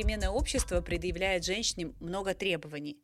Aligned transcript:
Современное 0.00 0.30
общество 0.30 0.80
предъявляет 0.80 1.44
женщине 1.44 1.92
много 2.00 2.32
требований. 2.32 2.96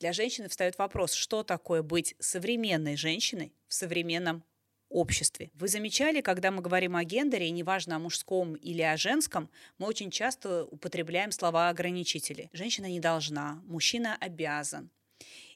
Для 0.00 0.12
женщины 0.12 0.48
встает 0.48 0.76
вопрос, 0.78 1.12
что 1.12 1.44
такое 1.44 1.84
быть 1.84 2.16
современной 2.18 2.96
женщиной 2.96 3.52
в 3.68 3.74
современном 3.74 4.42
обществе. 4.88 5.52
Вы 5.54 5.68
замечали, 5.68 6.22
когда 6.22 6.50
мы 6.50 6.60
говорим 6.60 6.96
о 6.96 7.04
гендере, 7.04 7.48
неважно 7.50 7.94
о 7.94 7.98
мужском 8.00 8.56
или 8.56 8.82
о 8.82 8.96
женском, 8.96 9.48
мы 9.78 9.86
очень 9.86 10.10
часто 10.10 10.64
употребляем 10.64 11.30
слова 11.30 11.68
ограничители. 11.68 12.50
Женщина 12.52 12.86
не 12.86 12.98
должна, 12.98 13.62
мужчина 13.66 14.16
обязан. 14.18 14.90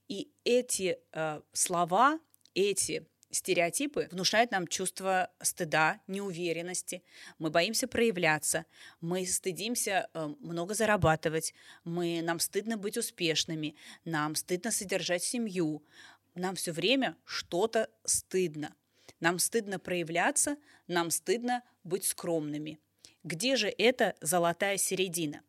И 0.06 0.30
эти 0.44 1.00
э, 1.12 1.40
слова, 1.52 2.20
эти 2.54 3.04
стереотипы 3.30 4.08
внушают 4.10 4.50
нам 4.50 4.66
чувство 4.66 5.30
стыда, 5.40 6.00
неуверенности. 6.06 7.02
Мы 7.38 7.50
боимся 7.50 7.86
проявляться, 7.88 8.66
мы 9.00 9.26
стыдимся 9.26 10.08
э, 10.12 10.26
много 10.40 10.74
зарабатывать, 10.74 11.54
мы, 11.84 12.20
нам 12.22 12.38
стыдно 12.38 12.76
быть 12.76 12.96
успешными, 12.96 13.76
нам 14.04 14.34
стыдно 14.34 14.70
содержать 14.70 15.22
семью, 15.22 15.82
нам 16.34 16.54
все 16.56 16.72
время 16.72 17.16
что-то 17.24 17.90
стыдно. 18.04 18.74
Нам 19.20 19.38
стыдно 19.38 19.78
проявляться, 19.78 20.56
нам 20.86 21.10
стыдно 21.10 21.62
быть 21.82 22.04
скромными. 22.04 22.78
Где 23.24 23.56
же 23.56 23.68
эта 23.68 24.14
золотая 24.20 24.76
середина? 24.76 25.42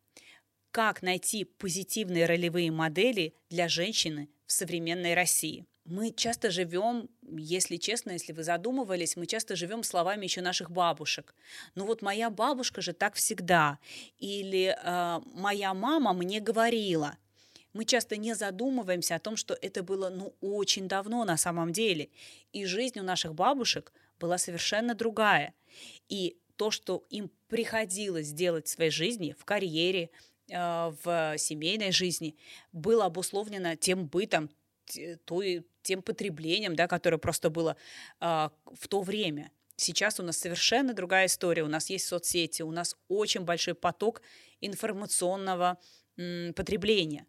Как 0.72 1.02
найти 1.02 1.44
позитивные 1.44 2.26
ролевые 2.26 2.70
модели 2.70 3.34
для 3.48 3.68
женщины 3.68 4.28
в 4.46 4.52
современной 4.52 5.14
России? 5.14 5.66
Мы 5.84 6.12
часто 6.12 6.50
живем, 6.50 7.08
если 7.36 7.76
честно, 7.76 8.12
если 8.12 8.32
вы 8.32 8.42
задумывались, 8.42 9.16
мы 9.16 9.26
часто 9.26 9.56
живем 9.56 9.82
словами 9.82 10.24
еще 10.24 10.40
наших 10.40 10.70
бабушек. 10.70 11.34
Ну 11.74 11.84
вот 11.84 12.02
моя 12.02 12.30
бабушка 12.30 12.80
же 12.80 12.92
так 12.92 13.14
всегда. 13.14 13.78
Или 14.18 14.76
э, 14.82 15.20
моя 15.34 15.74
мама 15.74 16.12
мне 16.12 16.40
говорила 16.40 17.16
мы 17.72 17.84
часто 17.84 18.16
не 18.16 18.34
задумываемся 18.34 19.14
о 19.14 19.18
том, 19.18 19.36
что 19.36 19.56
это 19.60 19.82
было 19.82 20.08
ну 20.08 20.34
очень 20.40 20.88
давно 20.88 21.24
на 21.24 21.36
самом 21.36 21.72
деле. 21.72 22.08
И 22.52 22.64
жизнь 22.64 22.98
у 22.98 23.02
наших 23.02 23.34
бабушек 23.34 23.92
была 24.18 24.38
совершенно 24.38 24.94
другая. 24.94 25.54
И 26.08 26.36
то, 26.56 26.70
что 26.70 27.04
им 27.10 27.30
приходилось 27.48 28.32
делать 28.32 28.66
в 28.66 28.70
своей 28.70 28.90
жизни, 28.90 29.34
в 29.38 29.44
карьере, 29.44 30.10
э, 30.48 30.92
в 31.02 31.38
семейной 31.38 31.92
жизни, 31.92 32.36
было 32.72 33.06
обусловлено 33.06 33.76
тем 33.76 34.06
бытом, 34.06 34.50
той, 35.24 35.64
тем 35.82 36.02
потреблением, 36.02 36.76
да, 36.76 36.86
которое 36.88 37.18
просто 37.18 37.50
было 37.50 37.76
э, 38.20 38.48
в 38.64 38.88
то 38.88 39.02
время. 39.02 39.50
Сейчас 39.76 40.20
у 40.20 40.22
нас 40.22 40.36
совершенно 40.36 40.92
другая 40.92 41.26
история. 41.26 41.62
У 41.62 41.68
нас 41.68 41.90
есть 41.90 42.06
соцсети, 42.06 42.62
у 42.62 42.70
нас 42.70 42.96
очень 43.08 43.42
большой 43.42 43.74
поток 43.74 44.22
информационного 44.60 45.78
м, 46.16 46.52
потребления 46.54 47.26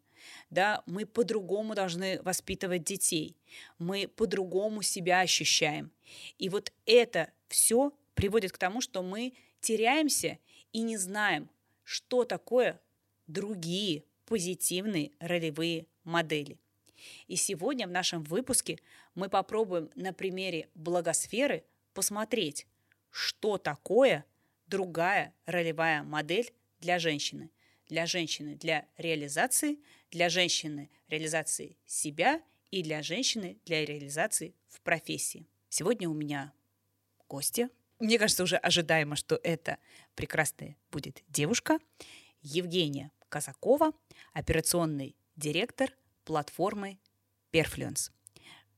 да, 0.49 0.83
мы 0.85 1.05
по-другому 1.05 1.75
должны 1.75 2.22
воспитывать 2.22 2.83
детей, 2.83 3.38
мы 3.77 4.07
по-другому 4.07 4.81
себя 4.81 5.22
ощущаем. 5.22 5.91
И 6.38 6.49
вот 6.49 6.72
это 6.85 7.31
все 7.47 7.91
приводит 8.13 8.52
к 8.52 8.57
тому, 8.57 8.81
что 8.81 9.02
мы 9.02 9.33
теряемся 9.59 10.38
и 10.73 10.81
не 10.81 10.97
знаем, 10.97 11.49
что 11.83 12.23
такое 12.23 12.79
другие 13.27 14.03
позитивные 14.25 15.11
ролевые 15.19 15.88
модели. 16.03 16.57
И 17.27 17.35
сегодня 17.35 17.88
в 17.88 17.91
нашем 17.91 18.23
выпуске 18.23 18.80
мы 19.16 19.30
попробуем 19.30 19.89
на 19.95 20.13
примере 20.13 20.69
благосферы 20.75 21.63
посмотреть, 21.94 22.67
что 23.09 23.57
такое 23.57 24.25
другая 24.67 25.34
ролевая 25.45 26.03
модель 26.03 26.51
для 26.79 27.00
женщины. 27.00 27.51
Для 27.88 28.06
женщины 28.06 28.56
для 28.56 28.85
реализации, 28.97 29.79
для 30.12 30.29
женщины 30.29 30.89
реализации 31.09 31.78
себя 31.85 32.41
и 32.72 32.84
для 32.84 33.03
женщины 33.03 33.59
для 33.66 33.85
реализации 33.85 34.56
в 34.69 34.79
профессии. 34.81 35.45
Сегодня 35.68 36.09
у 36.09 36.13
меня 36.13 36.53
гости. 37.28 37.69
Мне 38.00 38.18
кажется, 38.18 38.44
уже 38.44 38.56
ожидаемо, 38.56 39.16
что 39.16 39.39
это 39.44 39.78
прекрасная 40.16 40.78
будет 40.89 41.23
девушка 41.28 41.79
Евгения 42.41 43.12
Казакова, 43.29 43.91
операционный 44.33 45.16
директор 45.35 45.94
платформы 46.23 46.99
Perfluence. 47.51 48.11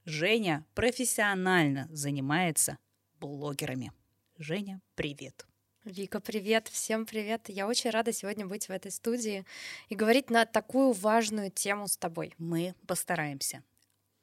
Женя 0.06 0.66
профессионально 0.74 1.88
занимается 1.92 2.78
блогерами. 3.20 3.92
Женя, 4.38 4.82
привет. 4.96 5.46
Вика, 5.86 6.20
привет, 6.20 6.70
всем 6.70 7.06
привет. 7.06 7.50
Я 7.50 7.68
очень 7.68 7.90
рада 7.90 8.12
сегодня 8.12 8.46
быть 8.46 8.68
в 8.68 8.72
этой 8.72 8.90
студии 8.90 9.46
и 9.90 9.96
говорить 9.96 10.30
на 10.30 10.46
такую 10.46 10.94
важную 10.94 11.52
тему 11.52 11.88
с 11.88 11.98
тобой. 11.98 12.34
Мы 12.38 12.74
постараемся. 12.88 13.64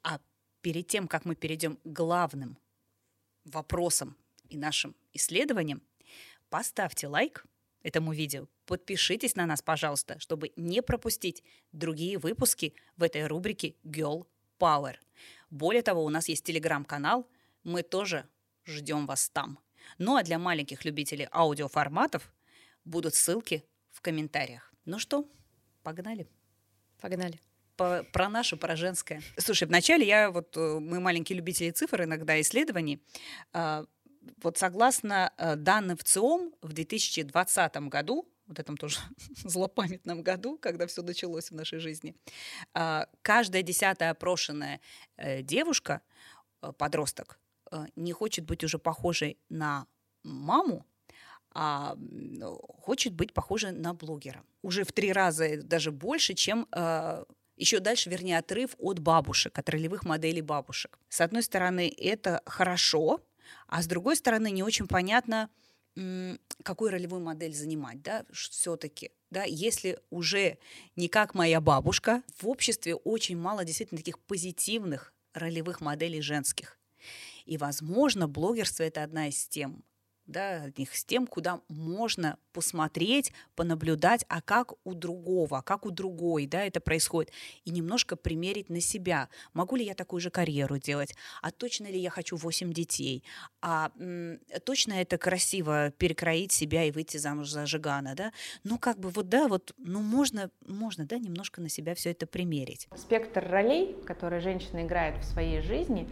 А 0.03 0.19
перед 0.61 0.87
тем, 0.87 1.07
как 1.07 1.25
мы 1.25 1.35
перейдем 1.35 1.77
к 1.77 1.85
главным 1.85 2.57
вопросам 3.45 4.17
и 4.49 4.57
нашим 4.57 4.95
исследованиям, 5.13 5.81
поставьте 6.49 7.07
лайк 7.07 7.45
этому 7.83 8.13
видео, 8.13 8.47
подпишитесь 8.65 9.35
на 9.35 9.45
нас, 9.45 9.61
пожалуйста, 9.61 10.19
чтобы 10.19 10.51
не 10.55 10.81
пропустить 10.81 11.43
другие 11.71 12.17
выпуски 12.17 12.73
в 12.97 13.03
этой 13.03 13.27
рубрике 13.27 13.75
Girl 13.83 14.25
Power. 14.59 14.95
Более 15.49 15.81
того, 15.81 16.03
у 16.03 16.09
нас 16.09 16.27
есть 16.29 16.43
телеграм-канал, 16.43 17.27
мы 17.63 17.83
тоже 17.83 18.27
ждем 18.65 19.05
вас 19.05 19.29
там. 19.29 19.59
Ну 19.97 20.15
а 20.15 20.23
для 20.23 20.39
маленьких 20.39 20.85
любителей 20.85 21.27
аудиоформатов 21.31 22.31
будут 22.85 23.15
ссылки 23.15 23.63
в 23.91 24.01
комментариях. 24.01 24.73
Ну 24.85 24.99
что, 24.99 25.27
погнали? 25.83 26.27
Погнали. 26.99 27.39
По, 27.77 28.03
про 28.11 28.29
наше, 28.29 28.57
про 28.57 28.75
женское. 28.75 29.21
Слушай, 29.37 29.67
вначале 29.67 30.05
я, 30.05 30.29
вот 30.29 30.55
э, 30.55 30.79
мы 30.79 30.99
маленькие 30.99 31.37
любители 31.37 31.71
цифр, 31.71 32.03
иногда 32.03 32.39
исследований, 32.39 33.01
а, 33.53 33.85
вот 34.41 34.57
согласно 34.57 35.33
э, 35.37 35.55
данным 35.55 35.97
в 35.97 36.03
ЦИОМ 36.03 36.53
в 36.61 36.73
2020 36.73 37.75
году, 37.89 38.27
вот 38.47 38.59
этом 38.59 38.77
тоже 38.77 38.99
злопамятном 39.43 40.23
году, 40.23 40.57
когда 40.57 40.87
все 40.87 41.01
началось 41.01 41.51
в 41.51 41.55
нашей 41.55 41.79
жизни, 41.79 42.15
а, 42.73 43.07
каждая 43.21 43.63
десятая 43.63 44.11
опрошенная 44.11 44.81
э, 45.17 45.41
девушка, 45.41 46.01
подросток, 46.77 47.39
Э, 47.71 47.85
не 47.95 48.11
хочет 48.11 48.45
быть 48.45 48.63
уже 48.63 48.77
похожей 48.77 49.37
на 49.49 49.87
маму, 50.23 50.85
а 51.53 51.95
хочет 52.81 53.13
быть 53.13 53.33
похожей 53.33 53.71
на 53.71 53.93
блогера. 53.93 54.43
Уже 54.61 54.83
в 54.83 54.91
три 54.91 55.11
раза 55.11 55.61
даже 55.61 55.91
больше, 55.91 56.33
чем 56.33 56.65
еще 57.57 57.79
дальше, 57.79 58.09
вернее, 58.09 58.37
отрыв 58.37 58.75
от 58.79 58.99
бабушек, 58.99 59.57
от 59.59 59.69
ролевых 59.69 60.05
моделей 60.05 60.41
бабушек. 60.41 60.97
С 61.09 61.19
одной 61.19 61.43
стороны, 61.43 61.93
это 61.97 62.41
хорошо, 62.45 63.19
а 63.67 63.81
с 63.81 63.87
другой 63.87 64.15
стороны, 64.15 64.51
не 64.51 64.63
очень 64.63 64.87
понятно, 64.87 65.49
какую 66.63 66.91
ролевую 66.91 67.21
модель 67.21 67.53
занимать, 67.53 68.01
да, 68.01 68.25
все-таки, 68.31 69.11
да, 69.29 69.43
если 69.43 69.99
уже 70.09 70.57
не 70.95 71.07
как 71.09 71.33
моя 71.33 71.59
бабушка, 71.59 72.23
в 72.37 72.47
обществе 72.47 72.95
очень 72.95 73.37
мало 73.37 73.65
действительно 73.65 73.97
таких 73.97 74.19
позитивных 74.19 75.13
ролевых 75.33 75.81
моделей 75.81 76.21
женских. 76.21 76.77
И, 77.45 77.57
возможно, 77.57 78.27
блогерство— 78.27 78.83
это 78.85 79.03
одна 79.03 79.27
из 79.27 79.47
тем, 79.47 79.83
да, 80.31 80.63
одних 80.63 80.95
с 80.95 81.03
тем, 81.05 81.27
куда 81.27 81.61
можно 81.67 82.37
посмотреть, 82.53 83.31
понаблюдать, 83.55 84.25
а 84.27 84.41
как 84.41 84.73
у 84.83 84.93
другого, 84.93 85.59
а 85.59 85.61
как 85.61 85.85
у 85.85 85.91
другой, 85.91 86.47
да, 86.47 86.63
это 86.65 86.79
происходит, 86.79 87.31
и 87.65 87.71
немножко 87.71 88.15
примерить 88.15 88.69
на 88.69 88.81
себя. 88.81 89.29
Могу 89.53 89.75
ли 89.75 89.85
я 89.85 89.93
такую 89.93 90.19
же 90.19 90.29
карьеру 90.29 90.77
делать? 90.79 91.15
А 91.41 91.51
точно 91.51 91.87
ли 91.87 91.99
я 91.99 92.09
хочу 92.09 92.35
8 92.35 92.73
детей? 92.73 93.23
А 93.61 93.91
м- 93.99 94.39
точно 94.65 94.93
это 94.93 95.17
красиво 95.17 95.91
перекроить 95.91 96.51
себя 96.51 96.83
и 96.83 96.91
выйти 96.91 97.17
замуж 97.17 97.49
за 97.49 97.65
Жигана, 97.65 98.15
да? 98.15 98.31
Ну, 98.63 98.77
как 98.77 98.99
бы 98.99 99.09
вот, 99.09 99.29
да, 99.29 99.47
вот, 99.47 99.73
ну, 99.77 100.01
можно, 100.01 100.49
можно, 100.67 101.05
да, 101.05 101.17
немножко 101.17 101.61
на 101.61 101.69
себя 101.69 101.95
все 101.95 102.11
это 102.11 102.25
примерить. 102.25 102.87
Спектр 102.95 103.47
ролей, 103.49 103.95
которые 104.05 104.41
женщина 104.41 104.85
играет 104.85 105.23
в 105.23 105.27
своей 105.27 105.61
жизни, 105.61 106.09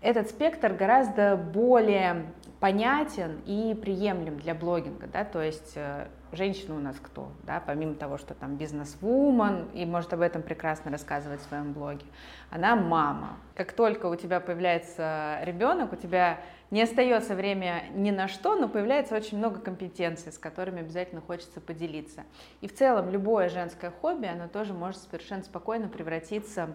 этот 0.00 0.30
спектр 0.30 0.72
гораздо 0.72 1.36
более 1.36 2.26
понятен 2.60 3.40
и 3.46 3.74
приемлем 3.74 4.38
для 4.38 4.54
блогинга, 4.54 5.06
да, 5.06 5.24
то 5.24 5.40
есть 5.40 5.72
э, 5.76 6.08
женщина 6.32 6.74
у 6.74 6.80
нас 6.80 6.96
кто, 7.00 7.28
да, 7.44 7.62
помимо 7.64 7.94
того, 7.94 8.18
что 8.18 8.34
там 8.34 8.56
бизнес-вумен 8.56 9.68
и 9.74 9.86
может 9.86 10.12
об 10.12 10.20
этом 10.20 10.42
прекрасно 10.42 10.90
рассказывать 10.90 11.40
в 11.40 11.44
своем 11.44 11.72
блоге, 11.72 12.04
она 12.50 12.74
мама. 12.74 13.38
Как 13.54 13.72
только 13.72 14.06
у 14.06 14.16
тебя 14.16 14.40
появляется 14.40 15.38
ребенок, 15.42 15.92
у 15.92 15.96
тебя 15.96 16.40
не 16.70 16.82
остается 16.82 17.34
время 17.34 17.84
ни 17.94 18.10
на 18.10 18.28
что, 18.28 18.56
но 18.56 18.68
появляется 18.68 19.14
очень 19.14 19.38
много 19.38 19.60
компетенций, 19.60 20.32
с 20.32 20.38
которыми 20.38 20.80
обязательно 20.80 21.20
хочется 21.20 21.60
поделиться. 21.60 22.24
И 22.60 22.68
в 22.68 22.74
целом 22.74 23.10
любое 23.10 23.48
женское 23.48 23.90
хобби, 23.90 24.26
оно 24.26 24.48
тоже 24.48 24.74
может 24.74 25.00
совершенно 25.00 25.42
спокойно 25.44 25.88
превратиться 25.88 26.70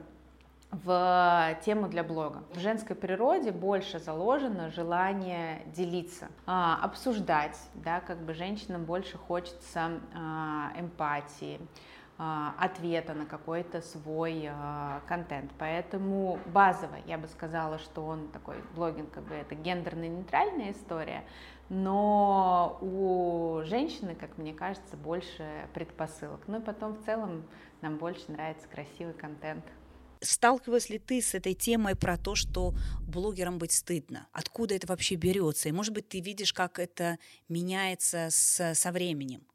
в 0.74 1.58
тему 1.64 1.88
для 1.88 2.04
блога. 2.04 2.44
В 2.54 2.60
женской 2.60 2.96
природе 2.96 3.52
больше 3.52 4.00
заложено 4.00 4.72
желание 4.72 5.62
делиться, 5.68 6.30
а, 6.46 6.80
обсуждать, 6.82 7.58
да, 7.76 8.00
как 8.00 8.18
бы 8.20 8.34
женщинам 8.34 8.84
больше 8.86 9.18
хочется 9.18 10.00
а, 10.16 10.72
эмпатии, 10.76 11.60
а, 12.18 12.56
ответа 12.58 13.14
на 13.14 13.26
какой-то 13.26 13.82
свой 13.82 14.50
контент. 15.08 15.52
Поэтому 15.60 16.40
базово 16.48 16.96
я 17.06 17.18
бы 17.18 17.28
сказала, 17.28 17.78
что 17.78 18.06
он 18.06 18.30
такой 18.30 18.56
блогинг, 18.76 19.12
как 19.12 19.24
бы 19.26 19.36
это 19.36 19.54
гендерно-нейтральная 19.56 20.72
история, 20.72 21.24
но 21.70 22.78
у 22.82 23.62
женщины, 23.66 24.16
как 24.16 24.38
мне 24.38 24.54
кажется, 24.54 24.98
больше 24.98 25.68
предпосылок. 25.74 26.42
Ну 26.48 26.60
и 26.60 26.64
потом 26.64 26.94
в 26.94 27.06
целом 27.06 27.44
нам 27.82 27.98
больше 27.98 28.32
нравится 28.32 28.68
красивый 28.68 29.14
контент. 29.14 29.64
Сталкивалась 30.24 30.90
ли 30.90 31.00
ты 31.00 31.22
с 31.22 31.36
этой 31.36 31.54
темой 31.54 31.96
про 31.96 32.18
то, 32.18 32.34
что 32.36 32.74
блогерам 33.02 33.58
быть 33.58 33.74
стыдно? 33.74 34.28
Откуда 34.32 34.76
это 34.76 34.88
вообще 34.88 35.16
берется? 35.16 35.70
И, 35.70 35.72
может 35.72 35.94
быть, 35.94 36.08
ты 36.08 36.22
видишь, 36.22 36.54
как 36.54 36.80
это 36.80 37.20
меняется 37.50 38.30
с, 38.32 38.74
со 38.74 38.92
временем? 38.92 39.46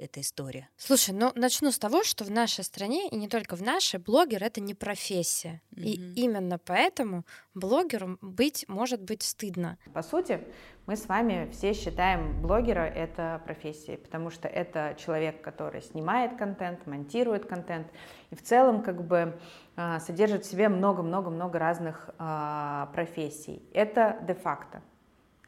Эта 0.00 0.20
история? 0.20 0.68
Слушай, 0.76 1.14
ну 1.14 1.32
начну 1.34 1.70
с 1.70 1.78
того, 1.78 2.02
что 2.02 2.24
в 2.24 2.30
нашей 2.30 2.64
стране, 2.64 3.08
и 3.08 3.16
не 3.16 3.28
только 3.28 3.56
в 3.56 3.62
нашей, 3.62 4.00
блогер 4.00 4.42
это 4.42 4.60
не 4.60 4.74
профессия. 4.74 5.62
Mm-hmm. 5.72 5.82
И 5.82 6.20
именно 6.22 6.58
поэтому 6.58 7.24
блогером 7.54 8.18
быть 8.20 8.64
может 8.68 9.02
быть 9.02 9.22
стыдно. 9.22 9.78
По 9.92 10.02
сути, 10.02 10.40
мы 10.86 10.96
с 10.96 11.06
вами 11.06 11.48
все 11.52 11.72
считаем 11.74 12.42
блогера 12.42 12.80
это 12.80 13.40
профессией, 13.44 13.96
потому 13.98 14.30
что 14.30 14.48
это 14.48 14.96
человек, 14.98 15.40
который 15.42 15.82
снимает 15.82 16.36
контент, 16.36 16.86
монтирует 16.86 17.46
контент, 17.46 17.86
и 18.30 18.34
в 18.34 18.42
целом 18.42 18.82
как 18.82 19.06
бы 19.06 19.38
а, 19.76 20.00
содержит 20.00 20.44
в 20.44 20.50
себе 20.50 20.68
много-много-много 20.68 21.58
разных 21.58 22.10
а, 22.18 22.90
профессий. 22.94 23.62
Это 23.72 24.18
де-факто. 24.26 24.82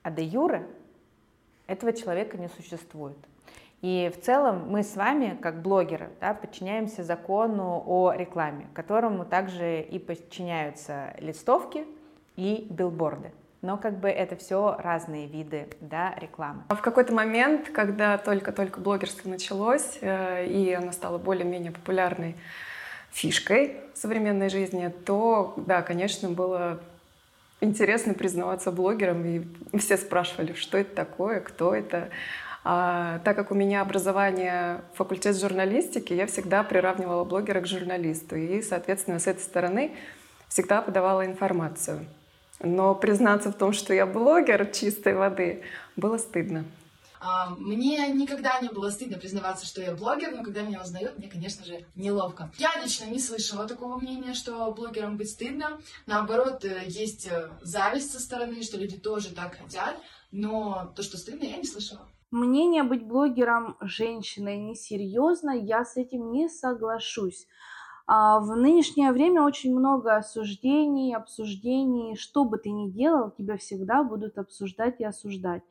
А 0.03 0.11
де-юре 0.11 0.69
этого 1.67 1.93
человека 1.93 2.37
не 2.37 2.49
существует. 2.49 3.17
И 3.82 4.12
в 4.17 4.25
целом 4.25 4.69
мы 4.70 4.84
с 4.84 4.94
вами, 4.94 5.37
как 5.43 5.61
блогеры, 5.61 6.11
да, 6.20 6.34
подчиняемся 6.34 7.02
закону 7.02 7.82
о 7.84 8.12
рекламе, 8.12 8.69
которому 8.75 9.25
также 9.25 9.81
и 9.81 9.99
подчиняются 9.99 11.14
листовки 11.19 11.84
и 12.37 12.67
билборды. 12.70 13.32
Но 13.61 13.76
как 13.76 13.99
бы 13.99 14.08
это 14.08 14.37
все 14.37 14.76
разные 14.79 15.26
виды 15.26 15.69
да, 15.81 16.14
рекламы. 16.17 16.62
В 16.69 16.81
какой-то 16.81 17.12
момент, 17.12 17.70
когда 17.70 18.19
только-только 18.19 18.81
блогерство 18.81 19.29
началось, 19.29 19.99
э, 20.00 20.46
и 20.46 20.73
оно 20.73 20.93
стало 20.93 21.19
более-менее 21.19 21.73
популярной 21.73 22.37
фишкой 23.11 23.76
современной 23.94 24.49
жизни, 24.49 24.93
то, 25.05 25.55
да, 25.56 25.82
конечно, 25.82 26.29
было 26.29 26.81
интересно 27.61 28.14
признаваться 28.14 28.70
блогером, 28.73 29.25
и 29.25 29.79
все 29.79 29.96
спрашивали, 29.96 30.55
что 30.55 30.79
это 30.79 30.94
такое, 30.94 31.40
кто 31.40 31.75
это. 31.75 32.11
А, 32.64 33.19
так 33.20 33.37
как 33.37 33.50
у 33.50 33.55
меня 33.55 33.81
образование 33.81 34.82
факультет 34.94 35.37
журналистики, 35.37 36.12
я 36.12 36.26
всегда 36.26 36.62
приравнивала 36.62 37.25
блогера 37.25 37.61
к 37.61 37.67
журналисту. 37.67 38.37
И, 38.37 38.62
соответственно, 38.62 39.19
с 39.19 39.26
этой 39.26 39.41
стороны 39.41 39.97
всегда 40.49 40.82
подавала 40.82 41.26
информацию. 41.26 42.06
Но 42.61 42.94
признаться 42.94 43.50
в 43.50 43.55
том, 43.55 43.73
что 43.73 43.93
я 43.93 44.06
блогер 44.06 44.67
чистой 44.67 45.14
воды, 45.14 45.62
было 45.97 46.19
стыдно. 46.19 46.64
А, 47.25 47.50
мне 47.50 48.09
никогда 48.09 48.59
не 48.61 48.69
было 48.69 48.91
стыдно 48.91 49.17
признаваться, 49.17 49.65
что 49.65 49.81
я 49.81 49.94
блогер, 49.94 50.32
но 50.32 50.43
когда 50.43 50.62
меня 50.62 50.81
узнают, 50.81 51.19
мне, 51.19 51.29
конечно 51.29 51.65
же, 51.65 51.85
неловко. 51.94 52.50
Я 52.58 52.70
лично 52.82 53.05
не 53.06 53.20
слышала 53.20 53.67
такого 53.67 53.99
мнения, 53.99 54.35
что 54.35 54.70
блогерам 54.73 55.17
быть 55.17 55.31
стыдно. 55.31 55.81
Наоборот, 56.06 56.65
э, 56.65 56.82
есть 56.87 57.26
э, 57.26 57.49
зависть 57.62 58.12
со 58.12 58.20
стороны, 58.20 58.62
что 58.62 58.76
люди 58.76 58.99
тоже 58.99 59.31
так 59.31 59.56
хотят, 59.56 59.97
но 60.32 60.93
то, 60.97 61.03
что 61.05 61.17
стыдно, 61.17 61.44
я 61.44 61.58
не 61.58 61.65
слышала. 61.65 62.08
Мнение 62.32 62.82
быть 62.82 63.06
блогером 63.06 63.76
женщиной 63.82 64.56
несерьезно, 64.56 65.50
я 65.50 65.84
с 65.84 65.99
этим 65.99 66.32
не 66.32 66.49
соглашусь. 66.49 67.46
А 68.06 68.40
в 68.40 68.56
нынешнее 68.56 69.12
время 69.12 69.43
очень 69.43 69.76
много 69.79 70.17
осуждений, 70.17 71.14
обсуждений. 71.14 72.17
Что 72.17 72.46
бы 72.46 72.56
ты 72.56 72.70
ни 72.70 72.88
делал, 72.90 73.31
тебя 73.31 73.58
всегда 73.58 74.02
будут 74.02 74.38
обсуждать 74.38 74.99
и 75.00 75.05
осуждать. 75.05 75.62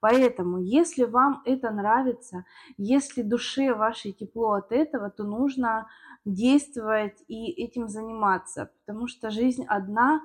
Поэтому, 0.00 0.58
если 0.58 1.04
вам 1.04 1.42
это 1.44 1.70
нравится, 1.70 2.46
если 2.78 3.20
душе 3.20 3.74
вашей 3.74 4.12
тепло 4.12 4.52
от 4.52 4.72
этого, 4.72 5.10
то 5.10 5.22
нужно 5.22 5.86
действовать 6.24 7.22
и 7.28 7.50
этим 7.62 7.88
заниматься, 7.88 8.70
потому 8.80 9.06
что 9.06 9.28
жизнь 9.28 9.66
одна. 9.68 10.22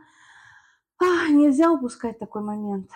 А, 1.00 1.28
нельзя 1.30 1.70
упускать 1.70 2.18
такой 2.18 2.44
момент. 2.44 2.90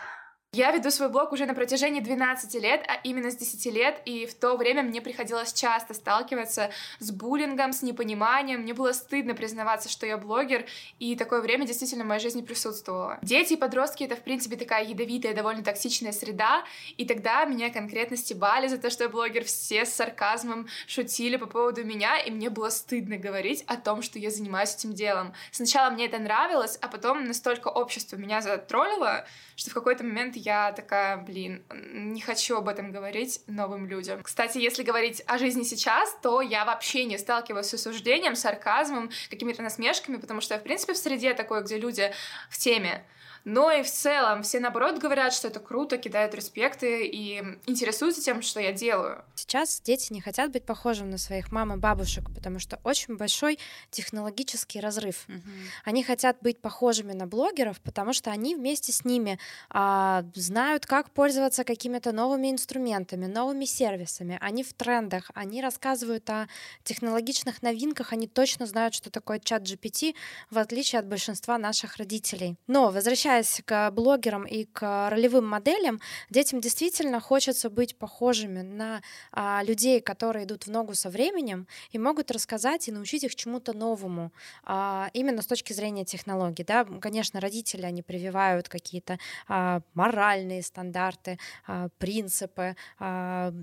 Я 0.56 0.72
веду 0.72 0.90
свой 0.90 1.10
блог 1.10 1.34
уже 1.34 1.46
на 1.46 1.54
протяжении 1.54 2.00
12 2.00 2.54
лет, 2.62 2.82
а 2.88 2.96
именно 3.04 3.30
с 3.30 3.36
10 3.36 3.74
лет, 3.74 4.02
и 4.06 4.26
в 4.26 4.34
то 4.36 4.56
время 4.56 4.84
мне 4.84 5.02
приходилось 5.02 5.52
часто 5.52 5.94
сталкиваться 5.94 6.72
с 7.00 7.12
буллингом, 7.12 7.74
с 7.74 7.82
непониманием. 7.82 8.62
Мне 8.62 8.74
было 8.74 8.94
стыдно 8.94 9.36
признаваться, 9.36 9.90
что 9.90 10.06
я 10.06 10.18
блогер, 10.18 10.66
и 10.98 11.18
такое 11.18 11.42
время 11.42 11.68
действительно 11.68 12.06
в 12.06 12.08
моей 12.08 12.22
жизни 12.22 12.42
присутствовало. 12.42 13.20
Дети 13.22 13.54
и 13.54 13.58
подростки— 13.58 14.04
это, 14.06 14.16
в 14.16 14.22
принципе, 14.22 14.56
такая 14.56 14.86
ядовитая, 14.86 15.34
довольно 15.34 15.62
токсичная 15.62 16.14
среда, 16.14 16.64
и 16.96 17.06
тогда 17.06 17.44
меня 17.44 17.70
конкретно 17.70 18.16
стебали 18.16 18.70
за 18.70 18.78
то, 18.78 18.90
что 18.90 19.04
я 19.04 19.10
блогер, 19.10 19.44
все 19.44 19.86
с 19.86 19.94
сарказмом 19.94 20.70
шутили 20.88 21.36
по 21.36 21.48
поводу 21.48 21.84
меня, 21.84 22.18
и 22.18 22.32
мне 22.32 22.50
было 22.50 22.70
стыдно 22.70 23.18
говорить 23.18 23.66
о 23.68 23.76
том, 23.76 24.02
что 24.02 24.20
я 24.20 24.32
занимаюсь 24.32 24.74
этим 24.74 24.94
делом. 24.94 25.34
Сначала 25.52 25.90
мне 25.90 26.06
это 26.06 26.18
нравилось, 26.18 26.80
а 26.82 26.88
потом 26.88 27.26
настолько 27.26 27.68
общество 27.68 28.16
меня 28.16 28.40
затроллило, 28.40 29.26
что 29.58 29.72
в 29.72 29.74
какой-то 29.74 30.06
момент 30.06 30.38
я 30.46 30.72
такая, 30.72 31.18
блин, 31.18 31.64
не 31.72 32.22
хочу 32.22 32.58
об 32.58 32.70
этом 32.70 32.92
говорить 32.92 33.42
новым 33.48 33.88
людям. 33.88 34.22
Кстати, 34.24 34.60
если 34.60 34.84
говорить 34.84 35.24
о 35.26 35.38
жизни 35.38 35.64
сейчас, 35.64 36.16
то 36.22 36.42
я 36.42 36.64
вообще 36.66 37.06
не 37.06 37.18
сталкиваюсь 37.18 37.66
с 37.66 37.74
осуждением, 37.74 38.36
сарказмом, 38.36 39.10
какими-то 39.30 39.64
насмешками, 39.64 40.18
потому 40.18 40.42
что 40.42 40.54
я, 40.54 40.60
в 40.60 40.64
принципе, 40.64 40.94
в 40.94 40.98
среде 40.98 41.34
такой, 41.34 41.64
где 41.64 41.78
люди 41.78 42.12
в 42.50 42.58
теме 42.58 43.04
но 43.46 43.72
и 43.72 43.84
в 43.84 43.90
целом 43.90 44.42
все, 44.42 44.60
наоборот, 44.60 44.98
говорят, 44.98 45.32
что 45.32 45.48
это 45.48 45.60
круто, 45.60 46.00
кидают 46.00 46.34
респекты 46.34 47.06
и 47.06 47.44
интересуются 47.68 48.22
тем, 48.22 48.42
что 48.42 48.60
я 48.60 48.74
делаю. 48.74 49.24
Сейчас 49.36 49.80
дети 49.82 50.12
не 50.12 50.20
хотят 50.20 50.52
быть 50.52 50.66
похожими 50.66 51.12
на 51.12 51.20
своих 51.20 51.52
мам 51.52 51.72
и 51.74 51.78
бабушек, 51.78 52.26
потому 52.34 52.58
что 52.58 52.80
очень 52.84 53.18
большой 53.18 53.60
технологический 53.92 54.80
разрыв. 54.80 55.26
Угу. 55.30 55.40
Они 55.84 56.04
хотят 56.04 56.38
быть 56.42 56.60
похожими 56.60 57.14
на 57.14 57.28
блогеров, 57.28 57.80
потому 57.82 58.14
что 58.14 58.32
они 58.32 58.56
вместе 58.56 58.92
с 58.92 59.06
ними 59.06 59.38
а, 59.70 60.26
знают, 60.34 60.88
как 60.88 61.12
пользоваться 61.12 61.64
какими-то 61.64 62.12
новыми 62.14 62.50
инструментами, 62.50 63.28
новыми 63.28 63.66
сервисами. 63.66 64.40
Они 64.42 64.64
в 64.64 64.74
трендах, 64.74 65.30
они 65.36 65.62
рассказывают 65.62 66.28
о 66.32 66.48
технологичных 66.84 67.62
новинках, 67.62 68.12
они 68.12 68.28
точно 68.28 68.66
знают, 68.66 68.96
что 68.96 69.12
такое 69.12 69.40
чат 69.40 69.62
GPT, 69.62 70.16
в 70.50 70.58
отличие 70.58 71.00
от 71.00 71.08
большинства 71.08 71.60
наших 71.60 71.98
родителей. 71.98 72.56
Но 72.66 72.90
возвращаясь 72.90 73.35
возвращаясь 73.36 73.62
к 73.66 73.92
блогерам 73.92 74.44
и 74.46 74.66
к 74.66 75.10
ролевым 75.10 75.48
моделям, 75.48 76.00
детям 76.30 76.62
действительно 76.62 77.20
хочется 77.20 77.70
быть 77.70 77.98
похожими 77.98 78.62
на 78.62 79.02
а, 79.32 79.64
людей, 79.64 80.02
которые 80.02 80.46
идут 80.46 80.68
в 80.68 80.72
ногу 80.72 80.94
со 80.94 81.10
временем 81.10 81.68
и 81.92 82.00
могут 82.00 82.32
рассказать 82.32 82.88
и 82.88 82.92
научить 82.92 83.24
их 83.24 83.36
чему-то 83.36 83.74
новому, 83.74 84.32
а, 84.64 85.10
именно 85.14 85.42
с 85.42 85.48
точки 85.48 85.74
зрения 85.74 86.06
технологий. 86.06 86.64
Да? 86.64 86.86
Конечно, 86.86 87.40
родители, 87.40 87.86
они 87.86 88.02
прививают 88.02 88.70
какие-то 88.70 89.18
а, 89.48 89.82
моральные 89.94 90.64
стандарты, 90.64 91.38
а, 91.68 91.90
принципы, 91.98 92.76
а, 93.00 93.54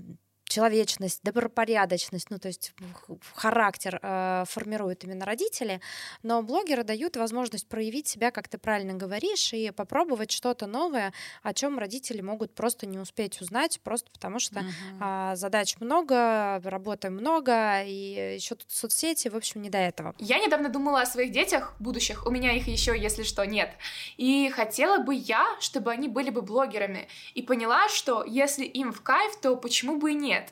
человечность, 0.53 1.21
добропорядочность, 1.23 2.29
ну 2.29 2.37
то 2.37 2.47
есть 2.47 2.73
характер 3.33 3.99
э, 4.01 4.43
формируют 4.47 5.03
именно 5.03 5.25
родители, 5.25 5.81
но 6.21 6.43
блогеры 6.43 6.83
дают 6.83 7.17
возможность 7.17 7.67
проявить 7.67 8.07
себя, 8.07 8.29
как 8.29 8.47
ты 8.47 8.59
правильно 8.59 8.93
говоришь, 8.93 9.51
и 9.53 9.71
попробовать 9.71 10.29
что-то 10.29 10.67
новое, 10.67 11.11
о 11.41 11.55
чем 11.55 11.79
родители 11.79 12.21
могут 12.21 12.53
просто 12.53 12.85
не 12.85 12.99
успеть 12.99 13.41
узнать, 13.41 13.79
просто 13.81 14.11
потому 14.11 14.37
что 14.37 14.59
uh-huh. 14.59 15.33
э, 15.33 15.35
задач 15.35 15.77
много, 15.79 16.61
работы 16.63 17.09
много, 17.09 17.81
и 17.83 18.35
еще 18.35 18.53
тут 18.53 18.69
соцсети, 18.69 19.29
в 19.29 19.35
общем, 19.35 19.63
не 19.63 19.71
до 19.71 19.79
этого. 19.79 20.13
Я 20.19 20.37
недавно 20.37 20.69
думала 20.69 21.01
о 21.01 21.07
своих 21.07 21.31
детях 21.31 21.73
будущих, 21.79 22.27
у 22.27 22.29
меня 22.29 22.53
их 22.53 22.67
еще, 22.67 22.95
если 22.95 23.23
что, 23.23 23.43
нет, 23.43 23.71
и 24.17 24.49
хотела 24.49 24.99
бы 24.99 25.15
я, 25.15 25.47
чтобы 25.59 25.91
они 25.91 26.07
были 26.07 26.29
бы 26.29 26.43
блогерами, 26.43 27.07
и 27.33 27.41
поняла, 27.41 27.89
что 27.89 28.23
если 28.23 28.65
им 28.65 28.93
в 28.93 29.01
кайф, 29.01 29.35
то 29.41 29.55
почему 29.55 29.97
бы 29.97 30.11
и 30.11 30.13
нет? 30.13 30.42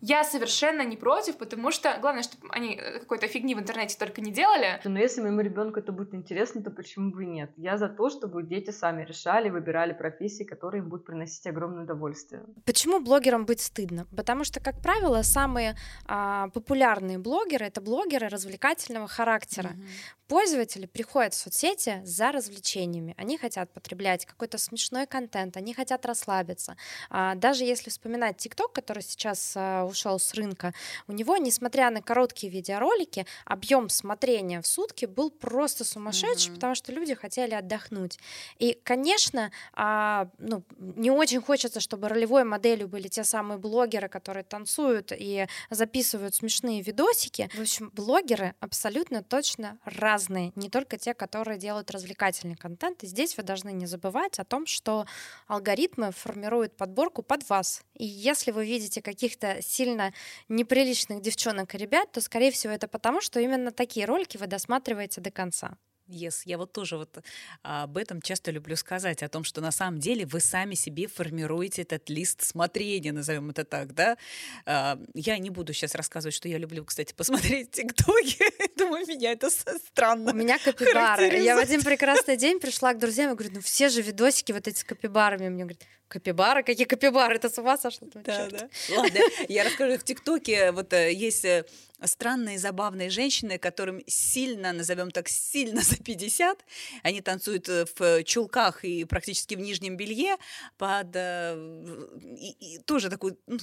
Я 0.00 0.24
совершенно 0.24 0.82
не 0.82 0.96
против, 0.96 1.36
потому 1.36 1.72
что 1.72 1.98
главное, 2.00 2.22
чтобы 2.22 2.48
они 2.50 2.76
э, 2.76 3.00
какой-то 3.00 3.26
фигни 3.26 3.54
в 3.54 3.58
интернете 3.58 3.96
только 3.98 4.20
не 4.20 4.30
делали. 4.30 4.80
Но 4.84 4.98
если 4.98 5.20
моему 5.20 5.40
ребенку 5.40 5.80
это 5.80 5.92
будет 5.92 6.14
интересно, 6.14 6.62
то 6.62 6.70
почему 6.70 7.10
бы 7.10 7.24
и 7.24 7.26
нет? 7.26 7.50
Я 7.56 7.78
за 7.78 7.88
то, 7.88 8.08
чтобы 8.08 8.42
дети 8.42 8.70
сами 8.70 9.04
решали, 9.04 9.50
выбирали 9.50 9.92
профессии, 9.92 10.44
которые 10.44 10.82
им 10.82 10.88
будут 10.88 11.06
приносить 11.06 11.46
огромное 11.46 11.84
удовольствие. 11.84 12.42
Почему 12.64 13.00
блогерам 13.00 13.44
быть 13.44 13.60
стыдно? 13.60 14.06
Потому 14.16 14.44
что, 14.44 14.60
как 14.60 14.80
правило, 14.80 15.22
самые 15.22 15.76
а, 16.06 16.48
популярные 16.48 17.18
блогеры 17.18 17.66
это 17.66 17.80
блогеры 17.80 18.28
развлекательного 18.28 19.08
характера. 19.08 19.70
Mm-hmm. 19.70 20.18
Пользователи 20.28 20.84
приходят 20.84 21.32
в 21.32 21.38
соцсети 21.38 22.02
за 22.04 22.32
развлечениями. 22.32 23.14
Они 23.16 23.38
хотят 23.38 23.72
потреблять 23.72 24.26
какой-то 24.26 24.58
смешной 24.58 25.06
контент, 25.06 25.56
они 25.56 25.72
хотят 25.72 26.04
расслабиться. 26.04 26.76
А, 27.08 27.34
даже 27.34 27.64
если 27.64 27.88
вспоминать 27.88 28.36
ТикТок, 28.36 28.72
который 28.72 29.02
сейчас 29.02 29.54
а, 29.56 29.87
ушел 29.88 30.18
с 30.18 30.34
рынка, 30.34 30.74
у 31.06 31.12
него, 31.12 31.36
несмотря 31.36 31.90
на 31.90 32.02
короткие 32.02 32.52
видеоролики, 32.52 33.26
объем 33.44 33.88
смотрения 33.88 34.60
в 34.60 34.66
сутки 34.66 35.06
был 35.06 35.30
просто 35.30 35.84
сумасшедший, 35.84 36.50
mm-hmm. 36.50 36.54
потому 36.54 36.74
что 36.74 36.92
люди 36.92 37.14
хотели 37.14 37.54
отдохнуть. 37.54 38.18
И, 38.58 38.78
конечно, 38.84 39.50
а, 39.72 40.28
ну, 40.38 40.62
не 40.78 41.10
очень 41.10 41.40
хочется, 41.40 41.80
чтобы 41.80 42.08
ролевой 42.08 42.44
моделью 42.44 42.88
были 42.88 43.08
те 43.08 43.24
самые 43.24 43.58
блогеры, 43.58 44.08
которые 44.08 44.44
танцуют 44.44 45.12
и 45.16 45.46
записывают 45.70 46.34
смешные 46.34 46.82
видосики. 46.82 47.50
В 47.54 47.60
общем, 47.60 47.90
блогеры 47.94 48.54
абсолютно 48.60 49.22
точно 49.22 49.78
разные, 49.84 50.52
не 50.54 50.68
только 50.68 50.98
те, 50.98 51.14
которые 51.14 51.58
делают 51.58 51.90
развлекательный 51.90 52.56
контент. 52.56 53.02
И 53.02 53.06
здесь 53.06 53.36
вы 53.36 53.42
должны 53.42 53.72
не 53.72 53.86
забывать 53.86 54.38
о 54.38 54.44
том, 54.44 54.66
что 54.66 55.06
алгоритмы 55.46 56.12
формируют 56.12 56.76
подборку 56.76 57.22
под 57.22 57.48
вас. 57.48 57.82
И 57.94 58.04
если 58.04 58.50
вы 58.50 58.66
видите 58.66 59.02
каких-то 59.02 59.58
сильно 59.78 60.12
неприличных 60.48 61.22
девчонок 61.22 61.74
и 61.74 61.78
ребят, 61.78 62.10
то, 62.12 62.20
скорее 62.20 62.50
всего, 62.50 62.72
это 62.72 62.88
потому, 62.88 63.20
что 63.20 63.40
именно 63.40 63.70
такие 63.70 64.06
ролики 64.06 64.36
вы 64.36 64.46
досматриваете 64.46 65.20
до 65.20 65.30
конца. 65.30 65.78
Yes, 66.08 66.40
я 66.46 66.56
вот 66.56 66.72
тоже 66.72 66.96
вот 66.96 67.18
а, 67.62 67.82
об 67.82 67.98
этом 67.98 68.22
часто 68.22 68.50
люблю 68.50 68.76
сказать, 68.76 69.22
о 69.22 69.28
том, 69.28 69.44
что 69.44 69.60
на 69.60 69.70
самом 69.70 70.00
деле 70.00 70.24
вы 70.24 70.40
сами 70.40 70.74
себе 70.74 71.06
формируете 71.06 71.82
этот 71.82 72.08
лист 72.08 72.42
смотрения, 72.42 73.12
назовем 73.12 73.50
это 73.50 73.64
так, 73.64 73.94
да. 73.94 74.16
А, 74.64 74.98
я 75.14 75.36
не 75.36 75.50
буду 75.50 75.74
сейчас 75.74 75.94
рассказывать, 75.94 76.34
что 76.34 76.48
я 76.48 76.56
люблю, 76.56 76.84
кстати, 76.84 77.12
посмотреть 77.12 77.72
ТикТоки. 77.72 78.38
Думаю, 78.78 79.06
меня 79.06 79.32
это 79.32 79.50
странно 79.50 80.32
У 80.32 80.34
меня 80.34 80.58
капибары. 80.58 81.26
Я 81.38 81.56
в 81.56 81.58
один 81.58 81.82
прекрасный 81.82 82.38
день 82.38 82.58
пришла 82.58 82.94
к 82.94 82.98
друзьям 82.98 83.32
и 83.32 83.34
говорю, 83.34 83.56
ну 83.56 83.60
все 83.60 83.90
же 83.90 84.00
видосики 84.00 84.52
вот 84.52 84.66
эти 84.66 84.78
с 84.78 84.84
капибарами. 84.84 85.48
Мне 85.50 85.64
говорят, 85.64 85.82
Капибары? 86.08 86.62
Какие 86.62 86.86
капибары? 86.86 87.36
Это 87.36 87.50
с 87.50 87.58
ума 87.58 87.76
сошло? 87.76 88.08
Да, 88.14 88.48
да. 88.48 88.68
Ладно, 88.96 89.20
я 89.48 89.64
расскажу. 89.64 89.98
В 89.98 90.04
ТикТоке 90.04 90.72
вот 90.72 90.92
э, 90.94 91.12
есть 91.12 91.44
э, 91.44 91.66
странные, 92.04 92.58
забавные 92.58 93.10
женщины, 93.10 93.58
которым 93.58 94.02
сильно, 94.06 94.72
назовем 94.72 95.10
так, 95.10 95.28
сильно 95.28 95.82
за 95.82 95.96
50. 95.96 96.64
Они 97.02 97.20
танцуют 97.20 97.68
э, 97.68 97.86
в 97.98 98.24
чулках 98.24 98.84
и 98.84 99.04
практически 99.04 99.54
в 99.54 99.60
нижнем 99.60 99.96
белье 99.96 100.36
под... 100.76 101.16
И, 101.16 102.56
и 102.60 102.78
тоже 102.84 103.10
такую 103.10 103.38
ну, 103.46 103.58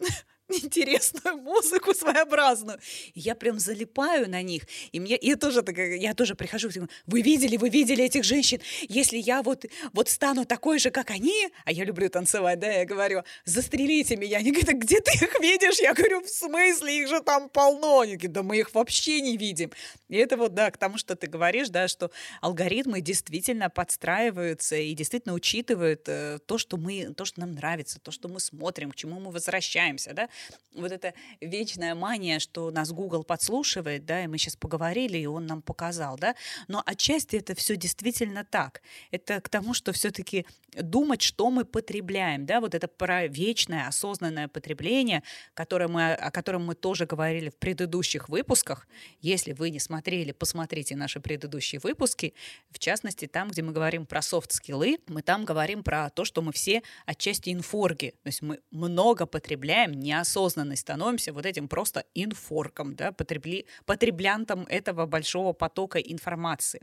интересную 0.52 1.36
музыку 1.38 1.94
своеобразную. 1.94 2.78
И 3.14 3.20
я 3.20 3.34
прям 3.34 3.58
залипаю 3.58 4.28
на 4.28 4.42
них. 4.42 4.62
И 4.92 5.00
мне, 5.00 5.16
и 5.16 5.28
я 5.28 5.36
тоже 5.36 5.62
такая, 5.62 5.96
я 5.96 6.14
тоже 6.14 6.34
прихожу, 6.34 6.70
вы 7.06 7.22
видели, 7.22 7.56
вы 7.56 7.68
видели 7.68 8.04
этих 8.04 8.24
женщин? 8.24 8.60
Если 8.88 9.18
я 9.18 9.42
вот, 9.42 9.64
вот 9.92 10.08
стану 10.08 10.44
такой 10.44 10.78
же, 10.78 10.90
как 10.90 11.10
они, 11.10 11.48
а 11.64 11.72
я 11.72 11.84
люблю 11.84 12.08
танцевать, 12.08 12.58
да, 12.58 12.70
я 12.70 12.84
говорю, 12.84 13.22
застрелите 13.44 14.16
меня. 14.16 14.38
Они 14.38 14.52
говорят, 14.52 14.76
где 14.76 15.00
ты 15.00 15.12
их 15.12 15.40
видишь? 15.40 15.78
Я 15.80 15.94
говорю, 15.94 16.22
в 16.22 16.28
смысле, 16.28 16.98
их 17.02 17.08
же 17.08 17.20
там 17.20 17.48
полно. 17.48 18.00
Они 18.00 18.16
говорят, 18.16 18.32
да 18.32 18.42
мы 18.42 18.58
их 18.58 18.74
вообще 18.74 19.20
не 19.20 19.36
видим. 19.36 19.70
И 20.08 20.16
это 20.16 20.36
вот, 20.36 20.54
да, 20.54 20.70
к 20.70 20.78
тому, 20.78 20.98
что 20.98 21.16
ты 21.16 21.26
говоришь, 21.26 21.68
да, 21.68 21.88
что 21.88 22.10
алгоритмы 22.40 23.00
действительно 23.00 23.70
подстраиваются 23.70 24.76
и 24.76 24.94
действительно 24.94 25.34
учитывают 25.34 26.08
э, 26.08 26.38
то, 26.46 26.58
что 26.58 26.76
мы, 26.76 27.12
то, 27.14 27.24
что 27.24 27.40
нам 27.40 27.52
нравится, 27.52 28.00
то, 28.00 28.10
что 28.10 28.28
мы 28.28 28.40
смотрим, 28.40 28.90
к 28.90 28.96
чему 28.96 29.20
мы 29.20 29.30
возвращаемся, 29.30 30.12
да 30.12 30.28
вот 30.74 30.92
эта 30.92 31.14
вечная 31.40 31.94
мания, 31.94 32.38
что 32.38 32.70
нас 32.70 32.92
Google 32.92 33.24
подслушивает, 33.24 34.04
да, 34.04 34.24
и 34.24 34.26
мы 34.26 34.38
сейчас 34.38 34.56
поговорили, 34.56 35.18
и 35.18 35.26
он 35.26 35.46
нам 35.46 35.62
показал, 35.62 36.16
да, 36.16 36.34
но 36.68 36.82
отчасти 36.86 37.36
это 37.36 37.54
все 37.54 37.76
действительно 37.76 38.44
так. 38.44 38.82
Это 39.10 39.40
к 39.40 39.48
тому, 39.48 39.74
что 39.74 39.92
все-таки 39.92 40.46
думать, 40.80 41.22
что 41.22 41.50
мы 41.50 41.64
потребляем, 41.64 42.46
да, 42.46 42.60
вот 42.60 42.74
это 42.74 42.86
про 42.86 43.26
вечное 43.26 43.88
осознанное 43.88 44.46
потребление, 44.46 45.22
которое 45.54 45.88
мы, 45.88 46.12
о 46.12 46.30
котором 46.30 46.64
мы 46.64 46.74
тоже 46.74 47.06
говорили 47.06 47.50
в 47.50 47.56
предыдущих 47.56 48.28
выпусках. 48.28 48.86
Если 49.20 49.52
вы 49.52 49.70
не 49.70 49.80
смотрели, 49.80 50.30
посмотрите 50.32 50.94
наши 50.94 51.20
предыдущие 51.20 51.80
выпуски, 51.82 52.34
в 52.70 52.78
частности, 52.78 53.26
там, 53.26 53.50
где 53.50 53.62
мы 53.62 53.72
говорим 53.72 54.06
про 54.06 54.22
софт-скиллы, 54.22 54.98
мы 55.08 55.22
там 55.22 55.44
говорим 55.44 55.82
про 55.82 56.10
то, 56.10 56.24
что 56.24 56.42
мы 56.42 56.52
все 56.52 56.82
отчасти 57.06 57.50
инфорги, 57.50 58.14
то 58.22 58.28
есть 58.28 58.42
мы 58.42 58.60
много 58.70 59.26
потребляем 59.26 59.92
неосознанно 59.92 60.29
осознанной 60.30 60.76
становимся 60.76 61.32
вот 61.32 61.46
этим 61.46 61.68
просто 61.68 62.04
инфорком, 62.14 62.94
да, 62.94 63.12
потребли, 63.12 63.66
потреблянтом 63.84 64.66
этого 64.68 65.06
большого 65.06 65.52
потока 65.52 65.98
информации. 65.98 66.80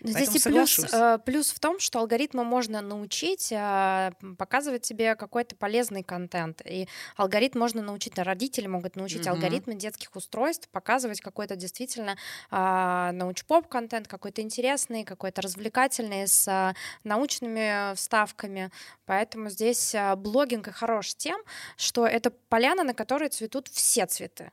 Но 0.00 0.10
здесь 0.10 0.34
и 0.34 0.48
плюс, 0.48 0.78
э, 0.78 1.18
плюс 1.24 1.50
в 1.50 1.60
том, 1.60 1.78
что 1.78 2.00
алгоритмы 2.00 2.44
можно 2.44 2.80
научить 2.80 3.52
э, 3.52 4.10
показывать 4.38 4.82
тебе 4.82 5.14
какой-то 5.14 5.54
полезный 5.54 6.02
контент. 6.02 6.62
И 6.64 6.88
алгоритм 7.16 7.58
можно 7.58 7.82
научить, 7.82 8.18
родители 8.18 8.66
могут 8.66 8.96
научить 8.96 9.26
угу. 9.26 9.30
алгоритмы 9.30 9.74
детских 9.74 10.16
устройств 10.16 10.68
показывать 10.70 11.20
какой-то 11.20 11.56
действительно 11.56 12.16
а, 12.50 13.12
научпоп 13.12 13.68
контент, 13.68 14.08
какой-то 14.08 14.40
интересный, 14.40 15.04
какой-то 15.04 15.42
развлекательный, 15.42 16.26
с 16.26 16.74
научными 17.04 17.94
вставками. 17.94 18.70
Поэтому 19.04 19.50
здесь 19.50 19.94
блогинг 20.16 20.68
и 20.68 20.72
хорош 20.72 21.14
тем, 21.14 21.40
что 21.76 22.06
это 22.06 22.30
поляна, 22.70 22.84
на 22.84 22.94
которой 22.94 23.28
цветут 23.28 23.68
все 23.68 24.06
цветы 24.06 24.50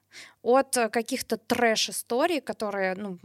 от 0.48 0.78
э, 0.78 0.90
каких-то 0.90 1.38
трэш-историй, 1.38 2.40
которые 2.40 2.96
ну, 2.96 3.18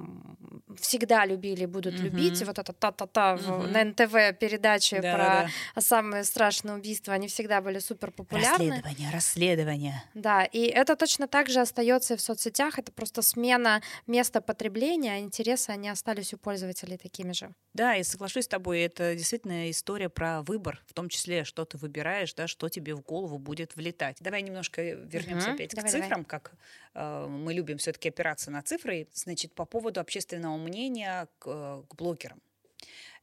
всегда 0.76 1.24
любили 1.26 1.62
и 1.62 1.66
будут 1.66 1.94
mm-hmm. 1.94 2.02
любить, 2.02 2.42
и 2.42 2.44
вот 2.44 2.58
это 2.58 2.72
та-та-та 2.72 3.36
mm-hmm. 3.36 3.70
на 3.70 3.84
НТВ 3.84 4.38
передачи 4.38 5.00
да, 5.00 5.14
про 5.14 5.50
да. 5.74 5.80
самые 5.80 6.24
страшные 6.24 6.74
убийства, 6.74 7.14
они 7.14 7.28
всегда 7.28 7.60
были 7.60 7.78
супер 7.78 8.10
популярны. 8.10 8.70
Расследование, 8.70 9.10
расследование. 9.12 10.04
Да, 10.14 10.44
и 10.44 10.62
это 10.62 10.96
точно 10.96 11.28
так 11.28 11.48
же 11.48 11.60
остается 11.60 12.14
и 12.14 12.16
в 12.16 12.20
соцсетях, 12.20 12.78
это 12.78 12.90
просто 12.90 13.22
смена 13.22 13.82
места 14.06 14.40
потребления, 14.40 15.14
а 15.14 15.18
интересы, 15.18 15.70
они 15.70 15.88
остались 15.88 16.34
у 16.34 16.38
пользователей 16.38 16.96
такими 16.96 17.32
же. 17.32 17.50
Да, 17.74 17.96
и 17.96 18.02
соглашусь 18.02 18.44
с 18.44 18.48
тобой, 18.48 18.80
это 18.80 19.14
действительно 19.14 19.70
история 19.70 20.08
про 20.08 20.42
выбор, 20.42 20.82
в 20.86 20.92
том 20.92 21.08
числе, 21.08 21.44
что 21.44 21.64
ты 21.64 21.78
выбираешь, 21.78 22.34
да, 22.34 22.48
что 22.48 22.68
тебе 22.68 22.94
в 22.94 23.00
голову 23.00 23.38
будет 23.38 23.76
влетать. 23.76 24.16
Давай 24.20 24.42
немножко 24.42 24.81
вернемся 24.82 25.50
mm-hmm. 25.50 25.54
опять 25.54 25.70
давай, 25.74 25.90
к 25.90 25.92
цифрам, 25.92 26.10
давай. 26.10 26.24
как 26.24 26.52
э, 26.52 26.82
Э, 26.94 27.26
мы 27.26 27.54
любим 27.54 27.78
все-таки 27.78 28.08
опираться 28.08 28.50
на 28.50 28.62
цифры, 28.62 29.08
значит, 29.12 29.54
по 29.54 29.64
поводу 29.64 30.00
общественного 30.00 30.56
мнения 30.56 31.28
к, 31.38 31.84
к 31.88 31.94
блогерам. 31.94 32.40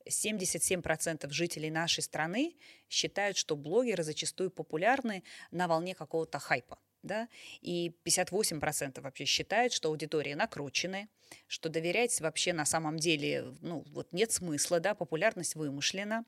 77% 0.07 1.29
жителей 1.29 1.69
нашей 1.69 2.01
страны 2.01 2.55
считают, 2.89 3.37
что 3.37 3.55
блогеры 3.55 4.03
зачастую 4.03 4.49
популярны 4.49 5.23
на 5.51 5.67
волне 5.67 5.93
какого-то 5.93 6.39
хайпа 6.39 6.79
да, 7.03 7.27
и 7.61 7.93
58% 8.05 9.01
вообще 9.01 9.25
считают, 9.25 9.73
что 9.73 9.89
аудитории 9.89 10.33
накручены, 10.33 11.09
что 11.47 11.69
доверять 11.69 12.19
вообще 12.21 12.53
на 12.53 12.65
самом 12.65 12.97
деле, 12.97 13.53
ну, 13.61 13.83
вот 13.91 14.11
нет 14.11 14.31
смысла, 14.31 14.79
да, 14.79 14.95
популярность 14.95 15.55
вымышлена. 15.55 16.25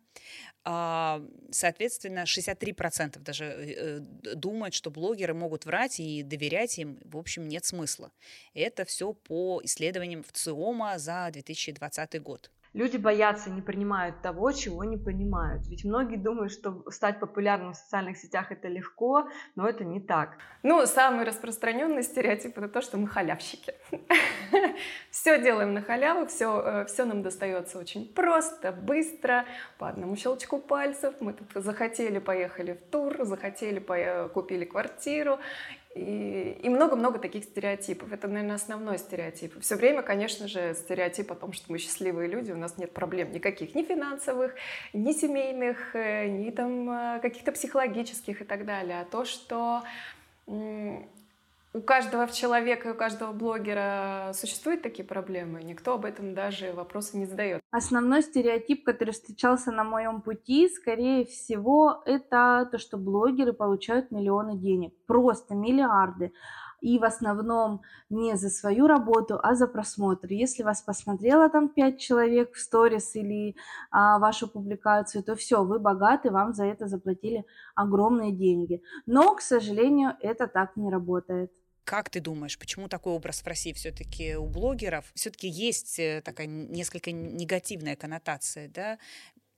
А, 0.64 1.22
соответственно, 1.52 2.24
63% 2.24 3.20
даже 3.20 3.46
э, 3.46 4.00
думают, 4.36 4.74
что 4.74 4.92
блогеры 4.92 5.34
могут 5.34 5.66
врать 5.66 6.00
и 6.00 6.24
доверять 6.24 6.78
им, 6.78 7.00
в 7.04 7.18
общем, 7.18 7.48
нет 7.48 7.66
смысла. 7.66 8.12
Это 8.54 8.86
все 8.86 9.14
по 9.14 9.62
исследованиям 9.64 10.24
в 10.24 10.32
ЦИОМа 10.32 11.00
за 11.00 11.30
2020 11.32 12.22
год 12.22 12.52
люди 12.74 12.98
боятся, 12.98 13.50
не 13.50 13.62
принимают 13.62 14.22
того, 14.22 14.52
чего 14.52 14.84
не 14.84 14.98
понимают. 14.98 15.68
Ведь 15.68 15.84
многие 15.84 16.18
думают, 16.18 16.52
что 16.52 16.84
стать 16.90 17.20
популярным 17.20 17.74
в 17.74 17.76
социальных 17.78 18.18
сетях 18.18 18.52
это 18.52 18.68
легко, 18.68 19.28
но 19.56 19.68
это 19.68 19.84
не 19.84 20.00
так. 20.00 20.38
Ну, 20.64 20.86
самый 20.86 21.26
распространенный 21.26 22.04
стереотип 22.04 22.58
это 22.58 22.70
то, 22.70 22.82
что 22.82 22.98
мы 22.98 23.08
халявщики. 23.08 23.74
Все 25.12 25.42
делаем 25.42 25.74
на 25.74 25.82
халяву, 25.82 26.26
все, 26.26 26.62
э, 26.62 26.86
все 26.86 27.06
нам 27.06 27.22
достается 27.22 27.78
очень 27.78 28.08
просто, 28.14 28.72
быстро, 28.72 29.46
по 29.78 29.90
одному 29.90 30.16
щелчку 30.16 30.60
пальцев. 30.60 31.14
Мы 31.20 31.34
тут 31.34 31.64
захотели, 31.64 32.20
поехали 32.20 32.74
в 32.74 32.92
тур, 32.92 33.18
захотели, 33.26 33.80
купили 34.34 34.66
квартиру 34.66 35.40
и 35.96 36.70
много-много 36.70 37.20
таких 37.20 37.44
стереотипов. 37.44 38.12
Это, 38.14 38.28
наверное, 38.28 38.56
основной 38.56 38.98
стереотип. 38.98 39.60
Все 39.62 39.76
время, 39.76 40.02
конечно 40.02 40.48
же, 40.48 40.74
стереотип 40.74 41.32
о 41.32 41.36
том, 41.36 41.54
что 41.54 41.72
мы 41.72 41.78
счастливые 41.80 42.30
люди, 42.30 42.52
у 42.52 42.58
нас 42.58 42.78
нет 42.78 42.94
проблем 42.94 43.32
никаких, 43.32 43.76
ни 43.76 43.84
финансовых, 43.84 44.56
ни 44.94 45.12
семейных, 45.12 45.96
э, 45.96 46.28
ни 46.28 46.50
там 46.52 46.90
э, 46.90 47.20
каких-то 47.22 47.52
психологических 47.52 48.42
и 48.42 48.46
так 48.46 48.66
далее. 48.66 49.02
А 49.02 49.06
то, 49.06 49.26
что 49.26 49.84
у 51.74 51.82
каждого 51.82 52.28
человека 52.28 52.90
и 52.90 52.92
у 52.92 52.96
каждого 52.96 53.32
блогера 53.32 54.32
существуют 54.34 54.82
такие 54.82 55.06
проблемы, 55.06 55.64
никто 55.64 55.94
об 55.94 56.06
этом 56.06 56.34
даже 56.34 56.74
вопросы 56.74 57.18
не 57.18 57.26
задает. 57.26 57.62
Основной 57.72 58.22
стереотип, 58.24 58.84
который 58.84 59.12
встречался 59.12 59.72
на 59.72 59.84
моем 59.84 60.22
пути, 60.22 60.68
скорее 60.70 61.26
всего, 61.26 62.02
это 62.06 62.68
то, 62.72 62.78
что 62.78 62.98
блогеры 62.98 63.54
получают 63.54 64.12
миллионы 64.12 64.58
денег, 64.58 64.94
просто 65.06 65.56
миллиарды 65.56 66.34
и 66.82 66.98
в 66.98 67.04
основном 67.04 67.82
не 68.10 68.36
за 68.36 68.50
свою 68.50 68.88
работу, 68.88 69.40
а 69.42 69.54
за 69.56 69.68
просмотр. 69.68 70.28
Если 70.32 70.64
вас 70.64 70.82
посмотрело 70.82 71.48
там 71.50 71.70
5 71.70 72.00
человек 72.00 72.56
в 72.56 72.60
сторис 72.60 73.16
или 73.16 73.56
а, 73.92 74.18
вашу 74.18 74.48
публикацию, 74.48 75.24
то 75.24 75.36
все, 75.36 75.64
вы 75.64 75.80
богаты, 75.80 76.32
вам 76.32 76.54
за 76.54 76.66
это 76.66 76.88
заплатили 76.88 77.46
огромные 77.76 78.32
деньги. 78.32 78.82
Но, 79.06 79.36
к 79.36 79.42
сожалению, 79.42 80.16
это 80.22 80.48
так 80.48 80.76
не 80.76 80.90
работает. 80.90 81.52
Как 81.84 82.10
ты 82.10 82.20
думаешь, 82.20 82.58
почему 82.58 82.88
такой 82.88 83.14
образ 83.14 83.42
в 83.42 83.48
России 83.48 83.74
все-таки 83.74 84.36
у 84.36 84.46
блогеров? 84.46 85.12
Все-таки 85.16 85.48
есть 85.48 86.00
э, 86.00 86.22
такая 86.24 86.48
несколько 86.48 87.12
негативная 87.12 87.96
коннотация, 87.96 88.68
да? 88.68 89.00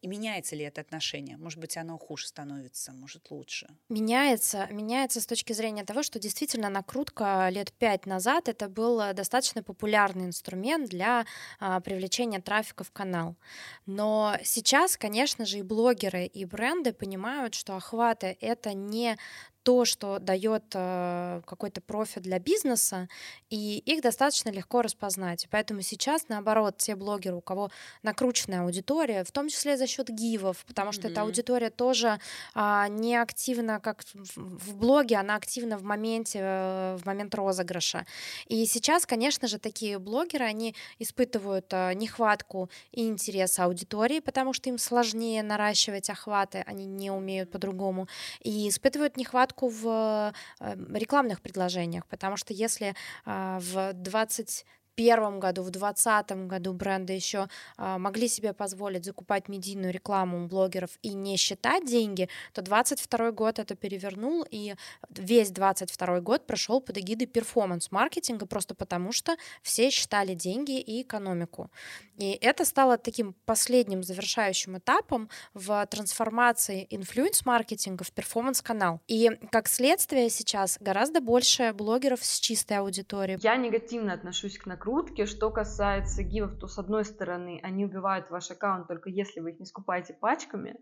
И 0.03 0.07
меняется 0.07 0.57
ли 0.57 0.65
это 0.65 0.81
отношение? 0.81 1.37
Может 1.37 1.59
быть, 1.59 1.77
оно 1.77 1.97
хуже 1.97 2.27
становится, 2.27 2.91
может, 2.91 3.31
лучше? 3.31 3.69
Меняется. 3.87 4.67
Меняется 4.69 5.21
с 5.21 5.25
точки 5.25 5.53
зрения 5.53 5.85
того, 5.85 6.03
что 6.03 6.19
действительно 6.19 6.67
накрутка 6.67 7.47
лет 7.49 7.71
пять 7.71 8.05
назад 8.05 8.49
это 8.49 8.67
был 8.67 8.99
э, 8.99 9.13
достаточно 9.13 9.63
популярный 9.63 10.25
инструмент 10.25 10.89
для 10.89 11.25
а, 11.61 11.79
привлечения 11.79 12.41
трафика 12.41 12.83
в 12.83 12.91
канал. 12.91 13.37
Но 13.85 14.35
сейчас, 14.43 14.97
конечно 14.97 15.45
же, 15.45 15.59
и 15.59 15.61
блогеры, 15.61 16.25
и 16.25 16.43
бренды 16.43 16.91
понимают, 16.91 17.53
что 17.53 17.77
охваты— 17.77 18.37
это 18.41 18.73
не 18.73 19.17
то, 19.63 19.85
что 19.85 20.19
дает 20.19 20.63
э, 20.73 21.41
какой-то 21.45 21.81
профит 21.81 22.23
для 22.23 22.37
бизнеса, 22.39 23.07
и 23.49 23.79
их 23.79 24.01
достаточно 24.01 24.49
легко 24.49 24.81
распознать. 24.81 25.47
Поэтому 25.49 25.81
сейчас, 25.81 26.27
наоборот, 26.27 26.77
те 26.77 26.95
блогеры, 26.95 27.37
у 27.37 27.41
кого 27.41 27.71
накрученная 28.03 28.63
аудитория, 28.63 29.23
в 29.23 29.31
том 29.31 29.47
числе 29.47 29.77
за 29.77 29.87
счет 29.87 30.09
гивов, 30.09 30.65
потому 30.65 30.91
что 30.91 31.07
mm-hmm. 31.07 31.11
эта 31.11 31.21
аудитория 31.21 31.69
тоже 31.69 32.19
э, 32.55 32.85
не 32.89 33.15
активна, 33.15 33.79
как 33.79 34.03
в, 34.35 34.75
блоге, 34.75 35.15
она 35.15 35.35
активна 35.35 35.77
в 35.77 35.83
моменте, 35.83 36.39
э, 36.41 36.97
в 37.01 37.05
момент 37.05 37.33
розыгрыша. 37.33 38.05
И 38.47 38.65
сейчас, 38.65 39.05
конечно 39.05 39.47
же, 39.47 39.59
такие 39.59 39.97
блогеры, 39.97 40.45
они 40.45 40.75
испытывают 40.99 41.67
э, 41.71 41.93
нехватку 41.93 42.69
и 42.91 43.07
интерес 43.07 43.59
аудитории, 43.59 44.19
потому 44.19 44.51
что 44.51 44.69
им 44.69 44.77
сложнее 44.77 45.41
наращивать 45.41 46.09
охваты, 46.09 46.63
они 46.67 46.85
не 46.85 47.11
умеют 47.11 47.49
по-другому, 47.49 48.09
и 48.41 48.67
испытывают 48.67 49.15
нехватку 49.15 49.52
недостатку 49.53 49.67
в 49.67 50.33
э, 50.59 50.75
рекламных 50.93 51.41
предложениях, 51.41 52.05
потому 52.07 52.37
что 52.37 52.53
если 52.53 52.95
а, 53.25 53.59
в 53.59 53.93
20 53.93 54.65
первом 54.95 55.39
году, 55.39 55.63
в 55.63 55.69
двадцатом 55.69 56.47
году 56.47 56.73
бренды 56.73 57.13
еще 57.13 57.47
а, 57.77 57.97
могли 57.97 58.27
себе 58.27 58.53
позволить 58.53 59.05
закупать 59.05 59.47
медийную 59.47 59.91
рекламу 59.93 60.43
у 60.43 60.47
блогеров 60.47 60.91
и 61.01 61.13
не 61.13 61.37
считать 61.37 61.85
деньги, 61.85 62.29
то 62.53 62.61
22 62.61 63.31
год 63.31 63.59
это 63.59 63.75
перевернул, 63.75 64.45
и 64.49 64.75
весь 65.09 65.51
22 65.51 66.21
год 66.21 66.45
прошел 66.45 66.81
под 66.81 66.97
эгидой 66.97 67.27
performance-маркетинга, 67.27 68.45
просто 68.45 68.75
потому 68.75 69.11
что 69.11 69.35
все 69.61 69.89
считали 69.89 70.33
деньги 70.33 70.79
и 70.79 71.01
экономику. 71.01 71.69
И 72.17 72.37
это 72.41 72.65
стало 72.65 72.97
таким 72.97 73.33
последним 73.45 74.03
завершающим 74.03 74.77
этапом 74.77 75.29
в 75.53 75.85
трансформации 75.87 76.87
influence-маркетинга 76.89 78.03
в 78.03 78.11
performance-канал. 78.11 79.01
И 79.07 79.31
как 79.51 79.67
следствие 79.67 80.29
сейчас 80.29 80.77
гораздо 80.79 81.21
больше 81.21 81.73
блогеров 81.73 82.23
с 82.23 82.39
чистой 82.39 82.77
аудиторией. 82.77 83.39
Я 83.41 83.55
негативно 83.55 84.13
отношусь 84.13 84.57
к 84.57 84.65
накрутке. 84.83 85.25
Что 85.25 85.49
касается 85.49 86.23
гивов, 86.23 86.57
то 86.59 86.67
с 86.67 86.77
одной 86.77 87.05
стороны 87.05 87.59
они 87.63 87.85
убивают 87.85 88.29
ваш 88.29 88.51
аккаунт 88.51 88.87
только 88.87 89.09
если 89.09 89.39
вы 89.39 89.51
их 89.51 89.59
не 89.59 89.65
скупаете 89.65 90.13
пачками, 90.13 90.75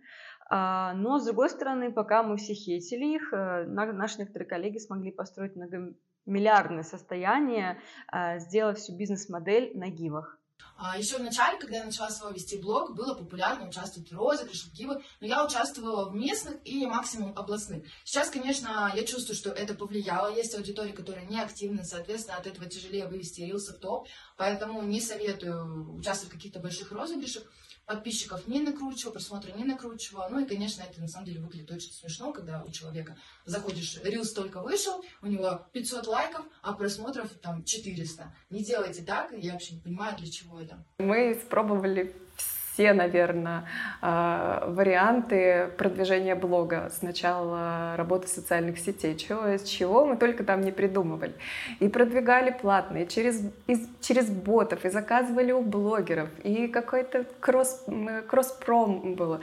а, 0.50 0.94
но 0.94 1.20
с 1.20 1.26
другой 1.26 1.50
стороны, 1.50 1.92
пока 1.92 2.24
мы 2.24 2.38
все 2.38 2.54
хейтили 2.54 3.16
их, 3.16 3.34
э, 3.34 3.66
наши 3.68 4.20
некоторые 4.20 4.50
коллеги 4.50 4.80
смогли 4.80 5.12
построить 5.12 5.56
многомиллиардное 5.56 6.84
состояние, 6.84 7.80
а, 8.08 8.40
сделав 8.40 8.78
всю 8.78 8.98
бизнес-модель 8.98 9.72
на 9.76 9.90
гивах. 9.90 10.41
А, 10.78 10.98
Еще 10.98 11.18
в 11.18 11.22
начале, 11.22 11.60
когда 11.60 11.78
я 11.78 11.86
начала 11.86 12.10
свой 12.10 12.34
вести 12.34 12.58
блог, 12.58 12.96
было 12.96 13.14
популярно 13.14 13.68
участвовать 13.68 14.12
в 14.12 14.18
розыгрышах, 14.18 14.72
гивы, 14.74 15.04
но 15.20 15.28
я 15.28 15.46
участвовала 15.46 16.10
в 16.10 16.16
местных 16.16 16.56
и 16.66 16.86
максимум 16.88 17.38
областных. 17.38 17.84
Сейчас, 18.04 18.30
конечно, 18.32 18.92
я 18.96 19.04
чувствую, 19.06 19.36
что 19.36 19.52
это 19.52 19.76
повлияло. 19.76 20.34
Есть 20.34 20.56
аудитория, 20.56 20.94
которая 20.94 21.26
не 21.26 21.40
активна, 21.40 21.84
соответственно, 21.84 22.38
от 22.38 22.48
этого 22.48 22.68
тяжелее 22.68 23.08
вывести 23.08 23.42
рилсы 23.42 23.74
в 23.74 23.80
топ, 23.80 24.08
поэтому 24.38 24.82
не 24.82 25.02
советую 25.02 25.96
участвовать 25.98 26.34
в 26.34 26.38
каких-то 26.38 26.60
больших 26.60 26.92
розыгрышах 26.92 27.44
подписчиков 27.86 28.48
не 28.48 28.60
накручивала, 28.60 29.14
просмотра 29.14 29.52
не 29.52 29.64
накручивала. 29.64 30.28
Ну 30.30 30.40
и, 30.40 30.46
конечно, 30.46 30.84
это 30.84 31.00
на 31.02 31.08
самом 31.08 31.26
деле 31.26 31.42
выглядит 31.42 31.72
очень 31.72 31.92
смешно, 31.92 32.32
когда 32.32 32.64
у 32.64 32.72
человека 32.72 33.18
заходишь, 33.46 34.00
рилс 34.04 34.34
только 34.34 34.62
вышел, 34.62 35.04
у 35.22 35.28
него 35.28 35.68
500 35.74 36.08
лайков, 36.08 36.46
а 36.62 36.74
просмотров 36.74 37.30
там 37.42 37.64
400. 37.64 38.34
Не 38.50 38.64
делайте 38.64 39.04
так, 39.04 39.32
я 39.38 39.54
вообще 39.54 39.76
не 39.76 39.82
понимаю, 39.82 40.18
для 40.18 40.30
чего 40.30 40.60
это. 40.60 40.86
Мы 41.00 41.40
спробовали 41.44 42.16
все, 42.36 42.61
наверное, 42.90 43.66
а, 44.02 44.66
варианты 44.68 45.70
продвижения 45.78 46.36
блога. 46.36 46.92
Сначала 46.92 47.96
работы 47.98 48.28
социальных 48.28 48.80
сетей, 48.80 49.16
чего, 49.16 49.58
чего 49.58 50.06
мы 50.06 50.18
только 50.18 50.44
там 50.44 50.62
не 50.62 50.72
придумывали. 50.72 51.34
И 51.80 51.88
продвигали 51.88 52.52
платные 52.52 53.08
через, 53.08 53.42
из, 53.68 53.88
через 54.02 54.30
ботов, 54.30 54.86
и 54.86 54.90
заказывали 54.90 55.52
у 55.52 55.62
блогеров, 55.62 56.30
и 56.44 56.68
какой-то 56.68 57.26
кросс, 57.40 57.86
кросс-пром 58.28 59.16
было. 59.16 59.42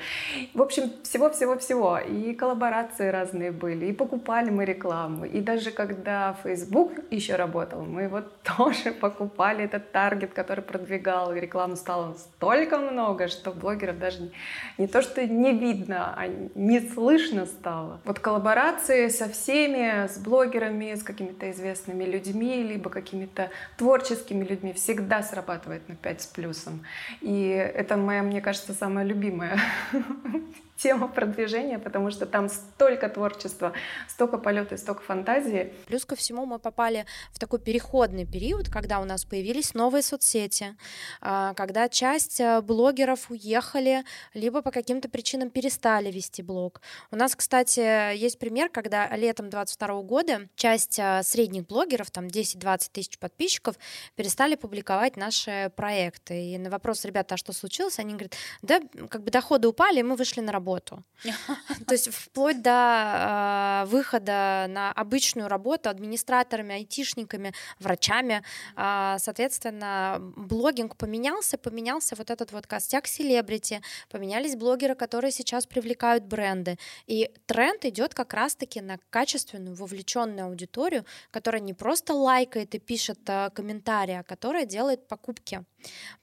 В 0.55 0.63
общем, 0.63 0.91
всего-всего-всего. 1.03 1.99
И 1.99 2.35
коллаборации 2.35 3.09
разные 3.09 3.53
были, 3.53 3.87
и 3.87 3.93
покупали 3.93 4.51
мы 4.51 4.65
рекламу. 4.65 5.25
И 5.25 5.41
даже 5.41 5.71
когда 5.71 6.37
Facebook 6.43 6.93
еще 7.11 7.37
работал, 7.37 7.83
мы 7.83 8.09
вот 8.09 8.33
тоже 8.57 8.93
покупали 8.93 9.65
этот 9.65 9.93
таргет, 9.93 10.33
который 10.35 10.63
продвигал, 10.65 11.35
и 11.35 11.41
рекламу 11.41 11.77
стало 11.77 12.15
столько 12.15 12.79
много, 12.79 13.28
что 13.31 13.53
блогеров 13.53 13.99
даже 13.99 14.31
не 14.79 14.87
то, 14.87 15.03
что 15.03 15.27
не 15.27 15.53
видно, 15.53 16.15
а 16.17 16.27
не 16.55 16.81
слышно 16.81 17.47
стало. 17.47 18.01
Вот 18.05 18.19
коллаборации 18.19 19.09
со 19.09 19.29
всеми, 19.29 20.07
с 20.07 20.19
блогерами, 20.19 20.95
с 20.95 21.03
какими-то 21.03 21.51
известными 21.51 22.05
людьми, 22.05 22.63
либо 22.63 22.91
какими-то 22.91 23.51
творческими 23.77 24.45
людьми 24.45 24.73
всегда 24.73 25.23
срабатывает 25.23 25.89
на 25.89 25.97
5 25.97 26.23
с 26.23 26.27
плюсом. 26.27 26.85
И 27.21 27.49
это 27.49 27.97
моя, 27.97 28.23
мне 28.23 28.41
кажется, 28.41 28.73
самая 28.75 29.05
любимая 29.05 29.59
тема 30.79 31.09
продвижения, 31.09 31.79
потому 31.79 32.11
что 32.11 32.25
там 32.25 32.49
столько 32.49 33.09
творчества, 33.09 33.73
столько 34.09 34.39
полета 34.39 34.77
столько 34.77 35.03
фантазии. 35.03 35.75
Плюс 35.87 36.05
ко 36.05 36.15
всему 36.15 36.47
мы 36.47 36.59
попали 36.59 37.05
в 37.33 37.39
такой 37.39 37.59
переходный 37.59 38.25
период, 38.25 38.69
когда 38.69 39.01
у 39.01 39.05
нас 39.05 39.25
появились 39.25 39.75
новые 39.75 40.03
соцсети, 40.03 40.77
а, 41.21 41.55
когда 41.55 41.89
часть 41.89 42.41
э, 42.41 42.61
блогеров 42.61 43.31
уехали, 43.31 44.05
либо 44.35 44.63
по 44.63 44.71
каким-то 44.71 45.09
причинам 45.09 45.51
перестали 45.51 46.13
вести 46.13 46.43
блог. 46.43 46.81
У 47.11 47.17
нас, 47.17 47.35
кстати, 47.35 48.15
есть 48.15 48.39
пример, 48.39 48.69
когда 48.69 49.15
летом 49.17 49.51
22 49.51 50.03
года 50.03 50.49
часть 50.55 50.99
э, 50.99 51.23
средних 51.25 51.67
блогеров, 51.67 52.11
там 52.11 52.27
10-20 52.27 52.91
тысяч 52.93 53.19
подписчиков, 53.19 53.75
перестали 54.15 54.55
публиковать 54.55 55.17
наши 55.17 55.73
проекты. 55.75 56.53
И 56.53 56.59
на 56.59 56.71
вопрос, 56.71 57.05
ребята, 57.05 57.35
а 57.35 57.39
что 57.39 57.53
случилось? 57.53 57.99
Они 57.99 58.13
говорят, 58.13 58.35
да, 58.63 58.81
как 59.09 59.25
бы 59.25 59.33
доходы 59.33 59.67
упали, 59.67 60.01
и 60.01 60.03
мы 60.05 60.15
вышли 60.15 60.41
на 60.41 60.53
работу 60.53 60.68
работу. 60.69 61.05
То 61.87 61.95
есть 61.95 62.09
вплоть 62.13 62.63
до 62.63 63.85
э, 63.85 63.91
выхода 63.91 64.67
на 64.69 64.93
обычную 64.93 65.49
работу 65.49 65.91
администраторами, 65.91 66.75
айтишниками, 66.75 67.53
врачами. 67.81 68.43
Э, 68.77 69.17
соответственно, 69.19 70.19
блогинг 70.21 70.97
поменялся, 70.97 71.59
поменялся 71.59 72.15
вот 72.17 72.31
этот 72.31 72.53
вот 72.53 72.67
костяк 72.67 73.07
селебрити, 73.07 73.81
поменялись 74.11 74.57
блогеры, 74.57 74.95
которые 74.95 75.33
сейчас 75.33 75.67
привлекают 75.67 76.25
бренды. 76.25 76.79
И 77.07 77.31
тренд 77.47 77.85
идет 77.85 78.15
как 78.15 78.35
раз-таки 78.35 78.81
на 78.81 78.99
качественную, 79.11 79.75
вовлеченную 79.75 80.47
аудиторию, 80.47 81.05
которая 81.31 81.63
не 81.63 81.75
просто 81.75 82.15
лайкает 82.15 82.75
и 82.75 82.79
пишет 82.79 83.19
э, 83.27 83.51
комментарии, 83.55 84.15
а 84.15 84.23
которая 84.23 84.67
делает 84.67 85.09
покупки. 85.09 85.65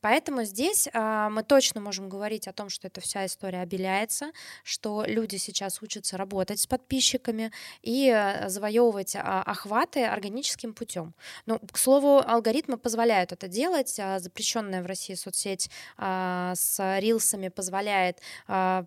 Поэтому 0.01 0.43
здесь 0.43 0.89
мы 0.93 1.43
точно 1.47 1.79
можем 1.79 2.09
говорить 2.09 2.45
о 2.47 2.51
том, 2.51 2.69
что 2.69 2.87
эта 2.87 2.99
вся 2.99 3.25
история 3.25 3.61
обеляется, 3.61 4.31
что 4.63 5.03
люди 5.05 5.37
сейчас 5.37 5.81
учатся 5.81 6.17
работать 6.17 6.59
с 6.59 6.67
подписчиками 6.67 7.51
и 7.81 8.09
э, 8.09 8.49
завоевывать 8.49 9.15
а, 9.15 9.41
охваты 9.43 10.05
органическим 10.05 10.73
путем. 10.73 11.13
Ну, 11.45 11.59
к 11.59 11.77
слову, 11.77 12.21
алгоритмы 12.25 12.77
позволяют 12.77 13.31
это 13.31 13.47
делать. 13.47 13.99
А 13.99 14.19
запрещенная 14.19 14.81
в 14.81 14.85
России 14.85 15.15
соцсеть 15.15 15.69
а, 15.97 16.53
с 16.55 16.99
рилсами 16.99 17.49
позволяет 17.49 18.19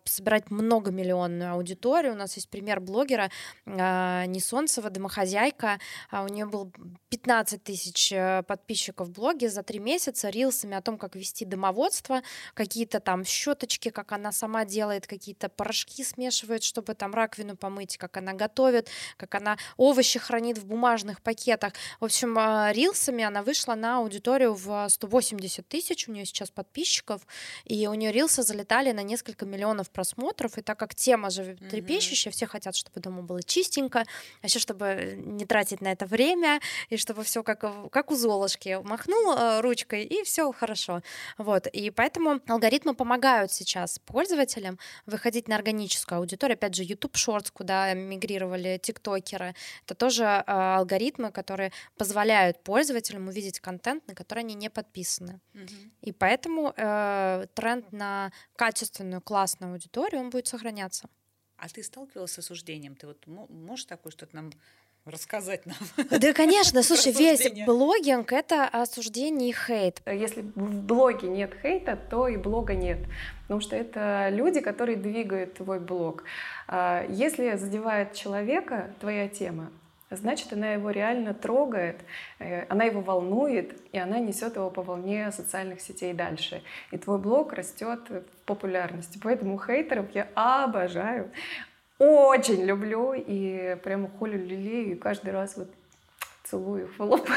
собирать 0.05 0.51
многомиллионную 0.51 1.53
аудиторию. 1.53 2.13
У 2.13 2.17
нас 2.17 2.35
есть 2.37 2.49
пример 2.49 2.81
блогера 2.81 3.31
Несонцева, 3.67 4.91
домохозяйка. 4.91 5.79
У 6.13 6.29
нее 6.29 6.47
был 6.47 6.73
15 7.11 7.63
тысяч 7.63 8.13
э, 8.13 8.43
подписчиков 8.43 9.09
в 9.09 9.13
блоге 9.13 9.49
за 9.49 9.63
три 9.63 9.79
месяца 9.79 10.31
рилсами 10.31 10.77
о 10.77 10.83
том, 10.83 10.99
как 10.99 11.15
вести 11.15 11.45
домоводство, 11.45 12.23
какие-то 12.55 13.01
там 13.01 13.25
щеточки, 13.25 13.91
как 13.91 14.13
она 14.13 14.33
сама 14.33 14.65
делает, 14.65 15.07
какие-то 15.07 15.38
порошки 15.47 16.03
смешивает, 16.03 16.65
чтобы 16.65 16.95
там 16.95 17.15
раковину 17.15 17.57
помыть, 17.57 17.97
как 17.97 18.17
она 18.17 18.33
готовит, 18.33 18.89
как 19.17 19.37
она 19.37 19.57
овощи 19.77 20.19
хранит 20.19 20.59
в 20.59 20.67
бумажных 20.67 21.23
пакетах. 21.23 21.75
В 22.01 22.05
общем, 22.05 22.37
рилсами 22.73 23.23
она 23.23 23.43
вышла 23.43 23.75
на 23.75 23.99
аудиторию 23.99 24.55
в 24.55 24.89
180 24.89 25.69
тысяч, 25.69 26.09
у 26.09 26.13
нее 26.13 26.25
сейчас 26.25 26.51
подписчиков, 26.51 27.27
и 27.65 27.87
у 27.87 27.95
нее 27.95 28.11
рилсы 28.11 28.43
залетали 28.43 28.93
на 28.93 29.03
несколько 29.03 29.47
миллионов 29.47 29.91
просмотров, 29.91 30.59
и 30.59 30.63
так 30.63 30.79
как 30.79 30.95
тема 30.95 31.31
же 31.31 31.57
трепещущая, 31.71 32.33
mm-hmm. 32.33 32.35
все 32.35 32.47
хотят, 32.47 32.75
чтобы 32.75 33.01
дома 33.01 33.23
было 33.23 33.43
чистенько, 33.43 34.01
а 34.01 34.47
еще 34.47 34.59
чтобы 34.59 35.15
не 35.17 35.45
тратить 35.45 35.81
на 35.81 35.93
это 35.93 36.07
время, 36.07 36.61
и 36.89 36.97
чтобы 36.97 37.23
все 37.23 37.43
как, 37.43 37.65
как 37.91 38.11
у 38.11 38.17
Золушки, 38.17 38.81
махнул 38.83 39.35
э, 39.35 39.61
ручкой, 39.61 40.05
и 40.05 40.25
все 40.25 40.51
хорошо. 40.53 41.03
Вот, 41.37 41.67
и 41.67 41.91
поэтому 41.91 42.41
алгоритмы 42.49 42.95
помогают 42.95 43.53
сейчас 43.53 43.99
пользователям 43.99 44.79
выходить 45.07 45.18
на 45.49 45.57
органическую 45.57 46.19
аудиторию, 46.19 46.55
опять 46.55 46.75
же, 46.75 46.85
YouTube 46.85 47.17
Shorts, 47.17 47.51
куда 47.53 47.95
мигрировали 47.95 48.79
тиктокеры, 48.83 49.55
это 49.85 49.95
тоже 49.95 50.25
э, 50.25 50.43
алгоритмы, 50.47 51.31
которые 51.31 51.73
позволяют 51.97 52.63
пользователям 52.63 53.29
увидеть 53.29 53.61
контент, 53.61 54.07
на 54.09 54.15
который 54.15 54.41
они 54.41 54.55
не 54.55 54.71
подписаны. 54.71 55.41
Угу. 55.55 55.75
И 56.03 56.13
поэтому 56.13 56.73
э, 56.77 57.47
тренд 57.55 57.93
на 57.93 58.33
качественную, 58.57 59.21
классную 59.21 59.73
аудиторию, 59.73 60.21
он 60.21 60.31
будет 60.31 60.47
сохраняться. 60.47 61.09
А 61.57 61.69
ты 61.69 61.83
сталкивался 61.83 62.35
с 62.35 62.39
осуждением? 62.39 62.95
Ты 62.95 63.09
вот 63.09 63.27
можешь 63.27 63.85
такое 63.85 64.13
что-то 64.13 64.37
нам 64.37 64.53
рассказать 65.09 65.67
нам? 65.67 65.77
Да, 66.11 66.33
конечно. 66.35 66.83
Слушай, 66.83 67.13
весь 67.13 67.51
блогинг— 67.67 68.33
это 68.33 68.67
осуждение 68.67 69.51
и 69.51 69.53
хейт. 69.55 70.03
Если 70.07 70.43
в 70.43 70.83
блоге 70.83 71.29
нет 71.29 71.53
хейта, 71.63 71.97
то 71.97 72.29
и 72.29 72.37
блога 72.37 72.75
нет. 72.75 72.99
Потому 73.43 73.61
что 73.61 73.77
это 73.77 74.29
люди, 74.31 74.61
которые 74.61 74.97
двигают 74.97 75.55
твой 75.55 75.81
блог. 75.81 76.25
А 76.67 77.07
если 77.09 77.57
задевает 77.57 78.13
человека 78.13 78.91
твоя 79.01 79.29
тема, 79.29 79.71
значит, 80.11 80.53
она 80.53 80.73
его 80.73 80.91
реально 80.91 81.35
трогает, 81.35 82.01
э, 82.39 82.65
она 82.69 82.85
его 82.85 83.01
волнует, 83.01 83.79
и 83.93 83.99
она 83.99 84.19
несет 84.19 84.57
его 84.57 84.71
по 84.71 84.83
волне 84.83 85.31
социальных 85.33 85.81
сетей 85.81 86.13
дальше. 86.13 86.63
И 86.91 86.99
твой 86.99 87.19
блог 87.19 87.53
растет 87.53 88.01
в 88.09 88.23
популярности. 88.45 89.19
Поэтому 89.23 89.59
хейтеров 89.59 90.07
я 90.15 90.29
обожаю, 90.35 91.31
очень 91.99 92.65
люблю, 92.65 93.13
и 93.15 93.77
прямо 93.83 94.09
холю 94.09 94.39
лилею, 94.39 94.93
и 94.93 94.99
каждый 94.99 95.33
раз 95.33 95.57
вот 95.57 95.69
целую 96.45 96.89
в 96.89 97.01
лоб. 97.01 97.29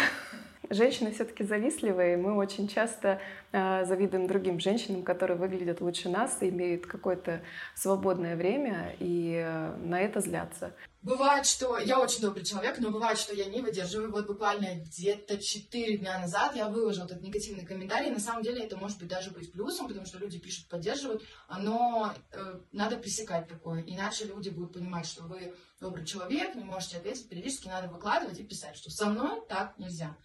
Женщины 0.72 1.12
все-таки 1.12 1.44
завистливые, 1.44 2.16
мы 2.16 2.34
очень 2.38 2.70
часто 2.70 3.20
э, 3.52 3.84
завидуем 3.84 4.26
другим 4.26 4.58
женщинам, 4.58 5.04
которые 5.04 5.38
выглядят 5.38 5.82
лучше 5.82 6.08
нас 6.08 6.42
и 6.42 6.48
имеют 6.48 6.86
какое-то 6.86 7.42
свободное 7.76 8.38
время, 8.38 8.96
и 9.00 9.34
э, 9.36 9.76
на 9.76 10.00
это 10.00 10.22
злятся. 10.22 10.74
Бывает, 11.02 11.46
что 11.46 11.78
я 11.78 12.00
очень 12.00 12.22
добрый 12.22 12.46
человек, 12.46 12.78
но 12.80 12.90
бывает, 12.90 13.18
что 13.18 13.36
я 13.36 13.46
не 13.46 13.60
выдерживаю. 13.60 14.12
Вот 14.12 14.28
буквально 14.28 14.76
где-то 14.76 15.40
4 15.40 15.98
дня 15.98 16.20
назад 16.20 16.56
я 16.56 16.70
выложила 16.70 17.04
этот 17.04 17.22
негативный 17.22 17.66
комментарий. 17.66 18.10
На 18.10 18.20
самом 18.20 18.42
деле 18.42 18.64
это 18.64 18.78
может 18.78 18.98
быть 18.98 19.10
даже 19.10 19.32
быть 19.32 19.52
плюсом, 19.52 19.90
потому 19.90 20.06
что 20.06 20.20
люди 20.20 20.40
пишут, 20.40 20.70
поддерживают, 20.70 21.22
но 21.60 22.14
э, 22.32 22.60
надо 22.72 22.96
пресекать 22.96 23.50
такое. 23.50 23.84
Иначе 23.86 24.24
люди 24.24 24.50
будут 24.50 24.74
понимать, 24.74 25.06
что 25.06 25.24
вы 25.24 25.54
добрый 25.82 26.06
человек, 26.06 26.56
не 26.56 26.64
можете 26.64 26.98
ответить. 26.98 27.28
Периодически 27.28 27.68
надо 27.68 27.90
выкладывать 27.90 28.40
и 28.40 28.44
писать, 28.44 28.78
что 28.78 28.90
со 28.90 29.08
мной 29.08 29.42
так 29.50 29.78
нельзя. 29.78 30.16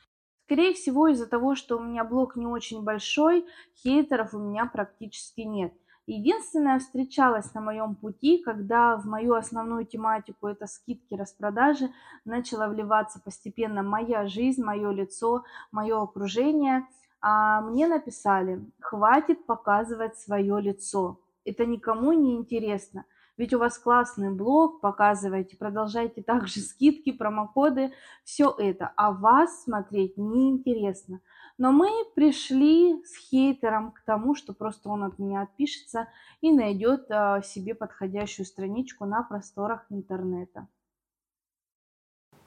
Скорее 0.46 0.74
всего, 0.74 1.08
из-за 1.08 1.26
того, 1.26 1.56
что 1.56 1.76
у 1.76 1.82
меня 1.82 2.04
блог 2.04 2.36
не 2.36 2.46
очень 2.46 2.84
большой, 2.84 3.44
хейтеров 3.82 4.32
у 4.32 4.38
меня 4.38 4.66
практически 4.66 5.40
нет. 5.40 5.74
Единственное, 6.06 6.78
встречалась 6.78 7.52
на 7.52 7.60
моем 7.60 7.96
пути, 7.96 8.38
когда 8.38 8.96
в 8.96 9.06
мою 9.06 9.34
основную 9.34 9.84
тематику, 9.86 10.46
это 10.46 10.68
скидки, 10.68 11.14
распродажи, 11.14 11.90
начала 12.24 12.68
вливаться 12.68 13.20
постепенно 13.20 13.82
моя 13.82 14.28
жизнь, 14.28 14.62
мое 14.62 14.92
лицо, 14.92 15.42
мое 15.72 16.00
окружение. 16.00 16.86
А 17.20 17.60
мне 17.60 17.88
написали, 17.88 18.64
хватит 18.78 19.46
показывать 19.46 20.16
свое 20.16 20.60
лицо, 20.60 21.18
это 21.44 21.66
никому 21.66 22.12
не 22.12 22.36
интересно. 22.36 23.04
Ведь 23.36 23.52
у 23.52 23.58
вас 23.58 23.78
классный 23.78 24.30
блог, 24.30 24.80
показывайте, 24.80 25.56
продолжайте 25.56 26.22
также 26.22 26.60
скидки, 26.60 27.12
промокоды, 27.12 27.92
все 28.24 28.54
это. 28.56 28.92
А 28.96 29.12
вас 29.12 29.64
смотреть 29.64 30.16
неинтересно. 30.16 31.20
Но 31.58 31.72
мы 31.72 31.88
пришли 32.14 33.02
с 33.04 33.16
хейтером 33.16 33.92
к 33.92 34.02
тому, 34.04 34.34
что 34.34 34.54
просто 34.54 34.88
он 34.88 35.04
от 35.04 35.18
меня 35.18 35.42
отпишется 35.42 36.08
и 36.40 36.52
найдет 36.52 37.10
а, 37.10 37.42
себе 37.42 37.74
подходящую 37.74 38.46
страничку 38.46 39.04
на 39.04 39.22
просторах 39.22 39.86
интернета. 39.90 40.68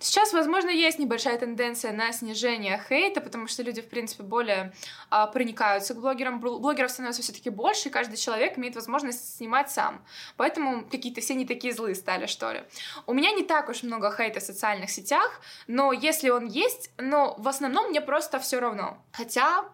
Сейчас, 0.01 0.31
возможно, 0.31 0.69
есть 0.69 0.97
небольшая 0.97 1.37
тенденция 1.37 1.91
на 1.91 2.13
снижение 2.13 2.81
хейта, 2.87 3.19
потому 3.19 3.47
что 3.47 3.63
люди, 3.63 3.81
в 3.81 3.89
принципе, 3.89 4.23
более 4.23 4.73
а, 5.09 5.27
проникаются 5.27 5.93
к 5.93 5.99
блогерам. 5.99 6.39
Блогеров 6.39 6.89
становится 6.89 7.21
все-таки 7.21 7.49
больше, 7.49 7.89
и 7.89 7.91
каждый 7.91 8.15
человек 8.15 8.57
имеет 8.57 8.75
возможность 8.75 9.35
снимать 9.35 9.69
сам. 9.69 10.01
Поэтому 10.37 10.85
какие-то 10.85 11.19
все 11.19 11.35
не 11.35 11.45
такие 11.45 11.73
злые 11.73 11.95
стали, 11.95 12.27
что 12.27 12.53
ли. 12.53 12.63
У 13.07 13.13
меня 13.13 13.31
не 13.31 13.43
так 13.43 13.67
уж 13.67 13.83
много 13.83 14.09
хейта 14.15 14.39
в 14.39 14.43
социальных 14.43 14.89
сетях, 14.89 15.41
но 15.67 15.91
если 15.91 16.29
он 16.29 16.45
есть, 16.45 16.91
но 16.97 17.35
в 17.37 17.49
основном 17.49 17.89
мне 17.89 17.99
просто 17.99 18.39
все 18.39 18.61
равно. 18.61 18.97
Хотя, 19.11 19.65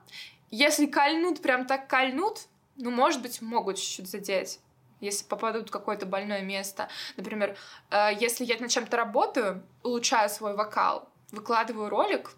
если 0.49 0.88
кольнут, 0.88 1.43
прям 1.43 1.67
так 1.67 1.88
кольнут, 1.88 2.47
ну, 2.77 2.89
может 2.89 3.21
быть, 3.21 3.43
могут 3.43 3.77
чуть-чуть 3.77 4.09
задеть 4.09 4.59
если 4.99 5.25
попадут 5.25 5.69
в 5.69 5.71
какое-то 5.71 6.05
больное 6.05 6.41
место. 6.41 6.89
Например, 7.17 7.55
э, 7.91 8.10
если 8.19 8.45
я 8.45 8.58
над 8.60 8.69
чем-то 8.69 8.97
работаю, 8.97 9.63
улучшаю 9.84 10.29
свой 10.29 10.55
вокал, 10.55 11.10
выкладываю 11.31 11.89
ролик, 11.89 12.31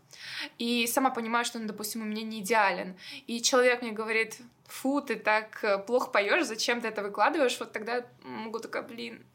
и 0.58 0.88
сама 0.88 1.10
понимаю, 1.10 1.46
что 1.46 1.60
он, 1.60 1.68
допустим, 1.68 2.02
у 2.02 2.06
меня 2.06 2.24
не 2.24 2.40
идеален. 2.40 2.98
И 3.28 3.42
человек 3.42 3.82
мне 3.82 3.92
говорит, 3.92 4.38
фу, 4.68 5.02
ты 5.02 5.16
так 5.16 5.64
э, 5.64 5.78
плохо 5.78 6.10
поешь, 6.10 6.46
зачем 6.46 6.82
ты 6.82 6.88
это 6.88 7.02
выкладываешь? 7.04 7.60
Вот 7.60 7.72
тогда 7.72 8.06
могу 8.24 8.60
такая, 8.60 8.84
блин, 8.84 9.26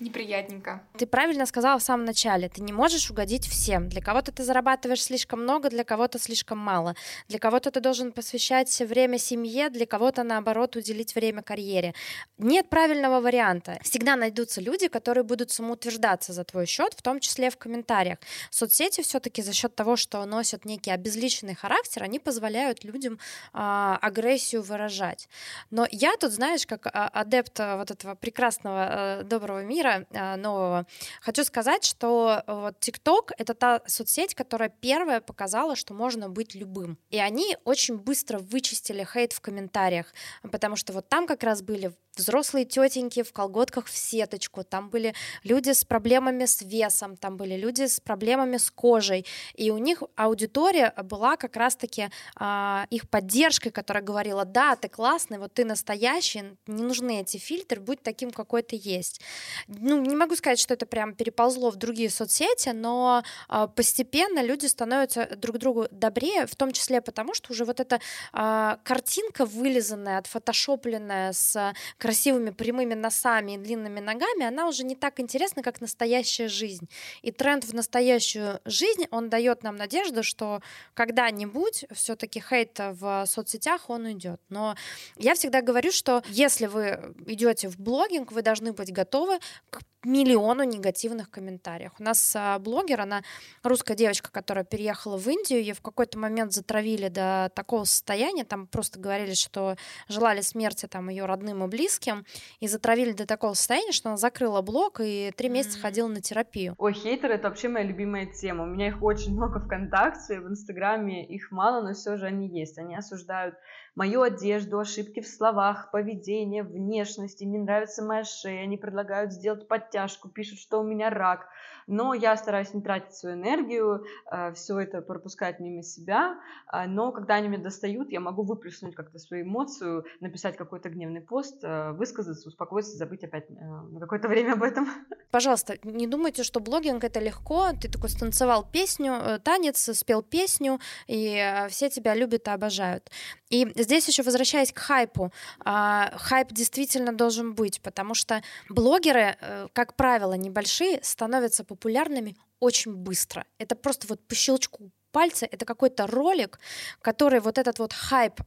неприятненько. 0.00 0.82
Ты 0.96 1.06
правильно 1.06 1.46
сказала 1.46 1.78
в 1.78 1.82
самом 1.82 2.04
начале, 2.04 2.48
ты 2.48 2.62
не 2.62 2.72
можешь 2.72 3.10
угодить 3.10 3.46
всем. 3.46 3.88
Для 3.88 4.00
кого-то 4.00 4.32
ты 4.32 4.42
зарабатываешь 4.44 5.02
слишком 5.02 5.42
много, 5.42 5.70
для 5.70 5.84
кого-то 5.84 6.18
слишком 6.18 6.58
мало. 6.58 6.94
Для 7.28 7.38
кого-то 7.38 7.70
ты 7.70 7.80
должен 7.80 8.12
посвящать 8.12 8.78
время 8.80 9.18
семье, 9.18 9.70
для 9.70 9.86
кого-то, 9.86 10.22
наоборот, 10.22 10.76
уделить 10.76 11.14
время 11.14 11.42
карьере. 11.42 11.94
Нет 12.38 12.68
правильного 12.68 13.20
варианта. 13.20 13.78
Всегда 13.82 14.16
найдутся 14.16 14.60
люди, 14.60 14.88
которые 14.88 15.24
будут 15.24 15.50
самоутверждаться 15.50 16.32
за 16.32 16.44
твой 16.44 16.66
счет, 16.66 16.94
в 16.94 17.02
том 17.02 17.20
числе 17.20 17.50
в 17.50 17.56
комментариях. 17.56 18.18
Соцсети 18.50 19.02
все-таки 19.02 19.42
за 19.42 19.52
счет 19.52 19.74
того, 19.74 19.96
что 19.96 20.24
носят 20.24 20.64
некий 20.64 20.90
обезличенный 20.90 21.54
характер, 21.54 22.02
они 22.02 22.18
позволяют 22.18 22.84
людям 22.84 23.18
а, 23.52 23.98
агрессию 24.00 24.62
выражать. 24.62 25.28
Но 25.70 25.86
я 25.90 26.16
тут, 26.16 26.32
знаешь, 26.32 26.66
как 26.66 26.86
а, 26.86 27.08
адепт 27.08 27.58
а, 27.60 27.76
вот 27.76 27.90
этого 27.90 28.14
прекрасного, 28.14 28.88
а, 28.88 29.22
доброго 29.22 29.62
мира, 29.62 29.89
мира 29.90 30.06
а, 30.14 30.36
нового. 30.36 30.86
Хочу 31.20 31.44
сказать, 31.44 31.84
что 31.84 32.42
э, 32.46 32.52
вот 32.52 32.76
TikTok— 32.80 33.32
это 33.38 33.54
та 33.54 33.80
соцсеть, 33.86 34.34
которая 34.34 34.68
первая 34.68 35.20
показала, 35.20 35.76
что 35.76 35.94
можно 35.94 36.28
быть 36.28 36.54
любым. 36.54 36.98
И 37.10 37.18
они 37.18 37.56
очень 37.64 37.96
быстро 37.96 38.38
вычистили 38.38 39.04
хейт 39.04 39.32
в 39.32 39.40
комментариях, 39.40 40.06
потому 40.50 40.76
что 40.76 40.92
вот 40.92 41.08
там 41.08 41.26
как 41.26 41.42
раз 41.42 41.62
были 41.62 41.92
взрослые 42.20 42.64
тетеньки 42.64 43.22
в 43.22 43.32
колготках 43.32 43.86
в 43.86 43.96
сеточку, 43.96 44.64
там 44.64 44.90
были 44.90 45.14
люди 45.42 45.72
с 45.72 45.84
проблемами 45.84 46.44
с 46.44 46.62
весом, 46.62 47.16
там 47.16 47.36
были 47.36 47.56
люди 47.56 47.86
с 47.86 48.00
проблемами 48.00 48.56
с 48.56 48.70
кожей, 48.70 49.26
и 49.54 49.70
у 49.70 49.78
них 49.78 50.02
аудитория 50.16 50.94
была 51.02 51.36
как 51.36 51.56
раз-таки 51.56 52.10
а, 52.36 52.86
их 52.90 53.08
поддержкой, 53.08 53.70
которая 53.70 54.02
говорила, 54.02 54.44
да, 54.44 54.76
ты 54.76 54.88
классный, 54.88 55.38
вот 55.38 55.54
ты 55.54 55.64
настоящий, 55.64 56.56
не 56.66 56.82
нужны 56.82 57.20
эти 57.20 57.36
фильтры, 57.36 57.80
будь 57.80 58.02
таким, 58.02 58.30
какой 58.30 58.62
ты 58.62 58.80
есть. 58.80 59.20
Ну, 59.66 60.00
не 60.00 60.16
могу 60.16 60.36
сказать, 60.36 60.58
что 60.58 60.74
это 60.74 60.86
прям 60.86 61.14
переползло 61.14 61.70
в 61.70 61.76
другие 61.76 62.10
соцсети, 62.10 62.70
но 62.70 63.22
а, 63.48 63.66
постепенно 63.66 64.42
люди 64.42 64.66
становятся 64.66 65.28
друг 65.36 65.58
другу 65.58 65.86
добрее, 65.90 66.46
в 66.46 66.54
том 66.54 66.72
числе 66.72 67.00
потому, 67.00 67.34
что 67.34 67.52
уже 67.52 67.64
вот 67.64 67.80
эта 67.80 68.00
а, 68.32 68.78
картинка 68.84 69.44
вылизанная, 69.44 70.18
отфотошопленная 70.18 71.32
с 71.32 71.74
красивыми 72.10 72.50
прямыми 72.50 72.94
носами 72.94 73.52
и 73.52 73.56
длинными 73.56 74.00
ногами, 74.00 74.44
она 74.44 74.66
уже 74.66 74.82
не 74.82 74.96
так 74.96 75.20
интересна, 75.20 75.62
как 75.62 75.80
настоящая 75.80 76.48
жизнь. 76.48 76.88
И 77.22 77.30
тренд 77.30 77.64
в 77.64 77.72
настоящую 77.72 78.60
жизнь, 78.64 79.06
он 79.12 79.28
дает 79.28 79.62
нам 79.62 79.76
надежду, 79.76 80.24
что 80.24 80.60
когда-нибудь 80.94 81.84
все-таки 81.92 82.40
хейт 82.40 82.76
в 82.78 83.26
соцсетях 83.26 83.90
он 83.90 84.06
уйдет. 84.06 84.40
Но 84.48 84.74
я 85.18 85.34
всегда 85.34 85.62
говорю, 85.62 85.92
что 85.92 86.24
если 86.28 86.66
вы 86.66 87.14
идете 87.26 87.68
в 87.68 87.78
блогинг, 87.78 88.32
вы 88.32 88.42
должны 88.42 88.72
быть 88.72 88.92
готовы 88.92 89.38
к 89.70 89.78
миллиону 90.04 90.64
негативных 90.64 91.30
комментариев. 91.30 91.92
У 91.98 92.02
нас 92.02 92.34
а, 92.36 92.58
блогер, 92.58 93.00
она 93.00 93.22
русская 93.62 93.94
девочка, 93.94 94.30
которая 94.30 94.64
переехала 94.64 95.18
в 95.18 95.28
Индию, 95.28 95.60
ее 95.60 95.74
в 95.74 95.82
какой-то 95.82 96.18
момент 96.18 96.52
затравили 96.52 97.08
до 97.08 97.50
такого 97.54 97.84
состояния, 97.84 98.44
там 98.44 98.66
просто 98.66 98.98
говорили, 98.98 99.34
что 99.34 99.76
желали 100.08 100.40
смерти 100.40 100.86
там 100.86 101.08
ее 101.08 101.26
родным 101.26 101.64
и 101.64 101.68
близким, 101.68 102.24
и 102.60 102.68
затравили 102.68 103.12
до 103.12 103.26
такого 103.26 103.54
состояния, 103.54 103.92
что 103.92 104.08
она 104.08 104.16
закрыла 104.16 104.62
блог 104.62 105.00
и 105.00 105.32
три 105.36 105.48
месяца 105.48 105.78
mm-hmm. 105.78 105.82
ходила 105.82 106.08
на 106.08 106.20
терапию. 106.20 106.74
Ой, 106.78 106.92
хейтеры— 106.94 107.34
это 107.34 107.48
вообще 107.48 107.68
моя 107.68 107.84
любимая 107.84 108.26
тема. 108.26 108.64
У 108.64 108.66
меня 108.66 108.88
их 108.88 109.02
очень 109.02 109.34
много 109.34 109.60
ВКонтакте, 109.60 110.40
в 110.40 110.48
Инстаграме 110.48 111.26
их 111.26 111.50
мало, 111.50 111.82
но 111.82 111.94
все 111.94 112.16
же 112.16 112.26
они 112.26 112.48
есть. 112.48 112.78
Они 112.78 112.96
осуждают 112.96 113.54
мою 113.94 114.22
одежду, 114.22 114.78
ошибки 114.78 115.20
в 115.20 115.26
словах, 115.26 115.90
поведение, 115.90 116.62
внешности, 116.62 117.44
мне 117.44 117.58
нравится 117.58 118.04
моя 118.04 118.24
шея, 118.24 118.62
они 118.62 118.76
предлагают 118.76 119.32
сделать 119.32 119.68
подтяжку, 119.68 120.28
пишут, 120.28 120.58
что 120.58 120.80
у 120.80 120.84
меня 120.84 121.10
рак, 121.10 121.48
но 121.90 122.14
я 122.14 122.36
стараюсь 122.36 122.72
не 122.72 122.80
тратить 122.80 123.14
свою 123.14 123.36
энергию, 123.36 124.04
э, 124.30 124.52
все 124.54 124.78
это 124.78 125.02
пропускать 125.02 125.58
мимо 125.58 125.82
себя, 125.82 126.38
э, 126.72 126.86
но 126.86 127.10
когда 127.10 127.34
они 127.34 127.48
меня 127.48 127.62
достают, 127.62 128.10
я 128.10 128.20
могу 128.20 128.44
выплеснуть 128.44 128.94
как-то 128.94 129.18
свою 129.18 129.44
эмоцию, 129.44 130.04
написать 130.20 130.56
какой-то 130.56 130.88
гневный 130.88 131.20
пост, 131.20 131.58
э, 131.62 131.90
высказаться, 131.92 132.48
успокоиться, 132.48 132.96
забыть 132.96 133.24
опять 133.24 133.50
на 133.50 133.98
какое-то 134.00 134.28
время 134.28 134.52
об 134.52 134.62
этом. 134.62 134.88
Пожалуйста, 135.32 135.78
не 135.82 136.06
думайте, 136.06 136.44
что 136.44 136.60
блогинг 136.60 137.02
это 137.02 137.18
легко, 137.18 137.70
ты 137.72 137.90
такой 137.90 138.08
станцевал 138.08 138.64
песню, 138.70 139.40
танец, 139.42 139.90
спел 139.96 140.22
песню, 140.22 140.78
и 141.08 141.66
все 141.68 141.90
тебя 141.90 142.14
любят 142.14 142.46
и 142.46 142.50
обожают. 142.50 143.10
И 143.48 143.70
здесь 143.76 144.06
еще 144.06 144.22
возвращаясь 144.22 144.72
к 144.72 144.78
хайпу, 144.78 145.32
а, 145.64 146.12
хайп 146.16 146.52
действительно 146.52 147.12
должен 147.12 147.54
быть, 147.54 147.80
потому 147.82 148.14
что 148.14 148.42
блогеры, 148.68 149.36
как 149.72 149.96
правило, 149.96 150.34
небольшие, 150.34 151.00
становятся 151.02 151.64
популярными 151.64 151.79
популярными 151.80 152.36
очень 152.60 152.94
быстро. 152.94 153.46
Это 153.58 153.74
просто 153.74 154.06
вот 154.06 154.20
по 154.28 154.34
щелчку 154.34 154.92
пальца, 155.12 155.46
это 155.50 155.64
какой-то 155.64 156.06
ролик, 156.06 156.58
который 157.02 157.40
вот 157.40 157.58
этот 157.58 157.78
вот 157.78 157.92
хайп, 157.92 158.40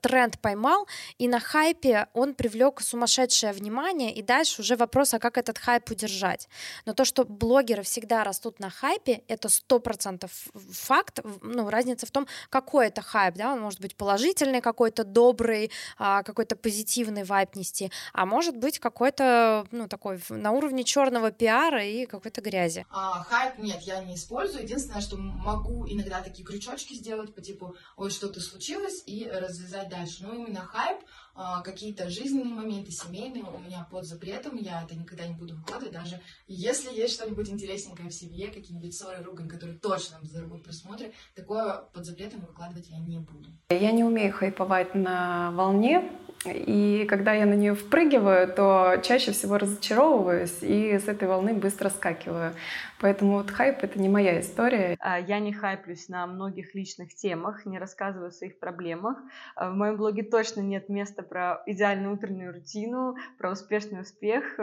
тренд 0.00 0.38
поймал, 0.40 0.86
и 1.18 1.28
на 1.28 1.40
хайпе 1.40 2.06
он 2.12 2.34
привлек 2.34 2.80
сумасшедшее 2.80 3.52
внимание, 3.52 4.12
и 4.14 4.22
дальше 4.22 4.62
уже 4.62 4.76
вопрос, 4.76 5.14
а 5.14 5.18
как 5.18 5.38
этот 5.38 5.58
хайп 5.58 5.90
удержать. 5.90 6.48
Но 6.86 6.94
то, 6.94 7.04
что 7.04 7.24
блогеры 7.24 7.82
всегда 7.82 8.24
растут 8.24 8.60
на 8.60 8.70
хайпе, 8.70 9.22
это 9.28 9.48
сто 9.48 9.78
процентов 9.78 10.30
факт, 10.54 11.20
ну, 11.42 11.68
разница 11.70 12.06
в 12.06 12.10
том, 12.10 12.26
какой 12.50 12.88
это 12.88 13.02
хайп, 13.02 13.34
да, 13.36 13.52
он 13.52 13.60
может 13.60 13.80
быть 13.80 13.96
положительный 13.96 14.60
какой-то, 14.60 15.04
добрый, 15.04 15.70
а, 15.98 16.22
какой-то 16.22 16.56
позитивный 16.56 17.24
вайп 17.24 17.56
нести, 17.56 17.90
а 18.12 18.26
может 18.26 18.56
быть 18.56 18.78
какой-то, 18.78 19.66
ну, 19.70 19.88
такой 19.88 20.20
на 20.28 20.52
уровне 20.52 20.84
черного 20.84 21.30
пиара 21.30 21.84
и 21.84 22.06
какой-то 22.06 22.40
грязи. 22.40 22.86
А, 22.90 23.22
хайп 23.24 23.58
нет, 23.58 23.80
я 23.82 24.02
не 24.04 24.14
использую, 24.14 24.64
единственное, 24.64 25.00
что 25.00 25.16
могу 25.16 25.86
иногда 25.86 26.07
иногда 26.08 26.22
такие 26.22 26.44
крючочки 26.44 26.94
сделать 26.94 27.34
по 27.34 27.40
типу 27.40 27.76
«Ой, 27.96 28.10
что-то 28.10 28.40
случилось» 28.40 29.02
и 29.06 29.28
развязать 29.28 29.88
дальше. 29.88 30.24
Но 30.24 30.34
именно 30.34 30.60
хайп, 30.60 30.98
а, 31.34 31.62
какие-то 31.62 32.08
жизненные 32.08 32.54
моменты, 32.54 32.90
семейные 32.90 33.44
у 33.44 33.58
меня 33.58 33.86
под 33.90 34.04
запретом, 34.04 34.56
я 34.56 34.82
это 34.82 34.96
никогда 34.96 35.26
не 35.26 35.34
буду 35.34 35.56
выкладывать, 35.56 35.92
даже 35.92 36.20
если 36.46 36.92
есть 36.92 37.14
что-нибудь 37.14 37.48
интересненькое 37.48 38.08
в 38.08 38.14
семье, 38.14 38.48
какие-нибудь 38.48 38.94
ссоры, 38.94 39.22
ругань, 39.22 39.48
которые 39.48 39.78
точно 39.78 40.18
взорвут 40.20 40.64
просмотры, 40.64 41.12
такое 41.34 41.84
под 41.92 42.04
запретом 42.04 42.40
выкладывать 42.40 42.88
я 42.88 42.98
не 42.98 43.18
буду. 43.18 43.50
Я 43.70 43.92
не 43.92 44.04
умею 44.04 44.32
хайповать 44.32 44.94
на 44.94 45.52
волне, 45.52 46.10
и 46.44 47.04
когда 47.08 47.32
я 47.32 47.46
на 47.46 47.54
нее 47.54 47.74
впрыгиваю, 47.74 48.52
то 48.52 49.00
чаще 49.02 49.32
всего 49.32 49.58
разочаровываюсь 49.58 50.58
и 50.62 50.98
с 50.98 51.08
этой 51.08 51.28
волны 51.28 51.54
быстро 51.54 51.88
скакиваю. 51.88 52.54
Поэтому 53.00 53.34
вот 53.34 53.50
хайп— 53.50 53.78
это 53.82 53.98
не 54.00 54.08
моя 54.08 54.40
история. 54.40 54.96
А, 55.00 55.18
я 55.18 55.38
не 55.38 55.52
хайплюсь 55.52 56.08
на 56.08 56.26
многих 56.26 56.74
личных 56.74 57.14
темах, 57.14 57.66
не 57.66 57.78
рассказываю 57.78 58.28
о 58.28 58.32
своих 58.32 58.58
проблемах. 58.58 59.18
А, 59.54 59.70
в 59.70 59.74
моем 59.74 59.96
блоге 59.96 60.22
точно 60.22 60.60
нет 60.60 60.88
места 60.88 61.22
про 61.22 61.62
идеальную 61.66 62.14
утреннюю 62.14 62.52
рутину, 62.52 63.16
про 63.38 63.52
успешный 63.52 64.00
успех. 64.00 64.58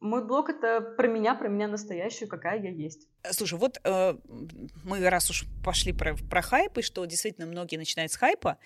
Мой 0.00 0.24
блог— 0.24 0.48
это 0.50 0.80
про 0.80 1.06
меня, 1.06 1.34
про 1.34 1.48
меня 1.48 1.68
настоящую, 1.68 2.28
какая 2.28 2.60
я 2.60 2.70
есть. 2.70 3.08
Слушай, 3.30 3.58
вот 3.58 3.80
э, 3.84 4.16
мы 4.84 5.08
раз 5.08 5.30
уж 5.30 5.46
пошли 5.64 5.92
про, 5.94 6.14
про 6.14 6.42
хайп, 6.42 6.76
и 6.78 6.82
что 6.82 7.04
действительно 7.06 7.46
многие 7.46 7.76
начинают 7.76 8.12
с 8.12 8.16
хайпа, 8.16 8.58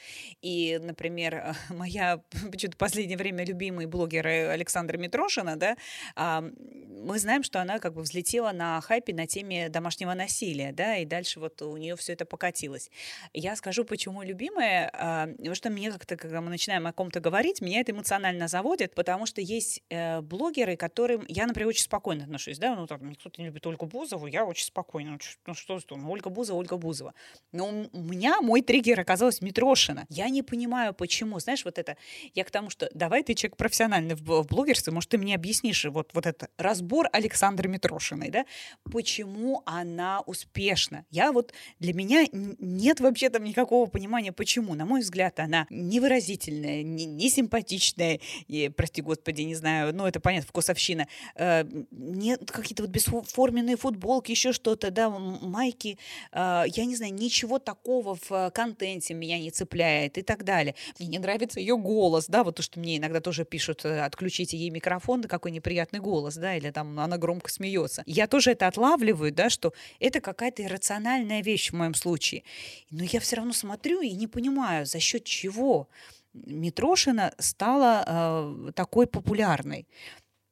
и, 0.43 0.81
например, 0.83 1.55
моя 1.71 2.21
почему-то 2.51 2.77
в 2.77 2.79
последнее 2.79 3.17
время 3.17 3.45
любимый 3.45 3.87
блогер 3.87 4.27
Александра 4.27 4.99
Митрошина, 4.99 5.57
да, 5.57 5.77
э, 6.17 6.51
мы 7.01 7.19
знаем, 7.21 7.45
что 7.45 7.61
она 7.61 7.79
как 7.79 7.95
бы 7.95 8.03
взлетела 8.03 8.51
на 8.51 8.81
хайпе 8.81 9.15
на 9.15 9.29
теме 9.29 9.69
домашнего 9.69 10.15
насилия, 10.15 10.73
да, 10.73 10.97
и 10.97 11.05
дальше 11.05 11.39
вот 11.39 11.63
у 11.63 11.77
нее 11.77 11.95
все 11.95 12.15
это 12.15 12.25
покатилось. 12.25 12.91
Я 13.33 13.55
скажу, 13.55 13.85
почему 13.85 14.23
любимая, 14.23 14.91
э, 14.93 15.35
потому 15.37 15.55
что 15.55 15.71
мне 15.71 15.93
как-то, 15.93 16.17
когда 16.17 16.41
мы 16.41 16.51
начинаем 16.51 16.87
о 16.89 16.93
ком-то 16.93 17.21
говорить, 17.21 17.61
меня 17.61 17.81
это 17.81 17.93
эмоционально 17.93 18.49
заводит, 18.49 18.97
потому 18.97 19.27
что 19.27 19.41
есть 19.41 19.83
э, 19.89 20.21
блогеры, 20.21 20.77
которым 20.77 21.25
я, 21.29 21.47
например, 21.47 21.69
очень 21.69 21.85
спокойно 21.85 22.25
отношусь, 22.25 22.59
да, 22.59 22.75
ну, 22.75 22.87
там, 22.87 23.15
кто-то 23.15 23.41
не 23.41 23.49
любит 23.49 23.67
Ольгу 23.67 23.87
Бузову, 23.87 24.27
я 24.27 24.45
очень 24.47 24.65
спокойно. 24.65 25.13
Ну, 25.13 25.19
ну 25.47 25.55
что, 25.55 25.79
что, 25.79 25.97
ну, 25.97 26.11
Ольга 26.11 26.31
Бузова, 26.31 26.59
Ольга 26.59 26.79
Бузова. 26.79 27.13
Но 27.53 27.87
у 27.93 28.03
меня 28.03 28.41
мой 28.41 28.63
триггер 28.63 28.99
оказалась 28.99 29.43
Митрошина. 29.43 30.07
Я 30.09 30.29
не 30.31 30.43
понимаю, 30.43 30.95
почему. 30.95 31.39
Знаешь, 31.39 31.65
вот 31.67 31.79
это, 31.79 31.97
я 32.35 32.45
к 32.45 32.51
тому, 32.51 32.71
что 32.71 32.89
давай 32.95 33.23
ты 33.23 33.35
человек 33.35 33.57
профессиональный 33.57 34.15
в, 34.15 34.47
блогерстве, 34.47 34.93
может, 34.93 35.11
ты 35.11 35.19
мне 35.19 35.35
объяснишь 35.35 35.85
вот, 35.85 36.11
вот 36.15 36.25
это 36.25 36.49
разбор 36.57 37.09
Александры 37.13 37.69
Митрошиной, 37.69 38.31
да, 38.31 38.47
почему 38.91 39.63
она 39.67 40.21
успешна. 40.23 41.05
Я 41.11 41.33
вот, 41.33 41.53
для 41.79 41.93
меня 41.93 42.25
нет 42.33 43.01
вообще 43.01 43.29
там 43.29 43.45
никакого 43.45 43.87
понимания, 43.87 44.33
почему. 44.33 44.75
На 44.75 44.87
мой 44.87 45.01
взгляд, 45.01 45.41
она 45.41 45.67
невыразительная, 45.69 46.83
не, 46.83 47.05
не 47.05 47.29
симпатичная, 47.29 48.21
и, 48.47 48.71
прости 48.71 49.03
господи, 49.03 49.43
не 49.43 49.55
знаю, 49.55 49.95
ну, 49.95 50.07
это 50.07 50.21
понятно, 50.21 50.49
вкусовщина. 50.49 51.07
Э, 51.35 51.65
нет 51.91 52.51
какие-то 52.51 52.83
вот 52.83 52.91
бесформенные 52.91 53.77
футболки, 53.77 54.31
еще 54.31 54.53
что-то, 54.53 54.91
да, 54.91 55.11
майки, 55.11 55.99
э, 56.33 56.65
я 56.67 56.85
не 56.85 56.97
знаю, 56.97 57.15
ничего 57.15 57.59
такого 57.59 58.19
в 58.29 58.51
контенте 58.51 59.15
меня 59.15 59.39
не 59.39 59.51
цепляет 59.51 60.19
и 60.19 60.23
так 60.23 60.45
далее. 60.45 60.75
Мне 60.99 61.09
не 61.09 61.19
нравится 61.19 61.61
ее 61.61 61.77
голос, 61.77 62.27
да, 62.27 62.45
вот 62.45 62.57
то, 62.57 62.63
что 62.63 62.81
мне 62.81 62.99
иногда 62.99 63.21
тоже 63.21 63.45
пишут, 63.45 63.85
э, 63.85 64.01
отключите 64.01 64.57
ей 64.57 64.71
микрофон, 64.71 65.21
да, 65.21 65.29
какой 65.29 65.51
неприятный 65.51 66.01
голос, 66.01 66.37
да, 66.37 66.57
или 66.57 66.71
там 66.71 66.99
она 66.99 67.19
громко 67.19 67.51
смеется. 67.51 68.03
Я 68.07 68.27
тоже 68.27 68.53
это 68.53 68.67
отлавливаю, 68.67 69.33
да, 69.33 69.51
что 69.51 69.73
это 70.01 70.21
какая-то 70.21 70.63
иррациональная 70.63 71.43
вещь 71.43 71.71
в 71.71 71.75
моем 71.75 71.95
случае. 71.95 72.43
Но 72.91 73.05
я 73.05 73.21
все 73.21 73.37
равно 73.37 73.53
смотрю 73.53 74.01
и 74.01 74.11
не 74.13 74.27
понимаю, 74.27 74.87
за 74.87 75.01
счет 75.01 75.25
чего 75.25 75.89
Митрошина 76.35 77.35
стала 77.39 78.05
э, 78.07 78.73
такой 78.75 79.07
популярной. 79.07 79.87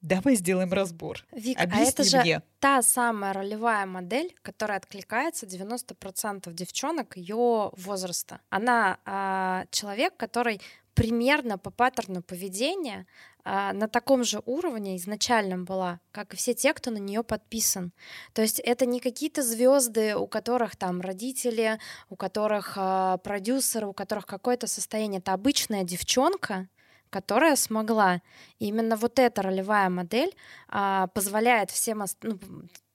Давай 0.06 0.36
сделаем 0.36 0.72
разбор. 0.72 1.26
Вик, 1.32 1.60
Объясни 1.60 1.84
а 1.84 1.88
это 1.88 2.04
же 2.04 2.20
мне. 2.20 2.42
та 2.60 2.80
самая 2.82 3.32
ролевая 3.32 3.86
модель, 3.86 4.32
которая 4.42 4.78
откликается 4.78 5.46
90% 5.46 6.52
девчонок 6.52 7.16
ее 7.16 7.72
возраста. 7.76 8.40
Она 8.48 8.98
э, 9.04 9.66
человек, 9.72 10.16
который 10.16 10.60
примерно 10.94 11.58
по 11.58 11.72
паттерну 11.72 12.22
поведения 12.22 13.08
э, 13.44 13.72
на 13.72 13.88
таком 13.88 14.22
же 14.22 14.40
уровне 14.46 14.96
изначальном 14.96 15.64
была, 15.64 15.98
как 16.12 16.34
и 16.34 16.36
все 16.36 16.54
те, 16.54 16.72
кто 16.72 16.92
на 16.92 16.98
нее 16.98 17.24
подписан. 17.24 17.92
То 18.32 18.42
есть 18.42 18.60
это 18.60 18.86
не 18.86 19.00
какие-то 19.00 19.42
звезды, 19.42 20.14
у 20.14 20.28
которых 20.28 20.76
там 20.76 21.00
родители, 21.00 21.80
у 22.10 22.14
которых 22.14 22.74
э, 22.76 23.18
продюсеры, 23.24 23.88
у 23.88 23.92
которых 23.92 24.24
какое-то 24.24 24.68
состояние. 24.68 25.18
Это 25.18 25.32
обычная 25.32 25.82
девчонка, 25.82 26.68
которая 27.10 27.56
смогла. 27.56 28.20
И 28.58 28.66
именно 28.66 28.96
вот 28.96 29.18
эта 29.18 29.42
ролевая 29.42 29.88
модель 29.90 30.34
а, 30.68 31.08
позволяет 31.08 31.70
всем, 31.70 32.04
ну, 32.22 32.38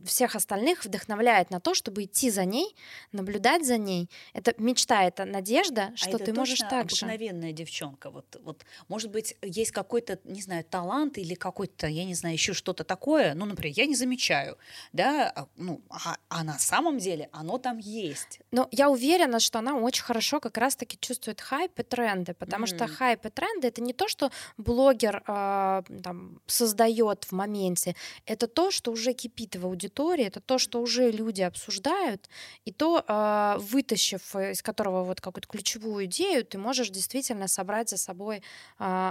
всех 0.06 0.36
остальных 0.36 0.86
вдохновляет 0.86 1.50
на 1.52 1.60
то, 1.60 1.74
чтобы 1.74 2.04
идти 2.04 2.30
за 2.30 2.46
ней, 2.46 2.76
наблюдать 3.12 3.66
за 3.66 3.78
ней. 3.78 4.10
Это 4.34 4.54
мечта, 4.58 5.04
это 5.04 5.26
надежда, 5.26 5.92
а 5.94 5.98
что 5.98 6.18
а 6.18 6.20
ты 6.20 6.34
можешь 6.34 6.60
так 6.60 6.90
же. 6.90 7.06
обыкновенная 7.06 7.52
девчонка. 7.52 8.10
Вот, 8.10 8.38
вот, 8.44 8.66
может 8.88 9.12
быть, 9.12 9.36
есть 9.42 9.72
какой-то, 9.72 10.20
не 10.24 10.42
знаю, 10.42 10.64
талант 10.64 11.18
или 11.18 11.36
какой-то, 11.36 11.88
я 11.88 12.06
не 12.06 12.14
знаю, 12.14 12.34
еще 12.34 12.54
что-то 12.54 12.84
такое. 12.84 13.34
Ну, 13.34 13.46
например, 13.46 13.74
я 13.78 13.86
не 13.86 13.96
замечаю, 13.96 14.58
да, 14.94 15.32
а, 15.36 15.48
ну, 15.58 15.82
а, 15.90 16.18
а 16.30 16.44
на 16.44 16.58
самом 16.60 16.98
деле 16.98 17.30
оно 17.32 17.58
там 17.58 17.78
есть. 17.78 18.40
Но 18.52 18.68
я 18.72 18.90
уверена, 18.90 19.40
что 19.40 19.60
она 19.60 19.76
очень 19.76 20.04
хорошо 20.04 20.40
как 20.40 20.58
раз-таки 20.58 20.98
чувствует 21.00 21.42
хайп 21.42 21.80
и 21.80 21.84
тренды, 21.84 22.34
потому 22.34 22.66
mm-hmm. 22.66 22.76
что 22.76 22.88
хайп 22.88 23.26
и 23.26 23.30
тренды 23.30 23.68
это 23.68 23.82
не 23.82 23.94
то, 23.94 24.08
что 24.08 24.32
блогер 24.58 25.24
э, 25.28 25.82
там, 26.04 26.42
создает 26.48 27.26
в 27.26 27.32
моменте, 27.32 27.96
это 28.26 28.48
то, 28.48 28.72
что 28.72 28.92
уже 28.92 29.14
кипит 29.14 29.56
в 29.56 29.66
аудитории, 29.66 29.91
это 30.00 30.40
то, 30.40 30.58
что 30.58 30.82
уже 30.82 31.12
люди 31.12 31.42
обсуждают, 31.42 32.30
и 32.66 32.72
то, 32.72 33.04
э, 33.08 33.56
вытащив 33.60 34.36
из 34.36 34.62
которого 34.62 35.04
вот 35.04 35.22
какую-то 35.22 35.48
ключевую 35.48 36.06
идею, 36.06 36.46
ты 36.46 36.58
можешь 36.58 36.90
действительно 36.90 37.48
собрать 37.48 37.90
за 37.90 37.98
собой 37.98 38.38
э, 38.38 38.42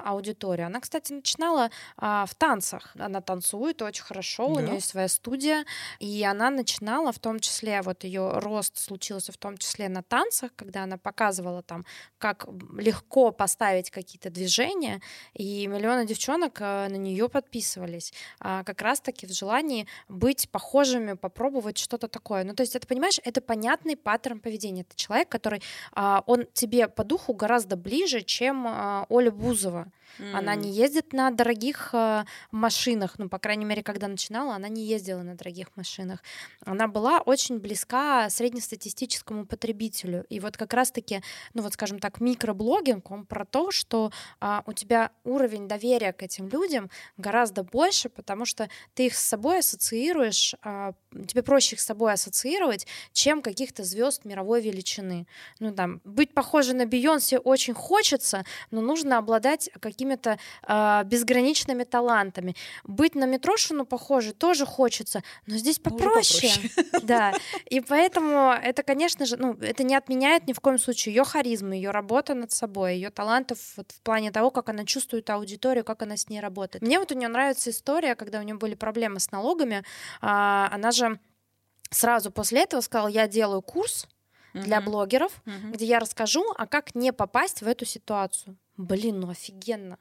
аудиторию. 0.05 0.67
Она, 0.67 0.81
кстати, 0.81 1.13
начинала 1.13 1.71
э, 1.97 2.25
в 2.27 2.35
танцах. 2.35 2.93
Она 2.99 3.21
танцует 3.21 3.83
очень 3.83 4.03
хорошо, 4.03 4.55
да. 4.55 4.61
у 4.61 4.65
нее 4.65 4.75
есть 4.75 4.89
своя 4.89 5.09
студия, 5.09 5.65
и 5.99 6.25
она 6.25 6.51
начинала 6.51 7.13
в 7.13 7.19
том 7.19 7.41
числе, 7.41 7.83
вот 7.83 8.05
ее 8.05 8.39
рост 8.39 8.79
случился 8.79 9.33
в 9.33 9.37
том 9.37 9.59
числе 9.59 9.89
на 9.89 10.03
танцах, 10.03 10.51
когда 10.57 10.85
она 10.85 10.99
показывала 10.99 11.63
там, 11.63 11.85
как 12.19 12.47
легко 12.77 13.31
поставить 13.31 13.91
какие-то 13.91 14.31
движения, 14.31 15.01
и 15.35 15.67
миллионы 15.67 16.07
девчонок 16.07 16.61
на 16.61 16.89
нее 16.89 17.29
подписывались, 17.29 18.13
как 18.39 18.81
раз-таки 18.83 19.27
в 19.27 19.33
желании 19.33 19.87
быть 20.09 20.49
похожими, 20.71 21.15
попробовать 21.15 21.79
что-то 21.79 22.07
такое. 22.07 22.45
Ну, 22.45 22.55
то 22.55 22.63
есть, 22.63 22.77
это, 22.77 22.87
понимаешь, 22.87 23.19
это 23.25 23.41
понятный 23.41 23.97
паттерн 23.97 24.39
поведения. 24.39 24.83
Это 24.83 24.95
человек, 24.95 25.29
который, 25.29 25.63
он 26.27 26.47
тебе 26.53 26.87
по 26.87 27.03
духу 27.03 27.35
гораздо 27.35 27.77
ближе, 27.77 28.21
чем 28.21 28.67
Оля 29.09 29.31
Бузова. 29.33 29.91
Mm. 30.19 30.35
Она 30.35 30.55
не 30.55 30.71
ездит 30.71 31.13
на 31.13 31.31
дорогих 31.31 31.91
э, 31.93 32.25
машинах, 32.51 33.19
ну, 33.19 33.29
по 33.29 33.39
крайней 33.39 33.65
мере, 33.65 33.83
когда 33.83 34.09
начинала, 34.09 34.55
она 34.55 34.69
не 34.69 34.85
ездила 34.85 35.23
на 35.23 35.35
дорогих 35.35 35.69
машинах. 35.77 36.23
Она 36.65 36.89
была 36.89 37.21
очень 37.21 37.59
близка 37.59 38.29
среднестатистическому 38.31 39.47
потребителю. 39.47 40.25
И 40.29 40.41
вот 40.41 40.57
как 40.57 40.75
раз-таки, 40.75 41.23
ну, 41.55 41.63
вот, 41.63 41.75
скажем 41.75 41.99
так, 41.99 42.21
микроблогинг, 42.21 43.11
он 43.11 43.27
про 43.27 43.45
то, 43.45 43.71
что 43.71 44.13
а, 44.41 44.63
у 44.67 44.73
тебя 44.73 45.11
уровень 45.25 45.69
доверия 45.69 46.13
к 46.13 46.23
этим 46.23 46.49
людям 46.49 46.91
гораздо 47.17 47.63
больше, 47.63 48.09
потому 48.09 48.45
что 48.45 48.69
ты 48.95 49.07
их 49.07 49.15
с 49.15 49.25
собой 49.25 49.59
ассоциируешь, 49.59 50.55
а, 50.63 50.93
тебе 51.27 51.43
проще 51.43 51.77
их 51.77 51.81
с 51.81 51.87
собой 51.87 52.13
ассоциировать, 52.13 52.87
чем 53.13 53.43
каких-то 53.43 53.85
звезд 53.85 54.25
мировой 54.25 54.61
величины. 54.61 55.27
Ну, 55.59 55.73
там, 55.75 56.01
быть 56.05 56.35
похожей 56.35 56.75
на 56.75 56.87
Бейонсе 56.87 57.39
очень 57.39 57.75
хочется, 57.75 58.45
но 58.71 58.81
нужно 58.81 59.19
обладать 59.19 59.71
каким 59.81 60.00
какими-то 60.01 60.39
э, 60.67 61.05
безграничными 61.05 61.85
талантами. 61.85 62.55
Быть 62.85 63.15
на 63.15 63.27
Митрошину 63.27 63.85
похоже 63.85 64.33
тоже 64.33 64.65
хочется, 64.65 65.23
но 65.47 65.57
здесь 65.57 65.79
попроще. 65.79 66.53
Да. 67.03 67.33
И 67.67 67.81
поэтому 67.81 68.53
это, 68.53 68.83
конечно 68.83 69.27
же, 69.27 69.37
ну, 69.37 69.55
это 69.55 69.83
не 69.83 69.95
отменяет 69.95 70.47
ни 70.47 70.53
в 70.53 70.61
коем 70.61 70.79
случае 70.79 71.15
ее 71.15 71.25
харизму, 71.25 71.73
ее 71.73 71.91
работа 71.91 72.35
над 72.35 72.53
собой, 72.53 72.95
ее 72.95 73.11
талантов 73.11 73.59
вот 73.77 73.91
в 73.93 74.01
плане 74.03 74.31
того, 74.31 74.51
как 74.51 74.69
она 74.69 74.85
чувствует 74.85 75.29
аудиторию, 75.31 75.85
как 75.85 76.03
она 76.03 76.17
с 76.17 76.29
ней 76.29 76.41
работает. 76.41 76.83
Мне 76.83 76.99
вот 76.99 77.13
у 77.13 77.15
нее 77.15 77.29
нравится 77.29 77.71
история, 77.71 78.15
когда 78.15 78.39
у 78.39 78.43
нее 78.43 78.55
были 78.55 78.75
проблемы 78.75 79.19
с 79.19 79.31
налогами. 79.33 79.83
Э, 80.23 80.69
она 80.71 80.91
же 80.91 81.19
сразу 81.91 82.31
после 82.31 82.63
этого 82.63 82.81
сказала, 82.81 83.09
я 83.09 83.29
делаю 83.29 83.63
курс, 83.63 84.07
для 84.53 84.79
uh-huh. 84.79 84.85
блогеров, 84.85 85.33
uh-huh. 85.47 85.71
где 85.71 85.85
я 85.87 86.01
расскажу, 86.01 86.45
а 86.57 86.67
как 86.67 86.95
не 86.95 87.13
попасть 87.13 87.63
в 87.63 87.69
эту 87.69 87.85
ситуацию. 87.85 88.57
Блин, 88.81 89.21
ну 89.21 89.29
офигенно. 89.29 89.99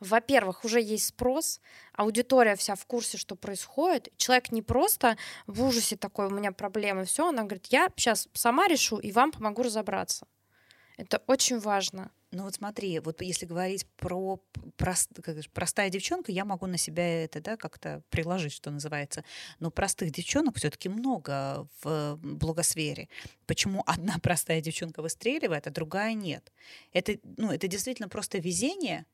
Во-первых, 0.00 0.64
уже 0.64 0.80
есть 0.80 1.08
спрос, 1.08 1.60
аудитория 1.92 2.56
вся 2.56 2.74
в 2.74 2.86
курсе, 2.86 3.18
что 3.18 3.36
происходит. 3.36 4.08
Человек 4.16 4.52
не 4.52 4.62
просто 4.62 5.18
в 5.46 5.62
ужасе 5.62 5.96
такой, 5.96 6.28
у 6.28 6.30
меня 6.30 6.52
проблемы, 6.52 7.04
все, 7.04 7.28
она 7.28 7.42
говорит, 7.42 7.66
я 7.66 7.90
сейчас 7.94 8.28
сама 8.32 8.68
решу 8.68 8.96
и 8.96 9.12
вам 9.12 9.32
помогу 9.32 9.62
разобраться. 9.62 10.26
Это 10.96 11.22
очень 11.26 11.58
важно. 11.58 12.10
Ну 12.32 12.44
вот 12.44 12.54
смотри, 12.54 12.98
вот 13.00 13.22
если 13.22 13.46
говорить 13.46 13.86
про 13.96 14.40
прост, 14.76 15.10
простая 15.52 15.90
девчонка, 15.90 16.32
я 16.32 16.44
могу 16.44 16.66
на 16.66 16.76
себя 16.78 17.24
это 17.24 17.40
да, 17.40 17.56
как-то 17.56 18.02
приложить, 18.10 18.52
что 18.52 18.70
называется. 18.70 19.24
Но 19.60 19.70
простых 19.70 20.10
девчонок 20.10 20.56
все-таки 20.56 20.88
много 20.88 21.68
в 21.82 22.16
блогосфере. 22.16 23.08
Почему 23.46 23.82
одна 23.86 24.16
простая 24.22 24.60
девчонка 24.60 25.02
выстреливает, 25.02 25.66
а 25.66 25.70
другая 25.70 26.14
нет? 26.14 26.52
Это, 26.92 27.18
ну, 27.36 27.52
это 27.52 27.68
действительно 27.68 28.08
просто 28.08 28.38
везение, 28.38 29.06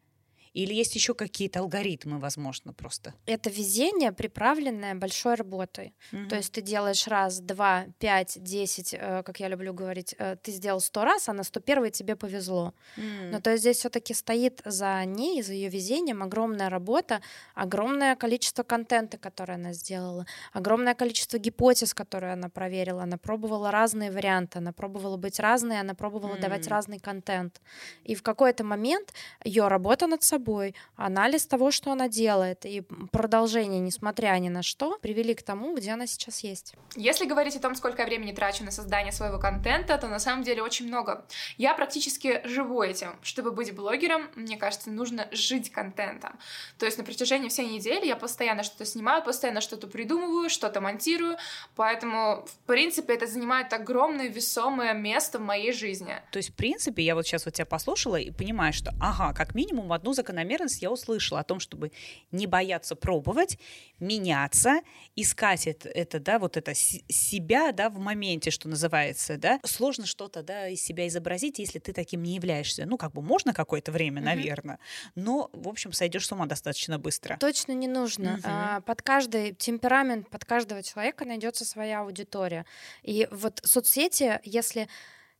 или 0.53 0.75
есть 0.75 0.95
еще 0.95 1.15
какие-то 1.15 1.61
алгоритмы, 1.61 2.19
возможно, 2.19 2.73
просто? 2.73 3.15
Это 3.27 3.49
везение, 3.49 4.13
приправленное 4.13 4.95
большой 4.95 5.35
работой. 5.35 5.95
Угу. 6.13 6.29
То 6.29 6.37
есть 6.37 6.53
ты 6.53 6.61
делаешь 6.61 7.07
раз, 7.07 7.41
два, 7.41 7.87
пять, 7.99 8.43
десять, 8.43 8.95
э, 8.95 9.23
как 9.25 9.41
я 9.41 9.49
люблю 9.49 9.73
говорить, 9.73 10.15
э, 10.19 10.37
ты 10.43 10.53
сделал 10.53 10.81
сто 10.81 11.05
раз, 11.05 11.29
а 11.29 11.33
на 11.33 11.43
сто 11.43 11.61
первый 11.61 11.91
тебе 11.91 12.17
повезло. 12.17 12.75
Mm. 12.97 13.31
Но 13.31 13.41
то 13.41 13.51
есть 13.51 13.63
здесь 13.63 13.79
все-таки 13.79 14.13
стоит 14.13 14.61
за 14.65 15.05
ней, 15.07 15.43
за 15.43 15.55
ее 15.55 15.69
везением 15.71 16.23
огромная 16.23 16.69
работа, 16.69 17.23
огромное 17.55 18.15
количество 18.17 18.63
контента, 18.63 19.17
которое 19.17 19.55
она 19.55 19.73
сделала, 19.73 20.27
огромное 20.53 20.95
количество 20.95 21.39
гипотез, 21.39 21.95
которые 21.95 22.35
она 22.35 22.49
проверила. 22.49 23.05
Она 23.05 23.17
пробовала 23.17 23.71
разные 23.71 24.11
варианты, 24.11 24.59
она 24.59 24.73
пробовала 24.73 25.17
быть 25.17 25.41
разной, 25.41 25.81
она 25.81 25.95
пробовала 25.95 26.35
mm. 26.35 26.41
давать 26.41 26.67
разный 26.69 26.99
контент. 26.99 27.61
И 28.05 28.15
в 28.15 28.23
какой-то 28.23 28.65
момент 28.65 29.15
ее 29.45 29.69
работа 29.69 30.07
над 30.07 30.23
собой 30.23 30.42
собой, 30.43 30.75
анализ 30.97 31.47
того, 31.47 31.71
что 31.71 31.93
она 31.93 32.09
делает, 32.09 32.67
и 32.67 32.83
продолжение, 33.13 33.81
несмотря 33.81 34.39
ни 34.39 34.49
на 34.49 34.63
что, 34.63 34.99
привели 34.99 35.35
к 35.35 35.43
тому, 35.43 35.77
где 35.77 35.93
она 35.93 36.07
сейчас 36.07 36.41
есть. 36.45 36.75
Если 36.97 37.27
говорить 37.27 37.57
о 37.57 37.61
том, 37.61 37.75
сколько 37.75 38.03
я 38.03 38.07
времени 38.07 38.33
трачу 38.33 38.65
на 38.65 38.71
создание 38.71 39.13
своего 39.13 39.39
контента, 39.39 39.97
то 39.99 40.09
на 40.09 40.19
самом 40.19 40.43
деле 40.43 40.63
очень 40.63 40.89
много. 40.89 41.25
Я 41.59 41.75
практически 41.75 42.41
живу 42.45 42.83
этим. 42.83 43.15
Чтобы 43.23 43.53
быть 43.53 43.75
блогером, 43.75 44.29
мне 44.35 44.57
кажется, 44.57 44.91
нужно 44.91 45.29
жить 45.31 45.71
контентом. 45.71 46.33
То 46.79 46.87
есть 46.87 46.99
на 46.99 47.05
протяжении 47.05 47.49
всей 47.49 47.69
недели 47.69 48.07
я 48.07 48.17
постоянно 48.17 48.63
что-то 48.65 48.85
снимаю, 48.85 49.23
постоянно 49.23 49.61
что-то 49.61 49.87
придумываю, 49.87 50.51
что-то 50.51 50.81
монтирую, 50.81 51.37
поэтому, 51.77 52.45
в 52.47 52.67
принципе, 52.67 53.15
это 53.15 53.27
занимает 53.27 53.73
огромное 53.73 54.29
весомое 54.29 54.93
место 54.95 55.39
в 55.39 55.43
моей 55.43 55.73
жизни. 55.73 56.15
То 56.33 56.39
есть, 56.39 56.51
в 56.51 56.55
принципе, 56.55 57.03
я 57.03 57.15
вот 57.15 57.27
сейчас 57.27 57.45
вот 57.45 57.55
тебя 57.55 57.67
послушала 57.67 58.17
и 58.17 58.31
понимаю, 58.31 58.73
что, 58.73 58.93
ага, 59.01 59.33
как 59.35 59.55
минимум 59.55 59.93
одну 59.93 60.13
закон 60.13 60.32
закономерность 60.33 60.83
я 60.83 60.91
услышала 60.91 61.41
о 61.41 61.45
том, 61.45 61.61
чтобы 61.61 61.93
не 62.31 62.47
бояться 62.47 62.97
пробовать, 62.97 63.59
меняться, 64.01 64.81
искать 65.15 65.67
это, 65.67 65.89
это 65.89 66.19
да, 66.21 66.39
вот 66.39 66.57
это 66.57 66.75
себя, 66.75 67.73
да, 67.73 67.91
в 67.91 67.99
моменте, 67.99 68.51
что 68.51 68.69
называется, 68.69 69.37
да. 69.37 69.61
Сложно 69.65 70.07
что-то, 70.07 70.43
да, 70.43 70.69
из 70.69 70.83
себя 70.83 71.07
изобразить, 71.07 71.59
если 71.59 71.79
ты 71.79 71.93
таким 71.93 72.23
не 72.23 72.35
являешься. 72.35 72.87
Ну, 72.87 72.97
как 72.97 73.13
бы 73.13 73.23
можно 73.23 73.53
какое-то 73.53 73.93
время, 73.93 74.21
mm-hmm. 74.21 74.25
наверное, 74.25 74.79
но, 75.15 75.51
в 75.53 75.69
общем, 75.69 75.93
сойдешь 75.93 76.27
с 76.27 76.33
ума 76.33 76.47
достаточно 76.47 76.99
быстро. 76.99 77.37
Точно 77.39 77.73
не 77.73 77.89
нужно. 77.89 78.41
Mm-hmm. 78.43 78.83
под 78.83 79.03
каждый 79.03 79.55
темперамент, 79.55 80.29
под 80.31 80.45
каждого 80.45 80.83
человека 80.83 81.25
найдется 81.25 81.65
своя 81.65 82.01
аудитория. 82.01 82.65
И 83.03 83.29
вот 83.31 83.61
соцсети, 83.65 84.41
если 84.45 84.89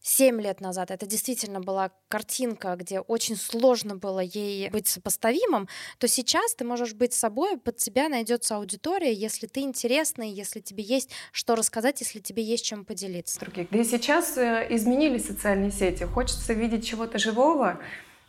Семь 0.05 0.41
лет 0.41 0.61
назад 0.61 0.91
это 0.91 1.07
действительно 1.07 1.61
была 1.61 1.93
картинка, 2.09 2.75
где 2.75 2.99
очень 2.99 3.37
сложно 3.37 3.97
было 3.97 4.19
ей 4.19 4.69
быть 4.71 4.89
сопоставимым, 4.89 5.69
то 5.99 6.09
сейчас 6.09 6.57
ты 6.57 6.65
можешь 6.65 6.93
быть 6.95 7.13
собой, 7.13 7.57
под 7.57 7.77
тебя 7.77 8.09
найдется 8.09 8.57
аудитория, 8.57 9.13
если 9.13 9.47
ты 9.47 9.61
интересный, 9.61 10.29
если 10.29 10.59
тебе 10.59 10.83
есть 10.83 11.11
что 11.31 11.55
рассказать, 11.55 12.01
если 12.01 12.19
тебе 12.19 12.43
есть 12.43 12.65
чем 12.65 12.85
поделиться. 12.85 13.39
Других. 13.39 13.69
Да 13.71 13.79
и 13.79 13.85
сейчас 13.85 14.37
э, 14.37 14.67
изменились 14.71 15.27
социальные 15.27 15.71
сети. 15.71 16.03
Хочется 16.03 16.53
видеть 16.53 16.85
чего-то 16.85 17.21
живого, 17.21 17.79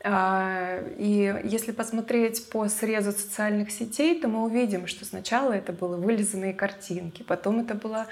а, 0.05 0.79
и 0.97 1.41
если 1.43 1.71
посмотреть 1.71 2.49
по 2.49 2.67
срезу 2.67 3.13
социальных 3.13 3.71
сетей, 3.71 4.19
то 4.19 4.27
мы 4.27 4.43
увидим, 4.43 4.85
что 4.85 5.05
сначала 5.05 5.53
это 5.53 5.71
были 5.71 5.93
вылизанные 5.93 6.53
картинки, 6.53 7.23
потом 7.23 7.61
это 7.61 7.73
была 7.73 8.01
а, 8.01 8.07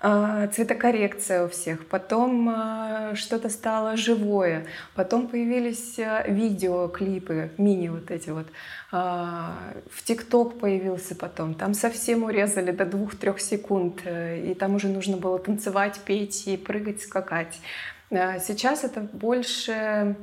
цветокоррекция 0.00 1.44
у 1.44 1.48
всех, 1.48 1.86
потом 1.86 2.48
а, 2.48 3.14
что-то 3.14 3.48
стало 3.48 3.96
живое, 3.96 4.66
потом 4.94 5.26
появились 5.26 5.98
а, 5.98 6.22
видеоклипы, 6.28 7.50
мини 7.56 7.88
вот 7.88 8.10
эти 8.10 8.30
вот, 8.30 8.46
в 8.92 10.02
ТикТок 10.04 10.58
появился 10.58 11.14
потом, 11.14 11.54
там 11.54 11.74
совсем 11.74 12.24
урезали 12.24 12.70
до 12.70 12.84
двух-трех 12.84 13.40
секунд, 13.40 14.02
э, 14.04 14.50
и 14.50 14.54
там 14.54 14.74
уже 14.76 14.88
нужно 14.88 15.16
было 15.16 15.38
танцевать, 15.38 16.00
петь 16.04 16.46
и 16.46 16.56
прыгать, 16.56 17.02
скакать. 17.02 17.58
Сейчас 18.10 18.84
это 18.84 19.00
больше 19.00 20.14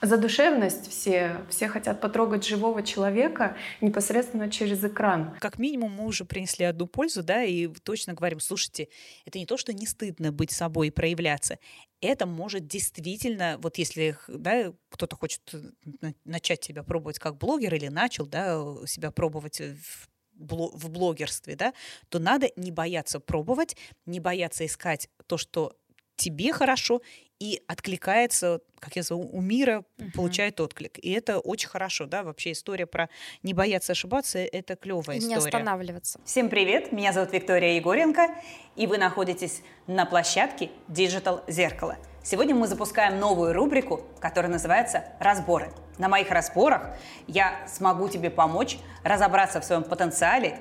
задушевность 0.00 0.90
все, 0.90 1.40
все 1.50 1.68
хотят 1.68 2.00
потрогать 2.00 2.46
живого 2.46 2.82
человека 2.82 3.56
непосредственно 3.80 4.50
через 4.50 4.84
экран. 4.84 5.36
Как 5.40 5.58
минимум 5.58 5.92
мы 5.92 6.06
уже 6.06 6.24
принесли 6.24 6.64
одну 6.64 6.86
пользу, 6.86 7.22
да, 7.22 7.42
и 7.42 7.66
точно 7.66 8.14
говорим, 8.14 8.40
слушайте, 8.40 8.88
это 9.24 9.38
не 9.38 9.46
то, 9.46 9.56
что 9.56 9.72
не 9.72 9.86
стыдно 9.86 10.32
быть 10.32 10.52
собой 10.52 10.88
и 10.88 10.90
проявляться, 10.90 11.58
это 12.00 12.26
может 12.26 12.66
действительно, 12.66 13.58
вот 13.60 13.78
если 13.78 14.16
да, 14.28 14.72
кто-то 14.90 15.16
хочет 15.16 15.42
э, 15.52 16.12
начать 16.24 16.62
себя 16.62 16.82
пробовать 16.82 17.18
как 17.18 17.36
блогер 17.36 17.74
или 17.74 17.88
начал 17.88 18.26
да, 18.26 18.62
себя 18.86 19.10
пробовать 19.10 19.60
в 19.60 20.08
в 20.38 20.90
блогерстве, 20.90 21.56
да, 21.56 21.74
то 22.08 22.20
надо 22.20 22.48
не 22.54 22.70
бояться 22.70 23.18
пробовать, 23.18 23.76
не 24.06 24.20
бояться 24.20 24.64
искать 24.64 25.08
то, 25.26 25.36
что 25.36 25.76
тебе 26.18 26.52
хорошо, 26.52 27.00
и 27.38 27.62
откликается, 27.68 28.60
как 28.80 28.96
я 28.96 29.00
называю, 29.00 29.28
у 29.32 29.40
мира 29.40 29.84
uh-huh. 29.98 30.12
получает 30.12 30.60
отклик. 30.60 30.98
И 30.98 31.12
это 31.12 31.38
очень 31.38 31.68
хорошо, 31.68 32.06
да, 32.06 32.22
вообще 32.22 32.52
история 32.52 32.86
про 32.86 33.08
не 33.42 33.54
бояться 33.54 33.92
ошибаться, 33.92 34.38
это 34.38 34.76
клевая 34.76 35.16
и 35.16 35.20
история. 35.20 35.36
не 35.40 35.46
останавливаться. 35.46 36.20
Всем 36.24 36.48
привет, 36.48 36.92
меня 36.92 37.12
зовут 37.12 37.32
Виктория 37.32 37.74
Егоренко, 37.76 38.34
и 38.76 38.86
вы 38.86 38.98
находитесь 38.98 39.62
на 39.86 40.04
площадке 40.04 40.70
Digital 40.88 41.42
Зеркало. 41.48 41.96
Сегодня 42.22 42.54
мы 42.54 42.66
запускаем 42.66 43.20
новую 43.20 43.52
рубрику, 43.52 44.04
которая 44.20 44.50
называется 44.50 45.04
«Разборы». 45.20 45.72
На 45.96 46.08
моих 46.08 46.30
разборах 46.30 46.96
я 47.26 47.66
смогу 47.66 48.08
тебе 48.08 48.30
помочь 48.30 48.78
разобраться 49.02 49.60
в 49.60 49.64
своем 49.64 49.82
потенциале 49.82 50.58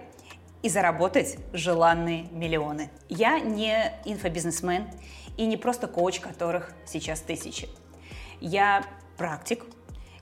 и 0.63 0.69
заработать 0.69 1.37
желанные 1.53 2.23
миллионы. 2.31 2.89
Я 3.09 3.39
не 3.39 3.93
инфобизнесмен, 4.05 4.87
и 5.37 5.45
не 5.45 5.55
просто 5.55 5.87
коуч, 5.87 6.19
которых 6.19 6.73
сейчас 6.85 7.21
тысячи. 7.21 7.69
Я 8.41 8.83
практик, 9.17 9.65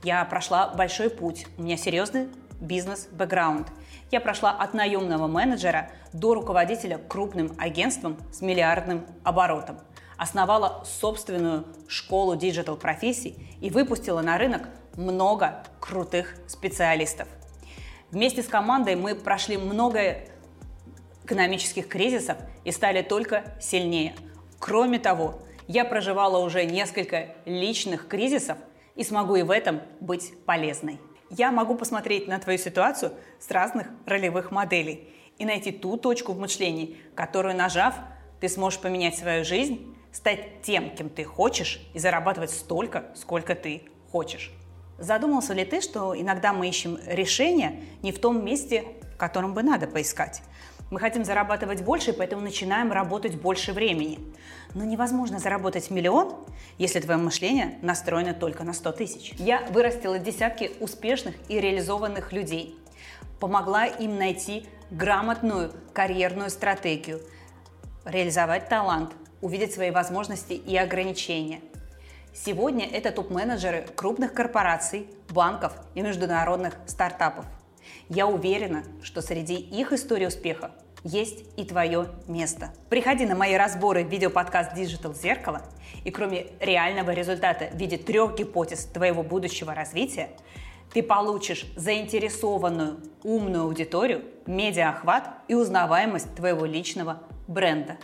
я 0.04 0.24
прошла 0.26 0.68
большой 0.68 1.10
путь, 1.10 1.48
у 1.58 1.64
меня 1.64 1.78
серьезный 1.78 2.28
бизнес-бэкграунд. 2.62 3.68
Я 4.12 4.22
прошла 4.22 4.52
от 4.52 4.74
наемного 4.74 5.28
менеджера 5.28 5.92
до 6.14 6.34
руководителя 6.34 6.98
крупным 6.98 7.54
агентством 7.58 8.18
с 8.32 8.42
миллиардным 8.42 9.06
оборотом. 9.24 9.80
Основала 10.18 10.84
собственную 10.86 11.66
школу 11.88 12.38
диджитал-профессий 12.38 13.36
и 13.60 13.70
выпустила 13.70 14.22
на 14.22 14.38
рынок 14.38 14.70
много 14.96 15.64
крутых 15.82 16.36
специалистов. 16.48 17.28
Вместе 18.12 18.42
с 18.42 18.48
командой 18.48 18.96
мы 18.96 19.16
прошли 19.16 19.58
много 19.58 20.20
экономических 21.26 21.90
кризисов 21.90 22.38
и 22.64 22.72
стали 22.72 23.02
только 23.02 23.44
сильнее– 23.60 24.16
Кроме 24.60 25.00
того, 25.00 25.40
я 25.68 25.86
проживала 25.86 26.40
уже 26.40 26.66
несколько 26.66 27.36
личных 27.46 28.08
кризисов 28.08 28.58
и 28.96 29.04
смогу 29.04 29.36
и 29.36 29.44
в 29.44 29.52
этом 29.52 29.82
быть 30.00 30.34
полезной. 30.46 31.00
Я 31.30 31.52
могу 31.52 31.76
посмотреть 31.76 32.28
на 32.28 32.40
твою 32.40 32.58
ситуацию 32.58 33.12
с 33.40 33.50
разных 33.52 33.88
ролевых 34.06 34.52
моделей 34.52 35.10
и 35.38 35.46
найти 35.46 35.72
ту 35.72 35.98
точку 35.98 36.34
в 36.34 36.40
мышлении, 36.40 36.98
которую, 37.16 37.56
нажав, 37.56 37.96
ты 38.40 38.48
сможешь 38.48 38.80
поменять 38.80 39.18
свою 39.18 39.44
жизнь, 39.44 39.96
стать 40.12 40.62
тем, 40.62 40.92
кем 40.92 41.10
ты 41.10 41.24
хочешь 41.24 41.82
и 41.94 42.00
зарабатывать 42.00 42.52
столько, 42.52 43.06
сколько 43.16 43.56
ты 43.56 43.84
хочешь. 44.12 44.52
Задумался 44.98 45.54
ли 45.54 45.66
ты, 45.66 45.82
что 45.82 46.20
иногда 46.20 46.54
мы 46.54 46.70
ищем 46.70 46.98
решение 47.06 47.84
не 48.02 48.12
в 48.12 48.20
том 48.20 48.46
месте, 48.46 48.86
в 49.14 49.18
котором 49.18 49.54
бы 49.54 49.62
надо 49.62 49.88
поискать? 49.88 50.42
Мы 50.92 51.00
хотим 51.00 51.26
зарабатывать 51.26 51.82
больше, 51.82 52.14
поэтому 52.14 52.44
начинаем 52.44 52.92
работать 52.92 53.42
больше 53.42 53.74
времени. 53.74 54.20
Но 54.76 54.84
невозможно 54.84 55.40
заработать 55.40 55.90
миллион, 55.90 56.36
если 56.78 57.00
твое 57.00 57.18
мышление 57.18 57.80
настроено 57.82 58.36
только 58.36 58.64
на 58.64 58.74
100 58.74 58.92
тысяч. 58.92 59.34
Я 59.38 59.62
вырастила 59.72 60.20
десятки 60.20 60.72
успешных 60.80 61.36
и 61.48 61.60
реализованных 61.60 62.32
людей, 62.32 62.78
помогла 63.40 63.88
им 63.88 64.20
найти 64.20 64.68
грамотную 64.92 65.74
карьерную 65.92 66.52
стратегию, 66.52 67.20
реализовать 68.06 68.70
талант, 68.70 69.14
увидеть 69.42 69.74
свои 69.74 69.90
возможности 69.90 70.54
и 70.54 70.78
ограничения. 70.78 71.62
Сегодня 72.32 72.86
это 72.86 73.12
топ-менеджеры 73.12 73.88
крупных 73.96 74.34
корпораций, 74.34 75.10
банков 75.30 75.74
и 75.96 76.02
международных 76.02 76.76
стартапов– 76.86 77.46
я 78.10 78.28
уверена, 78.28 78.84
что 79.02 79.22
среди 79.22 79.56
их 79.56 79.94
историй 79.94 80.28
успеха 80.28 80.72
есть 81.04 81.46
и 81.56 81.64
твое 81.64 82.08
место. 82.28 82.74
Приходи 82.90 83.26
на 83.26 83.36
мои 83.36 83.56
разборы 83.56 84.04
в 84.04 84.10
видеоподкаст 84.10 84.74
Digital 84.76 85.14
Зеркало, 85.14 85.62
и 86.04 86.12
кроме 86.12 86.48
реального 86.60 87.12
результата 87.12 87.70
в 87.72 87.78
виде 87.78 87.98
трех 87.98 88.36
гипотез 88.36 88.86
твоего 88.86 89.22
будущего 89.22 89.74
развития, 89.74 90.30
ты 90.94 91.04
получишь 91.04 91.66
заинтересованную, 91.76 93.00
умную 93.24 93.66
аудиторию, 93.66 94.24
медиаохват 94.46 95.30
и 95.48 95.54
узнаваемость 95.54 96.36
твоего 96.36 96.66
личного 96.66 97.22
бренда. 97.48 97.98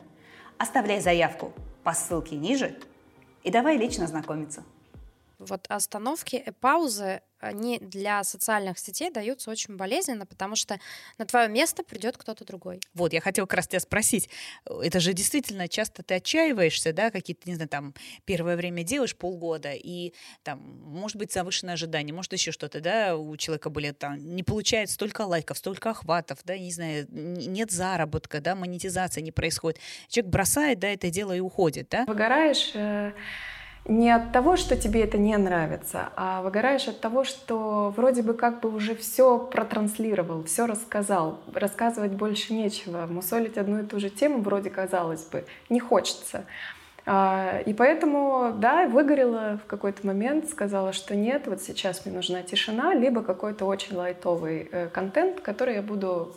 Оставляй 0.57 0.99
заявку 0.99 1.53
по 1.83 1.93
ссылке 1.93 2.35
ниже 2.35 2.77
и 3.43 3.49
давай 3.49 3.77
лично 3.77 4.07
знакомиться. 4.07 4.63
Вот 5.39 5.65
остановки 5.69 6.35
и 6.35 6.51
паузы 6.51 7.21
они 7.41 7.79
для 7.79 8.23
социальных 8.23 8.79
сетей 8.79 9.11
даются 9.11 9.49
очень 9.51 9.75
болезненно, 9.75 10.25
потому 10.25 10.55
что 10.55 10.79
на 11.17 11.25
твое 11.25 11.49
место 11.49 11.83
придет 11.83 12.17
кто-то 12.17 12.45
другой. 12.45 12.79
Вот, 12.93 13.13
я 13.13 13.21
хотела 13.21 13.45
как 13.45 13.57
раз 13.57 13.67
тебя 13.67 13.79
спросить, 13.79 14.29
это 14.65 14.99
же 14.99 15.13
действительно 15.13 15.67
часто 15.67 16.03
ты 16.03 16.15
отчаиваешься, 16.15 16.93
да, 16.93 17.11
какие-то, 17.11 17.49
не 17.49 17.55
знаю, 17.55 17.69
там, 17.69 17.93
первое 18.25 18.55
время 18.55 18.83
делаешь 18.83 19.15
полгода, 19.15 19.71
и 19.73 20.13
там, 20.43 20.59
может 20.59 21.17
быть, 21.17 21.31
завышенное 21.31 21.73
ожидание, 21.73 22.13
может, 22.13 22.33
еще 22.33 22.51
что-то, 22.51 22.79
да, 22.79 23.15
у 23.17 23.35
человека 23.37 23.69
были 23.69 23.91
там, 23.91 24.35
не 24.35 24.43
получает 24.43 24.89
столько 24.89 25.21
лайков, 25.21 25.57
столько 25.57 25.91
охватов, 25.91 26.39
да, 26.43 26.57
не 26.57 26.71
знаю, 26.71 27.07
нет 27.09 27.71
заработка, 27.71 28.39
да, 28.41 28.55
монетизация 28.55 29.21
не 29.21 29.31
происходит. 29.31 29.79
Человек 30.07 30.31
бросает, 30.31 30.79
да, 30.79 30.89
это 30.89 31.09
дело 31.09 31.33
и 31.35 31.39
уходит, 31.39 31.89
да? 31.89 32.05
Выгораешь, 32.07 32.71
э 32.75 33.13
не 33.85 34.11
от 34.11 34.31
того, 34.31 34.57
что 34.57 34.77
тебе 34.77 35.03
это 35.03 35.17
не 35.17 35.35
нравится, 35.37 36.09
а 36.15 36.41
выгораешь 36.43 36.87
от 36.87 36.99
того, 36.99 37.23
что 37.23 37.93
вроде 37.97 38.21
бы 38.21 38.33
как 38.33 38.59
бы 38.59 38.69
уже 38.69 38.95
все 38.95 39.39
протранслировал, 39.39 40.43
все 40.43 40.67
рассказал, 40.67 41.39
рассказывать 41.53 42.11
больше 42.11 42.53
нечего, 42.53 43.07
мусолить 43.07 43.57
одну 43.57 43.79
и 43.79 43.85
ту 43.85 43.99
же 43.99 44.09
тему 44.09 44.41
вроде 44.41 44.69
казалось 44.69 45.25
бы 45.25 45.45
не 45.69 45.79
хочется. 45.79 46.45
А, 47.03 47.61
и 47.65 47.73
поэтому, 47.73 48.53
да, 48.55 48.87
выгорела 48.87 49.59
в 49.63 49.67
какой-то 49.67 50.05
момент, 50.05 50.47
сказала, 50.47 50.93
что 50.93 51.15
нет, 51.15 51.47
вот 51.47 51.61
сейчас 51.61 52.05
мне 52.05 52.13
нужна 52.13 52.43
тишина, 52.43 52.93
либо 52.93 53.23
какой-то 53.23 53.65
очень 53.65 53.95
лайтовый 53.95 54.69
э, 54.71 54.87
контент, 54.89 55.41
который 55.41 55.75
я 55.75 55.81
буду 55.81 56.35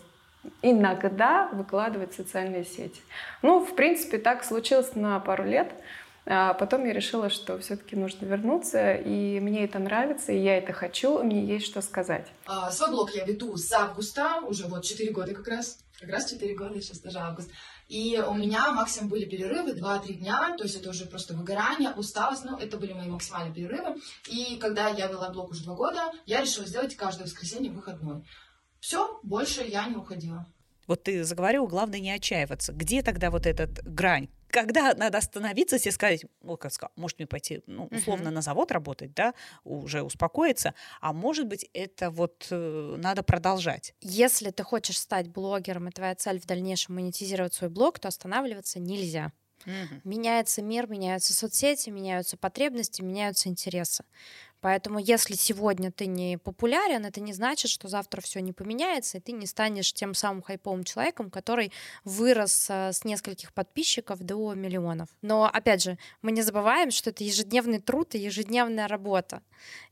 иногда 0.63 1.49
выкладывать 1.53 2.13
в 2.13 2.17
социальные 2.17 2.65
сети. 2.65 3.01
Ну, 3.43 3.61
в 3.65 3.75
принципе, 3.75 4.19
так 4.19 4.45
случилось 4.45 4.95
на 4.95 5.21
пару 5.21 5.45
лет. 5.45 5.71
А 6.27 6.55
потом 6.55 6.87
я 6.87 6.93
решила, 6.95 7.29
что 7.29 7.59
все-таки 7.59 7.97
нужно 7.97 8.25
вернуться, 8.25 8.95
и 8.95 9.41
мне 9.41 9.65
это 9.65 9.79
нравится, 9.79 10.33
и 10.33 10.39
я 10.39 10.57
это 10.57 10.73
хочу, 10.73 11.21
и 11.21 11.25
мне 11.25 11.45
есть 11.45 11.67
что 11.67 11.83
сказать. 11.83 12.27
А, 12.47 12.71
свой 12.71 12.91
блог 12.91 13.11
я 13.15 13.25
веду 13.27 13.57
с 13.57 13.71
августа, 13.73 14.41
уже 14.47 14.67
вот 14.67 14.85
4 14.85 15.13
года 15.13 15.35
как 15.35 15.47
раз, 15.49 15.79
как 16.01 16.09
раз 16.09 16.31
4 16.31 16.55
года, 16.55 16.81
сейчас 16.81 17.01
даже 17.01 17.19
август. 17.19 17.51
И 17.89 18.19
у 18.27 18.33
меня 18.33 18.73
максимум 18.73 19.11
были 19.11 19.27
перерывы 19.27 19.73
2-3 19.73 20.15
дня, 20.15 20.55
то 20.57 20.65
есть 20.65 20.77
это 20.77 20.89
уже 20.89 21.05
просто 21.05 21.35
выгорание, 21.35 21.91
усталость, 21.91 22.47
ну, 22.47 22.57
это 22.57 22.79
были 22.79 22.95
мои 22.95 23.09
максимальные 23.09 23.53
перерывы. 23.53 24.01
И 24.31 24.57
когда 24.57 24.89
я 24.89 25.09
вела 25.09 25.29
блог 25.29 25.51
уже 25.51 25.65
2 25.65 25.75
года, 25.75 26.11
я 26.25 26.41
решила 26.41 26.67
сделать 26.67 26.97
каждое 26.97 27.25
воскресенье 27.25 27.71
выходной. 27.71 28.25
Все, 28.81 29.21
больше 29.23 29.63
я 29.63 29.87
не 29.89 29.97
уходила. 29.97 30.47
Вот 30.87 31.03
ты 31.03 31.25
заговорил, 31.25 31.67
главное 31.67 32.01
не 32.01 32.11
отчаиваться. 32.11 32.73
Где 32.73 33.03
тогда 33.03 33.31
вот 33.31 33.47
этот 33.47 33.83
грань? 33.83 34.29
Когда 34.55 34.95
надо 34.95 35.19
остановиться, 35.19 35.81
себе 35.81 35.91
сказать, 35.91 36.25
ну, 36.41 36.57
как 36.57 36.73
сказать, 36.73 36.93
может 36.95 37.19
мне 37.19 37.27
пойти, 37.27 37.65
ну, 37.67 37.89
условно, 37.91 38.29
uh-huh. 38.29 38.35
на 38.35 38.41
завод 38.41 38.71
работать, 38.71 39.13
да, 39.13 39.35
уже 39.65 40.05
успокоиться, 40.05 40.75
а 41.01 41.13
может 41.13 41.49
быть, 41.49 41.69
это 41.75 42.09
вот 42.09 42.47
э, 42.51 42.95
надо 42.97 43.25
продолжать. 43.25 43.95
Если 44.01 44.51
ты 44.51 44.63
хочешь 44.63 45.01
стать 45.01 45.27
блогером, 45.27 45.89
и 45.89 45.91
твоя 45.91 46.15
цель 46.15 46.39
в 46.39 46.47
дальнейшем 46.47 46.95
монетизировать 46.95 47.53
свой 47.53 47.69
блог, 47.69 47.99
то 47.99 48.07
останавливаться 48.07 48.79
нельзя. 48.79 49.33
Угу. 49.67 50.03
Меняется 50.05 50.63
мир, 50.63 50.89
меняются 50.89 51.35
соцсети, 51.35 51.91
меняются 51.91 52.37
потребности, 52.37 53.03
меняются 53.03 53.49
интересы. 53.49 54.05
Поэтому 54.65 54.99
если 54.99 55.35
сегодня 55.35 55.93
ты 55.93 56.07
не 56.07 56.39
популярен, 56.39 57.05
это 57.05 57.21
не 57.21 57.35
значит, 57.35 57.71
что 57.71 57.87
завтра 57.89 58.23
все 58.23 58.41
не 58.41 58.55
поменяется, 58.55 59.19
и 59.19 59.21
ты 59.21 59.33
не 59.33 59.45
станешь 59.45 59.93
тем 59.93 60.15
самым 60.15 60.41
хайповым 60.41 60.85
человеком, 60.85 61.29
который 61.29 61.71
вырос 62.05 62.69
э, 62.71 62.95
с 62.95 63.05
нескольких 63.05 63.53
подписчиков 63.53 64.21
до 64.21 64.55
миллионов. 64.55 65.11
Но 65.21 65.45
опять 65.45 65.83
же, 65.83 65.99
мы 66.23 66.33
не 66.33 66.41
забываем, 66.41 66.93
что 66.93 67.11
это 67.11 67.25
ежедневный 67.25 67.79
труд 67.79 68.15
и 68.15 68.19
ежедневная 68.19 68.89
работа. 68.89 69.43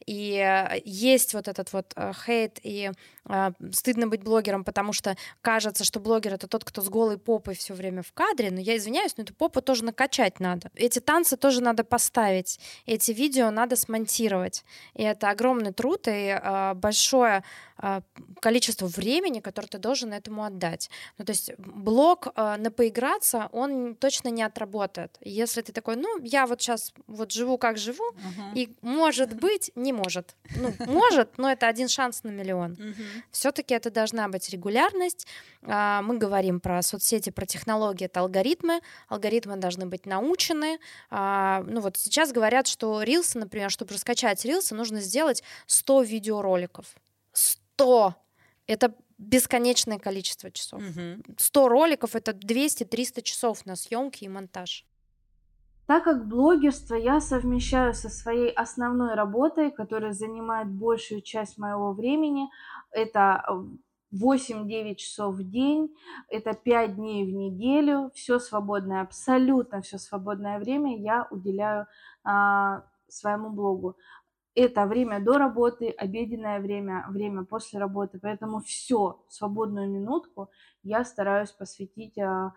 И 0.06 0.38
э, 0.38 0.80
есть 0.86 1.34
вот 1.34 1.48
этот 1.48 1.70
вот 1.74 1.92
э, 1.94 2.12
хейт, 2.24 2.58
и 2.62 2.92
стыдно 3.72 4.08
быть 4.08 4.24
блогером, 4.24 4.64
потому 4.64 4.92
что 4.92 5.16
кажется, 5.42 5.84
что 5.84 6.00
блогер 6.00 6.34
это 6.34 6.48
тот, 6.48 6.64
кто 6.64 6.82
с 6.82 6.88
голой 6.88 7.18
попой 7.18 7.54
все 7.54 7.72
время 7.72 8.02
в 8.02 8.12
кадре, 8.12 8.50
но 8.50 8.58
я 8.58 8.76
извиняюсь, 8.76 9.16
но 9.16 9.22
эту 9.22 9.32
попу 9.32 9.62
тоже 9.62 9.84
накачать 9.84 10.40
надо. 10.40 10.72
Эти 10.74 10.98
танцы 10.98 11.36
тоже 11.36 11.62
надо 11.62 11.84
поставить, 11.84 12.58
эти 12.84 13.12
видео 13.12 13.50
надо 13.50 13.76
смонтировать. 13.76 14.61
Продать. 14.62 14.64
И 14.94 15.02
это 15.02 15.30
огромный 15.30 15.72
труд 15.72 16.08
и 16.08 16.38
э, 16.42 16.74
большое 16.74 17.42
э, 17.82 18.00
количество 18.40 18.86
времени, 18.86 19.40
которое 19.40 19.68
ты 19.68 19.78
должен 19.78 20.12
этому 20.12 20.44
отдать. 20.44 20.90
Ну, 21.18 21.24
то 21.24 21.32
есть 21.32 21.52
блог 21.58 22.28
э, 22.34 22.56
на 22.58 22.70
поиграться, 22.70 23.48
он 23.52 23.94
точно 23.94 24.28
не 24.28 24.42
отработает. 24.42 25.18
Если 25.20 25.62
ты 25.62 25.72
такой, 25.72 25.96
ну, 25.96 26.18
я 26.22 26.46
вот 26.46 26.60
сейчас 26.60 26.92
вот 27.06 27.32
живу 27.32 27.58
как 27.58 27.78
живу, 27.78 28.04
uh-huh. 28.12 28.54
и 28.54 28.76
может 28.82 29.34
быть, 29.34 29.70
не 29.74 29.92
может. 29.92 30.34
Ну, 30.56 30.72
может, 30.86 31.38
но 31.38 31.50
это 31.50 31.68
один 31.68 31.88
шанс 31.88 32.24
на 32.24 32.30
миллион. 32.30 32.72
Uh-huh. 32.72 32.94
Все-таки 33.30 33.74
это 33.74 33.90
должна 33.90 34.28
быть 34.28 34.50
регулярность. 34.50 35.26
Э, 35.62 36.00
мы 36.02 36.18
говорим 36.18 36.60
про 36.60 36.82
соцсети, 36.82 37.30
про 37.30 37.46
технологии, 37.46 38.06
это 38.06 38.20
алгоритмы. 38.20 38.80
Алгоритмы 39.08 39.56
должны 39.56 39.86
быть 39.86 40.06
научены. 40.06 40.78
Э, 41.10 41.62
ну, 41.66 41.80
вот 41.80 41.96
сейчас 41.96 42.32
говорят, 42.32 42.66
что 42.66 43.02
рилсы, 43.02 43.38
например, 43.38 43.70
чтобы 43.70 43.94
раскачать 43.94 44.41
рилсы, 44.44 44.74
нужно 44.74 45.00
сделать 45.00 45.42
100 45.66 46.02
видеороликов. 46.02 46.94
100! 47.32 48.14
Это 48.66 48.94
бесконечное 49.18 49.98
количество 49.98 50.50
часов. 50.50 50.82
100 51.36 51.68
роликов— 51.68 52.14
это 52.16 52.32
200-300 52.32 53.22
часов 53.22 53.66
на 53.66 53.76
съемки 53.76 54.24
и 54.24 54.28
монтаж. 54.28 54.84
Так 55.86 56.04
как 56.04 56.26
блогерство 56.28 56.94
я 56.94 57.20
совмещаю 57.20 57.92
со 57.92 58.08
своей 58.08 58.50
основной 58.50 59.14
работой, 59.14 59.70
которая 59.70 60.12
занимает 60.12 60.68
большую 60.68 61.22
часть 61.22 61.58
моего 61.58 61.92
времени, 61.92 62.48
это 62.92 63.44
8-9 64.14 64.94
часов 64.94 65.34
в 65.34 65.50
день, 65.50 65.94
это 66.28 66.54
5 66.54 66.96
дней 66.96 67.24
в 67.24 67.34
неделю, 67.34 68.10
все 68.14 68.38
свободное, 68.38 69.02
абсолютно 69.02 69.82
все 69.82 69.98
свободное 69.98 70.58
время 70.58 70.98
я 70.98 71.26
уделяю 71.30 71.86
а, 72.22 72.84
своему 73.08 73.50
блогу. 73.50 73.96
Это 74.54 74.86
время 74.86 75.20
до 75.20 75.38
работы, 75.38 75.88
обеденное 75.90 76.60
время, 76.60 77.06
время 77.08 77.44
после 77.44 77.78
работы. 77.80 78.18
Поэтому 78.20 78.60
все, 78.60 79.24
свободную 79.28 79.88
минутку 79.90 80.50
я 80.82 81.04
стараюсь 81.04 81.50
посвятить 81.50 82.18
а, 82.18 82.52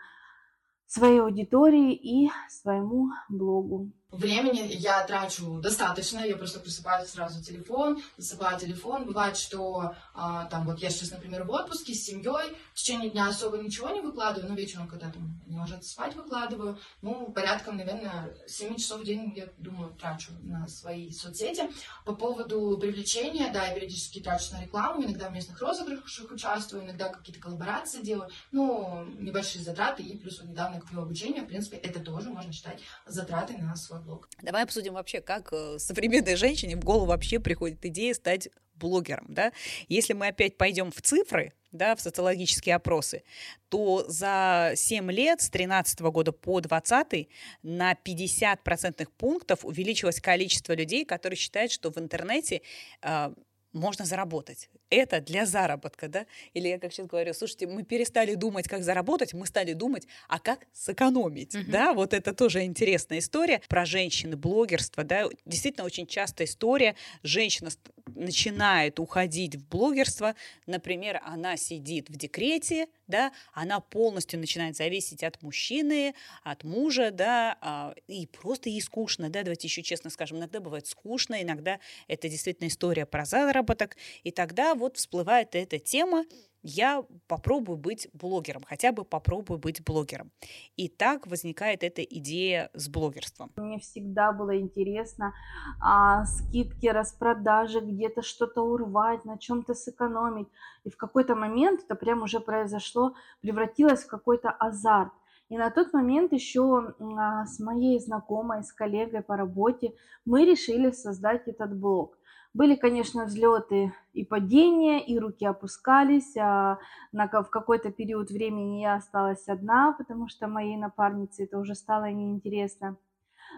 своей 0.85 1.21
аудитории 1.21 1.93
и 1.93 2.29
своему 2.49 3.11
блогу. 3.29 3.91
Времени 4.11 4.67
я 4.71 5.03
трачу 5.05 5.59
достаточно, 5.59 6.19
я 6.19 6.37
просто 6.37 6.59
присыпаю 6.59 7.05
сразу 7.07 7.43
телефон, 7.43 8.01
засыпаю 8.17 8.59
телефон. 8.59 9.05
Бывает, 9.05 9.35
что 9.35 9.95
а, 10.13 10.45
там 10.45 10.65
вот 10.65 10.79
я 10.79 10.89
сейчас, 10.89 11.11
например, 11.11 11.43
в 11.43 11.51
отпуске 11.51 11.93
с 11.93 12.05
семьей, 12.05 12.55
в 12.73 12.75
течение 12.75 13.09
дня 13.09 13.27
особо 13.27 13.57
ничего 13.57 13.89
не 13.89 14.01
выкладываю, 14.01 14.49
но 14.49 14.55
вечером, 14.55 14.87
когда 14.87 15.09
там 15.09 15.41
не 15.47 15.57
может 15.57 15.83
спать, 15.83 16.15
выкладываю. 16.15 16.79
Ну, 17.01 17.31
порядком, 17.31 17.77
наверное, 17.77 18.37
7 18.47 18.75
часов 18.75 19.01
в 19.01 19.05
день, 19.05 19.33
я 19.35 19.47
думаю, 19.57 19.93
трачу 19.95 20.31
на 20.43 20.67
свои 20.67 21.11
соцсети. 21.11 21.63
По 22.05 22.13
поводу 22.13 22.77
привлечения, 22.77 23.51
да, 23.51 23.65
я 23.65 23.73
периодически 23.73 24.21
трачу 24.21 24.53
на 24.53 24.61
рекламу, 24.61 25.03
иногда 25.03 25.29
в 25.29 25.33
местных 25.33 25.59
розыгрышах 25.59 26.31
участвую, 26.31 26.85
иногда 26.85 27.09
какие-то 27.09 27.41
коллаборации 27.41 28.01
делаю, 28.01 28.29
ну, 28.51 29.05
небольшие 29.19 29.63
затраты, 29.63 30.03
и 30.03 30.17
плюс 30.17 30.39
вот 30.39 30.49
недавно 30.49 30.79
купила 30.79 31.03
обучение, 31.03 31.41
в 31.41 31.47
принципе, 31.47 31.77
это 31.77 31.99
тоже 31.99 32.29
можно 32.29 32.53
считать 32.53 32.81
затратой 33.05 33.57
на 33.57 33.75
свой 33.75 33.94
блог. 33.99 34.29
Давай 34.41 34.63
обсудим 34.63 34.93
вообще, 34.93 35.21
как 35.21 35.49
э, 35.51 35.77
современной 35.79 36.35
женщине 36.35 36.75
в 36.75 36.83
голову 36.83 37.05
вообще 37.05 37.39
приходит 37.39 37.85
идея 37.85 38.13
стать 38.13 38.49
блогером, 38.75 39.25
да? 39.29 39.51
Если 39.87 40.13
мы 40.13 40.27
опять 40.27 40.57
пойдем 40.57 40.91
в 40.91 41.01
цифры, 41.01 41.53
да, 41.71 41.95
в 41.95 42.01
социологические 42.01 42.75
опросы, 42.75 43.23
то 43.69 44.05
за 44.07 44.73
7 44.75 45.11
лет, 45.11 45.41
с 45.41 45.49
13 45.49 45.99
года 46.01 46.31
по 46.31 46.61
20 46.61 47.27
на 47.63 47.95
50 47.95 48.63
процентных 48.63 49.11
пунктов 49.11 49.65
увеличилось 49.65 50.21
количество 50.21 50.73
людей, 50.73 51.05
которые 51.05 51.37
считают, 51.37 51.71
что 51.71 51.91
в 51.91 51.97
интернете 51.97 52.61
э, 53.01 53.33
можно 53.75 54.05
заработать. 54.05 54.69
Это 54.89 55.19
для 55.21 55.45
заработка, 55.45 56.07
да? 56.07 56.25
Или 56.53 56.69
я 56.69 56.79
как 56.79 56.91
сейчас 56.93 57.07
говорю, 57.07 57.33
слушайте, 57.33 57.67
мы 57.67 57.83
перестали 57.83 58.35
думать, 58.35 58.67
как 58.67 58.83
заработать, 58.83 59.33
мы 59.33 59.45
стали 59.45 59.73
думать, 59.73 60.07
а 60.27 60.39
как 60.39 60.65
сэкономить, 60.73 61.55
uh-huh. 61.55 61.69
да? 61.69 61.93
Вот 61.93 62.13
это 62.13 62.33
тоже 62.33 62.63
интересная 62.63 63.19
история 63.19 63.61
про 63.67 63.85
женщины, 63.85 64.35
блогерство, 64.35 65.03
да? 65.03 65.27
Действительно 65.45 65.85
очень 65.85 66.07
частая 66.07 66.47
история. 66.47 66.95
Женщина 67.21 67.69
начинает 68.07 68.99
уходить 68.99 69.55
в 69.55 69.67
блогерство, 69.67 70.35
например, 70.65 71.21
она 71.25 71.57
сидит 71.57 72.09
в 72.09 72.15
декрете, 72.15 72.87
да, 73.07 73.31
она 73.53 73.79
полностью 73.79 74.39
начинает 74.39 74.75
зависеть 74.75 75.23
от 75.23 75.41
мужчины, 75.41 76.13
от 76.43 76.63
мужа, 76.63 77.11
да, 77.11 77.57
а, 77.61 77.93
и 78.07 78.27
просто 78.27 78.69
ей 78.69 78.81
скучно, 78.81 79.29
да, 79.29 79.43
давайте 79.43 79.67
еще 79.67 79.83
честно 79.83 80.09
скажем, 80.09 80.37
иногда 80.37 80.59
бывает 80.59 80.87
скучно, 80.87 81.41
иногда 81.41 81.79
это 82.07 82.29
действительно 82.29 82.67
история 82.67 83.05
про 83.05 83.25
заработок, 83.25 83.97
и 84.23 84.31
тогда 84.31 84.75
вот 84.75 84.97
всплывает 84.97 85.55
эта 85.55 85.79
тема, 85.79 86.25
я 86.65 87.05
попробую 87.27 87.77
быть 87.77 88.09
блогером, 88.13 88.63
хотя 88.67 88.91
бы 88.91 89.05
попробую 89.05 89.59
быть 89.59 89.83
блогером. 89.85 90.31
И 90.75 90.89
так 90.89 91.27
возникает 91.27 91.83
эта 91.83 92.01
идея 92.01 92.71
с 92.73 92.89
блогерством. 92.89 93.51
Мне 93.55 93.77
всегда 93.77 94.31
было 94.31 94.59
интересно 94.59 95.33
а, 95.79 96.25
скидки, 96.25 96.87
распродажи, 96.87 97.81
где-то 97.81 98.23
что-то 98.23 98.63
урвать, 98.63 99.25
на 99.25 99.37
чем-то 99.37 99.75
сэкономить. 99.75 100.47
И 100.83 100.89
в 100.89 100.97
какой-то 100.97 101.35
момент 101.35 101.81
это 101.83 101.93
прям 101.93 102.23
уже 102.23 102.39
произошло, 102.39 103.13
превратилось 103.41 104.03
в 104.03 104.07
какой-то 104.07 104.49
азарт. 104.49 105.13
И 105.49 105.57
на 105.57 105.69
тот 105.69 105.93
момент 105.93 106.33
еще 106.33 106.95
а, 106.99 107.45
с 107.45 107.59
моей 107.59 107.99
знакомой, 107.99 108.63
с 108.63 108.73
коллегой 108.73 109.21
по 109.21 109.37
работе 109.37 109.93
мы 110.25 110.45
решили 110.45 110.89
создать 110.89 111.47
этот 111.47 111.77
блог. 111.77 112.17
Были, 112.55 112.75
конечно, 112.75 113.25
взлеты 113.25 113.91
и 114.13 114.23
падения, 114.23 115.05
и 115.05 115.19
руки 115.19 115.45
опускались. 115.45 116.37
А 116.37 116.79
на, 117.11 117.27
в 117.27 117.49
какой-то 117.49 117.91
период 117.91 118.29
времени 118.31 118.79
я 118.79 118.95
осталась 118.95 119.45
одна, 119.49 119.91
потому 119.91 120.29
что 120.29 120.47
моей 120.47 120.77
напарнице 120.77 121.43
это 121.43 121.59
уже 121.59 121.75
стало 121.75 122.09
неинтересно. 122.11 122.95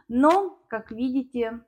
Но, 0.08 0.58
как 0.68 0.90
видите, 0.90 1.60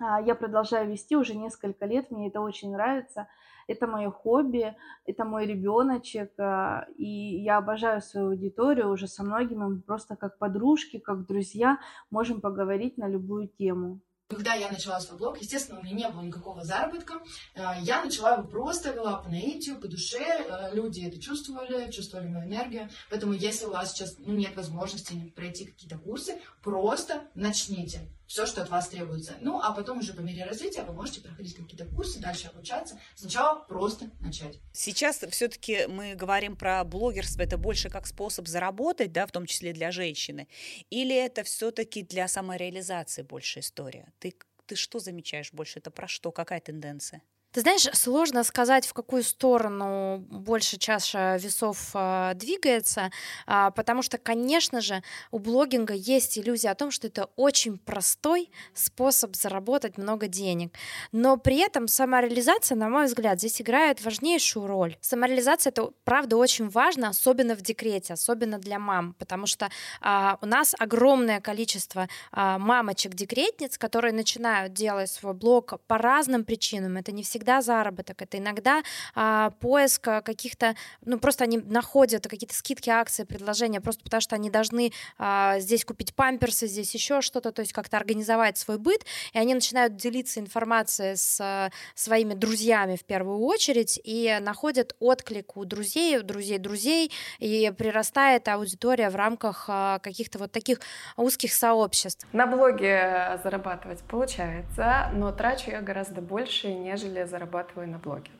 а, 0.00 0.22
я 0.22 0.34
продолжаю 0.34 0.90
вести 0.90 1.16
уже 1.16 1.36
несколько 1.36 1.84
лет, 1.84 2.10
мне 2.10 2.28
это 2.28 2.40
очень 2.40 2.72
нравится. 2.72 3.28
Это 3.66 3.86
мое 3.86 4.10
хобби, 4.10 4.74
это 5.04 5.26
мой 5.26 5.44
ребеночек, 5.44 6.32
а, 6.38 6.86
и 6.96 7.42
я 7.42 7.58
обожаю 7.58 8.00
свою 8.00 8.28
аудиторию, 8.28 8.88
уже 8.88 9.06
со 9.06 9.22
многими 9.22 9.64
мы 9.64 9.80
просто 9.82 10.16
как 10.16 10.38
подружки, 10.38 10.98
как 10.98 11.26
друзья 11.26 11.78
можем 12.10 12.40
поговорить 12.40 12.96
на 12.96 13.06
любую 13.06 13.48
тему. 13.48 14.00
Когда 14.28 14.52
я 14.52 14.70
начала 14.70 15.00
свой 15.00 15.18
блог, 15.18 15.40
естественно, 15.40 15.80
у 15.80 15.82
меня 15.82 15.94
не 15.94 16.08
было 16.10 16.20
никакого 16.20 16.62
заработка. 16.62 17.14
Э, 17.54 17.72
я 17.80 18.04
начала 18.04 18.34
его 18.34 18.46
просто 18.46 18.90
вела 18.90 19.16
по 19.16 19.30
наитию, 19.30 19.80
по 19.80 19.88
душе. 19.88 20.18
Э, 20.20 20.74
люди 20.74 21.00
это 21.06 21.18
чувствовали, 21.18 21.90
чувствовали 21.90 22.28
мою 22.28 22.46
энергию. 22.46 22.90
Поэтому, 23.08 23.32
если 23.32 23.64
у 23.64 23.70
вас 23.70 23.92
сейчас 23.92 24.16
ну, 24.18 24.34
нет 24.34 24.54
возможности 24.54 25.32
пройти 25.34 25.64
какие-то 25.64 25.96
курсы, 25.96 26.42
просто 26.62 27.24
начните 27.34 28.06
все, 28.28 28.46
что 28.46 28.62
от 28.62 28.68
вас 28.68 28.88
требуется. 28.90 29.36
Ну, 29.40 29.58
а 29.60 29.72
потом 29.72 29.98
уже 29.98 30.12
по 30.12 30.20
мере 30.20 30.44
развития 30.44 30.82
вы 30.82 30.92
можете 30.92 31.22
проходить 31.22 31.56
какие-то 31.56 31.86
курсы, 31.86 32.20
дальше 32.20 32.48
обучаться. 32.48 33.00
Сначала 33.16 33.64
просто 33.64 34.10
начать. 34.20 34.60
Сейчас 34.72 35.24
все-таки 35.30 35.86
мы 35.86 36.14
говорим 36.14 36.54
про 36.54 36.84
блогерство, 36.84 37.42
это 37.42 37.56
больше 37.56 37.88
как 37.88 38.06
способ 38.06 38.46
заработать, 38.46 39.12
да, 39.12 39.26
в 39.26 39.32
том 39.32 39.46
числе 39.46 39.72
для 39.72 39.90
женщины, 39.90 40.46
или 40.90 41.16
это 41.16 41.42
все-таки 41.42 42.02
для 42.02 42.28
самореализации 42.28 43.22
больше 43.22 43.60
история? 43.60 44.12
Ты, 44.18 44.34
ты 44.66 44.76
что 44.76 44.98
замечаешь 44.98 45.52
больше? 45.52 45.78
Это 45.78 45.90
про 45.90 46.06
что? 46.06 46.30
Какая 46.30 46.60
тенденция? 46.60 47.22
Ты 47.50 47.62
знаешь, 47.62 47.88
сложно 47.94 48.44
сказать, 48.44 48.86
в 48.86 48.92
какую 48.92 49.22
сторону 49.22 50.18
больше 50.30 50.76
чаша 50.76 51.36
весов 51.36 51.90
э, 51.94 52.32
двигается, 52.34 53.10
э, 53.46 53.70
потому 53.74 54.02
что, 54.02 54.18
конечно 54.18 54.82
же, 54.82 55.02
у 55.30 55.38
блогинга 55.38 55.94
есть 55.94 56.38
иллюзия 56.38 56.68
о 56.68 56.74
том, 56.74 56.90
что 56.90 57.06
это 57.06 57.30
очень 57.36 57.78
простой 57.78 58.50
способ 58.74 59.34
заработать 59.34 59.96
много 59.96 60.28
денег. 60.28 60.74
Но 61.10 61.38
при 61.38 61.56
этом 61.56 61.88
самореализация, 61.88 62.76
на 62.76 62.90
мой 62.90 63.06
взгляд, 63.06 63.38
здесь 63.38 63.62
играет 63.62 64.04
важнейшую 64.04 64.66
роль. 64.66 64.98
Самореализация 65.00 65.70
это 65.70 65.90
правда 66.04 66.36
очень 66.36 66.68
важно, 66.68 67.08
особенно 67.08 67.56
в 67.56 67.62
декрете, 67.62 68.12
особенно 68.12 68.58
для 68.58 68.78
мам, 68.78 69.14
потому 69.14 69.46
что 69.46 69.70
э, 70.02 70.36
у 70.42 70.46
нас 70.46 70.74
огромное 70.78 71.40
количество 71.40 72.08
мамочек-декретниц, 72.32 73.78
которые 73.78 74.12
начинают 74.12 74.74
делать 74.74 75.10
свой 75.10 75.32
блог 75.32 75.80
по 75.86 75.96
разным 75.96 76.44
причинам. 76.44 76.98
Это 76.98 77.10
не 77.10 77.22
всегда 77.22 77.37
всегда 77.38 77.62
заработок, 77.62 78.20
это 78.20 78.38
иногда 78.38 78.82
а, 79.14 79.50
поиск 79.60 80.02
каких-то, 80.02 80.74
ну 81.04 81.20
просто 81.20 81.44
они 81.44 81.58
находят 81.58 82.26
какие-то 82.26 82.54
скидки, 82.54 82.90
акции, 82.90 83.22
предложения, 83.22 83.80
просто 83.80 84.02
потому 84.02 84.20
что 84.20 84.34
они 84.34 84.50
должны 84.50 84.90
а, 85.18 85.60
здесь 85.60 85.84
купить 85.84 86.16
памперсы, 86.16 86.66
здесь 86.66 86.92
еще 86.94 87.20
что-то, 87.20 87.52
то 87.52 87.60
есть 87.60 87.72
как-то 87.72 87.96
организовать 87.96 88.58
свой 88.58 88.78
быт, 88.78 89.04
и 89.32 89.38
они 89.38 89.54
начинают 89.54 89.94
делиться 89.94 90.40
информацией 90.40 91.14
с 91.14 91.38
а, 91.40 91.70
своими 91.94 92.34
друзьями 92.34 92.96
в 92.96 93.04
первую 93.04 93.38
очередь 93.38 94.00
и 94.02 94.36
находят 94.40 94.96
отклик 94.98 95.56
у 95.56 95.64
друзей, 95.64 96.18
у 96.18 96.24
друзей 96.24 96.58
друзей, 96.58 97.12
и 97.38 97.72
прирастает 97.78 98.48
аудитория 98.48 99.10
в 99.10 99.16
рамках 99.16 99.66
а, 99.68 100.00
каких-то 100.00 100.40
вот 100.40 100.50
таких 100.50 100.80
узких 101.16 101.52
сообществ. 101.52 102.26
На 102.32 102.46
блоге 102.48 103.38
зарабатывать 103.44 104.00
получается, 104.00 105.10
но 105.14 105.30
трачу 105.30 105.70
я 105.70 105.82
гораздо 105.82 106.20
больше, 106.20 106.72
нежели 106.72 107.27
зарабатываю 107.28 107.88
на 107.88 107.98
блоге. 107.98 108.30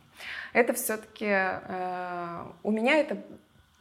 Это 0.52 0.72
все-таки 0.72 1.26
э, 1.28 2.44
у 2.62 2.70
меня 2.72 2.96
это 2.96 3.22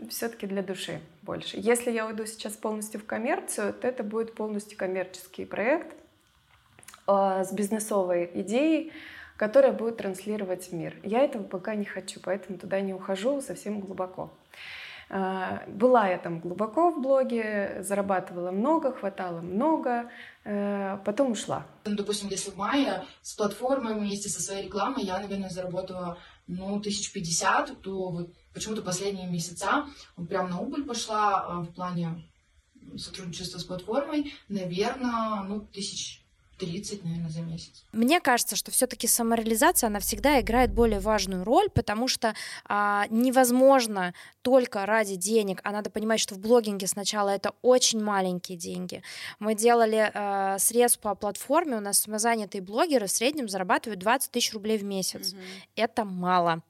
все-таки 0.09 0.45
для 0.45 0.61
души 0.61 1.01
больше. 1.23 1.57
Если 1.59 1.91
я 1.91 2.05
уйду 2.05 2.25
сейчас 2.25 2.53
полностью 2.53 3.01
в 3.01 3.05
коммерцию, 3.05 3.73
то 3.73 3.87
это 3.87 4.03
будет 4.03 4.35
полностью 4.35 4.77
коммерческий 4.77 5.45
проект 5.45 5.95
э, 7.07 7.43
с 7.43 7.51
бизнесовой 7.51 8.29
идеей, 8.33 8.91
которая 9.37 9.71
будет 9.71 9.97
транслировать 9.97 10.69
в 10.69 10.73
мир. 10.73 10.95
Я 11.03 11.23
этого 11.23 11.43
пока 11.43 11.75
не 11.75 11.85
хочу, 11.85 12.19
поэтому 12.19 12.57
туда 12.59 12.81
не 12.81 12.93
ухожу 12.93 13.41
совсем 13.41 13.79
глубоко. 13.79 14.31
Э, 15.09 15.59
была 15.67 16.09
я 16.09 16.17
там 16.17 16.39
глубоко 16.39 16.91
в 16.91 17.01
блоге, 17.01 17.77
зарабатывала 17.81 18.51
много, 18.51 18.91
хватало 18.91 19.41
много, 19.41 20.09
э, 20.43 20.97
потом 21.05 21.31
ушла. 21.31 21.65
Ну, 21.85 21.95
допустим, 21.95 22.29
если 22.29 22.51
в 22.51 22.57
мае 22.57 23.05
с 23.21 23.33
платформой 23.33 23.93
вместе 23.93 24.29
со 24.29 24.41
своей 24.41 24.65
рекламой 24.65 25.03
я, 25.03 25.19
наверное, 25.19 25.49
заработала 25.49 26.17
ну, 26.47 26.79
тысяч 26.81 27.11
пятьдесят, 27.11 27.81
то 27.81 28.09
вот 28.09 28.33
почему-то 28.53 28.81
последние 28.81 29.27
месяца 29.27 29.85
прям 30.29 30.49
на 30.49 30.59
убыль 30.59 30.83
пошла 30.83 31.45
а, 31.45 31.59
в 31.61 31.67
плане 31.73 32.23
сотрудничества 32.97 33.59
с 33.59 33.63
платформой, 33.63 34.33
наверное, 34.47 35.43
ну, 35.43 35.61
тысяч 35.61 36.23
30, 36.57 37.03
наверное, 37.03 37.29
за 37.29 37.41
месяц. 37.41 37.85
Мне 37.91 38.19
кажется, 38.19 38.55
что 38.55 38.71
все-таки 38.71 39.07
самореализация, 39.07 39.87
она 39.87 39.99
всегда 39.99 40.39
играет 40.41 40.73
более 40.73 40.99
важную 40.99 41.43
роль, 41.43 41.69
потому 41.69 42.07
что 42.07 42.33
а, 42.65 43.05
невозможно 43.09 44.13
только 44.47 44.85
ради 44.85 45.17
денег, 45.17 45.59
а 45.65 45.73
надо 45.73 45.89
понимать, 45.89 46.21
что 46.21 46.33
в 46.33 46.39
блогинге 46.39 46.87
сначала 46.87 47.31
это 47.31 47.51
очень 47.61 48.01
маленькие 48.01 48.57
деньги. 48.57 49.03
Мы 49.39 49.55
делали 49.55 50.09
а, 50.13 50.57
срез 50.57 50.95
по 50.95 51.13
платформе, 51.15 51.75
у 51.75 51.81
нас 51.81 51.99
самозанятые 51.99 52.61
блогеры 52.61 53.07
в 53.07 53.11
среднем 53.11 53.49
зарабатывают 53.49 53.99
20 53.99 54.31
тысяч 54.31 54.53
рублей 54.53 54.77
в 54.77 54.85
месяц. 54.85 55.33
Угу. 55.33 55.41
Это 55.75 56.05
мало 56.05 56.61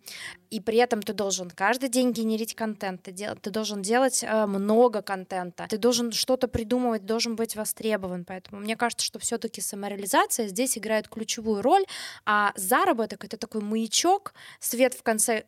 и 0.50 0.60
при 0.60 0.78
этом 0.78 1.02
ты 1.02 1.14
должен 1.14 1.50
каждый 1.50 1.90
день 1.90 2.12
генерить 2.12 2.56
контент, 2.56 3.04
ты, 3.04 3.12
дел, 3.12 3.36
ты 3.36 3.50
должен 3.50 3.82
делать 3.82 4.24
э, 4.24 4.46
много 4.46 5.02
контента, 5.02 5.68
ты 5.70 5.78
должен 5.78 6.12
что-то 6.12 6.48
придумывать, 6.48 7.06
должен 7.06 7.36
быть 7.36 7.56
востребован. 7.56 8.26
Поэтому 8.26 8.62
мне 8.62 8.76
кажется, 8.76 9.06
что 9.06 9.20
все-таки 9.20 9.62
самореализация 9.62 10.48
здесь 10.48 10.78
играет 10.78 11.08
ключевую 11.08 11.62
роль, 11.62 11.86
а 12.26 12.54
заработок 12.56 13.26
это 13.26 13.38
такой 13.38 13.62
маячок, 13.62 14.34
свет 14.60 14.94
в 14.94 15.04
конце 15.04 15.46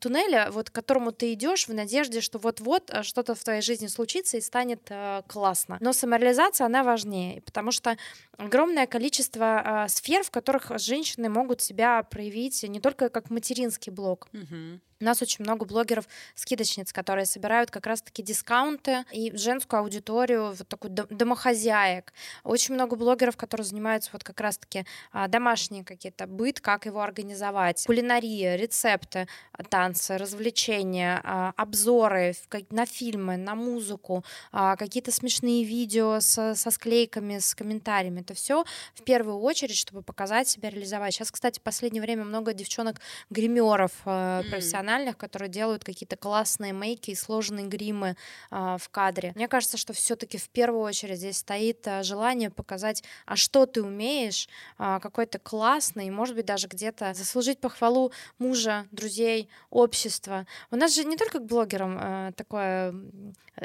туннеля, 0.00 0.50
вот 0.50 0.70
к 0.70 0.72
которому 0.72 1.12
ты 1.12 1.32
идешь 1.32 1.67
в 1.68 1.74
надежде, 1.74 2.20
что 2.20 2.38
вот-вот 2.38 2.90
э, 2.90 3.02
что-то 3.02 3.34
в 3.34 3.42
твоей 3.42 3.62
жизни 3.62 3.86
случится 3.86 4.36
и 4.36 4.40
станет 4.40 4.80
э, 4.90 5.22
классно. 5.26 5.78
Но 5.80 5.92
самореализация, 5.92 6.66
она 6.66 6.82
важнее, 6.82 7.42
потому 7.42 7.70
что 7.72 7.96
огромное 8.36 8.86
количество 8.86 9.84
э, 9.84 9.88
сфер, 9.88 10.22
в 10.24 10.30
которых 10.30 10.72
женщины 10.78 11.28
могут 11.28 11.60
себя 11.60 12.02
проявить 12.02 12.62
не 12.62 12.80
только 12.80 13.08
как 13.08 13.30
материнский 13.30 13.92
блок, 13.92 14.28
Угу. 14.32 14.80
У 15.00 15.04
нас 15.04 15.22
очень 15.22 15.44
много 15.44 15.64
блогеров-скидочниц, 15.64 16.92
которые 16.92 17.24
собирают 17.24 17.70
как 17.70 17.86
раз-таки 17.86 18.20
дискаунты 18.20 19.04
и 19.12 19.30
женскую 19.36 19.78
аудиторию, 19.78 20.54
вот 20.58 20.66
такую 20.66 20.92
домохозяек. 20.92 22.12
Очень 22.42 22.74
много 22.74 22.96
блогеров, 22.96 23.36
которые 23.36 23.64
занимаются 23.64 24.10
вот 24.12 24.24
как 24.24 24.40
раз-таки 24.40 24.84
а, 25.12 25.28
домашние 25.28 25.84
какие-то 25.84 26.26
быт, 26.26 26.58
как 26.60 26.86
его 26.86 27.00
организовать, 27.00 27.84
кулинария, 27.86 28.56
рецепты, 28.56 29.28
танцы, 29.70 30.18
развлечения, 30.18 31.20
а, 31.22 31.52
обзоры 31.56 32.34
на 32.70 32.84
фильмы, 32.84 33.36
на 33.36 33.54
музыку, 33.54 34.24
а, 34.50 34.74
какие-то 34.74 35.12
смешные 35.12 35.62
видео 35.62 36.18
со, 36.18 36.56
со 36.56 36.72
склейками, 36.72 37.38
с 37.38 37.54
комментариями. 37.54 38.22
Это 38.22 38.34
все 38.34 38.64
в 38.96 39.04
первую 39.04 39.38
очередь, 39.38 39.76
чтобы 39.76 40.02
показать 40.02 40.48
себя, 40.48 40.70
реализовать. 40.70 41.14
Сейчас, 41.14 41.30
кстати, 41.30 41.60
в 41.60 41.62
последнее 41.62 42.02
время 42.02 42.24
много 42.24 42.52
девчонок 42.52 43.00
гримеров 43.30 43.92
профессиональных 44.02 44.87
профессиональных, 44.88 45.18
которые 45.18 45.48
делают 45.48 45.84
какие-то 45.84 46.16
классные 46.16 46.72
мейки 46.72 47.10
и 47.10 47.14
сложные 47.14 47.66
гримы 47.66 48.16
а, 48.50 48.78
в 48.78 48.88
кадре. 48.88 49.32
Мне 49.34 49.48
кажется, 49.48 49.76
что 49.76 49.92
все-таки 49.92 50.38
в 50.38 50.48
первую 50.48 50.82
очередь 50.82 51.18
здесь 51.18 51.38
стоит 51.38 51.86
а, 51.86 52.02
желание 52.02 52.50
показать, 52.50 53.04
а 53.26 53.36
что 53.36 53.66
ты 53.66 53.82
умеешь, 53.82 54.48
а, 54.78 54.98
какой 55.00 55.26
то 55.26 55.38
классный, 55.38 56.10
может 56.10 56.34
быть, 56.34 56.46
даже 56.46 56.68
где-то 56.68 57.12
заслужить 57.14 57.60
похвалу 57.60 58.12
мужа, 58.38 58.86
друзей, 58.90 59.48
общества. 59.70 60.46
У 60.70 60.76
нас 60.76 60.94
же 60.94 61.04
не 61.04 61.16
только 61.16 61.38
к 61.38 61.44
блогерам 61.44 61.98
а, 62.00 62.32
такое 62.32 62.94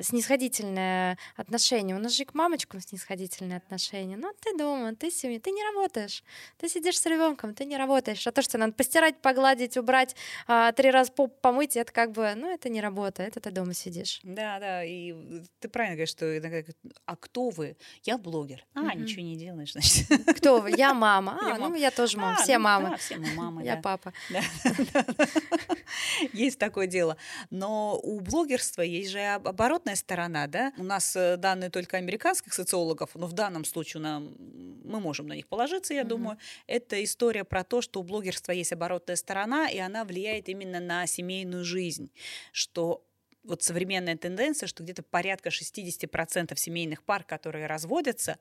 снисходительное 0.01 1.17
отношение, 1.35 1.95
у 1.95 1.99
нас 1.99 2.13
же 2.13 2.23
и 2.23 2.25
к 2.25 2.33
мамочкам 2.33 2.81
снисходительное 2.81 3.57
отношение. 3.57 4.17
Ну, 4.17 4.31
ты 4.41 4.57
дома, 4.57 4.95
ты 4.95 5.11
семья, 5.11 5.39
ты 5.39 5.51
не 5.51 5.63
работаешь, 5.63 6.23
ты 6.57 6.67
сидишь 6.67 6.99
с 6.99 7.05
ребенком, 7.05 7.53
ты 7.53 7.65
не 7.65 7.77
работаешь. 7.77 8.25
А 8.25 8.31
то, 8.31 8.41
что 8.41 8.57
надо 8.57 8.73
постирать, 8.73 9.21
погладить, 9.21 9.77
убрать 9.77 10.15
а, 10.47 10.71
три 10.71 10.91
раза 10.91 11.11
поп 11.15 11.39
помыть, 11.41 11.77
это 11.77 11.91
как 11.91 12.11
бы, 12.11 12.33
ну, 12.35 12.53
это 12.53 12.69
не 12.69 12.81
работа, 12.81 13.23
это 13.23 13.39
ты 13.39 13.51
дома 13.51 13.73
сидишь. 13.73 14.19
Да, 14.23 14.59
да, 14.59 14.83
и 14.83 15.13
ты 15.59 15.69
правильно 15.69 15.95
говоришь, 15.95 16.09
что 16.09 16.37
иногда, 16.37 16.63
а 17.05 17.15
кто 17.15 17.49
вы? 17.49 17.77
Я 18.03 18.17
блогер. 18.17 18.65
А, 18.73 18.79
mm-hmm. 18.79 18.97
ничего 18.97 19.21
не 19.21 19.37
делаешь, 19.37 19.73
значит. 19.73 20.07
Кто 20.37 20.59
вы? 20.59 20.71
Я 20.71 20.93
мама. 20.93 21.33
А, 21.43 21.49
я 21.49 21.57
ну, 21.57 21.75
я 21.75 21.91
тоже 21.91 22.17
мама. 22.17 22.37
А, 22.39 22.43
все 22.43 22.57
ну, 22.57 22.63
мамы. 22.63 22.89
Да, 22.91 22.97
все 22.97 23.17
мы 23.17 23.33
мамы, 23.33 23.63
Я 23.63 23.77
папа. 23.77 24.13
Есть 26.33 26.59
такое 26.59 26.87
дело. 26.87 27.17
Но 27.49 27.99
у 28.01 28.19
блогерства 28.19 28.81
есть 28.81 29.11
же 29.11 29.19
оборотная 29.19 29.95
сторона, 29.95 30.47
да? 30.47 30.73
У 30.77 30.83
нас 30.83 31.15
э, 31.15 31.37
данные 31.37 31.69
только 31.69 31.97
американских 31.97 32.53
социологов, 32.53 33.11
но 33.15 33.27
в 33.27 33.33
данном 33.33 33.65
случае 33.65 34.01
нам, 34.01 34.35
мы 34.83 34.99
можем 34.99 35.27
на 35.27 35.33
них 35.33 35.47
положиться, 35.47 35.93
я 35.93 36.03
думаю. 36.03 36.37
Это 36.67 37.03
история 37.03 37.43
про 37.43 37.63
то, 37.63 37.81
что 37.81 37.99
у 37.99 38.03
блогерства 38.03 38.51
есть 38.51 38.71
оборотная 38.71 39.15
сторона, 39.15 39.69
и 39.69 39.77
она 39.77 40.05
влияет 40.05 40.49
именно 40.49 40.79
на 40.79 41.02
семейную 41.07 41.63
жизнь, 41.63 42.11
что 42.51 43.05
вот 43.43 43.61
современная 43.61 44.17
тенденция, 44.17 44.67
что 44.67 44.83
где-то 44.83 45.03
порядка 45.03 45.49
60% 45.49 46.55
семейных 46.55 47.03
пар, 47.03 47.23
которые 47.23 47.67
разводятся, 47.67 48.39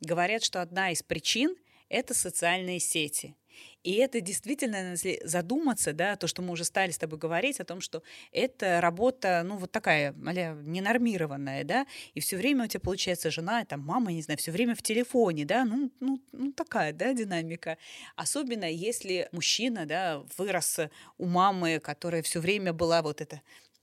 говорят, 0.00 0.42
что 0.42 0.60
одна 0.60 0.90
из 0.90 1.02
причин– 1.02 1.56
это 1.88 2.14
социальные 2.14 2.80
сети. 2.80 3.34
И 3.82 3.94
это 3.94 4.20
действительно, 4.20 4.90
если 4.90 5.20
задуматься, 5.24 5.92
да, 5.92 6.16
то, 6.16 6.26
что 6.26 6.42
мы 6.42 6.52
уже 6.52 6.64
стали 6.64 6.90
с 6.90 6.98
тобой 6.98 7.18
говорить 7.18 7.60
о 7.60 7.64
том, 7.64 7.80
что 7.80 8.02
это 8.30 8.80
работа, 8.80 9.42
ну, 9.44 9.56
вот 9.56 9.72
такая, 9.72 10.14
аля, 10.26 10.54
ненормированная, 10.62 11.64
да, 11.64 11.86
и 12.14 12.20
все 12.20 12.36
время 12.36 12.64
у 12.64 12.66
тебя 12.66 12.80
получается 12.80 13.30
жена, 13.30 13.64
там, 13.64 13.80
мама, 13.80 14.12
не 14.12 14.22
знаю, 14.22 14.38
все 14.38 14.52
время 14.52 14.74
в 14.74 14.82
телефоне, 14.82 15.44
да, 15.44 15.64
ну, 15.64 15.90
ну, 16.00 16.20
ну 16.32 16.52
такая, 16.52 16.92
да, 16.92 17.14
динамика. 17.14 17.78
Особенно 18.16 18.70
если 18.70 19.28
мужчина, 19.32 19.86
да, 19.86 20.22
вырос 20.36 20.80
у 21.16 21.26
мамы, 21.26 21.80
которая 21.80 22.22
все 22.22 22.40
время 22.40 22.72
была 22.72 23.02
вот 23.02 23.20
это 23.20 23.40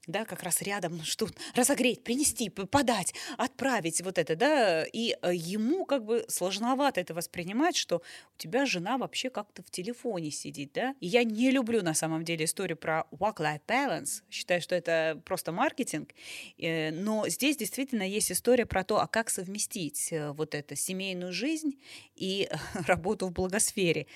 да, 0.08 0.24
как 0.26 0.44
раз 0.44 0.62
рядом, 0.62 0.98
ну 0.98 1.04
что, 1.04 1.28
разогреть, 1.54 2.04
принести, 2.04 2.50
подать, 2.50 3.14
отправить, 3.38 4.02
вот 4.02 4.18
это, 4.18 4.36
да, 4.36 4.86
и 4.86 5.16
э, 5.22 5.36
ему 5.36 5.86
как 5.86 6.06
бы 6.06 6.26
сложновато 6.30 7.02
это 7.02 7.14
воспринимать, 7.14 7.76
что 7.76 7.98
у 7.98 8.38
тебя 8.38 8.66
жена 8.66 8.98
вообще 8.98 9.30
как-то 9.30 9.62
в 9.62 9.70
телефоне 9.70 10.32
сидит, 10.32 10.72
да, 10.74 10.96
и 11.02 11.08
я 11.08 11.24
не 11.24 11.52
люблю 11.52 11.84
на 11.84 11.94
самом 11.94 12.24
деле 12.24 12.46
историю 12.46 12.78
про 12.78 13.06
work-life 13.12 13.62
balance, 13.68 14.24
считаю, 14.32 14.62
что 14.62 14.76
это 14.76 15.22
просто 15.26 15.52
маркетинг, 15.52 16.12
э, 16.58 16.92
но 16.92 17.28
здесь 17.28 17.58
действительно 17.58 18.04
есть 18.04 18.32
история 18.32 18.66
про 18.66 18.86
то, 18.86 19.02
а 19.02 19.08
как 19.08 19.30
совместить 19.30 20.12
э, 20.12 20.32
вот 20.32 20.56
это 20.56 20.76
семейную 20.78 21.34
жизнь 21.34 21.80
и 22.16 22.50
работу 22.88 23.28
в 23.28 23.34
благосфере, 23.34 24.08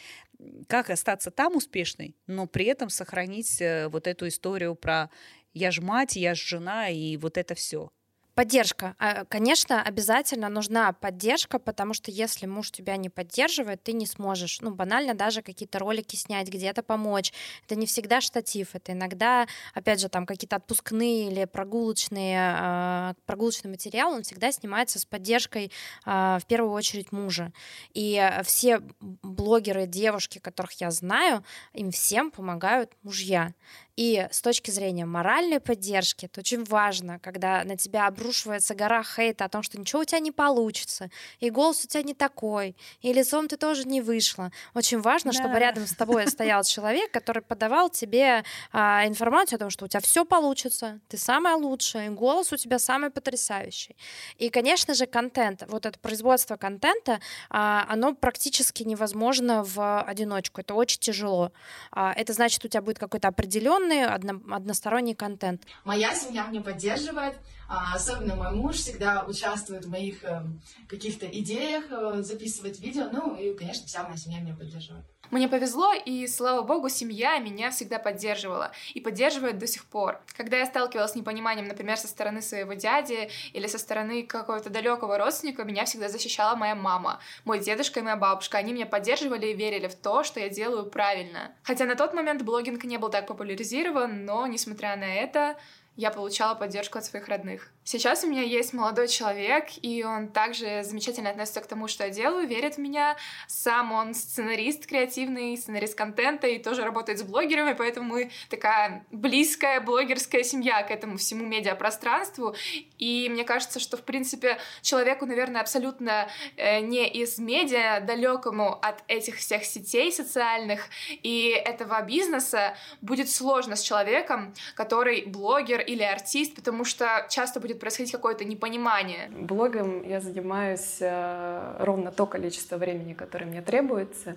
как 0.68 0.89
остаться 0.89 1.30
там 1.32 1.56
успешной, 1.58 2.16
но 2.26 2.48
при 2.48 2.66
этом 2.66 2.89
сохранить 2.89 3.62
вот 3.89 4.08
эту 4.08 4.28
историю 4.28 4.74
про 4.74 5.12
я 5.54 5.72
ж 5.72 5.82
мать, 5.82 6.16
я 6.16 6.36
ж 6.36 6.39
жена, 6.39 6.89
и 6.89 7.18
вот 7.18 7.38
это 7.38 7.56
все. 7.56 7.91
Поддержка. 8.34 8.95
А, 8.97 9.26
конечно, 9.26 9.84
обязательно 9.84 10.47
нужна 10.47 10.93
поддержка, 10.93 11.60
потому 11.60 11.93
что 11.93 12.12
если 12.12 12.45
муж 12.45 12.72
тебя 12.72 12.95
не 12.95 13.10
поддерживает, 13.10 13.84
ты 13.84 13.91
не 13.91 14.06
сможешь, 14.06 14.62
ну, 14.62 14.72
банально 14.72 15.14
даже 15.14 15.41
какие-то 15.41 15.80
ролики 15.80 16.16
снять, 16.16 16.47
где-то 16.47 16.82
помочь. 16.82 17.34
Это 17.66 17.76
не 17.76 17.86
всегда 17.86 18.22
штатив, 18.22 18.70
это 18.74 18.93
иногда, 18.93 19.47
опять 19.74 19.99
же, 19.99 20.08
там 20.08 20.26
какие-то 20.26 20.56
отпускные 20.56 21.28
или 21.28 21.43
прогулочные, 21.43 22.39
а, 22.39 23.14
прогулочный 23.26 23.70
материал, 23.70 24.14
он 24.14 24.24
всегда 24.24 24.54
снимается 24.54 24.97
с 24.97 25.06
поддержкой 25.06 25.70
а, 26.06 26.39
в 26.39 26.45
первую 26.45 26.72
очередь 26.72 27.12
мужа. 27.12 27.52
И 27.93 28.22
все 28.45 28.82
блогеры, 29.02 29.88
девушки, 29.88 30.39
которых 30.39 30.72
я 30.80 30.89
знаю, 30.91 31.43
им 31.74 31.91
всем 31.91 32.32
помогают 32.32 32.93
мужья. 33.04 33.54
И 34.02 34.28
с 34.32 34.41
точки 34.41 34.72
зрения 34.72 35.06
моральной 35.06 35.60
поддержки, 35.60 36.26
это 36.26 36.39
очень 36.39 36.64
важно, 36.64 37.20
когда 37.20 37.64
на 37.64 37.78
тебя 37.78 38.08
обрушивается 38.08 38.74
гора 38.74 39.04
хейта 39.04 39.45
о 39.45 39.47
том, 39.47 39.62
что 39.62 39.80
ничего 39.80 40.02
у 40.02 40.06
тебя 40.06 40.18
не 40.18 40.32
получится, 40.32 41.12
и 41.39 41.52
голос 41.52 41.86
у 41.86 41.88
тебя 41.88 42.02
не 42.02 42.16
такой, 42.16 42.76
и 43.02 43.14
лицом 43.14 43.47
ты 43.47 43.58
тоже 43.58 43.84
не 43.84 44.02
вышла. 44.02 44.52
Очень 44.74 45.02
важно, 45.02 45.32
да. 45.32 45.39
чтобы 45.39 45.60
рядом 45.60 45.86
с 45.86 45.93
тобой 45.93 46.26
стоял 46.28 46.64
человек, 46.64 47.12
который 47.12 47.43
подавал 47.43 47.91
тебе 47.91 48.43
а, 48.72 49.06
информацию 49.06 49.58
о 49.58 49.60
том, 49.60 49.70
что 49.70 49.86
у 49.86 49.88
тебя 49.88 49.99
все 49.99 50.26
получится, 50.26 50.99
ты 51.08 51.20
самая 51.20 51.56
лучшая, 51.56 52.08
и 52.08 52.10
голос 52.10 52.52
у 52.52 52.58
тебя 52.58 52.80
самый 52.80 53.12
потрясающий. 53.12 53.95
И, 54.39 54.49
конечно 54.49 54.95
же, 54.95 55.06
контент, 55.06 55.64
вот 55.68 55.86
это 55.86 55.99
производство 55.99 56.58
контента, 56.58 57.20
а, 57.52 57.86
оно 57.88 58.16
практически 58.16 58.82
невозможно 58.82 59.64
в 59.64 60.02
одиночку. 60.02 60.62
Это 60.62 60.74
очень 60.74 60.99
тяжело. 60.99 61.52
А, 61.91 62.14
это 62.14 62.34
значит, 62.34 62.66
у 62.66 62.68
тебя 62.68 62.82
будет 62.82 62.97
какой-то 62.97 63.28
определенный 63.28 63.91
односторонний, 63.92 64.06
одно, 64.06 64.56
односторонний 64.56 65.16
контент. 65.16 65.64
Моя 65.84 66.14
семья 66.16 66.48
меня 66.48 66.62
поддерживает, 66.62 67.36
особенно 67.72 68.36
мой 68.36 68.52
муж 68.52 68.76
всегда 68.76 69.24
участвует 69.26 69.86
в 69.86 69.90
моих 69.90 70.24
э, 70.24 70.44
каких-то 70.90 71.26
идеях, 71.26 71.86
э, 71.90 72.22
записывает 72.22 72.80
видео, 72.80 73.08
ну 73.12 73.36
и, 73.36 73.54
конечно, 73.54 73.88
вся 73.88 74.04
моя 74.04 74.18
семья 74.18 74.40
меня 74.42 74.56
поддерживает. 74.56 75.06
Мне 75.32 75.48
повезло, 75.48 75.94
и, 75.94 76.28
слава 76.28 76.62
богу, 76.62 76.90
семья 76.90 77.38
меня 77.38 77.72
всегда 77.72 78.00
поддерживала 78.00 78.74
и 78.94 79.00
поддерживает 79.00 79.58
до 79.60 79.66
сих 79.66 79.86
пор. 79.86 80.20
Когда 80.36 80.58
я 80.58 80.66
сталкивалась 80.66 81.12
с 81.12 81.16
непониманием, 81.16 81.70
например, 81.70 81.96
со 81.96 82.10
стороны 82.10 82.42
своего 82.42 82.74
дяди 82.74 83.30
или 83.54 83.68
со 83.68 83.78
стороны 83.78 84.24
какого-то 84.24 84.70
далекого 84.70 85.18
родственника, 85.18 85.64
меня 85.64 85.86
всегда 85.86 86.10
защищала 86.10 86.58
моя 86.58 86.76
мама, 86.76 87.22
мой 87.46 87.60
дедушка 87.60 88.02
и 88.02 88.04
моя 88.04 88.18
бабушка. 88.18 88.58
Они 88.58 88.74
меня 88.74 88.86
поддерживали 88.86 89.48
и 89.48 89.54
верили 89.54 89.88
в 89.88 89.96
то, 89.96 90.26
что 90.26 90.42
я 90.42 90.50
делаю 90.50 90.88
правильно. 90.88 91.56
Хотя 91.64 91.86
на 91.86 91.96
тот 91.96 92.14
момент 92.14 92.42
блогинг 92.42 92.84
не 92.84 92.98
был 92.98 93.08
так 93.08 93.26
популяризирован, 93.26 94.26
но, 94.26 94.46
несмотря 94.48 94.98
на 94.98 95.16
это, 95.16 95.56
я 95.98 96.10
получала 96.10 96.56
поддержку 96.56 96.98
от 96.98 97.06
своих 97.06 97.28
родных. 97.28 97.70
Сейчас 97.84 98.24
у 98.24 98.28
меня 98.28 98.44
есть 98.44 98.74
молодой 98.74 99.08
человек, 99.08 99.66
и 99.82 100.04
он 100.04 100.30
также 100.30 100.84
замечательно 100.84 101.32
относится 101.32 101.62
к 101.62 101.68
тому, 101.68 101.88
что 101.88 102.06
я 102.06 102.10
делаю, 102.10 102.48
верит 102.48 102.76
в 102.76 102.78
меня. 102.78 103.18
Сам 103.48 103.92
он 103.92 104.14
сценарист 104.14 104.86
креативный, 104.86 105.58
сценарист 105.58 105.96
контента, 105.96 106.48
и 106.48 106.60
тоже 106.60 106.84
работает 106.84 107.20
с 107.20 107.24
блогерами, 107.24 107.74
поэтому 107.74 108.08
мы 108.08 108.32
такая 108.50 109.06
близкая 109.12 109.82
блогерская 109.82 110.44
семья 110.44 110.84
к 110.84 110.92
этому 110.92 111.18
всему 111.18 111.46
медиапространству. 111.46 112.56
И 112.98 113.28
мне 113.30 113.44
кажется, 113.44 113.80
что, 113.80 113.98
в 113.98 114.04
принципе, 114.04 114.60
человеку, 114.82 115.26
наверное, 115.26 115.62
абсолютно 115.62 116.30
э, 116.56 116.80
не 116.80 117.10
из 117.10 117.38
медиа, 117.38 118.00
далекому 118.00 118.76
от 118.82 119.04
этих 119.08 119.38
всех 119.38 119.66
сетей 119.66 120.12
социальных 120.12 120.86
и 121.10 121.50
этого 121.50 122.02
бизнеса, 122.04 122.76
будет 123.02 123.30
сложно 123.30 123.76
с 123.76 123.82
человеком, 123.82 124.54
который 124.76 125.26
блогер 125.26 125.81
или 125.82 126.04
артист, 126.04 126.56
потому 126.56 126.86
что 126.86 127.26
часто 127.30 127.60
будет 127.60 127.80
происходить 127.80 128.12
какое-то 128.12 128.46
непонимание. 128.46 129.30
Блогом 129.32 130.08
я 130.08 130.22
занимаюсь 130.22 130.98
э, 131.00 131.76
ровно 131.80 132.12
то 132.12 132.26
количество 132.26 132.78
времени, 132.78 133.14
которое 133.14 133.46
мне 133.46 133.62
требуется 133.62 134.36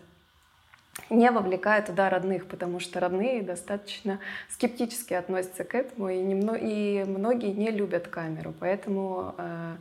не 1.10 1.30
вовлекая 1.30 1.82
туда 1.82 2.08
родных, 2.10 2.46
потому 2.46 2.80
что 2.80 3.00
родные 3.00 3.42
достаточно 3.42 4.20
скептически 4.48 5.14
относятся 5.14 5.64
к 5.64 5.74
этому, 5.74 6.08
и, 6.08 6.18
немно, 6.18 6.52
и 6.52 7.04
многие 7.04 7.52
не 7.52 7.70
любят 7.70 8.08
камеру. 8.08 8.54
Поэтому 8.58 9.34
э, 9.36 9.76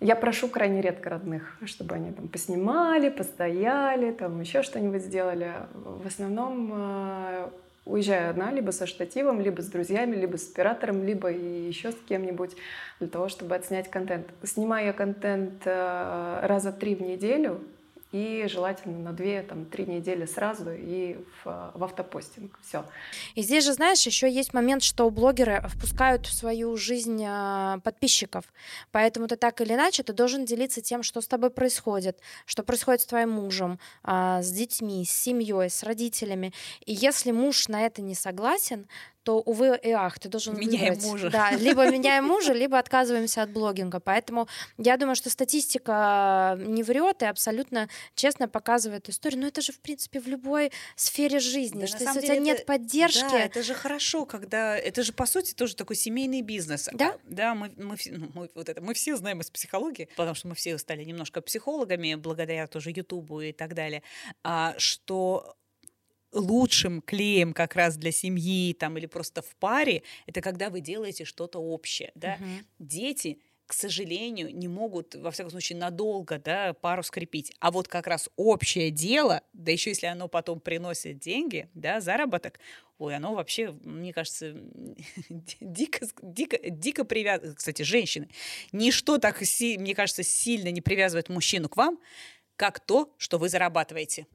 я 0.00 0.16
прошу 0.16 0.48
крайне 0.48 0.82
редко 0.82 1.10
родных, 1.10 1.56
чтобы 1.64 1.94
они 1.94 2.12
там 2.12 2.28
поснимали, 2.28 3.08
постояли, 3.08 4.12
там 4.12 4.40
еще 4.40 4.62
что-нибудь 4.62 5.02
сделали. 5.02 5.52
В 5.72 6.06
основном 6.06 6.70
э, 6.74 7.48
уезжаю 7.86 8.30
одна, 8.30 8.50
либо 8.50 8.72
со 8.72 8.86
штативом, 8.86 9.40
либо 9.40 9.62
с 9.62 9.68
друзьями, 9.68 10.16
либо 10.16 10.36
с 10.36 10.50
оператором, 10.50 11.04
либо 11.04 11.30
еще 11.30 11.92
с 11.92 11.96
кем-нибудь 12.08 12.56
для 12.98 13.08
того, 13.08 13.28
чтобы 13.28 13.54
отснять 13.54 13.88
контент. 13.88 14.26
Снимаю 14.42 14.86
я 14.86 14.92
контент 14.92 15.62
э, 15.64 16.40
раза 16.42 16.72
три 16.72 16.94
в 16.96 17.00
неделю, 17.00 17.60
и 18.12 18.46
желательно 18.48 18.98
на 18.98 19.14
2-3 19.14 19.86
недели 19.86 20.26
сразу 20.26 20.70
и 20.70 21.16
в, 21.44 21.72
в 21.74 21.84
автопостинг. 21.84 22.58
Все. 22.62 22.84
И 23.34 23.42
здесь 23.42 23.64
же, 23.64 23.72
знаешь, 23.72 24.06
еще 24.06 24.30
есть 24.30 24.54
момент, 24.54 24.82
что 24.82 25.10
блогеры 25.10 25.62
впускают 25.68 26.26
в 26.26 26.32
свою 26.32 26.76
жизнь 26.76 27.22
а, 27.26 27.78
подписчиков. 27.80 28.44
Поэтому 28.92 29.26
ты 29.26 29.36
так 29.36 29.60
или 29.60 29.74
иначе 29.74 30.02
ты 30.02 30.12
должен 30.12 30.44
делиться 30.44 30.80
тем, 30.80 31.02
что 31.02 31.20
с 31.20 31.26
тобой 31.26 31.50
происходит, 31.50 32.20
что 32.44 32.62
происходит 32.62 33.02
с 33.02 33.06
твоим 33.06 33.30
мужем, 33.30 33.78
а, 34.02 34.40
с 34.42 34.50
детьми, 34.50 35.04
с 35.04 35.10
семьей, 35.10 35.68
с 35.68 35.82
родителями. 35.82 36.52
И 36.84 36.92
если 36.92 37.32
муж 37.32 37.68
на 37.68 37.86
это 37.86 38.02
не 38.02 38.14
согласен, 38.14 38.86
то, 39.26 39.40
увы 39.40 39.76
и 39.82 39.90
ах, 39.90 40.20
ты 40.20 40.28
должен 40.28 40.56
меняем 40.56 40.94
выбрать. 40.94 41.04
мужа. 41.04 41.30
Да, 41.30 41.50
либо 41.56 41.90
меняем 41.90 42.24
мужа, 42.26 42.52
либо 42.52 42.78
отказываемся 42.78 43.42
от 43.42 43.50
блогинга. 43.50 43.98
Поэтому 43.98 44.46
я 44.78 44.96
думаю, 44.96 45.16
что 45.16 45.30
статистика 45.30 46.56
не 46.60 46.84
врет 46.84 47.22
и 47.22 47.26
абсолютно 47.26 47.88
честно 48.14 48.46
показывает 48.46 49.08
историю. 49.08 49.40
Но 49.40 49.48
это 49.48 49.62
же, 49.62 49.72
в 49.72 49.80
принципе, 49.80 50.20
в 50.20 50.28
любой 50.28 50.70
сфере 50.94 51.40
жизни. 51.40 51.80
Да, 51.80 51.86
что 51.88 52.04
если 52.04 52.18
у 52.18 52.22
тебя 52.22 52.34
это, 52.34 52.42
нет 52.42 52.66
поддержки... 52.66 53.32
Да, 53.32 53.40
это 53.40 53.64
же 53.64 53.74
хорошо, 53.74 54.26
когда... 54.26 54.78
Это 54.78 55.02
же, 55.02 55.12
по 55.12 55.26
сути, 55.26 55.54
тоже 55.54 55.74
такой 55.74 55.96
семейный 55.96 56.42
бизнес. 56.42 56.88
Да? 56.92 57.16
Да, 57.24 57.56
мы, 57.56 57.72
мы, 57.76 57.96
ну, 58.06 58.30
мы, 58.32 58.50
вот 58.54 58.68
это, 58.68 58.80
мы 58.80 58.94
все 58.94 59.16
знаем 59.16 59.40
из 59.40 59.50
психологии, 59.50 60.08
потому 60.14 60.36
что 60.36 60.46
мы 60.46 60.54
все 60.54 60.78
стали 60.78 61.02
немножко 61.02 61.40
психологами, 61.40 62.14
благодаря 62.14 62.68
тоже 62.68 62.92
Ютубу 62.94 63.40
и 63.40 63.50
так 63.52 63.74
далее, 63.74 64.04
а, 64.44 64.74
что 64.78 65.56
лучшим 66.36 67.02
клеем 67.02 67.52
как 67.52 67.74
раз 67.74 67.96
для 67.96 68.12
семьи 68.12 68.74
там 68.74 68.96
или 68.98 69.06
просто 69.06 69.42
в 69.42 69.56
паре, 69.56 70.02
это 70.26 70.40
когда 70.40 70.70
вы 70.70 70.80
делаете 70.80 71.24
что-то 71.24 71.58
общее, 71.58 72.12
да. 72.14 72.38
Угу. 72.40 72.64
Дети 72.78 73.38
к 73.66 73.72
сожалению, 73.72 74.54
не 74.56 74.68
могут, 74.68 75.16
во 75.16 75.32
всяком 75.32 75.50
случае, 75.50 75.76
надолго 75.78 76.38
да, 76.38 76.72
пару 76.72 77.02
скрепить. 77.02 77.52
А 77.58 77.72
вот 77.72 77.88
как 77.88 78.06
раз 78.06 78.30
общее 78.36 78.90
дело, 78.90 79.42
да 79.52 79.72
еще 79.72 79.90
если 79.90 80.06
оно 80.06 80.28
потом 80.28 80.60
приносит 80.60 81.18
деньги, 81.18 81.68
да, 81.74 82.00
заработок, 82.00 82.60
ой, 82.98 83.16
оно 83.16 83.34
вообще, 83.34 83.72
мне 83.82 84.12
кажется, 84.12 84.54
дико, 85.60 86.06
дико, 86.22 86.58
дико 86.70 87.04
привязано. 87.04 87.56
Кстати, 87.56 87.82
женщины, 87.82 88.28
ничто 88.70 89.18
так, 89.18 89.42
мне 89.60 89.94
кажется, 89.96 90.22
сильно 90.22 90.70
не 90.70 90.80
привязывает 90.80 91.28
мужчину 91.28 91.68
к 91.68 91.76
вам, 91.76 91.98
как 92.54 92.78
то, 92.78 93.12
что 93.18 93.38
вы 93.38 93.48
зарабатываете. 93.48 94.26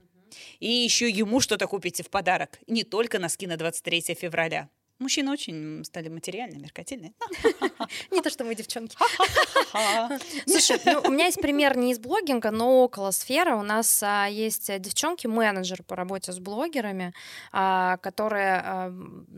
И 0.59 0.69
еще 0.69 1.09
ему 1.09 1.39
что-то 1.39 1.67
купите 1.67 2.03
в 2.03 2.09
подарок. 2.09 2.59
Не 2.67 2.83
только 2.83 3.19
носки 3.19 3.47
на 3.47 3.57
23 3.57 4.15
февраля. 4.15 4.69
Мужчины 5.01 5.31
очень 5.31 5.83
стали 5.83 6.09
материальные, 6.09 6.59
меркантильные. 6.59 7.13
Не 8.11 8.21
то, 8.21 8.29
что 8.29 8.43
мы 8.43 8.53
девчонки. 8.53 8.95
Слушай, 10.45 10.79
ну, 10.85 11.01
у 11.05 11.11
меня 11.11 11.25
есть 11.25 11.41
пример 11.41 11.75
не 11.75 11.91
из 11.91 11.97
блогинга, 11.97 12.51
но 12.51 12.83
около 12.83 13.09
сферы. 13.09 13.55
У 13.55 13.63
нас 13.63 14.03
а, 14.03 14.27
есть 14.27 14.67
девчонки-менеджеры 14.79 15.83
по 15.83 15.95
работе 15.95 16.31
с 16.31 16.37
блогерами, 16.37 17.15
а, 17.51 17.97
которые 17.97 18.61
а, 18.63 18.93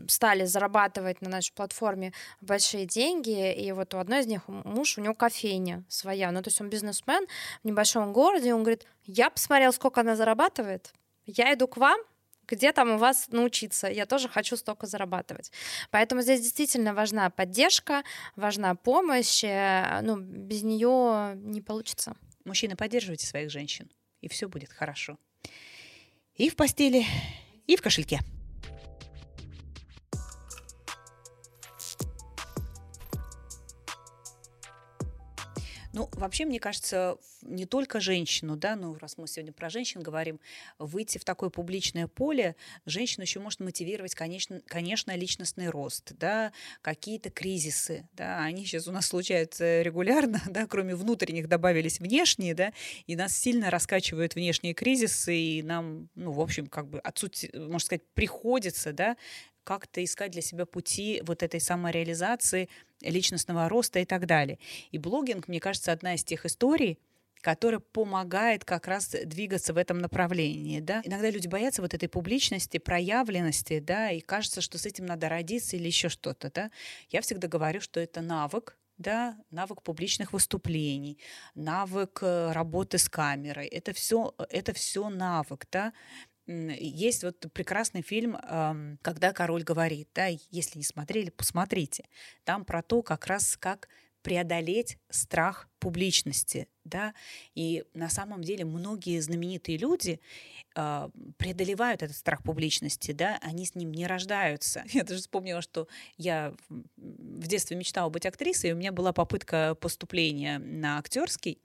стали 0.06 0.44
зарабатывать 0.44 1.22
на 1.22 1.30
нашей 1.30 1.54
платформе 1.54 2.12
большие 2.42 2.84
деньги. 2.84 3.54
И 3.54 3.72
вот 3.72 3.94
у 3.94 3.98
одной 3.98 4.20
из 4.20 4.26
них 4.26 4.46
муж, 4.48 4.98
у 4.98 5.00
него 5.00 5.14
кофейня 5.14 5.82
своя. 5.88 6.30
Ну, 6.30 6.42
то 6.42 6.48
есть 6.48 6.60
он 6.60 6.68
бизнесмен 6.68 7.26
в 7.62 7.66
небольшом 7.66 8.12
городе. 8.12 8.52
Он 8.52 8.64
говорит, 8.64 8.86
я 9.06 9.30
посмотрел, 9.30 9.72
сколько 9.72 10.02
она 10.02 10.14
зарабатывает. 10.14 10.92
Я 11.24 11.54
иду 11.54 11.66
к 11.68 11.78
вам, 11.78 11.98
где 12.46 12.72
там 12.72 12.92
у 12.92 12.98
вас 12.98 13.28
научиться, 13.28 13.88
я 13.88 14.06
тоже 14.06 14.28
хочу 14.28 14.56
столько 14.56 14.86
зарабатывать. 14.86 15.50
Поэтому 15.90 16.22
здесь 16.22 16.40
действительно 16.40 16.94
важна 16.94 17.30
поддержка, 17.30 18.02
важна 18.36 18.74
помощь, 18.74 19.44
э, 19.44 20.00
ну, 20.02 20.16
без 20.16 20.62
нее 20.62 21.34
не 21.36 21.60
получится. 21.60 22.16
Мужчины, 22.44 22.76
поддерживайте 22.76 23.26
своих 23.26 23.50
женщин, 23.50 23.90
и 24.20 24.28
все 24.28 24.48
будет 24.48 24.72
хорошо. 24.72 25.18
И 26.36 26.50
в 26.50 26.56
постели, 26.56 27.06
и 27.66 27.76
в 27.76 27.82
кошельке. 27.82 28.20
Ну, 35.94 36.08
вообще, 36.14 36.44
мне 36.44 36.58
кажется, 36.58 37.18
не 37.42 37.66
только 37.66 38.00
женщину, 38.00 38.56
да, 38.56 38.74
ну, 38.74 38.98
раз 38.98 39.16
мы 39.16 39.28
сегодня 39.28 39.52
про 39.52 39.70
женщин 39.70 40.02
говорим, 40.02 40.40
выйти 40.80 41.18
в 41.18 41.24
такое 41.24 41.50
публичное 41.50 42.08
поле, 42.08 42.56
женщину 42.84 43.22
еще 43.22 43.38
может 43.38 43.60
мотивировать, 43.60 44.16
конечно, 44.16 44.60
конечно 44.66 45.14
личностный 45.14 45.70
рост, 45.70 46.12
да, 46.18 46.52
какие-то 46.82 47.30
кризисы, 47.30 48.08
да, 48.12 48.42
они 48.42 48.64
сейчас 48.64 48.88
у 48.88 48.92
нас 48.92 49.06
случаются 49.06 49.82
регулярно, 49.82 50.42
да, 50.50 50.66
кроме 50.66 50.96
внутренних 50.96 51.48
добавились 51.48 52.00
внешние, 52.00 52.54
да, 52.54 52.72
и 53.06 53.14
нас 53.14 53.36
сильно 53.36 53.70
раскачивают 53.70 54.34
внешние 54.34 54.74
кризисы, 54.74 55.36
и 55.36 55.62
нам, 55.62 56.08
ну, 56.16 56.32
в 56.32 56.40
общем, 56.40 56.66
как 56.66 56.88
бы 56.88 56.98
отсутствие, 56.98 57.52
можно 57.56 57.86
сказать, 57.86 58.02
приходится, 58.14 58.92
да, 58.92 59.16
как-то 59.62 60.04
искать 60.04 60.30
для 60.30 60.42
себя 60.42 60.66
пути 60.66 61.22
вот 61.24 61.42
этой 61.42 61.60
самореализации, 61.60 62.68
личностного 63.04 63.68
роста 63.68 64.00
и 64.00 64.04
так 64.04 64.26
далее. 64.26 64.58
И 64.90 64.98
блогинг, 64.98 65.48
мне 65.48 65.60
кажется, 65.60 65.92
одна 65.92 66.14
из 66.14 66.24
тех 66.24 66.44
историй, 66.46 66.98
которая 67.44 67.80
помогает 67.80 68.64
как 68.64 68.88
раз 68.88 69.08
двигаться 69.10 69.74
в 69.74 69.76
этом 69.76 69.98
направлении. 69.98 70.80
Да? 70.80 71.02
Иногда 71.04 71.28
люди 71.28 71.46
боятся 71.46 71.82
вот 71.82 71.92
этой 71.92 72.08
публичности, 72.08 72.78
проявленности, 72.78 73.80
да, 73.80 74.10
и 74.10 74.20
кажется, 74.20 74.62
что 74.62 74.78
с 74.78 74.86
этим 74.86 75.04
надо 75.04 75.28
родиться 75.28 75.76
или 75.76 75.86
еще 75.86 76.08
что-то. 76.08 76.50
Да? 76.50 76.70
Я 77.10 77.20
всегда 77.20 77.46
говорю, 77.46 77.82
что 77.82 78.00
это 78.00 78.22
навык, 78.22 78.78
да, 78.96 79.36
навык 79.50 79.82
публичных 79.82 80.32
выступлений, 80.32 81.18
навык 81.54 82.20
э, 82.22 82.52
работы 82.52 82.96
с 82.96 83.10
камерой. 83.10 83.66
Это 83.66 83.92
все, 83.92 84.34
это 84.48 84.72
все 84.72 85.10
навык, 85.10 85.66
да. 85.70 85.92
Есть 86.46 87.24
вот 87.24 87.40
прекрасный 87.52 88.02
фильм 88.02 88.36
«Когда 89.02 89.32
король 89.32 89.62
говорит», 89.62 90.08
да, 90.14 90.26
если 90.50 90.78
не 90.78 90.84
смотрели, 90.84 91.30
посмотрите. 91.30 92.04
Там 92.44 92.64
про 92.64 92.82
то, 92.82 93.02
как 93.02 93.26
раз 93.26 93.56
как 93.56 93.88
преодолеть 94.24 94.96
страх 95.10 95.68
публичности, 95.78 96.66
да, 96.84 97.12
и 97.54 97.84
на 97.92 98.08
самом 98.08 98.42
деле 98.42 98.64
многие 98.64 99.20
знаменитые 99.20 99.76
люди 99.76 100.18
э, 100.74 101.08
преодолевают 101.36 102.02
этот 102.02 102.16
страх 102.16 102.42
публичности, 102.42 103.12
да, 103.12 103.38
они 103.42 103.66
с 103.66 103.74
ним 103.74 103.92
не 103.92 104.06
рождаются. 104.06 104.82
Я 104.92 105.04
даже 105.04 105.20
вспомнила, 105.20 105.60
что 105.60 105.88
я 106.16 106.54
в 106.96 107.46
детстве 107.46 107.76
мечтала 107.76 108.08
быть 108.08 108.24
актрисой, 108.24 108.70
и 108.70 108.72
у 108.72 108.76
меня 108.76 108.92
была 108.92 109.12
попытка 109.12 109.76
поступления 109.78 110.58
на 110.58 110.98
актерский, 110.98 111.58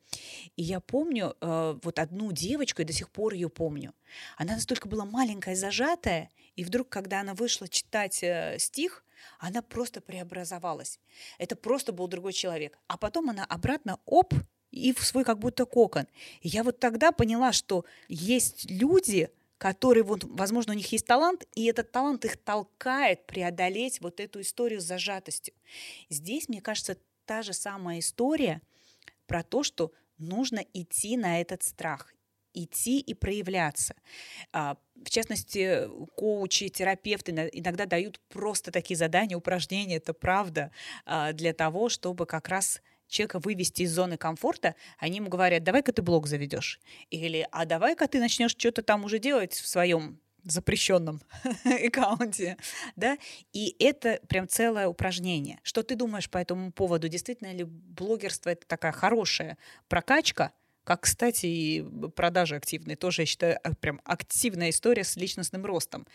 и 0.58 0.64
я 0.64 0.82
помню 0.82 1.38
э, 1.40 1.80
вот 1.82 1.98
одну 1.98 2.34
девочку, 2.34 2.82
и 2.82 2.86
до 2.86 2.92
сих 2.94 3.10
пор 3.10 3.34
ее 3.34 3.48
помню. 3.48 3.94
Она 4.36 4.56
настолько 4.56 4.90
была 4.90 5.06
маленькая, 5.06 5.56
зажатая, 5.56 6.30
и 6.58 6.66
вдруг, 6.66 6.90
когда 6.90 7.22
она 7.22 7.36
вышла 7.36 7.70
читать 7.70 8.22
э, 8.22 8.58
стих, 8.60 9.06
она 9.40 9.62
просто 9.62 10.02
преобразовалась. 10.02 11.00
Это 11.38 11.56
просто 11.56 11.92
был 11.92 12.08
другой 12.08 12.34
человек. 12.34 12.78
А 12.88 12.98
потом 12.98 13.30
она 13.30 13.46
обратно, 13.46 14.00
оп, 14.06 14.34
и 14.72 14.94
в 14.94 15.04
свой 15.06 15.24
как 15.24 15.40
будто 15.40 15.66
кокон. 15.66 16.08
И 16.42 16.48
я 16.48 16.64
вот 16.64 16.80
тогда 16.80 17.12
поняла, 17.12 17.52
что 17.52 17.86
есть 18.08 18.70
люди, 18.70 19.30
которые, 19.58 20.04
вот, 20.04 20.24
возможно, 20.24 20.74
у 20.74 20.76
них 20.76 20.92
есть 20.92 21.06
талант, 21.06 21.48
и 21.56 21.66
этот 21.66 21.92
талант 21.92 22.24
их 22.26 22.38
толкает 22.38 23.26
преодолеть 23.26 24.00
вот 24.00 24.20
эту 24.20 24.42
историю 24.42 24.80
с 24.80 24.86
зажатостью. 24.86 25.54
Здесь, 26.10 26.48
мне 26.48 26.62
кажется, 26.62 26.98
та 27.26 27.42
же 27.42 27.54
самая 27.54 28.00
история 28.00 28.62
про 29.28 29.44
то, 29.44 29.64
что 29.64 29.92
нужно 30.18 30.64
идти 30.74 31.18
на 31.18 31.42
этот 31.42 31.64
страх 31.64 32.14
идти 32.54 33.00
и 33.00 33.14
проявляться. 33.14 33.96
В 35.04 35.10
частности, 35.10 35.88
коучи, 36.16 36.70
терапевты 36.70 37.32
иногда 37.54 37.86
дают 37.86 38.20
просто 38.30 38.72
такие 38.72 38.98
задания, 38.98 39.38
упражнения, 39.38 39.98
это 39.98 40.14
правда, 40.14 40.72
а, 41.06 41.34
для 41.34 41.54
того, 41.54 41.90
чтобы 41.90 42.26
как 42.26 42.50
раз 42.50 42.82
человека 43.08 43.40
вывести 43.40 43.84
из 43.84 43.92
зоны 43.92 44.18
комфорта, 44.18 44.76
они 44.98 45.18
ему 45.18 45.30
говорят, 45.30 45.64
давай-ка 45.64 45.92
ты 45.92 46.02
блог 46.02 46.28
заведешь. 46.28 46.80
Или, 47.10 47.48
а 47.52 47.66
давай-ка 47.66 48.08
ты 48.08 48.20
начнешь 48.20 48.52
что-то 48.52 48.84
там 48.84 49.04
уже 49.04 49.20
делать 49.20 49.54
в 49.54 49.68
своем 49.68 50.20
запрещенном 50.44 51.22
аккаунте, 51.66 52.58
да, 52.96 53.18
и 53.52 53.76
это 53.80 54.20
прям 54.28 54.48
целое 54.48 54.88
упражнение. 54.88 55.60
Что 55.64 55.84
ты 55.84 55.96
думаешь 55.96 56.30
по 56.30 56.38
этому 56.38 56.72
поводу? 56.72 57.08
Действительно 57.10 57.54
ли 57.54 57.64
блогерство 57.66 58.50
это 58.50 58.66
такая 58.66 58.92
хорошая 58.92 59.58
прокачка, 59.88 60.54
как, 60.90 61.02
кстати, 61.02 61.46
и 61.46 61.84
продажи 62.16 62.56
активные. 62.56 62.96
Тоже, 62.98 63.22
я 63.22 63.26
считаю, 63.28 63.60
а, 63.64 63.76
прям 63.76 64.02
активная 64.06 64.72
история 64.72 65.04
с 65.04 65.16
личностным 65.18 65.64
ростом. 65.64 66.08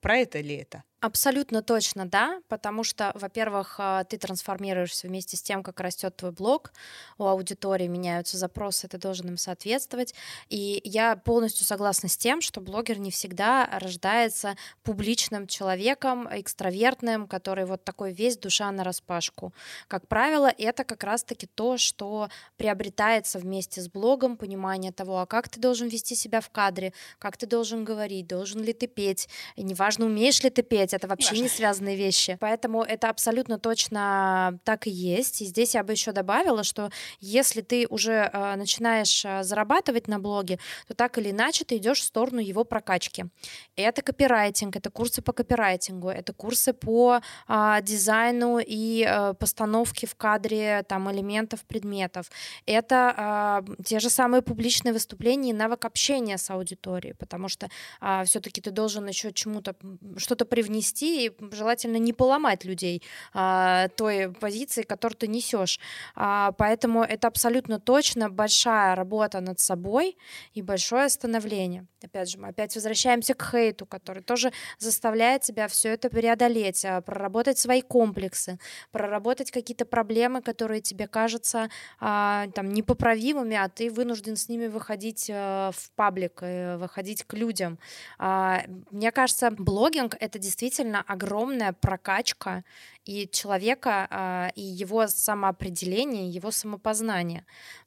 Про 0.00 0.16
это 0.18 0.40
ли 0.40 0.54
это? 0.56 0.84
Абсолютно 1.02 1.62
точно, 1.62 2.06
да, 2.06 2.40
потому 2.46 2.84
что, 2.84 3.10
во-первых, 3.16 3.74
а, 3.78 4.04
ты 4.04 4.18
трансформируешься 4.18 5.08
вместе 5.08 5.36
с 5.36 5.42
тем, 5.42 5.64
как 5.64 5.80
растет 5.80 6.14
твой 6.14 6.30
блог, 6.30 6.72
у 7.18 7.24
аудитории 7.24 7.88
меняются 7.88 8.36
запросы, 8.36 8.86
ты 8.86 8.98
должен 8.98 9.26
им 9.30 9.36
соответствовать. 9.36 10.14
И 10.48 10.80
я 10.84 11.16
полностью 11.16 11.66
согласна 11.66 12.08
с 12.08 12.16
тем, 12.16 12.40
что 12.40 12.60
блогер 12.60 13.00
не 13.00 13.10
всегда 13.10 13.68
рождается 13.80 14.54
публичным 14.84 15.48
человеком, 15.48 16.28
экстравертным, 16.30 17.26
который 17.26 17.64
вот 17.64 17.82
такой 17.82 18.12
весь 18.12 18.36
душа 18.38 18.70
на 18.70 18.84
распашку. 18.84 19.52
Как 19.88 20.06
правило, 20.06 20.54
это 20.56 20.84
как 20.84 21.02
раз-таки 21.02 21.48
то, 21.48 21.78
что 21.78 22.28
приобретается 22.56 23.40
вместе 23.40 23.80
с 23.80 23.88
блогом, 23.88 24.36
понимание 24.36 24.92
того, 24.92 25.18
а 25.18 25.26
как 25.26 25.48
ты 25.48 25.58
должен 25.58 25.88
вести 25.88 26.14
себя 26.14 26.40
в 26.40 26.50
кадре, 26.50 26.92
как 27.18 27.36
ты 27.36 27.46
должен 27.46 27.82
говорить, 27.84 28.28
должен 28.28 28.62
ли 28.62 28.72
ты 28.72 28.86
петь, 28.86 29.28
и 29.56 29.64
неважно, 29.64 30.06
умеешь 30.06 30.40
ли 30.44 30.50
ты 30.50 30.62
петь, 30.62 30.91
это 30.92 31.08
вообще 31.08 31.38
не 31.38 31.48
связанные 31.48 31.96
вещи. 31.96 32.36
Поэтому 32.40 32.82
это 32.82 33.08
абсолютно 33.08 33.58
точно 33.58 34.58
так 34.64 34.86
и 34.86 34.90
есть. 34.90 35.42
И 35.42 35.46
здесь 35.46 35.74
я 35.74 35.82
бы 35.82 35.92
еще 35.92 36.12
добавила, 36.12 36.64
что 36.64 36.90
если 37.20 37.60
ты 37.60 37.86
уже 37.88 38.30
э, 38.32 38.56
начинаешь 38.56 39.24
э, 39.24 39.42
зарабатывать 39.42 40.08
на 40.08 40.18
блоге, 40.18 40.58
то 40.86 40.94
так 40.94 41.18
или 41.18 41.30
иначе 41.30 41.64
ты 41.64 41.76
идешь 41.76 42.00
в 42.00 42.04
сторону 42.04 42.40
его 42.40 42.64
прокачки. 42.64 43.24
Это 43.76 44.02
копирайтинг, 44.02 44.76
это 44.76 44.90
курсы 44.90 45.22
по 45.22 45.32
копирайтингу, 45.32 46.08
это 46.08 46.32
курсы 46.32 46.72
по 46.72 47.20
э, 47.48 47.78
дизайну 47.82 48.58
и 48.58 49.06
э, 49.08 49.34
постановке 49.34 50.06
в 50.06 50.14
кадре 50.14 50.84
там 50.88 51.10
элементов, 51.10 51.60
предметов. 51.64 52.30
Это 52.66 53.62
э, 53.68 53.84
те 53.84 54.00
же 54.00 54.10
самые 54.10 54.42
публичные 54.42 54.92
выступления 54.92 55.50
и 55.50 55.54
навык 55.54 55.84
общения 55.84 56.38
с 56.38 56.50
аудиторией, 56.50 57.14
потому 57.14 57.48
что 57.48 57.68
э, 58.00 58.24
все-таки 58.24 58.60
ты 58.60 58.70
должен 58.70 59.06
еще 59.06 59.32
чему-то 59.32 59.74
что-то 60.16 60.44
привнести 60.44 60.81
нести, 60.82 61.26
и 61.26 61.32
желательно 61.52 61.96
не 61.96 62.12
поломать 62.12 62.64
людей 62.64 63.02
а, 63.32 63.88
той 63.88 64.32
позиции, 64.32 64.82
которую 64.82 65.16
ты 65.16 65.28
несешь. 65.28 65.78
А, 66.14 66.52
поэтому 66.52 67.02
это 67.02 67.28
абсолютно 67.28 67.78
точно 67.78 68.28
большая 68.30 68.94
работа 68.96 69.40
над 69.40 69.60
собой 69.60 70.16
и 70.54 70.62
большое 70.62 71.08
становление. 71.08 71.86
Опять 72.02 72.30
же, 72.30 72.38
мы 72.38 72.48
опять 72.48 72.74
возвращаемся 72.74 73.34
к 73.34 73.50
хейту, 73.50 73.86
который 73.86 74.22
тоже 74.22 74.52
заставляет 74.78 75.42
тебя 75.42 75.68
все 75.68 75.90
это 75.90 76.10
преодолеть, 76.10 76.84
а, 76.84 77.00
проработать 77.00 77.58
свои 77.58 77.80
комплексы, 77.80 78.58
проработать 78.90 79.50
какие-то 79.50 79.84
проблемы, 79.84 80.42
которые 80.42 80.80
тебе 80.80 81.06
кажутся 81.06 81.68
а, 82.00 82.48
там 82.54 82.72
непоправимыми, 82.72 83.56
а 83.56 83.68
ты 83.68 83.90
вынужден 83.90 84.36
с 84.36 84.48
ними 84.48 84.66
выходить 84.66 85.30
а, 85.32 85.70
в 85.70 85.90
паблик, 85.92 86.42
э, 86.42 86.76
выходить 86.76 87.22
к 87.24 87.34
людям. 87.34 87.78
А, 88.18 88.62
мне 88.90 89.12
кажется, 89.12 89.50
блогинг 89.50 90.16
это 90.18 90.38
действительно 90.38 90.71
действительно 90.72 91.04
огромная 91.06 91.72
прокачка 91.74 92.64
и 93.04 93.28
человека, 93.28 94.06
а, 94.10 94.50
и 94.54 94.62
его 94.62 95.06
самоопределение, 95.06 96.28
его 96.28 96.50
самопознание. 96.50 97.44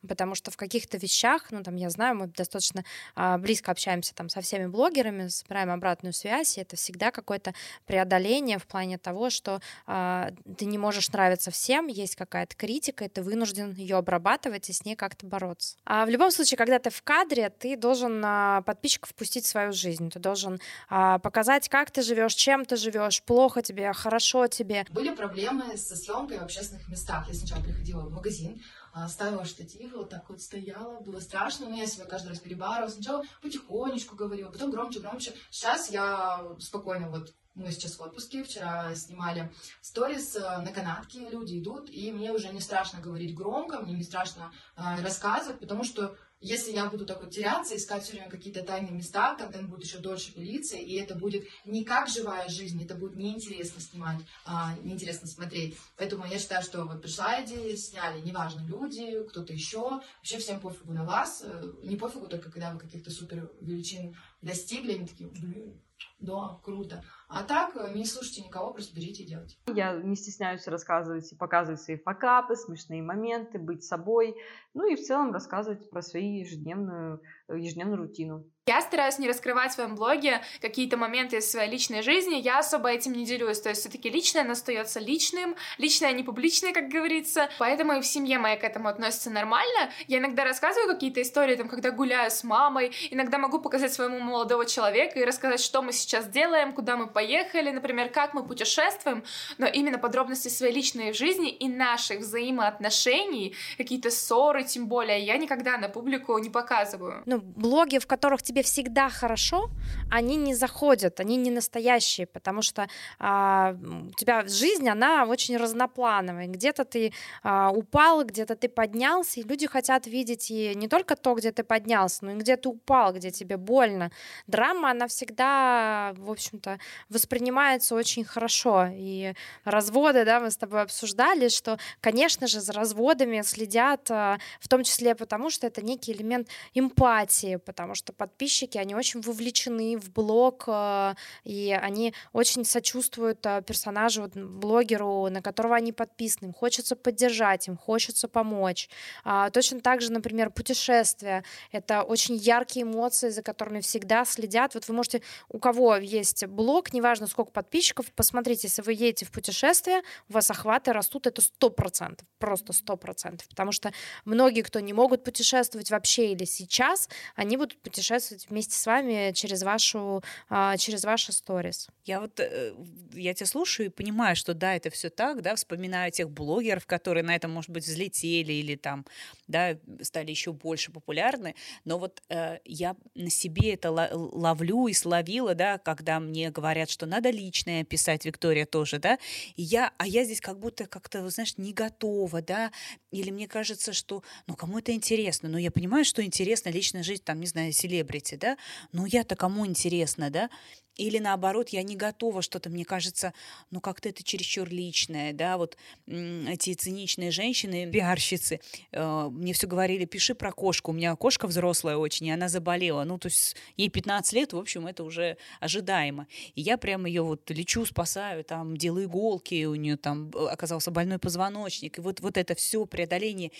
Потому 0.07 0.35
что 0.35 0.51
в 0.51 0.57
каких-то 0.57 0.97
вещах, 0.97 1.51
ну 1.51 1.63
там 1.63 1.75
я 1.75 1.89
знаю, 1.89 2.15
мы 2.15 2.27
достаточно 2.27 2.83
а, 3.15 3.37
близко 3.37 3.71
общаемся 3.71 4.13
там 4.13 4.29
со 4.29 4.41
всеми 4.41 4.67
блогерами, 4.67 5.27
собираем 5.27 5.71
обратную 5.71 6.13
связь, 6.13 6.57
и 6.57 6.61
это 6.61 6.75
всегда 6.75 7.11
какое-то 7.11 7.53
преодоление 7.85 8.59
в 8.59 8.67
плане 8.67 8.97
того, 8.97 9.29
что 9.29 9.61
а, 9.87 10.31
ты 10.57 10.65
не 10.65 10.77
можешь 10.77 11.09
нравиться 11.11 11.51
всем, 11.51 11.87
есть 11.87 12.15
какая-то 12.15 12.55
критика, 12.55 13.05
и 13.05 13.07
ты 13.07 13.21
вынужден 13.21 13.73
ее 13.73 13.97
обрабатывать 13.97 14.69
и 14.69 14.73
с 14.73 14.83
ней 14.85 14.95
как-то 14.95 15.25
бороться. 15.25 15.77
А 15.85 16.05
в 16.05 16.09
любом 16.09 16.31
случае, 16.31 16.57
когда 16.57 16.79
ты 16.79 16.89
в 16.89 17.01
кадре, 17.01 17.49
ты 17.49 17.77
должен 17.77 18.23
подписчиков 18.63 19.09
впустить 19.09 19.45
в 19.45 19.47
свою 19.47 19.71
жизнь, 19.71 20.09
ты 20.09 20.19
должен 20.19 20.59
показать, 20.89 21.69
как 21.69 21.91
ты 21.91 22.01
живешь, 22.01 22.33
чем 22.33 22.65
ты 22.65 22.75
живешь, 22.75 23.21
плохо 23.23 23.61
тебе, 23.61 23.91
хорошо 23.93 24.47
тебе. 24.47 24.85
Были 24.89 25.04
были 25.05 25.15
проблемы 25.15 25.77
со 25.77 25.95
съемкой 25.95 26.39
в 26.39 26.43
общественных 26.43 26.87
местах. 26.87 27.27
Я 27.27 27.33
сначала 27.35 27.61
приходила 27.61 28.01
в 28.01 28.11
магазин, 28.11 28.61
а, 28.91 29.07
ставила 29.07 29.45
штатив, 29.45 29.93
вот 29.93 30.09
так 30.09 30.27
вот 30.29 30.41
стояла, 30.41 30.99
было 30.99 31.19
страшно, 31.19 31.69
но 31.69 31.75
я 31.75 31.85
себя 31.85 32.05
каждый 32.05 32.29
раз 32.29 32.39
перебарывала. 32.39 32.89
Сначала 32.89 33.23
потихонечку 33.41 34.15
говорила, 34.15 34.49
потом 34.49 34.71
громче, 34.71 34.99
громче. 34.99 35.33
Сейчас 35.51 35.89
я 35.91 36.43
спокойно 36.59 37.09
вот 37.09 37.33
мы 37.53 37.71
сейчас 37.71 37.97
в 37.97 38.01
отпуске, 38.01 38.43
вчера 38.43 38.93
снимали 38.95 39.49
сторис 39.81 40.35
э, 40.35 40.41
на 40.41 40.73
канатке, 40.73 41.29
люди 41.29 41.57
идут, 41.57 41.89
и 41.89 42.11
мне 42.11 42.33
уже 42.33 42.49
не 42.49 42.59
страшно 42.59 42.99
говорить 42.99 43.33
громко, 43.33 43.79
мне 43.79 43.93
не 43.93 44.03
страшно 44.03 44.51
э, 44.75 44.81
рассказывать, 45.01 45.61
потому 45.61 45.85
что 45.85 46.17
если 46.45 46.73
я 46.73 46.85
буду 46.85 47.07
так 47.07 47.23
вот 47.23 47.31
теряться, 47.31 47.75
искать 47.75 48.03
все 48.03 48.13
время 48.13 48.29
какие-то 48.29 48.61
тайные 48.63 48.91
места, 48.91 49.35
он 49.57 49.67
будет 49.67 49.83
еще 49.83 49.97
дольше 49.97 50.31
пилиться, 50.31 50.77
и 50.77 50.93
это 50.93 51.15
будет 51.15 51.47
не 51.65 51.83
как 51.83 52.07
живая 52.07 52.47
жизнь, 52.49 52.83
это 52.83 52.93
будет 52.93 53.15
неинтересно 53.15 53.81
снимать, 53.81 54.19
а, 54.45 54.75
неинтересно 54.83 55.27
смотреть. 55.27 55.75
Поэтому 55.97 56.23
я 56.27 56.37
считаю, 56.37 56.61
что 56.61 56.85
вот 56.85 57.01
пришла 57.01 57.43
идея, 57.43 57.75
сняли, 57.75 58.21
неважно, 58.21 58.63
люди, 58.67 59.23
кто-то 59.27 59.53
еще, 59.53 60.01
вообще 60.19 60.37
всем 60.37 60.59
пофигу 60.59 60.93
на 60.93 61.03
вас, 61.03 61.41
э, 61.43 61.73
не 61.81 61.95
пофигу 61.95 62.27
только 62.27 62.51
когда 62.51 62.71
вы 62.71 62.79
каких-то 62.79 63.09
супер 63.09 63.49
величин 63.61 64.15
достигли, 64.45 64.93
они 64.93 65.07
такие, 65.07 65.29
блин, 65.29 65.81
да, 66.19 66.59
круто. 66.63 67.03
А 67.27 67.43
так, 67.43 67.75
э, 67.75 67.93
не 67.93 68.05
слушайте 68.05 68.43
никого, 68.43 68.71
просто 68.71 68.95
берите 68.95 69.23
и 69.23 69.27
делайте. 69.27 69.57
Я 69.73 69.95
не 69.95 70.15
стесняюсь 70.15 70.67
рассказывать 70.67 71.31
и 71.31 71.35
показывать 71.35 71.81
свои 71.81 71.97
факапы, 71.97 72.55
смешные 72.55 73.01
моменты, 73.01 73.59
быть 73.59 73.83
собой, 73.83 74.35
ну 74.73 74.87
и 74.89 74.95
в 74.95 75.01
целом 75.01 75.31
рассказывать 75.33 75.89
про 75.89 76.01
свою 76.01 76.39
ежедневную, 76.39 77.21
э, 77.47 77.59
ежедневную 77.59 77.97
рутину. 77.97 78.45
Я 78.67 78.81
стараюсь 78.81 79.19
не 79.19 79.27
раскрывать 79.27 79.73
в 79.73 79.75
своем 79.75 79.93
блоге 79.93 80.41
какие-то 80.59 80.97
моменты 80.97 81.37
из 81.37 81.51
своей 81.51 81.69
личной 81.69 82.01
жизни, 82.01 82.33
я 82.37 82.57
особо 82.57 82.89
этим 82.89 83.13
не 83.13 83.23
делюсь, 83.23 83.61
то 83.61 83.69
есть 83.69 83.81
все-таки 83.81 84.09
личное 84.09 84.49
остается 84.51 84.99
личным, 84.99 85.55
личное 85.77 86.11
не 86.13 86.23
публичное, 86.23 86.73
как 86.73 86.87
говорится, 86.87 87.47
поэтому 87.59 87.93
и 87.93 88.01
в 88.01 88.07
семье 88.07 88.39
моей 88.39 88.57
к 88.57 88.63
этому 88.63 88.87
относятся 88.87 89.29
нормально. 89.29 89.91
Я 90.07 90.17
иногда 90.17 90.43
рассказываю 90.43 90.91
какие-то 90.91 91.21
истории, 91.21 91.55
там, 91.55 91.69
когда 91.69 91.91
гуляю 91.91 92.31
с 92.31 92.43
мамой, 92.43 92.91
иногда 93.11 93.37
могу 93.37 93.59
показать 93.59 93.93
своему 93.93 94.19
молодого 94.19 94.65
человека 94.65 95.19
и 95.19 95.25
рассказать, 95.25 95.59
что 95.59 95.83
мы 95.83 95.93
сейчас 95.93 96.27
делаем, 96.27 96.73
куда 96.73 96.97
мы 96.97 97.05
поехали, 97.05 97.69
например, 97.69 98.09
как 98.09 98.33
мы 98.33 98.43
путешествуем, 98.47 99.23
но 99.59 99.67
именно 99.67 99.99
подробности 99.99 100.47
своей 100.47 100.73
личной 100.73 101.13
жизни 101.13 101.51
и 101.51 101.69
наших 101.69 102.21
взаимоотношений, 102.21 103.53
какие-то 103.77 104.09
ссоры, 104.09 104.63
тем 104.63 104.87
более, 104.87 105.19
я 105.23 105.37
никогда 105.37 105.77
на 105.77 105.87
публику 105.87 106.35
не 106.39 106.49
показываю. 106.49 107.21
Ну, 107.27 107.37
блоги, 107.37 107.99
в 107.99 108.07
которых 108.07 108.41
тебе 108.41 108.54
тебе 108.55 108.63
всегда 108.63 109.09
хорошо, 109.09 109.69
они 110.09 110.37
не 110.37 110.55
заходят, 110.55 111.19
они 111.19 111.35
не 111.35 111.51
настоящие, 111.51 112.25
потому 112.25 112.61
что 112.61 112.87
а, 113.19 113.75
у 114.11 114.13
тебя 114.13 114.47
жизнь, 114.47 114.87
она 114.87 115.25
очень 115.25 115.57
разноплановая. 115.57 116.47
Где-то 116.47 116.85
ты 116.85 117.11
а, 117.43 117.71
упал, 117.71 118.23
где-то 118.23 118.55
ты 118.55 118.69
поднялся, 118.69 119.41
и 119.41 119.43
люди 119.43 119.67
хотят 119.67 120.07
видеть 120.07 120.51
и 120.51 120.73
не 120.75 120.87
только 120.87 121.17
то, 121.17 121.33
где 121.35 121.51
ты 121.51 121.63
поднялся, 121.65 122.23
но 122.23 122.31
и 122.31 122.35
где 122.35 122.55
ты 122.55 122.69
упал, 122.69 123.13
где 123.13 123.29
тебе 123.29 123.57
больно. 123.57 124.09
Драма, 124.47 124.91
она 124.91 125.07
всегда, 125.07 126.13
в 126.15 126.31
общем-то, 126.31 126.79
воспринимается 127.09 127.95
очень 127.95 128.23
хорошо. 128.23 128.87
И 128.93 129.33
разводы, 129.65 130.23
да, 130.23 130.39
мы 130.39 130.49
с 130.49 130.55
тобой 130.55 130.81
обсуждали, 130.81 131.49
что, 131.49 131.77
конечно 131.99 132.47
же, 132.47 132.61
за 132.61 132.71
разводами 132.71 133.41
следят, 133.41 134.09
а, 134.09 134.37
в 134.61 134.69
том 134.69 134.83
числе 134.83 135.13
потому, 135.13 135.49
что 135.49 135.67
это 135.67 135.81
некий 135.81 136.13
элемент 136.13 136.47
эмпатии, 136.73 137.57
потому 137.57 137.95
что 137.95 138.13
подписчики 138.13 138.44
подписчики, 138.45 138.77
они 138.77 138.93
очень 138.95 139.21
вовлечены 139.21 139.97
в 139.97 140.11
блог, 140.11 140.65
э, 140.67 141.15
и 141.45 141.77
они 141.81 142.13
очень 142.31 142.63
сочувствуют 142.63 143.43
э, 143.45 143.63
персонажу, 143.65 144.29
блогеру, 144.35 145.29
на 145.29 145.41
которого 145.41 145.75
они 145.75 145.91
подписаны. 145.91 146.47
Им 146.47 146.53
хочется 146.53 146.95
поддержать, 146.95 147.67
им 147.67 147.75
хочется 147.75 148.27
помочь. 148.27 148.89
А, 149.23 149.49
точно 149.49 149.79
так 149.79 150.01
же, 150.01 150.11
например, 150.11 150.51
путешествия. 150.51 151.43
Это 151.71 152.03
очень 152.03 152.35
яркие 152.35 152.83
эмоции, 152.83 153.29
за 153.29 153.41
которыми 153.41 153.79
всегда 153.79 154.25
следят. 154.25 154.75
Вот 154.75 154.87
вы 154.87 154.93
можете, 154.93 155.21
у 155.49 155.57
кого 155.57 155.95
есть 155.95 156.45
блог, 156.45 156.93
неважно 156.93 157.27
сколько 157.27 157.51
подписчиков, 157.51 158.11
посмотрите, 158.11 158.67
если 158.67 158.83
вы 158.83 158.93
едете 158.93 159.25
в 159.25 159.31
путешествие, 159.31 160.01
у 160.29 160.33
вас 160.33 160.51
охваты 160.51 160.93
растут, 160.93 161.25
это 161.25 161.41
сто 161.41 161.69
процентов, 161.69 162.27
просто 162.37 162.73
сто 162.73 162.95
процентов, 162.95 163.47
потому 163.47 163.71
что 163.71 163.91
многие, 164.25 164.61
кто 164.61 164.79
не 164.81 164.93
могут 164.93 165.23
путешествовать 165.23 165.89
вообще 165.89 166.31
или 166.31 166.45
сейчас, 166.45 167.09
они 167.35 167.57
будут 167.57 167.81
путешествовать 167.81 168.34
путешествовать 168.35 168.49
вместе 168.49 168.75
с 168.75 168.85
вами 168.85 169.31
через 169.33 169.63
вашу, 169.63 170.23
а, 170.49 170.77
через 170.77 171.03
ваши 171.03 171.31
сторис. 171.31 171.87
Я 172.05 172.19
вот, 172.19 172.39
э, 172.39 172.73
я 173.13 173.33
тебя 173.33 173.45
слушаю 173.45 173.87
и 173.87 173.89
понимаю, 173.89 174.35
что 174.35 174.53
да, 174.53 174.75
это 174.75 174.89
все 174.89 175.09
так, 175.09 175.41
да, 175.41 175.55
вспоминаю 175.55 176.11
тех 176.11 176.29
блогеров, 176.29 176.85
которые 176.85 177.23
на 177.23 177.35
этом, 177.35 177.51
может 177.51 177.71
быть, 177.71 177.85
взлетели 177.85 178.53
или 178.53 178.75
там, 178.75 179.05
да, 179.47 179.77
стали 180.01 180.31
еще 180.31 180.51
больше 180.51 180.91
популярны, 180.91 181.55
но 181.85 181.97
вот 181.97 182.21
э, 182.29 182.59
я 182.65 182.95
на 183.15 183.29
себе 183.29 183.73
это 183.73 183.91
ловлю 183.91 184.87
и 184.87 184.93
словила, 184.93 185.55
да, 185.55 185.77
когда 185.77 186.19
мне 186.19 186.51
говорят, 186.51 186.89
что 186.89 187.05
надо 187.05 187.29
личное 187.29 187.83
писать, 187.83 188.25
Виктория 188.25 188.65
тоже, 188.65 188.99
да, 188.99 189.17
и 189.55 189.61
я, 189.61 189.91
а 189.97 190.07
я 190.07 190.23
здесь 190.23 190.41
как 190.41 190.59
будто 190.59 190.85
как-то, 190.85 191.27
знаешь, 191.29 191.57
не 191.57 191.73
готова, 191.73 192.41
да, 192.41 192.71
или 193.11 193.31
мне 193.31 193.47
кажется, 193.47 193.93
что, 193.93 194.23
ну, 194.47 194.55
кому 194.55 194.79
это 194.79 194.91
интересно, 194.91 195.49
но 195.49 195.57
я 195.57 195.71
понимаю, 195.71 196.05
что 196.05 196.23
интересно 196.23 196.69
личная 196.69 197.03
жизнь, 197.03 197.23
там, 197.23 197.39
не 197.39 197.47
знаю, 197.47 197.71
селебрити, 197.71 198.24
да, 198.33 198.57
но 198.91 199.05
я-то 199.05 199.35
кому 199.35 199.65
интересно, 199.65 200.29
да, 200.31 200.49
или 200.95 201.19
наоборот, 201.19 201.69
я 201.69 201.83
не 201.83 201.95
готова 201.95 202.41
что-то, 202.41 202.69
мне 202.69 202.85
кажется, 202.85 203.33
ну 203.71 203.81
как-то 203.81 204.09
это 204.09 204.23
чересчур 204.23 204.69
личное, 204.69 205.33
да, 205.33 205.57
вот 205.57 205.77
эти 206.07 206.73
циничные 206.73 207.31
женщины, 207.31 207.89
пиарщицы, 207.91 208.59
э, 208.91 209.29
мне 209.31 209.53
все 209.53 209.67
говорили, 209.67 210.05
пиши 210.05 210.35
про 210.35 210.51
кошку, 210.51 210.91
у 210.91 210.93
меня 210.93 211.15
кошка 211.15 211.47
взрослая 211.47 211.97
очень, 211.97 212.27
и 212.27 212.31
она 212.31 212.49
заболела, 212.49 213.03
ну 213.03 213.17
то 213.17 213.27
есть 213.27 213.55
ей 213.77 213.89
15 213.89 214.33
лет, 214.33 214.53
в 214.53 214.57
общем, 214.57 214.87
это 214.87 215.03
уже 215.03 215.37
ожидаемо. 215.59 216.27
И 216.55 216.61
я 216.61 216.77
прямо 216.77 217.07
ее 217.07 217.23
вот 217.23 217.49
лечу, 217.49 217.85
спасаю, 217.85 218.43
там 218.43 218.77
делаю 218.77 219.05
иголки, 219.05 219.65
у 219.65 219.75
нее 219.75 219.97
там 219.97 220.31
э, 220.31 220.47
оказался 220.47 220.91
больной 220.91 221.19
позвоночник, 221.19 221.97
и 221.97 222.01
вот, 222.01 222.21
вот 222.21 222.37
это 222.37 222.55
все 222.55 222.85
преодоление. 222.85 223.51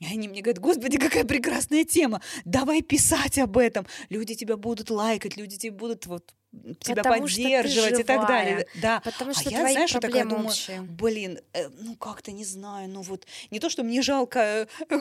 И 0.00 0.06
они 0.06 0.28
мне 0.28 0.40
говорят, 0.40 0.60
господи, 0.60 0.98
какая 0.98 1.24
прекрасная 1.24 1.84
тема, 1.84 2.22
давай 2.44 2.82
писать 2.82 3.38
об 3.38 3.58
этом, 3.58 3.86
люди 4.08 4.34
тебя 4.34 4.56
будут 4.56 4.90
лайкать, 4.90 5.36
люди 5.36 5.58
тебя 5.58 5.74
будут 5.74 6.06
вот 6.06 6.34
тебя 6.80 7.02
Потому 7.02 7.22
поддерживать 7.22 8.00
и 8.00 8.02
так 8.02 8.26
далее. 8.26 8.66
Да. 8.82 9.00
Потому 9.00 9.30
а 9.30 9.34
что 9.34 9.50
а 9.50 9.52
я, 9.52 9.60
знаешь, 9.60 9.92
я 9.92 10.00
такая 10.00 10.24
думаю, 10.24 10.48
общие. 10.48 10.80
блин, 10.82 11.38
э, 11.52 11.68
ну 11.68 11.94
как-то 11.94 12.32
не 12.32 12.44
знаю, 12.44 12.88
ну 12.88 13.02
вот 13.02 13.26
не 13.50 13.60
то, 13.60 13.68
что 13.68 13.84
мне 13.84 14.02
жалко 14.02 14.66
э, 14.88 14.98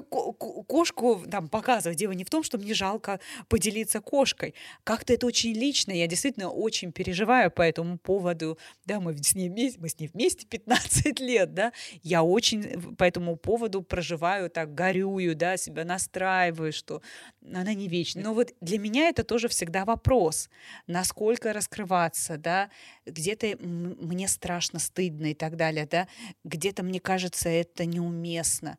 кошку 0.68 1.24
там 1.30 1.50
показывать, 1.50 1.98
дело 1.98 2.12
не 2.12 2.24
в 2.24 2.30
том, 2.30 2.44
что 2.44 2.58
мне 2.58 2.74
жалко 2.74 3.20
поделиться 3.48 4.00
кошкой. 4.00 4.54
Как-то 4.84 5.14
это 5.14 5.26
очень 5.26 5.54
лично, 5.54 5.92
я 5.92 6.06
действительно 6.06 6.50
очень 6.50 6.92
переживаю 6.92 7.50
по 7.50 7.64
этому 7.64 7.98
поводу. 7.98 8.60
Да, 8.86 9.00
мы 9.00 9.18
с 9.18 9.34
ней 9.34 9.50
вместе, 9.50 9.80
мы 9.80 9.90
с 9.90 10.00
ней 10.00 10.10
вместе 10.14 10.46
15 10.46 11.20
лет, 11.20 11.54
да. 11.54 11.74
Я 12.04 12.22
очень 12.24 12.96
по 12.96 13.04
этому 13.04 13.36
поводу 13.38 13.82
проживаю 13.82 14.50
так, 14.52 14.76
горюю, 14.76 15.36
да, 15.36 15.58
себя 15.58 15.84
настраиваю, 15.84 16.72
что 16.74 17.02
она 17.42 17.74
не 17.74 17.88
вечная. 17.88 18.24
Но 18.24 18.34
вот 18.34 18.54
для 18.62 18.78
меня 18.78 19.10
это 19.10 19.24
тоже 19.24 19.48
всегда 19.48 19.86
вопрос, 19.86 20.50
насколько 20.86 21.39
только 21.40 21.54
раскрываться, 21.54 22.38
да, 22.38 22.70
где-то 23.06 23.58
мне 23.60 24.28
страшно, 24.28 24.80
стыдно 24.80 25.28
и 25.28 25.34
так 25.34 25.56
далее, 25.56 25.88
да, 25.90 26.08
где-то 26.44 26.84
мне 26.84 27.00
кажется 27.00 27.50
это 27.50 27.86
неуместно, 27.86 28.78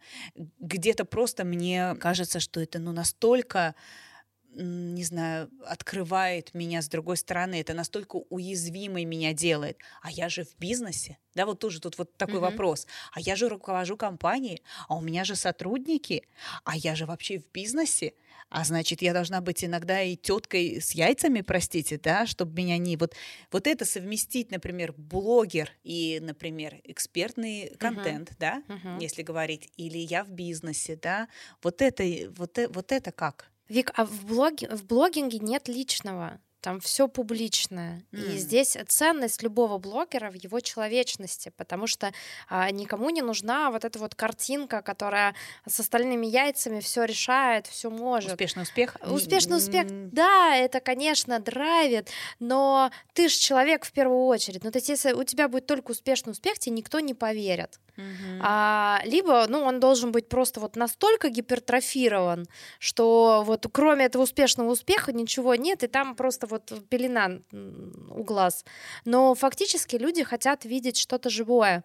где-то 0.59 1.05
просто 1.05 1.45
мне 1.45 1.95
кажется, 1.99 2.39
что 2.39 2.61
это 2.61 2.79
ну 2.79 2.93
настолько 2.93 3.75
не 4.53 5.05
знаю, 5.05 5.49
открывает 5.65 6.55
меня 6.55 6.83
с 6.83 6.89
другой 6.89 7.17
стороны, 7.17 7.61
это 7.61 7.73
настолько 7.73 8.17
уязвимой 8.17 9.05
меня 9.05 9.33
делает. 9.33 9.79
А 10.03 10.11
я 10.11 10.29
же 10.29 10.43
в 10.43 10.59
бизнесе, 10.59 11.19
да, 11.37 11.47
вот 11.47 11.61
тоже 11.61 11.81
тут 11.81 11.97
вот 11.99 12.17
такой 12.17 12.35
mm-hmm. 12.35 12.41
вопрос. 12.41 12.89
А 13.13 13.21
я 13.21 13.37
же 13.37 13.49
руковожу 13.49 13.97
компанией, 13.97 14.61
а 14.89 14.97
у 14.97 15.01
меня 15.01 15.25
же 15.25 15.37
сотрудники, 15.37 16.27
а 16.65 16.77
я 16.77 16.97
же 16.97 17.07
вообще 17.07 17.39
в 17.39 17.49
бизнесе. 17.53 18.15
А 18.51 18.65
значит, 18.65 19.01
я 19.01 19.13
должна 19.13 19.41
быть 19.41 19.65
иногда 19.65 20.03
и 20.03 20.17
теткой 20.17 20.81
с 20.81 20.91
яйцами, 20.91 21.41
простите, 21.41 21.99
да, 21.99 22.27
чтобы 22.27 22.53
меня 22.61 22.79
не... 22.79 22.97
Вот, 22.97 23.15
вот 23.53 23.67
это 23.69 23.85
совместить, 23.85 24.51
например, 24.51 24.93
блогер 24.97 25.71
и, 25.85 26.19
например, 26.21 26.81
экспертный 26.83 27.73
контент, 27.79 28.31
uh-huh. 28.31 28.37
да, 28.41 28.63
uh-huh. 28.67 29.01
если 29.01 29.23
говорить, 29.23 29.73
или 29.77 29.99
я 29.99 30.25
в 30.25 30.31
бизнесе, 30.31 30.99
да, 31.01 31.29
вот 31.63 31.81
это, 31.81 32.03
вот, 32.37 32.59
э, 32.59 32.67
вот 32.69 32.91
это 32.91 33.13
как? 33.13 33.51
Вик, 33.69 33.93
а 33.95 34.05
в, 34.05 34.27
блоге, 34.27 34.69
в 34.69 34.85
блогинге 34.85 35.39
нет 35.39 35.69
личного 35.69 36.41
там 36.61 36.81
все 36.81 37.09
публичное. 37.09 38.03
Mm. 38.13 38.35
И 38.35 38.39
здесь 38.39 38.77
ценность 38.89 39.43
любого 39.43 39.79
блогера 39.79 40.31
в 40.31 40.35
его 40.35 40.61
человечности, 40.61 41.53
потому 41.57 41.87
что 41.87 42.13
а, 42.49 42.71
никому 42.71 43.11
не 43.11 43.23
нужна 43.23 43.71
вот 43.71 43.85
эта 43.85 43.99
вот 43.99 44.15
картинка, 44.15 44.83
которая 44.83 45.35
с 45.67 45.81
остальными 45.81 46.27
яйцами 46.27 46.81
все 46.81 47.05
решает, 47.05 47.67
все 47.67 47.91
может. 47.91 48.33
Успешный 48.33 48.63
успех. 48.63 48.97
Успешный 49.07 49.57
успех, 49.57 49.87
да, 49.89 50.55
это, 50.57 50.81
конечно, 50.81 51.39
драйвит, 51.41 52.09
но 52.39 52.91
ты 53.15 53.29
же 53.29 53.37
человек 53.37 53.85
в 53.85 53.93
первую 53.93 54.27
очередь. 54.27 54.65
Ну, 54.65 54.71
то 54.71 54.79
есть, 54.79 54.89
если 54.89 55.13
у 55.13 55.25
тебя 55.25 55.49
будет 55.49 55.67
только 55.67 55.91
успешный 55.91 56.31
успех, 56.31 56.59
тебе 56.59 56.77
никто 56.77 57.01
не 57.01 57.15
поверит. 57.15 57.81
Mm-hmm. 57.97 58.41
А, 58.43 59.01
либо, 59.05 59.47
ну, 59.49 59.61
он 59.63 59.81
должен 59.81 60.13
быть 60.13 60.29
просто 60.29 60.61
вот 60.61 60.77
настолько 60.77 61.29
гипертрофирован, 61.29 62.47
что 62.79 63.43
вот 63.47 63.67
кроме 63.73 64.07
этого 64.07 64.23
успешного 64.23 64.71
успеха 64.71 65.13
ничего 65.13 65.55
нет, 65.55 65.83
и 65.85 65.87
там 65.87 66.15
просто 66.15 66.47
вот 66.51 66.73
пелена 66.89 67.41
у 67.53 68.23
глаз. 68.23 68.65
Но 69.05 69.35
фактически 69.35 69.97
люди 69.97 70.23
хотят 70.23 70.65
видеть 70.65 70.97
что-то 70.97 71.31
живое. 71.31 71.85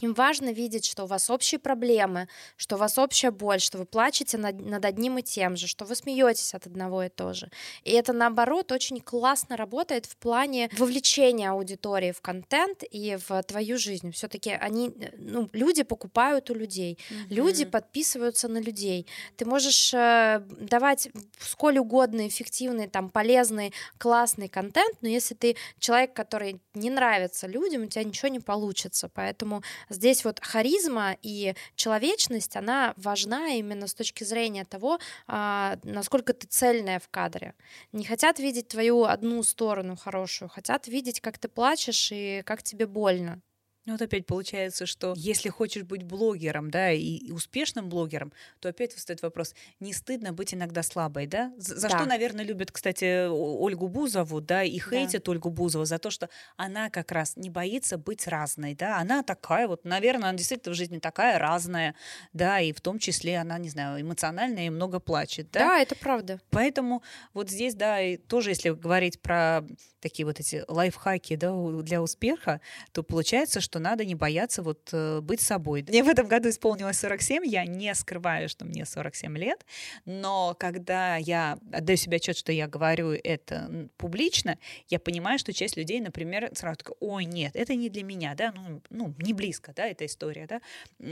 Им 0.00 0.14
важно 0.14 0.52
видеть, 0.52 0.84
что 0.84 1.04
у 1.04 1.06
вас 1.06 1.30
общие 1.30 1.58
проблемы, 1.58 2.28
что 2.56 2.76
у 2.76 2.78
вас 2.78 2.98
общая 2.98 3.30
боль, 3.30 3.60
что 3.60 3.78
вы 3.78 3.84
плачете 3.84 4.38
над, 4.38 4.60
над 4.60 4.84
одним 4.84 5.18
и 5.18 5.22
тем 5.22 5.56
же, 5.56 5.66
что 5.66 5.84
вы 5.84 5.94
смеетесь 5.94 6.54
от 6.54 6.66
одного 6.66 7.02
и 7.02 7.08
того 7.08 7.32
же. 7.32 7.50
И 7.84 7.90
это, 7.90 8.12
наоборот, 8.12 8.72
очень 8.72 9.00
классно 9.00 9.56
работает 9.56 10.06
в 10.06 10.16
плане 10.16 10.70
вовлечения 10.76 11.50
аудитории 11.50 12.12
в 12.12 12.20
контент 12.20 12.82
и 12.90 13.18
в 13.28 13.42
твою 13.42 13.78
жизнь. 13.78 14.12
Все-таки 14.12 14.50
они, 14.50 14.92
ну, 15.16 15.48
люди 15.52 15.82
покупают 15.82 16.50
у 16.50 16.54
людей, 16.54 16.98
mm-hmm. 17.10 17.26
люди 17.28 17.64
подписываются 17.64 18.48
на 18.48 18.58
людей. 18.58 19.06
Ты 19.36 19.44
можешь 19.44 19.92
э, 19.94 20.42
давать 20.60 21.08
сколь 21.38 21.78
угодно 21.78 22.28
эффективный, 22.28 22.88
там, 22.88 23.10
полезный, 23.10 23.72
классный 23.98 24.48
контент, 24.48 24.96
но 25.00 25.08
если 25.08 25.34
ты 25.34 25.56
человек, 25.78 26.14
который 26.14 26.60
не 26.74 26.90
нравится 26.90 27.46
людям, 27.46 27.82
у 27.82 27.86
тебя 27.86 28.04
ничего 28.04 28.28
не 28.28 28.40
получится. 28.40 29.08
Поэтому 29.12 29.62
Здесь 29.90 30.24
вот 30.24 30.40
харизма 30.42 31.16
и 31.22 31.54
человечность, 31.76 32.56
она 32.56 32.94
важна 32.96 33.48
именно 33.48 33.86
с 33.86 33.94
точки 33.94 34.24
зрения 34.24 34.64
того, 34.64 34.98
а, 35.26 35.78
насколько 35.82 36.32
ты 36.32 36.46
цельная 36.46 36.98
в 36.98 37.08
кадре. 37.08 37.54
Не 37.92 38.04
хотят 38.04 38.38
видеть 38.38 38.68
твою 38.68 39.04
одну 39.04 39.42
сторону 39.42 39.96
хорошую, 39.96 40.48
хотят 40.48 40.88
видеть, 40.88 41.20
как 41.20 41.38
ты 41.38 41.48
плачешь 41.48 42.10
и 42.12 42.42
как 42.44 42.62
тебе 42.62 42.86
больно. 42.86 43.40
Ну 43.88 43.94
вот 43.94 44.02
опять 44.02 44.26
получается, 44.26 44.84
что 44.84 45.14
если 45.16 45.48
хочешь 45.48 45.82
быть 45.84 46.02
блогером, 46.02 46.70
да, 46.70 46.92
и, 46.92 47.00
и 47.00 47.32
успешным 47.32 47.88
блогером, 47.88 48.34
то 48.60 48.68
опять 48.68 48.92
встает 48.92 49.22
вопрос, 49.22 49.54
не 49.80 49.94
стыдно 49.94 50.34
быть 50.34 50.52
иногда 50.52 50.82
слабой, 50.82 51.26
да? 51.26 51.54
За, 51.56 51.74
за 51.74 51.88
да. 51.88 51.96
что, 51.96 52.06
наверное, 52.06 52.44
любят, 52.44 52.70
кстати, 52.70 53.26
Ольгу 53.28 53.88
Бузову, 53.88 54.42
да, 54.42 54.62
и 54.62 54.78
хейтят 54.78 55.24
да. 55.24 55.30
Ольгу 55.30 55.48
Бузову 55.48 55.86
за 55.86 55.98
то, 55.98 56.10
что 56.10 56.28
она 56.58 56.90
как 56.90 57.12
раз 57.12 57.34
не 57.36 57.48
боится 57.48 57.96
быть 57.96 58.28
разной, 58.28 58.74
да, 58.74 58.98
она 58.98 59.22
такая 59.22 59.66
вот, 59.66 59.86
наверное, 59.86 60.28
она 60.28 60.36
действительно 60.36 60.74
в 60.74 60.76
жизни 60.76 60.98
такая 60.98 61.38
разная, 61.38 61.94
да, 62.34 62.60
и 62.60 62.74
в 62.74 62.82
том 62.82 62.98
числе 62.98 63.38
она, 63.38 63.56
не 63.56 63.70
знаю, 63.70 64.02
эмоциональная 64.02 64.66
и 64.66 64.70
много 64.70 65.00
плачет, 65.00 65.50
да? 65.50 65.60
Да, 65.60 65.80
это 65.80 65.94
правда. 65.94 66.42
Поэтому 66.50 67.02
вот 67.32 67.48
здесь, 67.48 67.74
да, 67.74 68.02
и 68.02 68.18
тоже, 68.18 68.50
если 68.50 68.68
говорить 68.68 69.18
про 69.22 69.64
такие 70.00 70.26
вот 70.26 70.40
эти 70.40 70.64
лайфхаки, 70.68 71.36
да, 71.36 71.52
для 71.82 72.02
успеха, 72.02 72.60
то 72.92 73.02
получается, 73.02 73.60
что 73.60 73.77
что 73.78 73.84
надо 73.84 74.04
не 74.04 74.16
бояться 74.16 74.62
вот 74.62 74.90
э, 74.92 75.20
быть 75.20 75.40
собой. 75.40 75.84
Мне 75.88 76.02
в 76.02 76.08
этом 76.08 76.26
году 76.26 76.48
исполнилось 76.48 76.98
47, 76.98 77.46
я 77.46 77.64
не 77.64 77.94
скрываю, 77.94 78.48
что 78.48 78.64
мне 78.64 78.84
47 78.84 79.38
лет, 79.38 79.64
но 80.04 80.56
когда 80.58 81.16
я 81.16 81.58
отдаю 81.72 81.96
себе 81.96 82.16
отчет, 82.16 82.36
что 82.36 82.50
я 82.50 82.66
говорю 82.66 83.12
это 83.12 83.88
публично, 83.96 84.58
я 84.88 84.98
понимаю, 84.98 85.38
что 85.38 85.52
часть 85.52 85.76
людей, 85.76 86.00
например, 86.00 86.50
сразу 86.54 86.78
такая, 86.78 86.96
ой, 87.00 87.24
нет, 87.24 87.54
это 87.54 87.76
не 87.76 87.88
для 87.88 88.02
меня, 88.02 88.34
да, 88.34 88.52
ну, 88.52 88.82
ну 88.90 89.14
не 89.18 89.32
близко, 89.32 89.72
да, 89.76 89.86
эта 89.86 90.06
история, 90.06 90.48
да, 90.48 90.60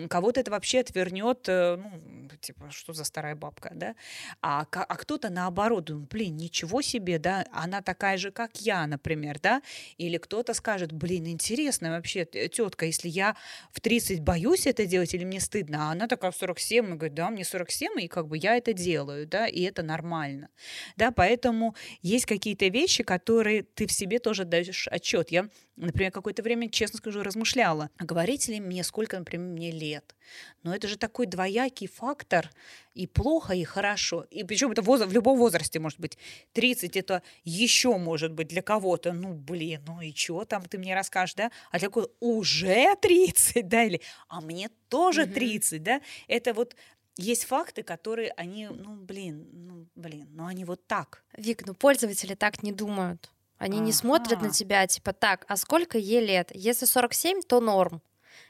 кого-то 0.09 0.41
это 0.41 0.51
вообще 0.51 0.81
отвернет, 0.81 1.49
э, 1.49 1.77
ну, 1.77 2.29
типа, 2.41 2.71
что 2.71 2.93
за 2.93 3.05
старая 3.05 3.37
бабка, 3.37 3.71
да, 3.75 3.95
а, 4.43 4.67
а 4.73 4.97
кто-то 4.97 5.31
наоборот, 5.31 5.85
думает, 5.85 6.09
блин, 6.09 6.37
ничего 6.37 6.83
себе, 6.83 7.21
да, 7.21 7.47
она 7.53 7.81
такая 7.81 8.17
же, 8.17 8.33
как 8.33 8.57
я, 8.57 8.87
например, 8.89 9.39
да, 9.41 9.63
или 9.99 10.19
кто-то 10.19 10.53
скажет, 10.53 10.93
блин, 10.93 11.29
интересно 11.29 11.91
вообще, 11.91 12.27
тетка, 12.57 12.87
если 12.87 13.09
я 13.09 13.37
в 13.73 13.81
30 13.81 14.21
боюсь 14.21 14.67
это 14.67 14.87
делать 14.87 15.15
или 15.15 15.25
мне 15.25 15.41
стыдно, 15.41 15.89
а 15.89 15.93
она 15.93 16.07
такая 16.09 16.31
в 16.31 16.37
47 16.37 16.87
и 16.87 16.89
говорит, 16.95 17.15
да, 17.15 17.31
мне 17.31 17.45
47, 17.45 18.01
и 18.01 18.09
как 18.09 18.29
бы 18.29 18.39
я 18.39 18.57
это 18.57 18.73
делаю, 18.73 19.27
да, 19.27 19.47
и 19.47 19.63
это 19.63 19.83
нормально. 19.83 20.49
Да, 20.97 21.11
поэтому 21.11 21.75
есть 22.03 22.27
какие-то 22.27 22.67
вещи, 22.69 23.03
которые 23.03 23.63
ты 23.63 23.87
в 23.87 23.93
себе 23.93 24.19
тоже 24.19 24.45
даешь 24.45 24.89
отчет. 24.89 25.31
Я 25.31 25.49
Например, 25.77 26.11
какое-то 26.11 26.43
время, 26.43 26.71
честно 26.71 26.97
скажу, 26.99 27.23
размышляла, 27.23 27.91
а 27.99 28.05
говорить 28.05 28.49
ли 28.49 28.61
мне, 28.61 28.83
сколько, 28.83 29.19
например, 29.19 29.47
мне 29.47 29.71
лет. 29.71 30.15
Но 30.63 30.75
это 30.75 30.89
же 30.89 30.97
такой 30.97 31.27
двоякий 31.27 31.87
фактор, 31.87 32.51
и 32.95 33.07
плохо, 33.07 33.53
и 33.53 33.63
хорошо. 33.63 34.27
И 34.31 34.43
причем 34.43 34.73
это 34.73 34.81
в 34.81 35.13
любом 35.13 35.39
возрасте 35.39 35.79
может 35.79 36.01
быть. 36.01 36.17
30 36.55 36.97
это 36.97 37.23
еще 37.45 37.99
может 37.99 38.33
быть 38.33 38.49
для 38.49 38.63
кого-то, 38.63 39.13
ну, 39.13 39.35
блин, 39.35 39.83
ну 39.87 40.01
и 40.01 40.15
что 40.15 40.47
там 40.47 40.65
ты 40.65 40.79
мне 40.79 40.95
расскажешь, 40.95 41.35
да? 41.35 41.51
А 41.71 41.79
для 41.79 41.91
уже 42.21 42.97
30, 43.03 43.69
да, 43.69 43.85
или 43.85 44.01
а 44.29 44.41
мне 44.41 44.71
тоже 44.89 45.27
30, 45.27 45.73
mm-hmm. 45.73 45.85
да? 45.85 46.01
Это 46.27 46.55
вот 46.55 46.75
есть 47.19 47.45
факты, 47.45 47.83
которые 47.83 48.31
они, 48.33 48.69
ну, 48.69 48.95
блин, 48.97 49.47
ну, 49.53 49.87
блин, 49.95 50.29
ну 50.31 50.47
они 50.47 50.65
вот 50.65 50.87
так. 50.87 51.23
Вик, 51.37 51.67
ну 51.67 51.75
пользователи 51.75 52.35
так 52.35 52.63
не 52.63 52.73
думают. 52.73 53.31
Они 53.59 53.79
ага. 53.79 53.87
не 53.87 53.93
смотрят 53.93 54.43
на 54.43 54.51
тебя, 54.51 54.87
типа, 54.87 55.13
так, 55.13 55.45
а 55.49 55.57
сколько 55.57 55.99
ей 55.99 56.25
лет? 56.25 56.51
Если 56.55 56.85
47, 56.85 57.43
то 57.43 57.61
норм. 57.61 58.03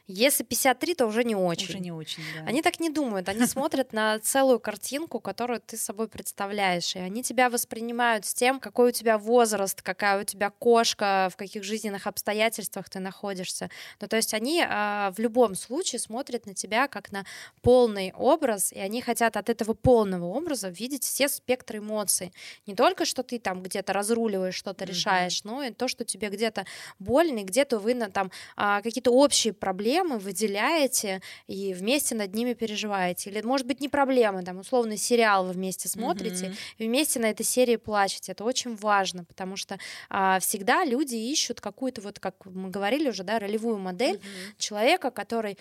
Если 0.09 0.45
53, 0.45 0.95
то 0.95 1.05
уже 1.05 1.25
не 1.25 1.35
очень. 1.35 1.67
Уже 1.67 1.79
не 1.79 1.91
очень, 1.91 2.23
да. 2.33 2.45
Они 2.47 2.61
так 2.61 2.79
не 2.79 2.89
думают. 2.89 3.27
Они 3.27 3.45
смотрят 3.45 3.91
на 3.91 4.19
целую 4.19 4.57
картинку, 4.57 5.19
которую 5.19 5.59
ты 5.59 5.75
собой 5.75 6.07
представляешь. 6.07 6.95
И 6.95 6.99
они 6.99 7.23
тебя 7.23 7.49
воспринимают 7.49 8.25
с 8.25 8.33
тем, 8.33 8.61
какой 8.61 8.89
у 8.89 8.91
тебя 8.91 9.17
возраст, 9.17 9.81
какая 9.81 10.21
у 10.21 10.23
тебя 10.23 10.49
кошка, 10.49 11.27
в 11.33 11.35
каких 11.35 11.65
жизненных 11.65 12.07
обстоятельствах 12.07 12.89
ты 12.89 12.99
находишься. 12.99 13.69
Ну, 13.99 14.07
то 14.07 14.15
есть 14.15 14.33
они 14.33 14.61
э, 14.61 15.11
в 15.11 15.19
любом 15.19 15.55
случае 15.55 15.99
смотрят 15.99 16.45
на 16.45 16.53
тебя 16.53 16.87
как 16.87 17.11
на 17.11 17.25
полный 17.61 18.13
образ, 18.15 18.71
и 18.71 18.79
они 18.79 19.01
хотят 19.01 19.35
от 19.35 19.49
этого 19.49 19.73
полного 19.73 20.25
образа 20.25 20.69
видеть 20.69 21.03
все 21.03 21.27
спектры 21.27 21.79
эмоций. 21.79 22.31
Не 22.65 22.75
только, 22.75 23.03
что 23.03 23.23
ты 23.23 23.39
там 23.39 23.61
где-то 23.61 23.91
разруливаешь, 23.91 24.55
что-то 24.55 24.85
mm-hmm. 24.85 24.87
решаешь, 24.87 25.43
но 25.43 25.63
и 25.63 25.71
то, 25.71 25.89
что 25.89 26.05
тебе 26.05 26.29
где-то 26.29 26.65
больно, 26.97 27.39
и 27.39 27.43
где-то 27.43 27.77
вы 27.77 27.93
на 27.93 28.09
там 28.09 28.31
э, 28.55 28.79
какие-то 28.81 29.11
общие 29.11 29.51
проблемы 29.51 29.96
проблемы 29.97 30.19
выделяете 30.19 31.21
и 31.47 31.73
вместе 31.73 32.15
над 32.15 32.33
ними 32.33 32.53
переживаете. 32.53 33.29
Или, 33.29 33.41
может 33.41 33.67
быть, 33.67 33.79
не 33.79 33.89
проблемы, 33.89 34.43
там, 34.43 34.59
условный 34.59 34.97
сериал 34.97 35.45
вы 35.45 35.53
вместе 35.53 35.89
смотрите, 35.89 36.45
mm-hmm. 36.45 36.57
и 36.77 36.87
вместе 36.87 37.19
на 37.19 37.27
этой 37.27 37.43
серии 37.43 37.77
плачете. 37.77 38.31
Это 38.33 38.43
очень 38.43 38.75
важно, 38.75 39.23
потому 39.23 39.57
что 39.57 39.77
а, 40.09 40.39
всегда 40.39 40.85
люди 40.85 41.15
ищут 41.15 41.61
какую-то, 41.61 42.01
вот 42.01 42.19
как 42.19 42.35
мы 42.45 42.69
говорили 42.69 43.09
уже, 43.09 43.23
да, 43.23 43.39
ролевую 43.39 43.77
модель 43.77 44.15
mm-hmm. 44.15 44.53
человека, 44.57 45.11
который 45.11 45.57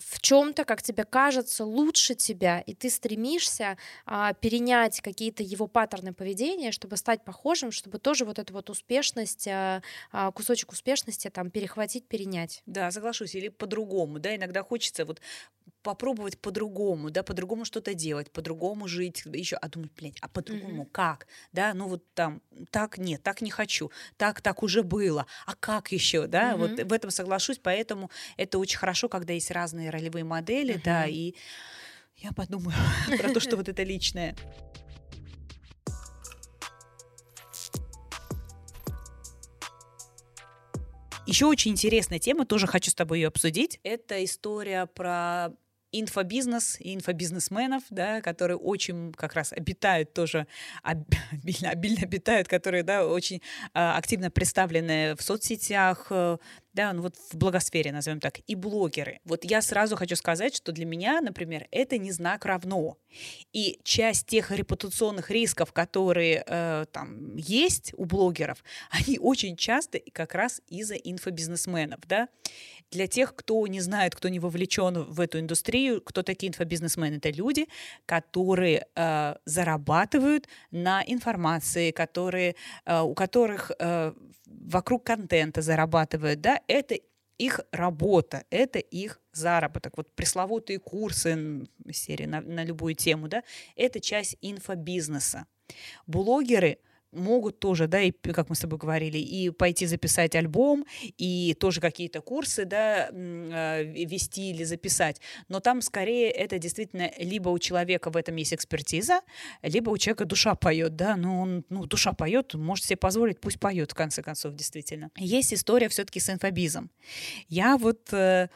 в 0.00 0.20
чем-то, 0.20 0.64
как 0.64 0.82
тебе 0.82 1.04
кажется, 1.04 1.64
лучше 1.64 2.14
тебя, 2.14 2.60
и 2.60 2.74
ты 2.74 2.90
стремишься 2.90 3.76
а, 4.06 4.32
перенять 4.34 5.00
какие-то 5.00 5.42
его 5.42 5.66
паттерны 5.66 6.12
поведения, 6.12 6.72
чтобы 6.72 6.96
стать 6.96 7.24
похожим, 7.24 7.70
чтобы 7.70 7.98
тоже 7.98 8.24
вот 8.24 8.38
эту 8.38 8.52
вот 8.52 8.70
успешность, 8.70 9.46
а, 9.48 9.82
а, 10.12 10.32
кусочек 10.32 10.72
успешности 10.72 11.28
там 11.28 11.50
перехватить, 11.50 12.06
перенять. 12.06 12.62
Да, 12.66 12.90
соглашусь, 12.90 13.34
или 13.34 13.48
по-другому, 13.48 14.18
да, 14.18 14.34
иногда 14.34 14.62
хочется 14.62 15.04
вот 15.04 15.20
попробовать 15.82 16.38
по-другому, 16.38 17.10
да, 17.10 17.22
по-другому 17.22 17.64
что-то 17.64 17.94
делать, 17.94 18.30
по-другому 18.30 18.86
жить, 18.86 19.22
еще, 19.24 19.56
а 19.56 19.68
думать, 19.68 19.92
блядь, 19.96 20.18
а 20.20 20.28
по-другому 20.28 20.84
mm-hmm. 20.84 20.90
как, 20.92 21.26
да, 21.52 21.72
ну 21.74 21.88
вот 21.88 22.04
там, 22.14 22.42
так 22.70 22.98
нет, 22.98 23.22
так 23.22 23.40
не 23.40 23.50
хочу, 23.50 23.90
так, 24.16 24.40
так 24.40 24.62
уже 24.62 24.82
было, 24.82 25.26
а 25.46 25.54
как 25.54 25.92
еще, 25.92 26.26
да, 26.26 26.52
mm-hmm. 26.52 26.56
вот 26.56 26.80
в 26.84 26.92
этом 26.92 27.10
соглашусь, 27.10 27.58
поэтому 27.58 28.10
это 28.36 28.58
очень 28.58 28.78
хорошо, 28.78 29.08
когда 29.08 29.32
есть 29.32 29.50
разные 29.50 29.89
ролевые 29.90 30.24
модели, 30.24 30.74
mm-hmm. 30.74 30.84
да, 30.84 31.06
и 31.06 31.34
я 32.16 32.32
подумаю 32.32 32.76
про 33.18 33.32
то, 33.32 33.40
что 33.40 33.56
вот 33.56 33.68
это 33.68 33.82
личное. 33.82 34.36
Еще 41.26 41.46
очень 41.46 41.70
интересная 41.70 42.18
тема, 42.18 42.44
тоже 42.44 42.66
хочу 42.66 42.90
с 42.90 42.94
тобой 42.94 43.20
ее 43.20 43.28
обсудить. 43.28 43.78
Это 43.84 44.24
история 44.24 44.86
про 44.86 45.50
инфобизнес 45.92 46.76
и 46.80 46.94
инфобизнесменов, 46.94 47.82
да, 47.90 48.20
которые 48.20 48.56
очень 48.56 49.12
как 49.12 49.34
раз 49.34 49.52
обитают 49.52 50.12
тоже, 50.12 50.46
обильно, 50.82 51.70
обильно 51.70 52.02
обитают, 52.02 52.48
которые 52.48 52.82
да, 52.82 53.06
очень 53.06 53.36
э, 53.36 53.40
активно 53.74 54.30
представлены 54.30 55.14
в 55.16 55.22
соцсетях, 55.22 56.06
э, 56.10 56.38
да, 56.72 56.92
ну 56.92 57.02
вот 57.02 57.16
в 57.16 57.36
благосфере, 57.36 57.92
назовем 57.92 58.20
так, 58.20 58.38
и 58.46 58.54
блогеры. 58.54 59.20
Вот 59.24 59.44
я 59.44 59.60
сразу 59.60 59.96
хочу 59.96 60.16
сказать, 60.16 60.54
что 60.54 60.72
для 60.72 60.86
меня, 60.86 61.20
например, 61.20 61.66
это 61.70 61.98
не 61.98 62.12
знак 62.12 62.44
равно. 62.44 62.96
И 63.52 63.80
часть 63.82 64.26
тех 64.26 64.50
репутационных 64.50 65.30
рисков, 65.30 65.72
которые 65.72 66.44
э, 66.46 66.86
там 66.92 67.36
есть 67.36 67.92
у 67.96 68.04
блогеров, 68.04 68.62
они 68.90 69.18
очень 69.18 69.56
часто 69.56 69.98
и 69.98 70.10
как 70.10 70.34
раз 70.34 70.62
из-за 70.68 70.94
инфобизнесменов, 70.94 72.00
да. 72.06 72.28
Для 72.90 73.06
тех, 73.06 73.34
кто 73.36 73.66
не 73.68 73.80
знает, 73.80 74.16
кто 74.16 74.28
не 74.28 74.40
вовлечен 74.40 75.04
в 75.04 75.20
эту 75.20 75.38
индустрию, 75.38 76.00
кто 76.02 76.22
такие 76.22 76.50
инфобизнесмены? 76.50 77.16
Это 77.16 77.30
люди, 77.30 77.68
которые 78.04 78.86
э, 78.96 79.36
зарабатывают 79.44 80.48
на 80.72 81.02
информации, 81.06 81.92
которые, 81.92 82.56
э, 82.86 83.00
у 83.00 83.14
которых 83.14 83.70
э, 83.78 84.12
вокруг 84.50 85.04
контента 85.04 85.62
зарабатывают, 85.62 86.40
да, 86.40 86.60
это 86.66 86.98
их 87.38 87.60
работа, 87.72 88.44
это 88.50 88.78
их 88.78 89.20
заработок. 89.32 89.96
Вот 89.96 90.12
пресловутые 90.14 90.78
курсы 90.78 91.66
серии 91.90 92.26
на, 92.26 92.40
на 92.42 92.64
любую 92.64 92.94
тему, 92.94 93.28
да, 93.28 93.42
это 93.76 94.00
часть 94.00 94.36
инфобизнеса. 94.42 95.46
Блогеры 96.06 96.78
могут 97.12 97.58
тоже, 97.58 97.86
да, 97.86 98.00
и, 98.00 98.10
как 98.10 98.48
мы 98.48 98.54
с 98.54 98.60
тобой 98.60 98.78
говорили, 98.78 99.18
и 99.18 99.50
пойти 99.50 99.86
записать 99.86 100.34
альбом, 100.34 100.84
и 101.18 101.54
тоже 101.58 101.80
какие-то 101.80 102.20
курсы, 102.20 102.64
да, 102.64 103.08
э, 103.10 103.84
вести 103.84 104.50
или 104.50 104.64
записать. 104.64 105.20
Но 105.48 105.60
там 105.60 105.82
скорее 105.82 106.30
это 106.30 106.58
действительно 106.58 107.10
либо 107.18 107.48
у 107.48 107.58
человека 107.58 108.10
в 108.10 108.16
этом 108.16 108.36
есть 108.36 108.54
экспертиза, 108.54 109.20
либо 109.62 109.90
у 109.90 109.98
человека 109.98 110.24
душа 110.24 110.54
поет, 110.54 110.96
да, 110.96 111.16
ну, 111.16 111.40
он, 111.40 111.64
ну, 111.68 111.86
душа 111.86 112.12
поет, 112.12 112.54
может 112.54 112.84
себе 112.84 112.96
позволить, 112.96 113.40
пусть 113.40 113.58
поет, 113.58 113.92
в 113.92 113.94
конце 113.94 114.22
концов, 114.22 114.54
действительно. 114.54 115.10
Есть 115.16 115.52
история 115.54 115.88
все-таки 115.88 116.20
с 116.20 116.30
инфобизом. 116.30 116.90
Я 117.48 117.76
вот 117.76 118.12
э, 118.12 118.48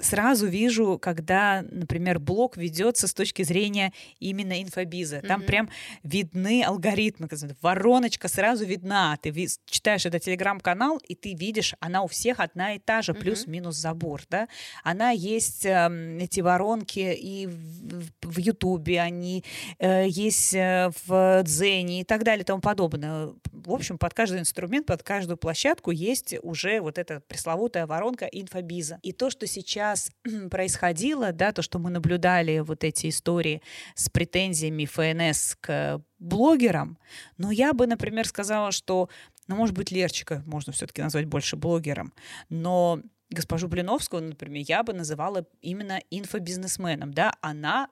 сразу 0.00 0.46
вижу, 0.46 0.98
когда, 0.98 1.64
например, 1.70 2.18
блог 2.18 2.56
ведется 2.56 3.06
с 3.06 3.14
точки 3.14 3.42
зрения 3.42 3.92
именно 4.18 4.60
инфобиза. 4.62 5.20
Там 5.20 5.42
mm-hmm. 5.42 5.46
прям 5.46 5.70
видны 6.02 6.62
алгоритмы, 6.64 7.28
вороночка 7.62 8.28
сразу 8.28 8.64
видна. 8.64 9.16
Ты 9.22 9.30
ви- 9.30 9.48
читаешь 9.66 10.06
этот 10.06 10.22
телеграм-канал, 10.22 10.98
и 11.06 11.14
ты 11.14 11.34
видишь, 11.34 11.74
она 11.80 12.02
у 12.02 12.08
всех 12.08 12.40
одна 12.40 12.74
и 12.74 12.78
та 12.78 13.02
же, 13.02 13.14
плюс-минус 13.14 13.76
забор, 13.76 14.22
да. 14.28 14.48
Она 14.82 15.10
есть, 15.10 15.64
э, 15.64 16.18
эти 16.20 16.40
воронки 16.40 17.16
и 17.16 17.46
в 17.46 18.38
Ютубе, 18.38 19.00
они 19.00 19.44
э, 19.78 20.06
есть 20.08 20.54
э, 20.54 20.90
в 21.06 21.42
Дзене 21.44 22.00
и 22.00 22.04
так 22.04 22.24
далее 22.24 22.42
и 22.42 22.46
тому 22.46 22.60
подобное. 22.60 23.32
В 23.52 23.72
общем, 23.72 23.98
под 23.98 24.14
каждый 24.14 24.40
инструмент, 24.40 24.86
под 24.86 25.02
каждую 25.02 25.36
площадку 25.36 25.90
есть 25.90 26.34
уже 26.42 26.80
вот 26.80 26.98
эта 26.98 27.20
пресловутая 27.20 27.86
воронка 27.86 28.26
инфобиза. 28.26 28.98
И 29.02 29.12
то, 29.12 29.30
что 29.30 29.46
сейчас 29.46 29.59
сейчас 29.60 30.10
происходило, 30.50 31.32
да, 31.32 31.52
то, 31.52 31.62
что 31.62 31.78
мы 31.78 31.90
наблюдали 31.90 32.60
вот 32.60 32.84
эти 32.84 33.08
истории 33.08 33.62
с 33.94 34.08
претензиями 34.08 34.86
ФНС 34.86 35.56
к 35.60 36.02
блогерам, 36.18 36.98
но 37.38 37.50
я 37.50 37.72
бы, 37.72 37.86
например, 37.86 38.26
сказала, 38.26 38.72
что, 38.72 39.08
ну, 39.46 39.56
может 39.56 39.74
быть, 39.74 39.90
Лерчика 39.90 40.42
можно 40.46 40.72
все-таки 40.72 41.02
назвать 41.02 41.26
больше 41.26 41.56
блогером, 41.56 42.12
но 42.48 43.00
госпожу 43.30 43.68
Блиновскую, 43.68 44.22
например, 44.22 44.64
я 44.66 44.82
бы 44.82 44.92
называла 44.92 45.46
именно 45.60 46.00
инфобизнесменом, 46.10 47.12
да, 47.14 47.34
она 47.40 47.88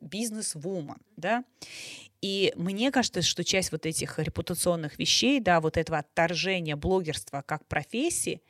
бизнес-вумен, 0.00 0.98
да, 1.16 1.44
и 2.24 2.54
мне 2.56 2.90
кажется, 2.90 3.20
что 3.20 3.44
часть 3.44 3.70
вот 3.70 3.84
этих 3.84 4.18
репутационных 4.18 4.98
вещей, 4.98 5.40
да, 5.40 5.60
вот 5.60 5.76
этого 5.76 5.98
отторжения 5.98 6.74
блогерства 6.74 7.42
как 7.46 7.66
профессии, 7.66 8.40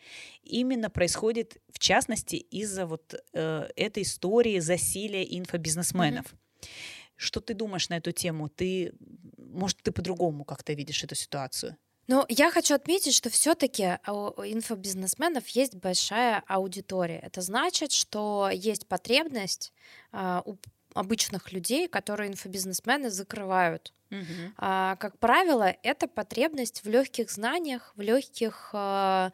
именно 0.45 0.91
происходит, 0.91 1.57
в 1.73 1.81
частности, 1.81 2.36
из-за 2.36 2.86
вот 2.86 3.15
э, 3.32 3.69
этой 3.74 4.05
истории 4.05 4.61
засилия 4.61 5.24
инфобизнесменов. 5.24 6.27
Mm-hmm. 6.27 6.69
Что 7.16 7.41
ты 7.41 7.55
думаешь 7.55 7.89
на 7.89 7.97
эту 7.97 8.12
тему? 8.12 8.49
Ты, 8.49 8.93
может, 9.36 9.78
ты 9.82 9.91
по-другому 9.91 10.45
как-то 10.45 10.73
видишь 10.73 11.03
эту 11.03 11.16
ситуацию? 11.16 11.77
Ну, 12.07 12.24
я 12.28 12.51
хочу 12.51 12.74
отметить, 12.74 13.15
что 13.15 13.31
все-таки 13.31 13.99
у 14.07 14.43
инфобизнесменов 14.43 15.49
есть 15.49 15.74
большая 15.74 16.45
аудитория. 16.47 17.19
Это 17.19 17.41
значит, 17.41 17.93
что 17.93 18.51
есть 18.53 18.86
потребность 18.86 19.73
uh, 20.12 20.43
у 20.45 20.57
обычных 20.95 21.53
людей, 21.53 21.89
которые 21.89 22.31
инфобизнесмены 22.31 23.11
закрывают. 23.11 23.93
Угу. 24.15 24.53
А, 24.59 24.97
как 24.97 25.19
правило, 25.19 25.74
это 25.82 26.07
потребность 26.07 26.85
в 26.85 26.89
легких 26.89 27.31
знаниях, 27.31 27.93
в 27.97 28.01
легких 28.01 28.70
а, 28.73 29.32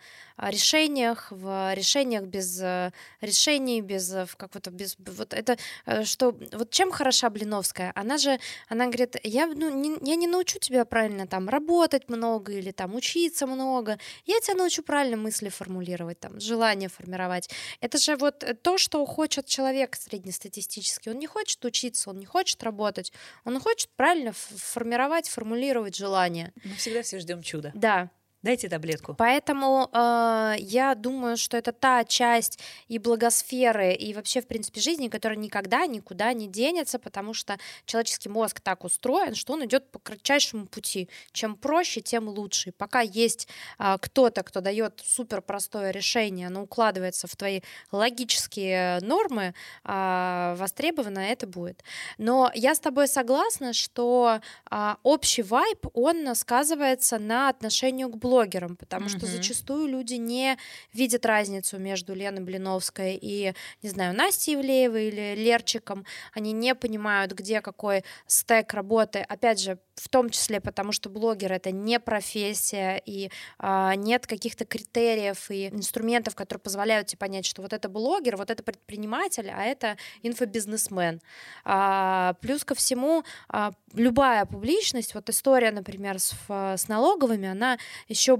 решениях, 0.48 1.28
в 1.30 1.74
решениях 1.74 2.24
без 2.24 2.60
э, 2.62 2.92
решений, 3.20 3.82
без 3.82 4.12
э, 4.12 4.26
как 4.36 4.54
вот 4.54 4.68
без 4.68 4.96
вот 4.98 5.34
это 5.34 5.58
э, 5.86 6.04
что 6.04 6.34
вот 6.52 6.70
чем 6.70 6.90
хороша 6.90 7.28
Блиновская? 7.30 7.92
Она 7.94 8.16
же 8.16 8.38
она 8.68 8.86
говорит, 8.86 9.16
я 9.22 9.46
ну 9.46 9.68
не, 9.70 9.98
я 10.08 10.16
не 10.16 10.26
научу 10.26 10.58
тебя 10.58 10.84
правильно 10.84 11.26
там 11.26 11.48
работать 11.48 12.08
много 12.08 12.52
или 12.52 12.70
там 12.70 12.94
учиться 12.94 13.46
много, 13.46 13.98
я 14.24 14.40
тебя 14.40 14.54
научу 14.54 14.82
правильно 14.82 15.16
мысли 15.16 15.48
формулировать, 15.48 16.20
там 16.20 16.40
желания 16.40 16.88
формировать. 16.88 17.50
Это 17.80 17.98
же 17.98 18.16
вот 18.16 18.44
то, 18.62 18.78
что 18.78 19.04
хочет 19.04 19.46
человек 19.46 19.96
среднестатистический. 19.96 21.10
Он 21.10 21.18
не 21.18 21.26
хочет 21.26 21.64
учиться, 21.64 22.10
он 22.10 22.18
не 22.18 22.26
хочет 22.26 22.62
работать, 22.62 23.12
он 23.44 23.60
хочет 23.60 23.90
правильно 23.96 24.32
формировать, 24.70 25.28
формулировать 25.28 25.96
желания. 25.96 26.52
Мы 26.64 26.74
всегда 26.74 27.02
все 27.02 27.18
ждем 27.18 27.42
чуда. 27.42 27.72
Да, 27.74 28.10
Дайте 28.42 28.70
таблетку. 28.70 29.14
Поэтому 29.14 29.90
э, 29.92 30.54
я 30.60 30.94
думаю, 30.94 31.36
что 31.36 31.58
это 31.58 31.72
та 31.72 32.04
часть 32.04 32.58
и 32.88 32.98
благосферы, 32.98 33.92
и 33.92 34.14
вообще, 34.14 34.40
в 34.40 34.46
принципе, 34.46 34.80
жизни, 34.80 35.08
которая 35.08 35.38
никогда 35.38 35.84
никуда 35.86 36.32
не 36.32 36.48
денется, 36.48 36.98
потому 36.98 37.34
что 37.34 37.58
человеческий 37.84 38.30
мозг 38.30 38.60
так 38.60 38.84
устроен, 38.84 39.34
что 39.34 39.52
он 39.52 39.66
идет 39.66 39.90
по 39.90 39.98
кратчайшему 39.98 40.66
пути. 40.66 41.10
Чем 41.32 41.54
проще, 41.54 42.00
тем 42.00 42.28
лучше. 42.28 42.70
И 42.70 42.72
пока 42.72 43.00
есть 43.02 43.46
э, 43.78 43.96
кто-то, 44.00 44.42
кто 44.42 44.62
дает 44.62 45.02
супер 45.04 45.42
простое 45.42 45.90
решение, 45.90 46.46
оно 46.46 46.62
укладывается 46.62 47.26
в 47.26 47.36
твои 47.36 47.60
логические 47.92 49.00
нормы, 49.00 49.52
э, 49.84 50.54
востребовано 50.56 51.18
это 51.18 51.46
будет. 51.46 51.84
Но 52.16 52.50
я 52.54 52.74
с 52.74 52.80
тобой 52.80 53.06
согласна, 53.06 53.74
что 53.74 54.40
э, 54.70 54.94
общий 55.02 55.42
вайб, 55.42 55.86
он 55.92 56.34
сказывается 56.34 57.18
на 57.18 57.50
отношении 57.50 58.04
к 58.04 58.16
блогу 58.16 58.29
блогерам, 58.30 58.76
потому 58.76 59.06
mm-hmm. 59.06 59.18
что 59.18 59.26
зачастую 59.26 59.88
люди 59.88 60.14
не 60.14 60.56
видят 60.92 61.26
разницу 61.26 61.78
между 61.78 62.14
Леной 62.14 62.42
Блиновской 62.42 63.18
и, 63.20 63.54
не 63.82 63.90
знаю, 63.90 64.14
Настей 64.14 64.54
Ивлеевой 64.54 65.08
или 65.08 65.34
Лерчиком. 65.34 66.04
Они 66.32 66.52
не 66.52 66.74
понимают, 66.74 67.32
где 67.32 67.60
какой 67.60 68.04
стек 68.26 68.72
работы. 68.72 69.18
Опять 69.28 69.60
же, 69.60 69.78
в 70.00 70.08
том 70.08 70.30
числе 70.30 70.60
потому, 70.60 70.92
что 70.92 71.10
блогер 71.10 71.52
это 71.52 71.70
не 71.70 72.00
профессия, 72.00 73.00
и 73.04 73.30
а, 73.58 73.94
нет 73.94 74.26
каких-то 74.26 74.64
критериев 74.64 75.50
и 75.50 75.68
инструментов, 75.68 76.34
которые 76.34 76.60
позволяют 76.60 77.08
тебе 77.08 77.18
понять, 77.18 77.46
что 77.46 77.62
вот 77.62 77.72
это 77.72 77.88
блогер, 77.88 78.36
вот 78.36 78.50
это 78.50 78.62
предприниматель, 78.62 79.50
а 79.50 79.62
это 79.62 79.96
инфобизнесмен. 80.22 81.20
А, 81.64 82.34
плюс 82.40 82.64
ко 82.64 82.74
всему, 82.74 83.24
а, 83.48 83.72
любая 83.94 84.46
публичность, 84.46 85.14
вот 85.14 85.28
история, 85.28 85.70
например, 85.70 86.18
с, 86.18 86.34
с 86.48 86.88
налоговыми, 86.88 87.48
она 87.48 87.78
еще 88.08 88.38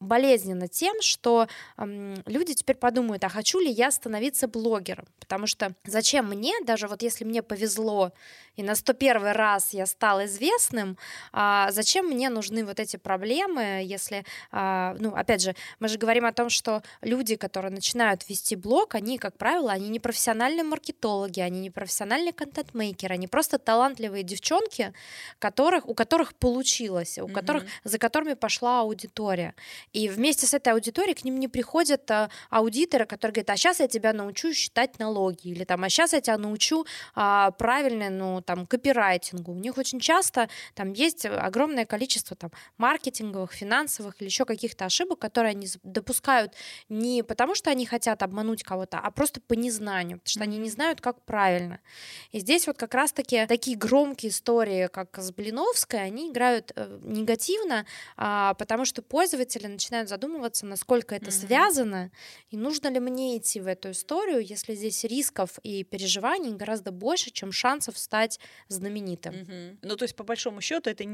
болезненна 0.00 0.68
тем, 0.68 1.00
что 1.00 1.48
э, 1.76 2.14
люди 2.26 2.54
теперь 2.54 2.76
подумают, 2.76 3.24
а 3.24 3.28
хочу 3.28 3.60
ли 3.60 3.70
я 3.70 3.90
становиться 3.90 4.48
блогером? 4.48 5.06
Потому 5.20 5.46
что 5.46 5.74
зачем 5.84 6.26
мне, 6.28 6.54
даже 6.64 6.88
вот 6.88 7.02
если 7.02 7.24
мне 7.24 7.42
повезло, 7.42 8.12
и 8.58 8.62
на 8.64 8.74
101 8.74 9.22
раз 9.28 9.72
я 9.72 9.86
стал 9.86 10.24
известным, 10.24 10.98
а 11.32 11.70
зачем 11.70 12.06
мне 12.06 12.28
нужны 12.28 12.64
вот 12.64 12.80
эти 12.80 12.96
проблемы, 12.96 13.82
если, 13.84 14.24
а, 14.50 14.96
ну, 14.98 15.14
опять 15.14 15.42
же, 15.42 15.54
мы 15.78 15.86
же 15.86 15.96
говорим 15.96 16.24
о 16.24 16.32
том, 16.32 16.50
что 16.50 16.82
люди, 17.00 17.36
которые 17.36 17.70
начинают 17.70 18.28
вести 18.28 18.56
блог, 18.56 18.96
они, 18.96 19.16
как 19.18 19.38
правило, 19.38 19.70
они 19.70 19.88
не 19.88 20.00
профессиональные 20.00 20.64
маркетологи, 20.64 21.38
они 21.38 21.60
не 21.60 21.70
профессиональные 21.70 22.32
контент-мейкеры, 22.32 23.14
они 23.14 23.28
просто 23.28 23.60
талантливые 23.60 24.24
девчонки, 24.24 24.92
которых, 25.38 25.88
у 25.88 25.94
которых 25.94 26.34
получилось, 26.34 27.18
у 27.18 27.28
mm-hmm. 27.28 27.32
которых, 27.32 27.64
за 27.84 27.98
которыми 27.98 28.34
пошла 28.34 28.80
аудитория. 28.80 29.54
И 29.92 30.08
вместе 30.08 30.48
с 30.48 30.54
этой 30.54 30.72
аудиторией 30.72 31.14
к 31.14 31.22
ним 31.22 31.38
не 31.38 31.46
приходят 31.46 32.10
а, 32.10 32.28
аудиторы, 32.50 33.06
которые 33.06 33.34
говорят, 33.34 33.50
а 33.50 33.56
сейчас 33.56 33.78
я 33.78 33.86
тебя 33.86 34.12
научу 34.12 34.52
считать 34.52 34.98
налоги, 34.98 35.46
или 35.46 35.62
там, 35.62 35.84
а 35.84 35.88
сейчас 35.88 36.12
я 36.12 36.20
тебя 36.20 36.38
научу 36.38 36.84
а, 37.14 37.52
правильно, 37.52 38.10
ну, 38.10 38.42
там, 38.48 38.66
копирайтингу. 38.66 39.52
У 39.52 39.58
них 39.58 39.76
очень 39.76 40.00
часто 40.00 40.48
там 40.74 40.94
есть 40.94 41.26
огромное 41.26 41.84
количество 41.84 42.34
там 42.34 42.50
маркетинговых, 42.78 43.52
финансовых 43.52 44.14
или 44.22 44.28
еще 44.28 44.46
каких-то 44.46 44.86
ошибок, 44.86 45.18
которые 45.18 45.50
они 45.50 45.68
допускают 45.82 46.54
не 46.88 47.22
потому, 47.22 47.54
что 47.54 47.68
они 47.70 47.84
хотят 47.84 48.22
обмануть 48.22 48.62
кого-то, 48.62 49.00
а 49.00 49.10
просто 49.10 49.42
по 49.42 49.52
незнанию, 49.52 50.16
потому 50.16 50.30
что 50.30 50.42
они 50.44 50.56
не 50.56 50.70
знают, 50.70 51.02
как 51.02 51.20
правильно. 51.26 51.80
И 52.32 52.40
здесь 52.40 52.66
вот 52.66 52.78
как 52.78 52.94
раз-таки 52.94 53.44
такие 53.44 53.76
громкие 53.76 54.30
истории, 54.30 54.86
как 54.86 55.18
с 55.18 55.30
Блиновской, 55.30 56.00
они 56.00 56.30
играют 56.30 56.72
э, 56.74 57.00
негативно, 57.02 57.84
а, 58.16 58.54
потому 58.54 58.86
что 58.86 59.02
пользователи 59.02 59.66
начинают 59.66 60.08
задумываться, 60.08 60.64
насколько 60.64 61.14
это 61.14 61.26
mm-hmm. 61.26 61.46
связано, 61.46 62.10
и 62.48 62.56
нужно 62.56 62.88
ли 62.88 62.98
мне 62.98 63.36
идти 63.36 63.60
в 63.60 63.66
эту 63.66 63.90
историю, 63.90 64.40
если 64.40 64.74
здесь 64.74 65.04
рисков 65.04 65.58
и 65.62 65.84
переживаний 65.84 66.52
гораздо 66.52 66.92
больше, 66.92 67.30
чем 67.30 67.52
шансов 67.52 67.98
стать 67.98 68.37
стать 68.38 68.78
знаменитым. 68.78 69.34
Угу. 69.34 69.78
Ну, 69.82 69.96
то 69.96 70.04
есть, 70.04 70.16
по 70.16 70.24
большому 70.24 70.60
счету, 70.60 70.90
это 70.90 71.04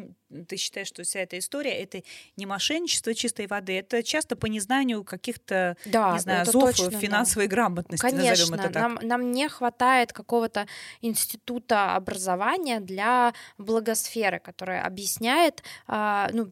ты 0.48 0.56
считаешь, 0.56 0.88
что 0.88 1.02
вся 1.02 1.20
эта 1.20 1.38
история 1.38 1.82
это 1.82 2.02
не 2.36 2.46
мошенничество 2.46 3.14
чистой 3.14 3.46
воды, 3.46 3.78
это 3.78 4.02
часто 4.02 4.36
по 4.36 4.46
незнанию 4.46 5.04
каких-то, 5.04 5.76
да, 5.86 6.12
не 6.12 6.18
знаю, 6.18 6.46
зов 6.46 6.76
точно, 6.76 6.98
финансовой 6.98 7.46
да. 7.46 7.50
грамотности. 7.56 8.02
Конечно, 8.02 8.54
это 8.54 8.70
так. 8.70 8.74
Нам, 8.74 8.98
нам 9.02 9.32
не 9.32 9.48
хватает 9.48 10.12
какого-то 10.12 10.66
института 11.00 11.94
образования 11.94 12.80
для 12.80 13.32
благосферы, 13.58 14.40
который 14.40 14.80
объясняет, 14.80 15.62
а, 15.86 16.28
ну, 16.32 16.50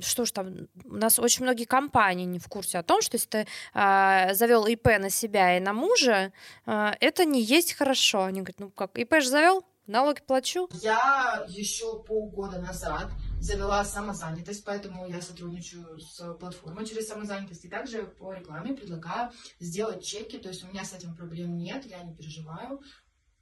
что 0.00 0.24
ж 0.24 0.32
там, 0.32 0.68
у 0.84 0.96
нас 0.96 1.18
очень 1.18 1.44
многие 1.44 1.64
компании 1.64 2.24
не 2.24 2.38
в 2.38 2.48
курсе 2.48 2.78
о 2.78 2.82
том, 2.82 3.02
что 3.02 3.16
если 3.16 3.28
ты 3.28 3.46
а, 3.72 4.34
завел 4.34 4.66
ИП 4.66 4.86
на 4.98 5.10
себя 5.10 5.56
и 5.56 5.60
на 5.60 5.72
мужа, 5.72 6.32
а, 6.66 6.94
это 7.00 7.24
не 7.24 7.42
есть 7.42 7.74
хорошо. 7.74 8.24
Они 8.24 8.40
говорят, 8.40 8.60
ну 8.60 8.70
как, 8.70 8.98
ИП 8.98 9.20
же 9.20 9.28
завел, 9.28 9.64
Налоги 9.90 10.20
плачу? 10.24 10.68
Я 10.82 11.44
еще 11.48 12.00
полгода 12.04 12.60
назад 12.60 13.10
завела 13.40 13.84
самозанятость, 13.84 14.64
поэтому 14.64 15.08
я 15.08 15.20
сотрудничаю 15.20 15.98
с 15.98 16.32
платформой 16.34 16.86
через 16.86 17.08
самозанятость. 17.08 17.64
И 17.64 17.68
также 17.68 18.04
по 18.04 18.32
рекламе 18.32 18.72
предлагаю 18.72 19.32
сделать 19.58 20.04
чеки, 20.04 20.38
то 20.38 20.48
есть 20.48 20.62
у 20.62 20.68
меня 20.68 20.84
с 20.84 20.92
этим 20.92 21.16
проблем 21.16 21.56
нет, 21.56 21.84
я 21.86 22.04
не 22.04 22.14
переживаю, 22.14 22.80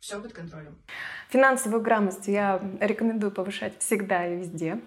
все 0.01 0.23
под 0.23 0.33
контролем. 0.33 0.83
Финансовую 1.29 1.83
грамотность 1.83 2.29
я 2.29 2.63
рекомендую 2.81 3.31
повышать 3.31 3.79
всегда 3.81 4.27
и 4.27 4.39
везде. 4.39 4.81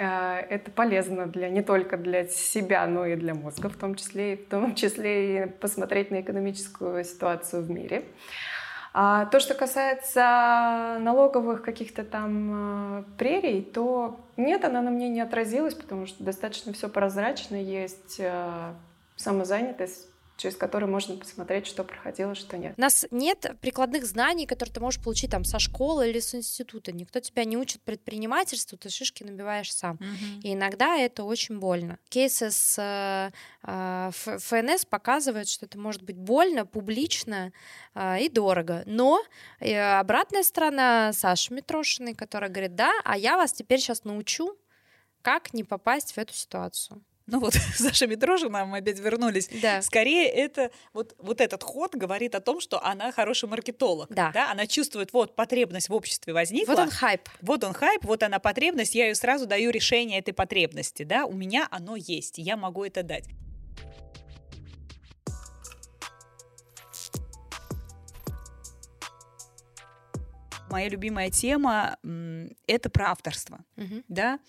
А, 0.00 0.40
это 0.40 0.72
полезно 0.72 1.28
для, 1.28 1.48
не 1.48 1.62
только 1.62 1.96
для 1.96 2.26
себя, 2.26 2.84
но 2.88 3.06
и 3.06 3.14
для 3.14 3.34
мозга, 3.34 3.68
в 3.68 3.76
том 3.76 3.94
числе, 3.94 4.36
в 4.36 4.48
том 4.48 4.74
числе 4.74 5.44
и 5.44 5.46
посмотреть 5.46 6.10
на 6.10 6.22
экономическую 6.22 7.04
ситуацию 7.04 7.62
в 7.62 7.70
мире. 7.70 8.04
А 8.96 9.26
то, 9.26 9.40
что 9.40 9.54
касается 9.54 10.98
налоговых 11.00 11.62
каких-то 11.62 12.04
там 12.04 13.00
э, 13.00 13.04
прерий, 13.18 13.60
то 13.60 14.20
нет, 14.36 14.64
она 14.64 14.82
на 14.82 14.90
мне 14.92 15.08
не 15.08 15.20
отразилась, 15.20 15.74
потому 15.74 16.06
что 16.06 16.22
достаточно 16.22 16.72
все 16.72 16.88
прозрачно, 16.88 17.56
есть 17.56 18.20
э, 18.20 18.72
самозанятость, 19.16 20.08
через 20.36 20.56
который 20.56 20.88
можно 20.88 21.16
посмотреть, 21.16 21.66
что 21.66 21.84
проходило, 21.84 22.34
что 22.34 22.58
нет. 22.58 22.74
У 22.76 22.80
нас 22.80 23.06
нет 23.10 23.46
прикладных 23.60 24.04
знаний, 24.04 24.46
которые 24.46 24.74
ты 24.74 24.80
можешь 24.80 25.00
получить 25.00 25.30
там 25.30 25.44
со 25.44 25.58
школы 25.58 26.08
или 26.10 26.18
с 26.18 26.34
института. 26.34 26.92
Никто 26.92 27.20
тебя 27.20 27.44
не 27.44 27.56
учит 27.56 27.82
предпринимательству, 27.82 28.76
ты 28.76 28.88
шишки 28.88 29.22
набиваешь 29.22 29.72
сам. 29.72 29.96
Mm-hmm. 29.96 30.40
И 30.42 30.52
иногда 30.54 30.96
это 30.96 31.24
очень 31.24 31.60
больно. 31.60 31.98
Кейсы 32.08 32.50
с 32.50 32.78
э, 32.78 33.30
э 33.66 34.10
ФНС 34.12 34.84
показывают, 34.86 35.48
что 35.48 35.66
это 35.66 35.78
может 35.78 36.02
быть 36.02 36.16
больно, 36.16 36.66
публично 36.66 37.52
э, 37.94 38.22
и 38.22 38.28
дорого. 38.28 38.82
Но 38.86 39.22
э, 39.60 39.98
обратная 39.98 40.42
сторона 40.42 41.12
Саши 41.12 41.54
Митрошиной, 41.54 42.14
которая 42.14 42.50
говорит, 42.50 42.74
да, 42.74 42.92
а 43.04 43.16
я 43.16 43.36
вас 43.36 43.52
теперь 43.52 43.78
сейчас 43.78 44.04
научу, 44.04 44.56
как 45.22 45.54
не 45.54 45.64
попасть 45.64 46.12
в 46.12 46.18
эту 46.18 46.34
ситуацию. 46.34 47.02
Ну 47.26 47.40
вот, 47.40 47.54
Саша 47.74 48.06
Митрожина, 48.06 48.66
мы 48.66 48.78
опять 48.78 48.98
вернулись. 48.98 49.48
Да. 49.62 49.80
Скорее, 49.82 50.28
это 50.28 50.70
вот, 50.92 51.14
вот 51.18 51.40
этот 51.40 51.62
ход 51.62 51.94
говорит 51.94 52.34
о 52.34 52.40
том, 52.40 52.60
что 52.60 52.84
она 52.84 53.12
хороший 53.12 53.48
маркетолог. 53.48 54.08
Да. 54.10 54.30
да. 54.32 54.50
Она 54.50 54.66
чувствует, 54.66 55.12
вот, 55.12 55.34
потребность 55.34 55.88
в 55.88 55.94
обществе 55.94 56.32
возникла. 56.32 56.72
Вот 56.72 56.80
он 56.80 56.90
хайп. 56.90 57.22
Вот 57.40 57.64
он 57.64 57.72
хайп, 57.72 58.04
вот 58.04 58.22
она 58.22 58.38
потребность, 58.38 58.94
я 58.94 59.08
ее 59.08 59.14
сразу 59.14 59.46
даю 59.46 59.70
решение 59.70 60.18
этой 60.18 60.34
потребности, 60.34 61.02
да, 61.04 61.24
у 61.24 61.32
меня 61.32 61.66
оно 61.70 61.96
есть, 61.96 62.38
я 62.38 62.56
могу 62.56 62.84
это 62.84 63.02
дать. 63.02 63.24
моя 70.70 70.88
любимая 70.88 71.30
тема— 71.30 71.96
это 72.66 72.90
про 72.90 73.12
авторство, 73.12 73.64
угу. 73.76 74.02
да. 74.08 74.40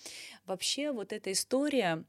Вообще 0.44 0.90
вот 0.90 1.12
эта 1.12 1.30
история 1.30 2.04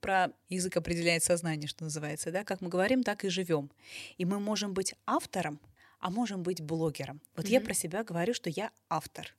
про 0.00 0.32
язык 0.48 0.76
определяет 0.76 1.22
сознание, 1.22 1.68
что 1.68 1.84
называется, 1.84 2.30
да, 2.30 2.44
как 2.44 2.60
мы 2.60 2.68
говорим, 2.68 3.02
так 3.02 3.24
и 3.24 3.28
живем. 3.28 3.70
И 4.18 4.24
мы 4.24 4.38
можем 4.38 4.74
быть 4.74 4.94
автором, 5.06 5.60
а 6.00 6.10
можем 6.10 6.42
быть 6.42 6.60
блогером. 6.60 7.20
Вот 7.36 7.46
mm-hmm. 7.46 7.50
я 7.50 7.60
про 7.60 7.74
себя 7.74 8.04
говорю, 8.04 8.34
что 8.34 8.50
я 8.50 8.70
автор. 8.88 9.34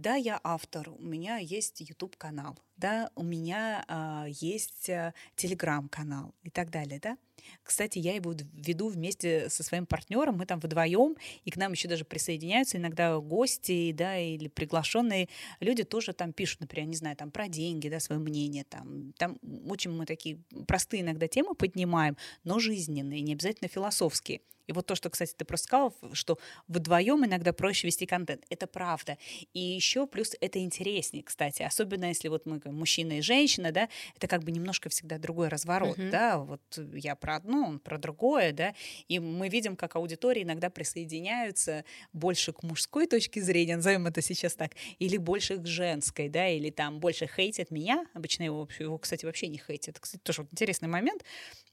Да, 0.00 0.14
я 0.14 0.40
автор, 0.42 0.88
у 0.88 1.02
меня 1.02 1.36
есть 1.36 1.82
YouTube 1.82 2.16
канал, 2.16 2.58
да, 2.78 3.10
у 3.16 3.22
меня 3.22 3.84
а, 3.86 4.24
есть 4.28 4.88
а, 4.88 5.12
Telegram 5.36 5.86
канал 5.90 6.34
и 6.42 6.48
так 6.48 6.70
далее, 6.70 6.98
да. 7.02 7.18
Кстати, 7.62 7.98
я 7.98 8.14
его 8.14 8.34
веду 8.54 8.88
вместе 8.88 9.50
со 9.50 9.62
своим 9.62 9.84
партнером, 9.84 10.38
мы 10.38 10.46
там 10.46 10.58
вдвоем, 10.58 11.18
и 11.44 11.50
к 11.50 11.58
нам 11.58 11.72
еще 11.72 11.86
даже 11.86 12.06
присоединяются 12.06 12.78
иногда 12.78 13.18
гости, 13.18 13.92
да, 13.92 14.16
или 14.16 14.48
приглашенные 14.48 15.28
люди 15.60 15.84
тоже 15.84 16.14
там 16.14 16.32
пишут, 16.32 16.60
например, 16.60 16.88
не 16.88 16.96
знаю, 16.96 17.14
там 17.14 17.30
про 17.30 17.48
деньги, 17.48 17.90
да, 17.90 18.00
свое 18.00 18.22
мнение, 18.22 18.64
там, 18.64 19.12
там 19.18 19.36
очень 19.68 19.90
мы 19.90 20.06
такие 20.06 20.38
простые 20.66 21.02
иногда 21.02 21.28
темы 21.28 21.54
поднимаем, 21.54 22.16
но 22.42 22.58
жизненные, 22.58 23.20
не 23.20 23.34
обязательно 23.34 23.68
философские. 23.68 24.40
И 24.70 24.72
вот 24.72 24.86
то, 24.86 24.94
что, 24.94 25.10
кстати, 25.10 25.34
ты 25.36 25.44
просто 25.44 25.66
сказал, 25.66 25.96
что 26.12 26.38
вдвоем 26.68 27.26
иногда 27.26 27.52
проще 27.52 27.88
вести 27.88 28.06
контент. 28.06 28.44
Это 28.50 28.68
правда. 28.68 29.18
И 29.52 29.58
еще 29.58 30.06
плюс 30.06 30.36
это 30.40 30.60
интереснее, 30.60 31.24
кстати. 31.24 31.62
Особенно 31.62 32.04
если 32.04 32.28
вот 32.28 32.46
мы 32.46 32.60
мужчина 32.66 33.18
и 33.18 33.20
женщина, 33.20 33.72
да, 33.72 33.88
это 34.14 34.28
как 34.28 34.44
бы 34.44 34.52
немножко 34.52 34.88
всегда 34.88 35.18
другой 35.18 35.48
разворот, 35.48 35.98
uh-huh. 35.98 36.10
да. 36.10 36.38
Вот 36.38 36.62
я 36.94 37.16
про 37.16 37.34
одно, 37.34 37.66
он 37.66 37.78
про 37.80 37.98
другое, 37.98 38.52
да. 38.52 38.72
И 39.08 39.18
мы 39.18 39.48
видим, 39.48 39.74
как 39.74 39.96
аудитории 39.96 40.44
иногда 40.44 40.70
присоединяются 40.70 41.84
больше 42.12 42.52
к 42.52 42.62
мужской 42.62 43.08
точке 43.08 43.42
зрения, 43.42 43.74
назовем 43.74 44.06
это 44.06 44.22
сейчас 44.22 44.54
так, 44.54 44.70
или 45.00 45.16
больше 45.16 45.56
к 45.56 45.66
женской, 45.66 46.28
да, 46.28 46.46
или 46.46 46.70
там 46.70 47.00
больше 47.00 47.26
хейтят 47.26 47.72
меня. 47.72 48.06
Обычно 48.14 48.44
его, 48.44 48.68
его 48.78 48.98
кстати, 48.98 49.24
вообще 49.24 49.48
не 49.48 49.58
хейтят. 49.58 49.98
Кстати, 49.98 50.22
тоже 50.22 50.42
вот 50.42 50.52
интересный 50.52 50.88
момент 50.88 51.24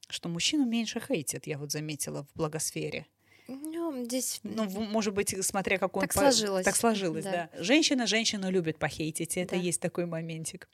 что 0.10 0.30
мужчину 0.30 0.66
меньше 0.66 1.00
хейтят, 1.00 1.48
я 1.48 1.58
вот 1.58 1.72
заметила 1.72 2.24
в 2.24 2.38
благосфере. 2.38 3.08
Ну, 3.48 4.04
здесь... 4.04 4.42
Ну, 4.44 4.66
может 4.70 5.14
быть, 5.14 5.34
смотря 5.46 5.78
какой 5.78 6.02
так 6.02 6.16
он... 6.16 6.22
сложилось. 6.22 6.66
Так 6.66 6.76
сложилось, 6.76 7.24
да. 7.24 7.50
да. 7.54 7.64
Женщина 7.64 8.06
женщину 8.06 8.52
любит 8.52 8.78
похейтить, 8.78 9.38
это 9.38 9.56
да. 9.56 9.62
есть 9.62 9.80
такой 9.80 10.06
моментик. 10.06 10.68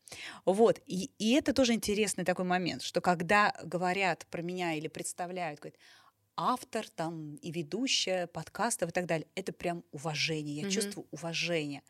Вот, 0.45 0.81
и, 0.87 1.11
и 1.19 1.33
это 1.33 1.53
тоже 1.53 1.73
интересный 1.73 2.25
такой 2.25 2.45
момент, 2.45 2.81
что 2.81 2.99
когда 2.99 3.53
говорят 3.63 4.25
про 4.31 4.41
меня 4.41 4.73
или 4.73 4.87
представляют, 4.87 5.59
говорят, 5.59 5.77
автор 6.35 6.89
там 6.89 7.35
и 7.35 7.51
ведущая 7.51 8.27
подкастов 8.27 8.89
и 8.89 8.91
так 8.91 9.05
далее, 9.05 9.27
это 9.35 9.53
прям 9.53 9.83
уважение, 9.91 10.55
я 10.55 10.63
mm-hmm. 10.63 10.71
чувствую 10.71 11.07
уважение. 11.11 11.83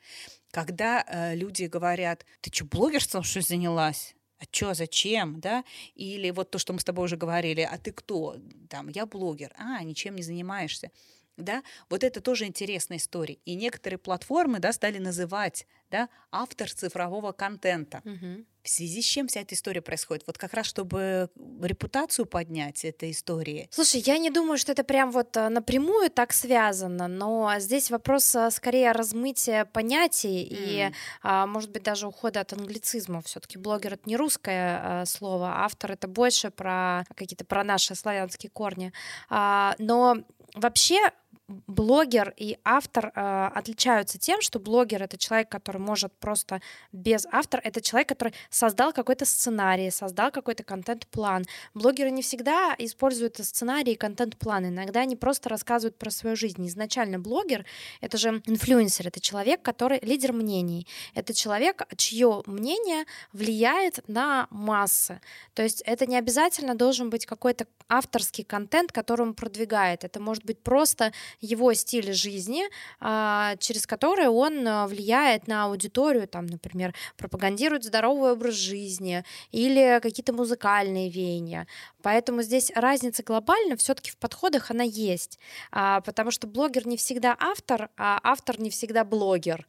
Когда 0.51 1.03
э, 1.07 1.35
люди 1.35 1.63
говорят, 1.63 2.25
ты 2.41 2.51
что, 2.53 2.65
блогерством 2.65 3.23
что 3.23 3.41
занялась? 3.41 4.15
А 4.43 4.47
что, 4.51 4.73
зачем, 4.73 5.39
да? 5.39 5.63
Или 5.95 6.29
вот 6.31 6.51
то, 6.51 6.59
что 6.59 6.73
мы 6.73 6.79
с 6.79 6.83
тобой 6.83 7.05
уже 7.05 7.17
говорили, 7.17 7.61
а 7.61 7.77
ты 7.77 7.91
кто? 7.91 8.35
Там, 8.69 8.89
я 8.89 9.05
блогер, 9.05 9.53
а, 9.57 9.83
ничем 9.83 10.15
не 10.15 10.23
занимаешься 10.23 10.91
да, 11.37 11.63
вот 11.89 12.03
это 12.03 12.21
тоже 12.21 12.45
интересная 12.45 12.97
история. 12.97 13.37
И 13.45 13.55
некоторые 13.55 13.97
платформы, 13.97 14.59
да, 14.59 14.71
стали 14.73 14.97
называть, 14.99 15.65
да, 15.89 16.09
автор 16.31 16.71
цифрового 16.71 17.31
контента. 17.31 18.01
Угу. 18.05 18.45
В 18.63 18.69
связи 18.69 19.01
с 19.01 19.05
чем 19.05 19.27
вся 19.27 19.41
эта 19.41 19.55
история 19.55 19.81
происходит? 19.81 20.23
Вот 20.25 20.37
как 20.37 20.53
раз, 20.53 20.65
чтобы 20.65 21.29
репутацию 21.61 22.25
поднять 22.25 22.85
этой 22.85 23.11
истории. 23.11 23.67
Слушай, 23.71 24.01
я 24.05 24.17
не 24.17 24.29
думаю, 24.29 24.57
что 24.57 24.71
это 24.71 24.83
прям 24.83 25.11
вот 25.11 25.35
э, 25.35 25.49
напрямую 25.49 26.09
так 26.09 26.31
связано, 26.31 27.07
но 27.07 27.53
здесь 27.59 27.91
вопрос 27.91 28.33
э, 28.35 28.49
скорее 28.51 28.93
размытия 28.93 29.65
понятий 29.65 30.43
mm. 30.43 30.47
и, 30.49 30.93
а, 31.21 31.45
может 31.45 31.71
быть, 31.71 31.83
даже 31.83 32.07
ухода 32.07 32.39
от 32.39 32.53
англицизма. 32.53 33.21
Все-таки 33.21 33.57
блогер 33.57 33.93
это 33.93 34.03
не 34.07 34.15
русское 34.15 35.03
слово, 35.05 35.63
автор 35.63 35.91
это 35.91 36.07
больше 36.07 36.49
про 36.49 37.03
какие-то 37.15 37.43
про 37.43 37.63
наши 37.63 37.95
славянские 37.95 38.49
корни. 38.49 38.93
А, 39.29 39.75
но 39.77 40.17
вообще 40.55 41.11
блогер 41.47 42.33
и 42.37 42.57
автор 42.63 43.11
э, 43.13 43.49
отличаются 43.53 44.17
тем, 44.17 44.41
что 44.41 44.59
блогер 44.59 45.03
это 45.03 45.17
человек, 45.17 45.49
который 45.49 45.79
может 45.79 46.13
просто 46.13 46.61
без 46.91 47.25
автора, 47.31 47.61
это 47.63 47.81
человек, 47.81 48.09
который 48.09 48.33
создал 48.49 48.93
какой-то 48.93 49.25
сценарий, 49.25 49.91
создал 49.91 50.31
какой-то 50.31 50.63
контент-план. 50.63 51.45
Блогеры 51.73 52.11
не 52.11 52.21
всегда 52.21 52.73
используют 52.77 53.37
сценарий 53.37 53.93
и 53.93 53.95
контент-план, 53.97 54.67
иногда 54.67 55.01
они 55.01 55.15
просто 55.15 55.49
рассказывают 55.49 55.97
про 55.97 56.11
свою 56.11 56.35
жизнь. 56.35 56.65
Изначально 56.67 57.19
блогер 57.19 57.65
это 57.99 58.17
же 58.17 58.41
инфлюенсер, 58.45 59.07
это 59.07 59.19
человек, 59.19 59.61
который 59.61 59.99
лидер 60.01 60.31
мнений, 60.31 60.87
это 61.13 61.33
человек, 61.33 61.83
чье 61.97 62.41
мнение 62.45 63.05
влияет 63.33 64.07
на 64.07 64.47
массы. 64.49 65.19
То 65.53 65.61
есть 65.61 65.81
это 65.85 66.05
не 66.05 66.17
обязательно 66.17 66.75
должен 66.75 67.09
быть 67.09 67.25
какой-то 67.25 67.67
авторский 67.89 68.43
контент, 68.43 68.91
который 68.91 69.23
он 69.23 69.33
продвигает. 69.33 70.03
Это 70.03 70.19
может 70.19 70.45
быть 70.45 70.59
просто 70.59 71.11
его 71.41 71.73
стиль 71.73 72.13
жизни, 72.13 72.63
а, 72.99 73.55
через 73.57 73.87
который 73.87 74.27
он 74.27 74.67
а, 74.67 74.87
влияет 74.87 75.47
на 75.47 75.65
аудиторию, 75.65 76.27
там, 76.27 76.45
например, 76.45 76.93
пропагандирует 77.17 77.83
здоровый 77.83 78.31
образ 78.31 78.55
жизни 78.55 79.23
или 79.51 79.99
какие-то 80.01 80.33
музыкальные 80.33 81.09
веяния. 81.09 81.67
Поэтому 82.01 82.41
здесь 82.41 82.71
разница 82.75 83.23
глобально 83.23 83.77
все-таки 83.77 84.11
в 84.11 84.17
подходах 84.17 84.71
она 84.71 84.83
есть, 84.83 85.39
а, 85.71 86.01
потому 86.01 86.31
что 86.31 86.47
блогер 86.47 86.87
не 86.87 86.97
всегда 86.97 87.35
автор, 87.39 87.89
а 87.97 88.19
автор 88.23 88.59
не 88.59 88.69
всегда 88.69 89.03
блогер. 89.03 89.65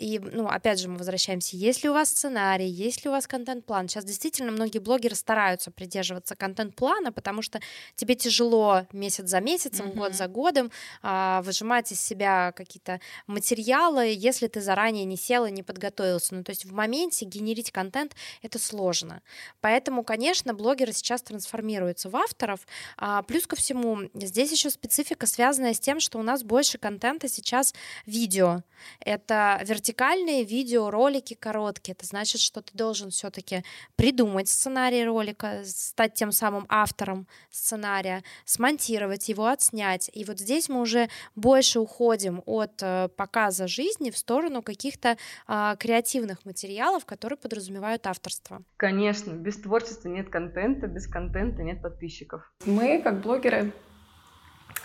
И, 0.00 0.20
ну, 0.32 0.48
опять 0.48 0.80
же, 0.80 0.88
мы 0.88 0.96
возвращаемся, 0.96 1.56
есть 1.56 1.84
ли 1.84 1.90
у 1.90 1.92
вас 1.92 2.08
сценарий, 2.08 2.66
есть 2.66 3.04
ли 3.04 3.08
у 3.08 3.12
вас 3.12 3.28
контент-план. 3.28 3.88
Сейчас 3.88 4.04
действительно 4.04 4.50
многие 4.50 4.80
блогеры 4.80 5.14
стараются 5.14 5.70
придерживаться 5.70 6.34
контент-плана, 6.34 7.12
потому 7.12 7.40
что 7.40 7.60
тебе 7.94 8.16
тяжело 8.16 8.86
месяц 8.92 9.28
за 9.28 9.40
месяцем, 9.40 9.86
mm-hmm. 9.86 9.96
год 9.96 10.14
за 10.14 10.26
годом, 10.26 10.63
будем 10.64 10.72
а, 11.02 11.42
выжимать 11.42 11.92
из 11.92 12.00
себя 12.00 12.52
какие-то 12.52 13.00
материалы, 13.26 14.14
если 14.16 14.48
ты 14.48 14.60
заранее 14.60 15.04
не 15.04 15.16
сел 15.16 15.44
и 15.46 15.50
не 15.50 15.62
подготовился. 15.62 16.34
Ну, 16.34 16.44
то 16.44 16.50
есть 16.50 16.64
в 16.64 16.72
моменте 16.72 17.24
генерить 17.24 17.70
контент— 17.70 18.14
это 18.42 18.58
сложно. 18.58 19.22
Поэтому, 19.60 20.04
конечно, 20.04 20.54
блогеры 20.54 20.92
сейчас 20.92 21.22
трансформируются 21.22 22.08
в 22.08 22.16
авторов. 22.16 22.60
А, 22.96 23.22
плюс 23.22 23.46
ко 23.46 23.56
всему, 23.56 24.10
здесь 24.14 24.52
еще 24.52 24.70
специфика, 24.70 25.26
связанная 25.26 25.74
с 25.74 25.80
тем, 25.80 26.00
что 26.00 26.18
у 26.18 26.22
нас 26.22 26.42
больше 26.42 26.78
контента 26.78 27.28
сейчас 27.28 27.74
видео. 28.06 28.62
Это 29.00 29.60
вертикальные 29.64 30.44
видео, 30.44 30.90
ролики 30.90 31.34
короткие. 31.34 31.94
Это 31.94 32.06
значит, 32.06 32.40
что 32.40 32.60
ты 32.62 32.76
должен 32.76 33.10
все-таки 33.10 33.64
придумать 33.96 34.48
сценарий 34.48 35.04
ролика, 35.04 35.62
стать 35.64 36.14
тем 36.14 36.32
самым 36.32 36.66
автором 36.68 37.26
сценария, 37.50 38.22
смонтировать 38.44 39.28
его, 39.28 39.46
отснять. 39.46 40.10
И 40.12 40.24
вот 40.24 40.38
здесь 40.38 40.53
мы 40.68 40.80
уже 40.80 41.08
больше 41.34 41.80
уходим 41.80 42.42
от 42.46 42.82
э, 42.82 43.08
показа 43.16 43.66
жизни 43.66 44.10
в 44.10 44.18
сторону 44.18 44.62
каких-то 44.62 45.16
э, 45.48 45.76
креативных 45.78 46.44
материалов, 46.44 47.04
которые 47.04 47.36
подразумевают 47.36 48.06
авторство. 48.06 48.62
Конечно, 48.76 49.32
без 49.32 49.56
творчества 49.60 50.08
нет 50.08 50.30
контента, 50.30 50.86
без 50.86 51.06
контента 51.06 51.62
нет 51.62 51.82
подписчиков. 51.82 52.52
Мы, 52.64 53.00
как 53.02 53.20
блогеры, 53.20 53.72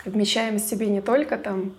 вмещаем 0.04 0.56
в 0.56 0.60
себе 0.60 0.88
не 0.88 1.00
только 1.00 1.38
там 1.38 1.76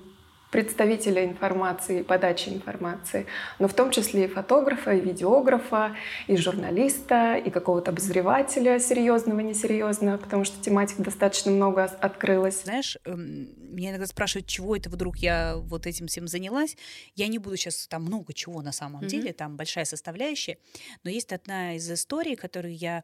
представителя 0.51 1.25
информации, 1.25 2.03
подачи 2.03 2.49
информации, 2.49 3.25
но 3.57 3.67
в 3.67 3.73
том 3.73 3.89
числе 3.89 4.25
и 4.25 4.27
фотографа, 4.27 4.91
и 4.91 4.99
видеографа, 4.99 5.95
и 6.27 6.35
журналиста, 6.35 7.37
и 7.37 7.49
какого-то 7.49 7.91
обозревателя 7.91 8.77
серьезного, 8.79 9.39
несерьезного, 9.39 10.17
потому 10.17 10.43
что 10.43 10.61
тематик 10.61 10.97
достаточно 10.97 11.51
много 11.51 11.85
открылось. 11.85 12.63
Знаешь, 12.63 12.97
эм, 13.05 13.47
меня 13.57 13.91
иногда 13.91 14.05
спрашивают, 14.05 14.47
чего 14.47 14.75
это 14.75 14.89
вдруг 14.89 15.17
я 15.17 15.55
вот 15.55 15.87
этим 15.87 16.07
всем 16.07 16.27
занялась. 16.27 16.75
Я 17.15 17.27
не 17.27 17.39
буду 17.39 17.55
сейчас 17.55 17.87
там 17.87 18.03
много 18.03 18.33
чего 18.33 18.61
на 18.61 18.73
самом 18.73 19.03
mm-hmm. 19.03 19.07
деле, 19.07 19.33
там 19.33 19.55
большая 19.55 19.85
составляющая, 19.85 20.57
но 21.03 21.09
есть 21.09 21.31
одна 21.31 21.75
из 21.75 21.89
историй, 21.89 22.35
которую 22.35 22.75
я 22.75 23.03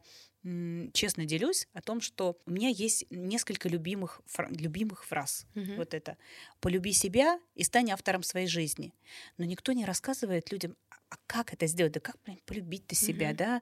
честно 0.92 1.24
делюсь 1.24 1.68
о 1.72 1.82
том, 1.82 2.00
что 2.00 2.38
у 2.46 2.50
меня 2.50 2.68
есть 2.68 3.06
несколько 3.10 3.68
любимых, 3.68 4.20
любимых 4.50 5.04
фраз. 5.04 5.46
Угу. 5.54 5.74
Вот 5.76 5.94
это 5.94 6.16
«полюби 6.60 6.92
себя 6.92 7.40
и 7.54 7.64
стань 7.64 7.90
автором 7.90 8.22
своей 8.22 8.46
жизни». 8.46 8.94
Но 9.36 9.44
никто 9.44 9.72
не 9.72 9.84
рассказывает 9.84 10.52
людям, 10.52 10.76
а 11.10 11.16
как 11.26 11.52
это 11.52 11.66
сделать, 11.66 11.92
да 11.92 12.00
как, 12.00 12.16
блин, 12.24 12.38
полюбить-то 12.44 12.94
себя, 12.94 13.28
угу. 13.30 13.36
да, 13.36 13.60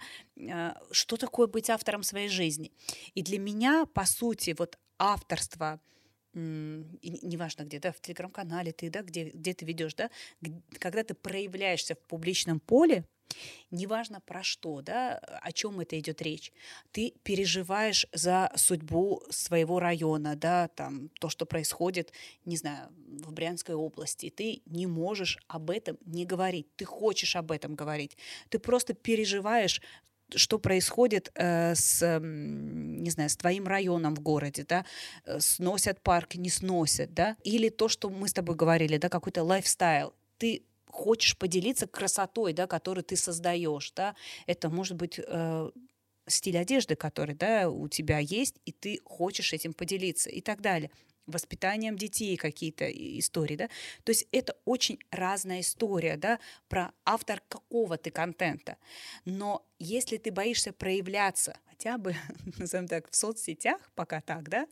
а, 0.50 0.82
что 0.90 1.16
такое 1.16 1.46
быть 1.46 1.70
автором 1.70 2.02
своей 2.02 2.28
жизни. 2.28 2.72
И 3.14 3.22
для 3.22 3.38
меня, 3.38 3.86
по 3.86 4.04
сути, 4.04 4.54
вот 4.58 4.78
авторство, 4.98 5.80
неважно 6.34 7.62
где, 7.62 7.78
да, 7.78 7.92
в 7.92 8.00
телеграм-канале 8.00 8.72
ты, 8.72 8.90
да, 8.90 9.02
где, 9.02 9.30
где 9.30 9.54
ты 9.54 9.64
ведешь, 9.64 9.94
да, 9.94 10.10
когда 10.78 11.02
ты 11.02 11.14
проявляешься 11.14 11.94
в 11.94 12.00
публичном 12.00 12.60
поле, 12.60 13.04
неважно 13.70 14.20
про 14.20 14.42
что, 14.42 14.80
да, 14.82 15.18
о 15.42 15.52
чем 15.52 15.80
это 15.80 15.98
идет 15.98 16.22
речь, 16.22 16.52
ты 16.92 17.14
переживаешь 17.22 18.06
за 18.12 18.50
судьбу 18.56 19.22
своего 19.30 19.80
района, 19.80 20.36
да, 20.36 20.68
там, 20.68 21.10
то, 21.20 21.28
что 21.28 21.46
происходит, 21.46 22.12
не 22.44 22.56
знаю, 22.56 22.88
в 23.06 23.32
Брянской 23.32 23.74
области, 23.74 24.30
ты 24.30 24.62
не 24.66 24.86
можешь 24.86 25.38
об 25.48 25.70
этом 25.70 25.98
не 26.06 26.24
говорить, 26.24 26.74
ты 26.76 26.84
хочешь 26.84 27.36
об 27.36 27.50
этом 27.50 27.74
говорить, 27.74 28.16
ты 28.48 28.58
просто 28.58 28.94
переживаешь 28.94 29.80
что 30.34 30.58
происходит 30.58 31.30
э, 31.34 31.74
с, 31.74 32.18
не 32.20 33.10
знаю, 33.10 33.30
с 33.30 33.36
твоим 33.36 33.66
районом 33.66 34.16
в 34.16 34.20
городе, 34.20 34.64
да, 34.68 34.84
э, 35.24 35.38
сносят 35.40 36.00
парк, 36.00 36.34
не 36.34 36.50
сносят, 36.50 37.14
да, 37.14 37.36
или 37.44 37.68
то, 37.68 37.88
что 37.88 38.10
мы 38.10 38.28
с 38.28 38.32
тобой 38.32 38.56
говорили, 38.56 38.96
да, 38.96 39.08
какой-то 39.08 39.44
лайфстайл. 39.44 40.14
Ты 40.38 40.64
хочешь 40.96 41.36
поделиться 41.36 41.86
красотой, 41.86 42.52
да, 42.52 42.66
которую 42.66 43.04
ты 43.04 43.16
создаешь, 43.16 43.92
да, 43.92 44.16
это 44.46 44.70
может 44.70 44.96
быть 44.96 45.18
э, 45.18 45.70
стиль 46.26 46.58
одежды, 46.58 46.96
который, 46.96 47.34
да, 47.34 47.68
у 47.70 47.88
тебя 47.88 48.18
есть, 48.18 48.56
и 48.64 48.72
ты 48.72 49.00
хочешь 49.04 49.52
этим 49.52 49.74
поделиться 49.74 50.30
и 50.30 50.40
так 50.40 50.60
далее. 50.60 50.90
Воспитанием 51.26 51.98
детей 51.98 52.36
какие-то 52.36 52.88
истории, 52.88 53.56
да, 53.56 53.68
то 54.04 54.10
есть 54.10 54.26
это 54.32 54.56
очень 54.64 54.98
разная 55.10 55.60
история, 55.60 56.16
да, 56.16 56.38
про 56.68 56.92
автор 57.04 57.42
какого 57.48 57.98
ты 57.98 58.10
контента, 58.10 58.76
но 59.24 59.66
если 59.78 60.16
ты 60.18 60.30
боишься 60.30 60.72
проявляться 60.72 61.58
хотя 61.68 61.98
бы, 61.98 62.14
назовем 62.58 62.88
так, 62.88 63.10
в 63.10 63.16
соцсетях, 63.16 63.80
пока 63.94 64.20
так, 64.20 64.48
да, 64.48 64.66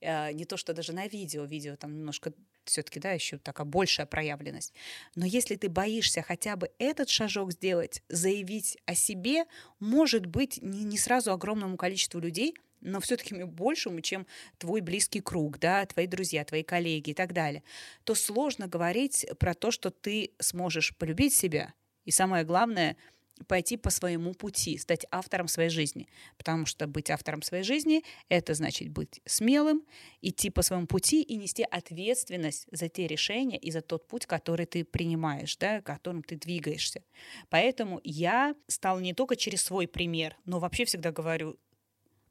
э, 0.00 0.32
не 0.32 0.44
то, 0.44 0.56
что 0.56 0.72
даже 0.72 0.92
на 0.92 1.08
видео, 1.08 1.44
видео 1.44 1.76
там 1.76 1.96
немножко 1.96 2.32
все-таки, 2.64 3.00
да, 3.00 3.12
еще 3.12 3.38
такая 3.38 3.66
большая 3.66 4.06
проявленность. 4.06 4.72
Но 5.14 5.26
если 5.26 5.56
ты 5.56 5.68
боишься 5.68 6.22
хотя 6.22 6.56
бы 6.56 6.70
этот 6.78 7.08
шажок 7.08 7.52
сделать, 7.52 8.02
заявить 8.08 8.78
о 8.86 8.94
себе, 8.94 9.44
может 9.80 10.26
быть, 10.26 10.60
не, 10.62 10.84
не 10.84 10.98
сразу 10.98 11.32
огромному 11.32 11.76
количеству 11.76 12.20
людей, 12.20 12.54
но 12.80 13.00
все-таки 13.00 13.34
большему, 13.44 14.00
чем 14.00 14.26
твой 14.58 14.80
близкий 14.80 15.20
круг, 15.20 15.58
да, 15.58 15.84
твои 15.86 16.06
друзья, 16.06 16.44
твои 16.44 16.62
коллеги 16.62 17.10
и 17.10 17.14
так 17.14 17.32
далее, 17.32 17.62
то 18.04 18.14
сложно 18.14 18.68
говорить 18.68 19.26
про 19.38 19.54
то, 19.54 19.70
что 19.70 19.90
ты 19.90 20.32
сможешь 20.38 20.94
полюбить 20.96 21.34
себя. 21.34 21.72
И 22.04 22.10
самое 22.10 22.44
главное— 22.44 22.96
пойти 23.46 23.76
по 23.76 23.90
своему 23.90 24.34
пути, 24.34 24.78
стать 24.78 25.06
автором 25.10 25.48
своей 25.48 25.70
жизни. 25.70 26.08
Потому 26.36 26.66
что 26.66 26.86
быть 26.86 27.10
автором 27.10 27.42
своей 27.42 27.64
жизни— 27.64 28.04
это 28.28 28.54
значит 28.54 28.88
быть 28.90 29.20
смелым, 29.26 29.82
идти 30.22 30.50
по 30.50 30.62
своему 30.62 30.86
пути 30.86 31.22
и 31.22 31.36
нести 31.36 31.62
ответственность 31.62 32.66
за 32.70 32.88
те 32.88 33.06
решения 33.06 33.58
и 33.58 33.70
за 33.70 33.80
тот 33.80 34.06
путь, 34.06 34.26
который 34.26 34.66
ты 34.66 34.84
принимаешь, 34.84 35.56
да, 35.56 35.82
которым 35.82 36.22
ты 36.22 36.36
двигаешься. 36.36 37.02
Поэтому 37.50 38.00
я 38.04 38.54
стала 38.68 39.00
не 39.00 39.14
только 39.14 39.36
через 39.36 39.62
свой 39.62 39.88
пример, 39.88 40.36
но 40.44 40.60
вообще 40.60 40.84
всегда 40.84 41.10
говорю, 41.10 41.58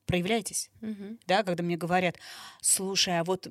проявляйтесь, 0.05 0.69
угу. 0.81 1.17
да, 1.27 1.43
когда 1.43 1.63
мне 1.63 1.77
говорят, 1.77 2.17
слушай, 2.61 3.19
а 3.19 3.23
вот 3.23 3.47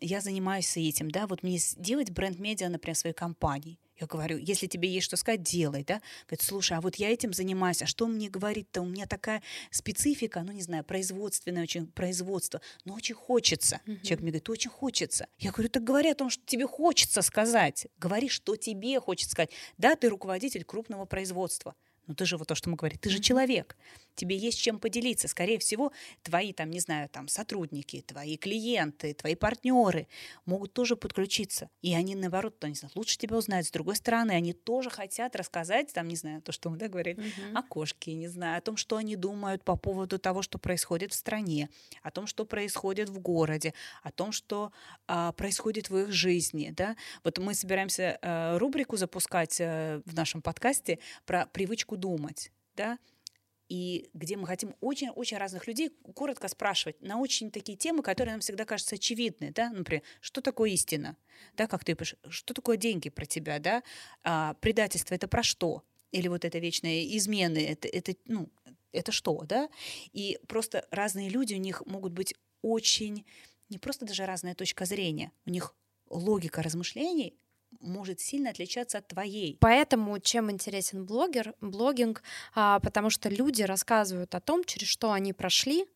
я 0.00 0.20
занимаюсь 0.20 0.76
этим, 0.76 1.10
да, 1.10 1.26
вот 1.26 1.42
мне 1.42 1.58
сделать 1.58 2.10
бренд-медиа, 2.10 2.68
например, 2.68 2.96
своей 2.96 3.14
компании. 3.14 3.78
Я 3.98 4.06
говорю, 4.06 4.36
если 4.36 4.66
тебе 4.66 4.90
есть 4.90 5.06
что 5.06 5.16
сказать, 5.16 5.42
делай, 5.42 5.82
да. 5.82 6.02
Говорит, 6.26 6.42
слушай, 6.42 6.76
а 6.76 6.80
вот 6.80 6.96
я 6.96 7.10
этим 7.10 7.32
занимаюсь, 7.32 7.80
а 7.80 7.86
что 7.86 8.06
мне 8.06 8.28
говорить-то? 8.28 8.82
У 8.82 8.84
меня 8.84 9.06
такая 9.06 9.42
специфика, 9.70 10.42
ну, 10.42 10.52
не 10.52 10.60
знаю, 10.60 10.84
производственное 10.84 11.62
очень 11.62 11.86
производство, 11.86 12.60
но 12.84 12.94
очень 12.94 13.14
хочется. 13.14 13.80
Uh-huh. 13.86 14.00
Человек 14.02 14.20
мне 14.20 14.30
говорит, 14.32 14.50
очень 14.50 14.70
хочется. 14.70 15.28
Я 15.38 15.50
говорю, 15.50 15.70
так 15.70 15.82
говори 15.82 16.10
о 16.10 16.14
том, 16.14 16.28
что 16.28 16.44
тебе 16.44 16.66
хочется 16.66 17.22
сказать. 17.22 17.86
Говори, 17.98 18.28
что 18.28 18.56
тебе 18.56 19.00
хочется 19.00 19.32
сказать. 19.32 19.50
Да, 19.78 19.96
ты 19.96 20.10
руководитель 20.10 20.64
крупного 20.64 21.06
производства. 21.06 21.74
Но 22.06 22.14
ты 22.14 22.26
же 22.26 22.36
вот 22.36 22.48
то, 22.48 22.54
что 22.54 22.68
мы 22.68 22.76
говорим, 22.76 22.98
ты 22.98 23.08
же 23.08 23.18
человек 23.18 23.76
тебе 24.16 24.36
есть 24.36 24.58
чем 24.58 24.78
поделиться. 24.78 25.28
Скорее 25.28 25.58
всего, 25.58 25.92
твои, 26.22 26.52
там, 26.52 26.70
не 26.70 26.80
знаю, 26.80 27.08
там, 27.08 27.28
сотрудники, 27.28 28.02
твои 28.02 28.36
клиенты, 28.36 29.14
твои 29.14 29.34
партнеры 29.34 30.08
могут 30.44 30.72
тоже 30.72 30.96
подключиться. 30.96 31.70
И 31.82 31.94
они, 31.94 32.14
наоборот, 32.14 32.58
то, 32.58 32.68
не 32.68 32.74
знаю, 32.74 32.92
лучше 32.94 33.18
тебя 33.18 33.36
узнают. 33.36 33.66
С 33.66 33.70
другой 33.70 33.96
стороны, 33.96 34.32
они 34.32 34.52
тоже 34.52 34.90
хотят 34.90 35.36
рассказать, 35.36 35.92
там, 35.92 36.08
не 36.08 36.16
знаю, 36.16 36.42
то, 36.42 36.52
что 36.52 36.70
мы, 36.70 36.76
да, 36.76 36.88
говорили, 36.88 37.20
угу. 37.20 37.58
о 37.58 37.62
кошке, 37.62 38.14
не 38.14 38.28
знаю, 38.28 38.58
о 38.58 38.60
том, 38.60 38.76
что 38.76 38.96
они 38.96 39.16
думают 39.16 39.62
по 39.64 39.76
поводу 39.76 40.18
того, 40.18 40.42
что 40.42 40.58
происходит 40.58 41.12
в 41.12 41.14
стране, 41.14 41.68
о 42.02 42.10
том, 42.10 42.26
что 42.26 42.44
происходит 42.44 43.08
в 43.08 43.18
городе, 43.18 43.74
о 44.02 44.10
том, 44.10 44.32
что 44.32 44.72
а, 45.06 45.32
происходит 45.32 45.90
в 45.90 45.96
их 45.96 46.12
жизни, 46.12 46.72
да. 46.76 46.96
Вот 47.24 47.38
мы 47.38 47.54
собираемся 47.54 48.18
а, 48.22 48.58
рубрику 48.58 48.96
запускать 48.96 49.58
а, 49.60 50.00
в 50.04 50.14
нашем 50.14 50.42
подкасте 50.42 50.98
про 51.24 51.46
привычку 51.46 51.96
думать, 51.96 52.52
да, 52.76 52.98
и 53.68 54.10
где 54.14 54.36
мы 54.36 54.46
хотим 54.46 54.74
очень-очень 54.80 55.36
разных 55.38 55.66
людей 55.66 55.90
коротко 56.14 56.48
спрашивать 56.48 57.00
на 57.02 57.18
очень 57.18 57.50
такие 57.50 57.76
темы, 57.76 58.02
которые 58.02 58.34
нам 58.34 58.40
всегда 58.40 58.64
кажутся 58.64 58.94
очевидны, 58.94 59.52
да, 59.52 59.70
например, 59.70 60.02
что 60.20 60.40
такое 60.40 60.70
истина, 60.70 61.16
да, 61.56 61.66
как 61.66 61.84
ты 61.84 61.94
пишешь, 61.94 62.18
что 62.28 62.54
такое 62.54 62.76
деньги 62.76 63.08
про 63.08 63.26
тебя, 63.26 63.58
да, 63.58 63.82
а, 64.22 64.54
предательство 64.54 65.14
это 65.14 65.28
про 65.28 65.42
что, 65.42 65.82
или 66.12 66.28
вот 66.28 66.44
это 66.44 66.58
вечные 66.58 67.16
измены, 67.16 67.58
это, 67.58 67.88
это, 67.88 68.14
ну, 68.26 68.48
это 68.92 69.12
что, 69.12 69.42
да, 69.44 69.68
и 70.12 70.38
просто 70.48 70.86
разные 70.90 71.28
люди, 71.28 71.54
у 71.54 71.58
них 71.58 71.84
могут 71.86 72.12
быть 72.12 72.34
очень, 72.62 73.26
не 73.68 73.78
просто 73.78 74.06
даже 74.06 74.26
разная 74.26 74.54
точка 74.54 74.84
зрения, 74.84 75.32
у 75.44 75.50
них 75.50 75.74
логика 76.08 76.62
размышлений 76.62 77.36
может 77.86 78.20
сильно 78.20 78.50
отличаться 78.50 78.98
от 78.98 79.08
твоей. 79.08 79.56
Поэтому 79.60 80.18
чем 80.18 80.50
интересен 80.50 81.04
блогер, 81.04 81.54
блогинг, 81.60 82.22
а, 82.54 82.80
потому 82.80 83.10
что 83.10 83.28
люди 83.28 83.62
рассказывают 83.62 84.34
о 84.34 84.40
том, 84.40 84.64
через 84.64 84.88
что 84.88 85.12
они 85.12 85.32
прошли, 85.32 85.86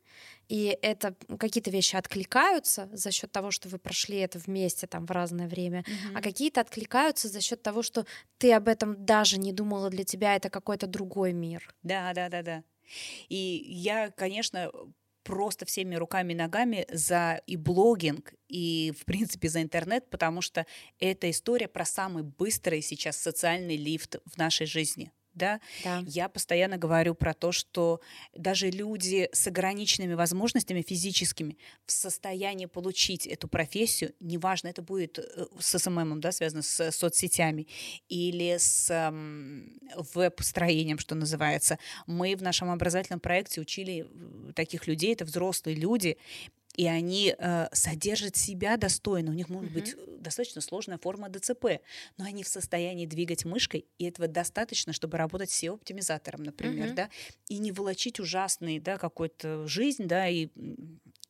и 0.48 0.76
это 0.82 1.14
какие-то 1.38 1.70
вещи 1.70 1.94
откликаются 1.94 2.88
за 2.92 3.12
счет 3.12 3.30
того, 3.30 3.52
что 3.52 3.68
вы 3.68 3.78
прошли 3.78 4.18
это 4.18 4.38
вместе 4.38 4.88
там 4.88 5.06
в 5.06 5.10
разное 5.12 5.46
время, 5.46 5.80
mm-hmm. 5.80 6.16
а 6.16 6.22
какие-то 6.22 6.60
откликаются 6.60 7.28
за 7.28 7.40
счет 7.40 7.62
того, 7.62 7.82
что 7.82 8.04
ты 8.38 8.52
об 8.52 8.66
этом 8.66 9.04
даже 9.04 9.38
не 9.38 9.52
думала, 9.52 9.90
для 9.90 10.02
тебя 10.02 10.34
это 10.34 10.50
какой-то 10.50 10.88
другой 10.88 11.32
мир. 11.32 11.72
Да, 11.84 12.12
да, 12.14 12.28
да, 12.28 12.42
да. 12.42 12.64
И 13.28 13.36
я, 13.36 14.10
конечно, 14.10 14.72
просто 15.22 15.64
всеми 15.66 15.94
руками 15.94 16.32
и 16.32 16.36
ногами 16.36 16.86
за 16.90 17.40
и 17.46 17.56
блогинг, 17.56 18.34
и, 18.48 18.92
в 18.98 19.04
принципе, 19.04 19.48
за 19.48 19.62
интернет, 19.62 20.08
потому 20.10 20.40
что 20.42 20.66
это 20.98 21.30
история 21.30 21.68
про 21.68 21.84
самый 21.84 22.22
быстрый 22.22 22.82
сейчас 22.82 23.16
социальный 23.16 23.76
лифт 23.76 24.16
в 24.24 24.36
нашей 24.38 24.66
жизни 24.66 25.12
да? 25.40 25.60
да. 25.82 26.02
Я 26.06 26.28
постоянно 26.28 26.76
говорю 26.76 27.14
про 27.14 27.34
то, 27.34 27.50
что 27.50 28.00
даже 28.34 28.70
люди 28.70 29.28
с 29.32 29.46
ограниченными 29.46 30.14
возможностями 30.14 30.82
физическими 30.82 31.56
в 31.86 31.92
состоянии 31.92 32.66
получить 32.66 33.26
эту 33.26 33.48
профессию, 33.48 34.12
неважно, 34.20 34.68
это 34.68 34.82
будет 34.82 35.18
э, 35.18 35.46
с 35.58 35.78
SMM, 35.78 36.20
да, 36.20 36.30
связано 36.30 36.62
с 36.62 36.92
соцсетями 36.92 37.66
или 38.08 38.56
с 38.58 38.90
эм, 38.90 39.78
веб-строением, 40.14 40.98
что 40.98 41.14
называется. 41.14 41.78
Мы 42.06 42.36
в 42.36 42.42
нашем 42.42 42.70
образовательном 42.70 43.20
проекте 43.20 43.60
учили 43.60 44.06
э, 44.06 44.52
таких 44.52 44.86
людей, 44.86 45.12
это 45.14 45.24
взрослые 45.24 45.76
люди, 45.76 46.18
и 46.76 46.86
они 46.86 47.34
э, 47.36 47.68
содержат 47.72 48.36
себя 48.36 48.76
достойно. 48.76 49.30
У 49.30 49.34
них 49.34 49.48
может 49.48 49.70
mm-hmm. 49.70 49.74
быть 49.74 49.94
э, 49.96 50.16
достаточно 50.20 50.60
сложная 50.60 50.98
форма 50.98 51.28
ДЦП, 51.28 51.80
но 52.16 52.24
они 52.24 52.44
в 52.44 52.48
состоянии 52.48 53.06
двигать 53.06 53.44
мышкой, 53.44 53.86
и 53.98 54.04
этого 54.04 54.28
достаточно, 54.28 54.92
чтобы 54.92 55.18
работать 55.18 55.50
SEO-оптимизатором, 55.50 56.42
например, 56.42 56.88
mm-hmm. 56.88 56.94
да, 56.94 57.10
и 57.48 57.58
не 57.58 57.72
волочить 57.72 58.20
ужасный, 58.20 58.78
да, 58.78 58.98
какой-то 58.98 59.66
жизнь, 59.66 60.06
да, 60.06 60.28
и, 60.28 60.48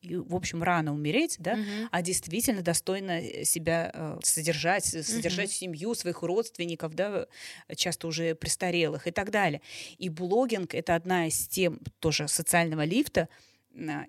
и 0.01 0.15
в 0.15 0.35
общем, 0.35 0.61
рано 0.61 0.93
умереть, 0.93 1.37
да, 1.39 1.55
mm-hmm. 1.55 1.87
а 1.91 2.01
действительно 2.01 2.61
достойно 2.61 3.19
э, 3.19 3.43
себя 3.43 3.91
э, 3.93 4.19
содержать, 4.23 4.85
содержать 4.85 5.49
mm-hmm. 5.49 5.53
семью, 5.53 5.95
своих 5.95 6.21
родственников, 6.21 6.93
да, 6.93 7.25
часто 7.75 8.07
уже 8.07 8.35
престарелых 8.35 9.07
и 9.07 9.11
так 9.11 9.31
далее. 9.31 9.61
И 9.97 10.09
блогинг— 10.09 10.75
это 10.75 10.93
одна 10.93 11.27
из 11.27 11.47
тем 11.47 11.79
тоже 11.99 12.27
социального 12.27 12.85
лифта, 12.85 13.27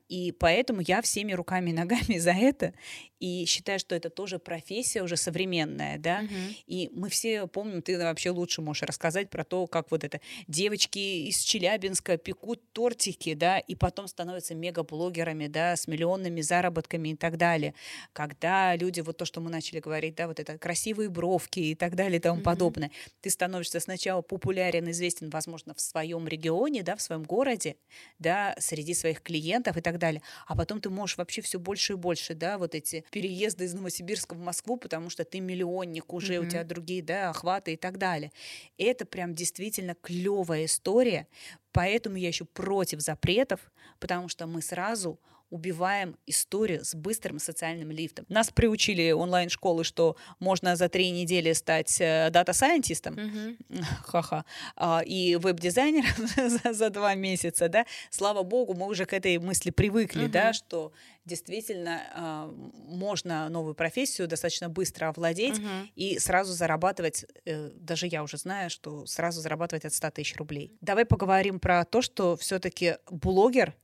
и 0.08 0.32
поэтому 0.32 0.80
я 0.80 1.02
всеми 1.02 1.32
руками 1.32 1.70
и 1.70 1.74
ногами 1.74 2.18
за 2.18 2.32
это 2.32 2.74
и 3.22 3.44
считаю, 3.46 3.78
что 3.78 3.94
это 3.94 4.10
тоже 4.10 4.40
профессия 4.40 5.00
уже 5.00 5.16
современная, 5.16 5.96
да, 5.96 6.22
uh-huh. 6.22 6.56
и 6.66 6.90
мы 6.92 7.08
все 7.08 7.46
помним, 7.46 7.80
ты 7.80 7.96
вообще 7.96 8.30
лучше 8.30 8.62
можешь 8.62 8.82
рассказать 8.82 9.30
про 9.30 9.44
то, 9.44 9.68
как 9.68 9.92
вот 9.92 10.02
это 10.02 10.20
девочки 10.48 11.28
из 11.28 11.38
Челябинска 11.38 12.16
пекут 12.16 12.60
тортики, 12.72 13.34
да, 13.34 13.60
и 13.60 13.76
потом 13.76 14.08
становятся 14.08 14.56
мегаблогерами, 14.56 15.46
да, 15.46 15.76
с 15.76 15.86
миллионными 15.86 16.40
заработками 16.40 17.10
и 17.10 17.14
так 17.14 17.36
далее, 17.36 17.74
когда 18.12 18.74
люди, 18.74 18.98
вот 19.02 19.18
то, 19.18 19.24
что 19.24 19.40
мы 19.40 19.50
начали 19.50 19.78
говорить, 19.78 20.16
да, 20.16 20.26
вот 20.26 20.40
это 20.40 20.58
красивые 20.58 21.08
бровки 21.08 21.60
и 21.60 21.76
так 21.76 21.94
далее 21.94 22.18
и 22.18 22.20
тому 22.20 22.40
uh-huh. 22.40 22.42
подобное, 22.44 22.90
ты 23.20 23.30
становишься 23.30 23.78
сначала 23.78 24.22
популярен, 24.22 24.90
известен, 24.90 25.30
возможно, 25.30 25.74
в 25.74 25.80
своем 25.80 26.26
регионе, 26.26 26.82
да, 26.82 26.96
в 26.96 27.02
своем 27.02 27.22
городе, 27.22 27.76
да, 28.18 28.56
среди 28.58 28.94
своих 28.94 29.22
клиентов 29.22 29.76
и 29.76 29.80
так 29.80 29.98
далее, 29.98 30.22
а 30.48 30.56
потом 30.56 30.80
ты 30.80 30.90
можешь 30.90 31.18
вообще 31.18 31.40
все 31.40 31.60
больше 31.60 31.92
и 31.92 31.96
больше, 31.96 32.34
да, 32.34 32.58
вот 32.58 32.74
эти 32.74 33.04
переезда 33.12 33.64
из 33.64 33.74
Новосибирска 33.74 34.34
в 34.34 34.38
Москву, 34.38 34.76
потому 34.78 35.10
что 35.10 35.24
ты 35.24 35.38
миллионник, 35.38 36.12
уже 36.12 36.34
mm-hmm. 36.34 36.46
у 36.46 36.50
тебя 36.50 36.64
другие 36.64 37.02
да, 37.02 37.30
охваты 37.30 37.74
и 37.74 37.76
так 37.76 37.98
далее. 37.98 38.32
Это 38.78 39.04
прям 39.04 39.34
действительно 39.34 39.94
клевая 39.94 40.64
история, 40.64 41.28
поэтому 41.72 42.16
я 42.16 42.28
еще 42.28 42.46
против 42.46 43.00
запретов, 43.00 43.60
потому 44.00 44.28
что 44.28 44.46
мы 44.46 44.62
сразу 44.62 45.20
убиваем 45.52 46.16
историю 46.26 46.82
с 46.82 46.94
быстрым 46.94 47.38
социальным 47.38 47.90
лифтом. 47.90 48.24
Нас 48.30 48.50
приучили 48.50 49.12
онлайн-школы, 49.12 49.84
что 49.84 50.16
можно 50.40 50.76
за 50.76 50.88
три 50.88 51.10
недели 51.10 51.52
стать 51.52 52.00
э, 52.00 52.30
дата-сайентистом, 52.30 53.14
mm-hmm. 53.14 53.84
ха-ха, 54.02 54.46
а, 54.76 55.02
и 55.04 55.36
веб-дизайнером 55.36 56.26
за, 56.48 56.72
за 56.72 56.90
два 56.90 57.14
месяца, 57.14 57.68
да. 57.68 57.84
Слава 58.10 58.42
богу, 58.42 58.72
мы 58.72 58.86
уже 58.86 59.04
к 59.04 59.12
этой 59.12 59.38
мысли 59.38 59.70
привыкли, 59.70 60.24
mm-hmm. 60.24 60.28
да, 60.32 60.52
что 60.54 60.92
действительно 61.26 62.02
э, 62.14 62.52
можно 62.88 63.48
новую 63.50 63.74
профессию 63.74 64.28
достаточно 64.28 64.68
быстро 64.68 65.08
овладеть 65.08 65.58
uh-huh. 65.58 65.88
и 65.94 66.18
сразу 66.18 66.52
зарабатывать, 66.52 67.24
э, 67.44 67.70
даже 67.74 68.06
я 68.06 68.22
уже 68.22 68.38
знаю, 68.38 68.70
что 68.70 69.06
сразу 69.06 69.40
зарабатывать 69.40 69.84
от 69.84 69.92
100 69.92 70.10
тысяч 70.10 70.36
рублей. 70.36 70.76
Давай 70.80 71.04
поговорим 71.04 71.60
про 71.60 71.84
то, 71.84 72.02
что 72.02 72.36
все-таки 72.36 72.96
блогер 73.10 73.76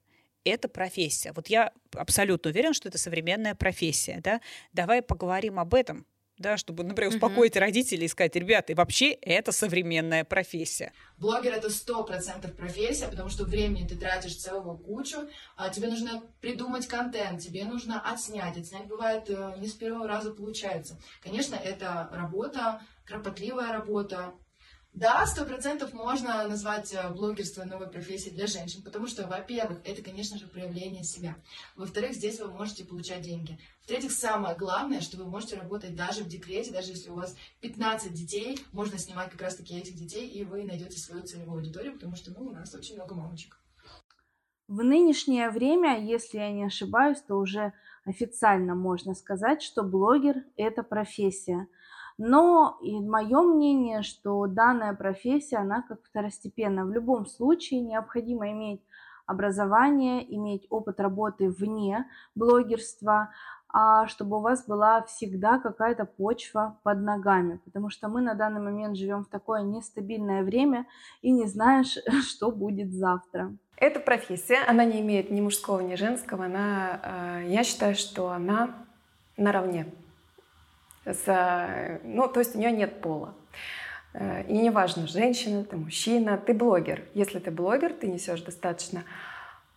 это 0.45 0.69
профессия. 0.69 1.33
Вот 1.33 1.49
я 1.49 1.73
абсолютно 1.95 2.51
уверен, 2.51 2.75
что 2.75 2.89
это 2.89 2.99
современная 2.99 3.55
профессия. 3.55 4.21
Да? 4.23 4.41
Давай 4.73 5.03
поговорим 5.03 5.59
об 5.59 5.75
этом, 5.75 6.07
да, 6.39 6.57
чтобы, 6.57 6.85
например, 6.85 7.13
успокоить 7.13 7.57
mm-hmm. 7.57 7.61
родителей 7.61 8.05
и 8.07 8.09
сказать, 8.09 8.37
ребята, 8.37 8.75
вообще 8.75 9.11
это 9.11 9.53
современная 9.53 10.25
профессия. 10.25 10.93
Блогер 11.19 11.53
это 11.53 11.69
сто 11.71 12.05
процентов 12.05 12.55
профессия, 12.55 13.09
потому 13.09 13.29
что 13.29 13.45
времени 13.45 13.87
ты 13.87 13.97
тратишь 13.97 14.37
целого 14.37 14.77
кучу, 14.77 15.19
а 15.57 15.69
тебе 15.69 15.89
нужно 15.89 16.23
придумать 16.41 16.87
контент, 16.87 17.41
тебе 17.41 17.65
нужно 17.65 18.01
отснять. 18.01 18.57
Отснять 18.57 18.87
бывает 18.87 19.29
э, 19.29 19.55
не 19.59 19.67
с 19.67 19.73
первого 19.73 20.07
раза 20.07 20.31
получается. 20.31 20.99
Конечно, 21.23 21.57
это 21.57 22.09
работа, 22.13 22.81
кропотливая 23.05 23.73
работа, 23.73 24.35
да, 24.99 25.25
сто 25.27 25.45
процентов 25.45 25.93
можно 25.93 26.49
назвать 26.49 26.93
э, 26.93 27.09
блогерство 27.11 27.65
новой 27.65 27.89
профессией 27.89 28.35
для 28.35 28.49
женщин, 28.49 28.83
потому 28.83 29.07
что, 29.07 29.27
во-первых, 29.29 29.79
это, 29.85 30.03
конечно 30.03 30.39
же, 30.39 30.49
проявление 30.49 31.05
себя. 31.05 31.37
Во-вторых, 31.77 32.15
здесь 32.15 32.41
вы 32.41 32.49
можете 32.49 32.85
получать 32.85 33.23
деньги. 33.23 33.59
В-третьих, 33.83 34.11
самое 34.11 34.57
главное, 34.57 35.01
что 35.01 35.17
вы 35.17 35.25
можете 35.25 35.57
работать 35.57 35.95
даже 35.95 36.25
в 36.25 36.29
декрете, 36.29 36.73
даже 36.73 36.91
если 36.91 37.11
у 37.11 37.15
вас 37.15 37.37
15 37.61 38.13
детей, 38.13 38.59
можно 38.73 38.99
снимать 38.99 39.31
как 39.31 39.41
раз-таки 39.41 39.79
этих 39.79 39.95
детей, 39.95 40.29
и 40.29 40.45
вы 40.45 40.65
найдете 40.65 40.99
свою 40.99 41.23
целевую 41.23 41.59
аудиторию, 41.59 41.93
потому 41.93 42.17
что 42.17 42.33
ну, 42.33 42.49
у 42.49 42.51
нас 42.51 42.75
очень 42.75 42.97
много 42.97 43.15
мамочек. 43.15 43.61
В 44.67 44.83
нынешнее 44.83 45.51
время, 45.51 46.05
если 46.05 46.39
я 46.39 46.51
не 46.51 46.65
ошибаюсь, 46.65 47.23
то 47.23 47.37
уже 47.37 47.73
официально 48.05 48.75
можно 48.75 49.15
сказать, 49.15 49.63
что 49.63 49.85
блогер– 49.85 50.45
это 50.57 50.83
профессия– 50.83 51.69
но 52.19 52.79
и 52.83 53.01
мое 53.01 53.41
мнение, 53.43 54.03
что 54.03 54.47
данная 54.47 54.93
профессия, 54.93 55.59
она 55.59 55.83
как 55.83 56.03
второстепенная. 56.03 56.85
В 56.85 56.91
любом 56.91 57.27
случае 57.27 57.81
необходимо 57.81 58.51
иметь 58.51 58.83
образование, 59.25 60.35
иметь 60.35 60.67
опыт 60.69 60.99
работы 61.01 61.49
вне 61.49 62.07
блогерства, 62.35 63.31
а 63.71 64.07
чтобы 64.09 64.39
у 64.39 64.41
вас 64.41 64.67
была 64.67 65.03
всегда 65.03 65.59
какая-то 65.59 66.07
почва 66.07 66.79
под 66.83 67.03
ногами, 67.03 67.61
потому 67.65 67.91
что 67.91 68.09
мы 68.09 68.23
на 68.23 68.35
данный 68.35 68.61
момент 68.61 68.97
живем 68.97 69.25
в 69.25 69.29
такое 69.29 69.63
нестабильное 69.63 70.43
время 70.43 70.87
и 71.21 71.31
не 71.31 71.47
знаешь, 71.47 71.99
что 72.27 72.51
будет 72.51 72.93
завтра. 72.93 73.55
Эта 73.77 74.01
профессия, 74.01 74.65
она 74.67 74.85
не 74.85 75.01
имеет 75.03 75.31
ни 75.31 75.41
мужского, 75.41 75.81
ни 75.81 75.95
женского, 75.95 76.47
она, 76.47 77.01
э, 77.43 77.45
я 77.49 77.63
считаю, 77.63 77.95
что 77.95 78.31
она 78.31 78.71
наравне 79.37 79.87
за, 81.13 82.01
ну, 82.05 82.29
то 82.29 82.41
есть 82.41 82.55
у 82.55 82.59
нее 82.59 82.73
нет 82.73 83.01
пола. 83.01 83.35
Э, 84.15 84.45
и 84.49 84.57
неважно, 84.57 85.07
женщина 85.07 85.65
ты, 85.65 85.77
мужчина, 85.77 86.39
ты 86.39 86.55
блогер. 86.55 87.03
Если 87.15 87.39
ты 87.39 87.51
блогер, 87.51 87.93
ты 87.93 88.09
несешь 88.09 88.43
достаточно 88.43 89.05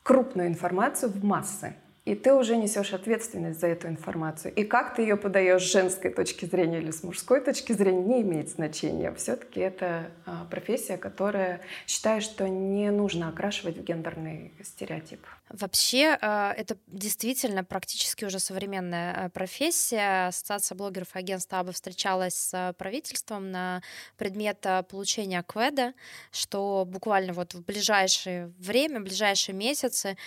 крупную 0.03 0.47
информацию 0.47 1.11
в 1.11 1.23
массы 1.23 1.75
и 2.03 2.15
ты 2.15 2.33
уже 2.33 2.57
несешь 2.57 2.93
ответственность 2.93 3.59
за 3.59 3.67
эту 3.67 3.87
информацию. 3.87 4.53
И 4.55 4.63
как 4.63 4.95
ты 4.95 5.03
ее 5.03 5.17
подаешь 5.17 5.61
с 5.61 5.71
женской 5.71 6.09
точки 6.09 6.45
зрения 6.45 6.79
или 6.79 6.89
с 6.89 7.03
мужской 7.03 7.41
точки 7.41 7.73
зрения, 7.73 8.03
не 8.03 8.21
имеет 8.21 8.49
значения. 8.49 9.13
Все-таки 9.13 9.59
это 9.59 10.11
а, 10.25 10.45
профессия, 10.49 10.97
которая 10.97 11.61
считает, 11.85 12.23
что 12.23 12.47
не 12.49 12.89
нужно 12.89 13.29
окрашивать 13.29 13.77
в 13.77 13.83
гендерный 13.83 14.51
стереотип. 14.63 15.19
Вообще, 15.53 16.17
а, 16.21 16.53
это 16.53 16.77
действительно 16.87 17.63
практически 17.63 18.25
уже 18.25 18.39
современная 18.39 19.25
а, 19.25 19.29
профессия. 19.29 20.27
Ассоциация 20.27 20.75
блогеров 20.75 21.09
агентства 21.13 21.59
АБА 21.59 21.71
встречалась 21.71 22.35
с 22.35 22.75
правительством 22.77 23.51
на 23.51 23.81
предмет 24.17 24.65
получения 24.89 25.43
КВЭДа, 25.43 25.93
что 26.31 26.85
буквально 26.87 27.33
вот 27.33 27.53
в 27.53 27.63
ближайшее 27.63 28.51
время, 28.57 28.99
в 28.99 29.03
ближайшие 29.03 29.55
месяцы 29.55 30.17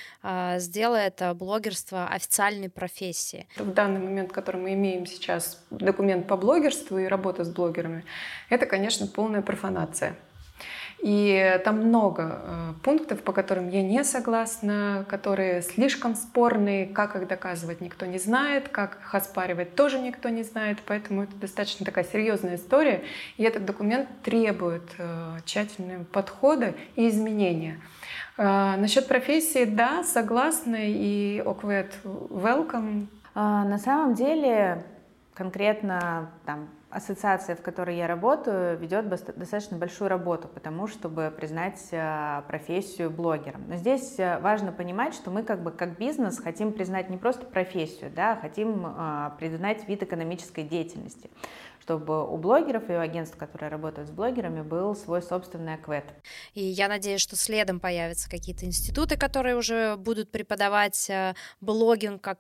сделает 0.59 1.23
блогер 1.35 1.65
блогерство 1.65 2.09
официальной 2.09 2.69
профессии. 2.69 3.47
В 3.57 3.73
данный 3.73 4.01
момент, 4.01 4.33
который 4.33 4.61
мы 4.61 4.75
имеем 4.75 5.07
сейчас, 5.07 5.65
документ 5.71 6.27
по 6.27 6.37
блогерству 6.37 6.99
и 6.99 7.07
работа 7.07 7.45
с 7.45 7.49
блогерами, 7.49 8.05
это, 8.51 8.67
конечно, 8.67 9.07
полная 9.07 9.41
профанация. 9.41 10.17
И 11.03 11.61
там 11.65 11.87
много 11.87 12.41
э, 12.43 12.73
пунктов, 12.83 13.23
по 13.23 13.33
которым 13.33 13.69
я 13.69 13.83
не 13.83 14.05
согласна, 14.05 15.05
которые 15.09 15.61
слишком 15.61 16.15
спорные, 16.15 16.87
как 16.87 17.17
их 17.17 17.29
доказывать 17.29 17.81
никто 17.81 18.07
не 18.07 18.19
знает, 18.19 18.69
как 18.69 18.99
их 19.03 19.15
оспаривать 19.15 19.75
тоже 19.75 19.99
никто 19.99 20.31
не 20.31 20.43
знает, 20.43 20.79
поэтому 20.87 21.25
это 21.25 21.37
достаточно 21.37 21.85
такая 21.85 22.05
серьезная 22.05 22.57
история, 22.57 23.03
и 23.37 23.43
этот 23.43 23.67
документ 23.67 24.09
требует 24.23 24.85
э, 24.97 25.39
тщательного 25.45 26.05
подхода 26.05 26.75
и 26.97 27.09
изменения. 27.09 27.81
А, 28.37 28.77
насчет 28.77 29.07
профессии, 29.07 29.65
да, 29.65 30.03
согласна, 30.03 30.79
и 30.79 31.43
ОКВЭД 31.45 31.93
welcome. 32.05 33.07
А, 33.35 33.65
на 33.65 33.79
самом 33.79 34.15
деле, 34.15 34.83
конкретно 35.35 36.31
там, 36.45 36.69
ассоциация, 36.95 37.57
в 37.57 37.63
которой 37.63 37.97
я 37.97 38.07
работаю, 38.07 38.79
ведет 38.79 39.09
достаточно 39.09 39.77
большую 39.77 40.09
работу, 40.09 40.49
потому 40.49 40.87
чтобы 40.87 41.33
признать 41.37 41.81
э, 41.91 42.43
профессию 42.47 43.11
блогером. 43.11 43.65
Но 43.69 43.77
здесь 43.77 44.15
э, 44.19 44.39
важно 44.39 44.71
понимать, 44.71 45.15
что 45.15 45.31
мы 45.31 45.43
как 45.43 45.63
бы 45.63 45.73
как 45.73 45.99
бизнес 45.99 46.39
хотим 46.39 46.73
признать 46.73 47.11
не 47.11 47.17
просто 47.17 47.47
профессию, 47.47 48.13
да, 48.15 48.33
а 48.33 48.37
хотим 48.37 48.87
э, 48.87 49.31
признать 49.39 49.89
вид 49.89 50.05
экономической 50.05 50.63
деятельности 50.63 51.31
чтобы 51.85 52.27
у 52.27 52.39
блогеров 52.39 52.89
и 52.89 52.95
у 52.95 52.99
агентств, 52.99 53.37
которые 53.37 53.69
работают 53.69 54.09
с 54.09 54.11
блогерами, 54.11 54.63
был 54.63 54.97
свой 54.97 55.21
собственный 55.21 55.75
аквет. 55.75 56.05
И 56.55 56.65
я 56.65 56.89
надеюсь, 56.89 57.21
что 57.21 57.37
следом 57.37 57.79
появятся 57.79 58.31
какие-то 58.31 58.65
институты, 58.65 59.19
которые 59.19 59.55
уже 59.55 59.97
будут 59.97 60.31
преподавать 60.31 61.11
э, 61.11 61.35
блогинг 61.61 62.23
как 62.23 62.39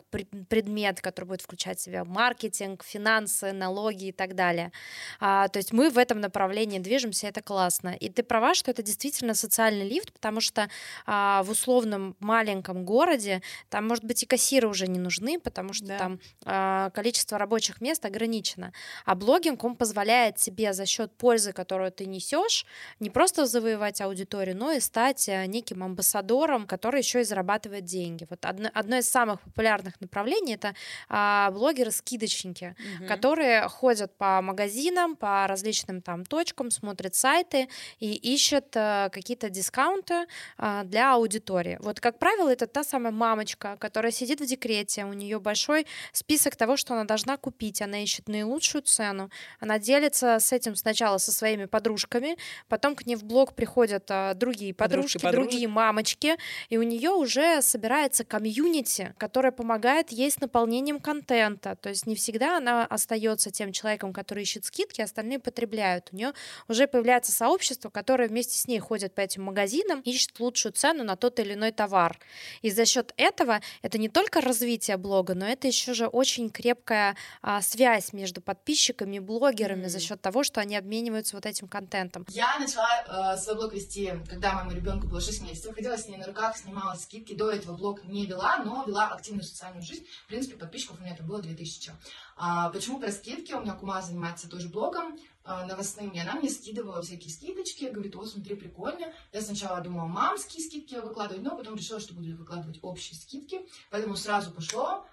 предмет, 0.48 1.02
который 1.02 1.26
будет 1.26 1.42
включать 1.42 1.78
в 1.78 1.82
себя 1.82 2.06
маркетинг, 2.06 2.82
финансы, 2.84 3.52
налоги 3.52 4.06
и 4.06 4.12
так 4.12 4.34
далее. 4.34 4.72
А, 5.20 5.48
то 5.48 5.58
есть 5.58 5.72
мы 5.72 5.90
в 5.90 5.98
этом 5.98 6.20
направлении 6.20 6.78
движемся, 6.78 7.26
это 7.26 7.42
классно. 7.42 7.88
И 7.88 8.08
ты 8.08 8.22
права, 8.22 8.54
что 8.54 8.70
это 8.70 8.82
действительно 8.82 9.34
социальный 9.34 9.86
лифт, 9.86 10.10
потому 10.14 10.40
что 10.40 10.70
а, 11.04 11.42
в 11.42 11.50
условном 11.50 12.16
маленьком 12.18 12.86
городе 12.86 13.42
там, 13.68 13.86
может 13.86 14.04
быть, 14.04 14.22
и 14.22 14.26
кассиры 14.26 14.68
уже 14.68 14.86
не 14.86 14.98
нужны, 14.98 15.38
потому 15.38 15.74
что 15.74 15.86
да. 15.86 15.98
там 15.98 16.20
а, 16.46 16.90
количество 16.90 17.36
рабочих 17.36 17.82
мест 17.82 18.02
ограничено. 18.06 18.72
А 19.04 19.14
блог 19.14 19.33
блогинг, 19.34 19.64
он 19.64 19.76
позволяет 19.76 20.36
тебе 20.36 20.72
за 20.72 20.86
счет 20.86 21.12
пользы, 21.16 21.52
которую 21.52 21.90
ты 21.90 22.06
несешь, 22.06 22.66
не 23.00 23.10
просто 23.10 23.46
завоевать 23.46 24.00
аудиторию, 24.00 24.56
но 24.56 24.72
и 24.72 24.80
стать 24.80 25.28
э, 25.28 25.46
неким 25.46 25.82
амбассадором, 25.82 26.66
который 26.66 27.00
еще 27.00 27.20
и 27.20 27.24
зарабатывает 27.24 27.84
деньги. 27.84 28.26
Вот 28.30 28.44
одно, 28.44 28.70
одно 28.72 28.96
из 28.96 29.10
самых 29.10 29.40
популярных 29.40 30.00
направлений 30.00 30.54
это 30.54 30.74
а, 31.08 31.50
блогеры-скидочники, 31.50 32.76
угу. 32.98 33.08
которые 33.08 33.68
ходят 33.68 34.16
по 34.16 34.40
магазинам, 34.40 35.16
по 35.16 35.46
различным 35.48 36.00
там 36.00 36.24
точкам, 36.24 36.70
смотрят 36.70 37.14
сайты 37.14 37.68
и 37.98 38.14
ищут 38.14 38.76
а, 38.76 39.08
какие-то 39.08 39.50
дискаунты 39.50 40.26
а, 40.58 40.84
для 40.84 41.14
аудитории. 41.14 41.78
Вот, 41.80 42.00
как 42.00 42.18
правило, 42.18 42.48
это 42.48 42.66
та 42.66 42.84
самая 42.84 43.12
мамочка, 43.12 43.76
которая 43.80 44.12
сидит 44.12 44.40
в 44.40 44.46
декрете, 44.46 45.04
у 45.04 45.12
нее 45.12 45.40
большой 45.40 45.86
список 46.12 46.56
того, 46.56 46.76
что 46.76 46.94
она 46.94 47.04
должна 47.04 47.36
купить, 47.36 47.82
она 47.82 48.02
ищет 48.02 48.28
наилучшую 48.28 48.82
цену, 48.82 49.23
сторону. 49.24 49.30
Она 49.60 49.78
делится 49.78 50.38
с 50.38 50.52
этим 50.52 50.76
сначала 50.76 51.18
со 51.18 51.32
своими 51.32 51.66
подружками, 51.66 52.36
потом 52.68 52.94
к 52.94 53.06
ней 53.06 53.16
в 53.16 53.24
блог 53.24 53.54
приходят 53.54 54.04
а, 54.10 54.34
другие 54.34 54.74
подружки, 54.74 55.18
подружки 55.18 55.44
другие 55.44 55.68
мамочки, 55.68 56.36
и 56.70 56.78
у 56.78 56.82
нее 56.82 57.10
уже 57.10 57.62
собирается 57.62 58.24
комьюнити, 58.24 59.14
которое 59.18 59.52
помогает 59.52 60.12
ей 60.12 60.30
с 60.30 60.40
наполнением 60.40 61.00
контента. 61.00 61.76
То 61.76 61.88
есть 61.88 62.06
не 62.06 62.14
всегда 62.14 62.56
она 62.56 62.86
остается 62.86 63.50
тем 63.50 63.72
человеком, 63.72 64.12
который 64.12 64.42
ищет 64.42 64.64
скидки, 64.64 65.00
остальные 65.00 65.38
потребляют. 65.38 66.08
У 66.12 66.16
нее 66.16 66.32
уже 66.68 66.86
появляется 66.86 67.32
сообщество, 67.32 67.90
которое 67.90 68.28
вместе 68.28 68.58
с 68.58 68.66
ней 68.68 68.78
ходит 68.78 69.14
по 69.14 69.20
этим 69.20 69.44
магазинам, 69.44 70.00
ищет 70.00 70.38
лучшую 70.40 70.72
цену 70.72 71.04
на 71.04 71.16
тот 71.16 71.38
или 71.40 71.54
иной 71.54 71.72
товар. 71.72 72.18
И 72.62 72.70
за 72.70 72.84
счет 72.86 73.12
этого 73.16 73.60
это 73.82 73.98
не 73.98 74.08
только 74.08 74.40
развитие 74.40 74.96
блога, 74.96 75.34
но 75.34 75.46
это 75.46 75.66
еще 75.66 75.94
же 75.94 76.06
очень 76.06 76.50
крепкая 76.50 77.16
а, 77.42 77.60
связь 77.62 78.12
между 78.12 78.40
подписчиками 78.40 79.13
блогерами, 79.20 79.44
блогерами 79.64 79.84
mm-hmm. 79.84 79.88
за 79.88 80.00
счет 80.00 80.20
того, 80.20 80.44
что 80.44 80.60
они 80.60 80.76
обмениваются 80.76 81.36
вот 81.36 81.46
этим 81.46 81.68
контентом. 81.68 82.26
Я 82.28 82.58
начала 82.58 83.34
э, 83.34 83.36
свой 83.38 83.56
блог 83.56 83.72
вести, 83.72 84.12
когда 84.28 84.54
моему 84.54 84.72
ребенку 84.72 85.06
было 85.06 85.20
6 85.20 85.42
месяцев. 85.42 85.74
Ходила 85.74 85.96
с 85.96 86.08
ней 86.08 86.16
на 86.16 86.26
руках, 86.26 86.56
снимала 86.56 86.94
скидки. 86.94 87.34
До 87.34 87.50
этого 87.50 87.76
блог 87.76 88.04
не 88.04 88.26
вела, 88.26 88.58
но 88.58 88.84
вела 88.86 89.08
активную 89.08 89.44
социальную 89.44 89.82
жизнь. 89.82 90.06
В 90.24 90.28
принципе, 90.28 90.56
подписчиков 90.56 90.98
у 90.98 91.02
меня 91.02 91.14
это 91.14 91.22
было 91.22 91.42
2000. 91.42 91.92
А, 92.36 92.70
почему 92.70 92.98
про 92.98 93.12
скидки? 93.12 93.52
У 93.52 93.60
меня 93.60 93.74
кума 93.74 94.02
занимается 94.02 94.48
тоже 94.48 94.68
блогом 94.68 95.18
э, 95.44 95.64
новостным, 95.66 96.10
и 96.10 96.18
она 96.18 96.34
мне 96.34 96.50
скидывала 96.50 97.02
всякие 97.02 97.30
скидочки, 97.30 97.84
говорит, 97.84 98.14
вот 98.14 98.28
смотри, 98.28 98.56
прикольно. 98.56 99.12
Я 99.32 99.40
сначала 99.40 99.80
думала 99.80 100.06
мамские 100.06 100.64
скидки 100.64 100.94
выкладывать, 100.96 101.42
но 101.42 101.56
потом 101.56 101.76
решила, 101.76 102.00
что 102.00 102.14
буду 102.14 102.36
выкладывать 102.36 102.78
общие 102.82 103.16
скидки, 103.16 103.60
поэтому 103.90 104.16
сразу 104.16 104.50
пошло, 104.50 105.06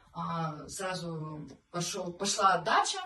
сразу 0.67 1.47
пошел, 1.71 2.11
пошла 2.11 2.53
отдача. 2.55 2.99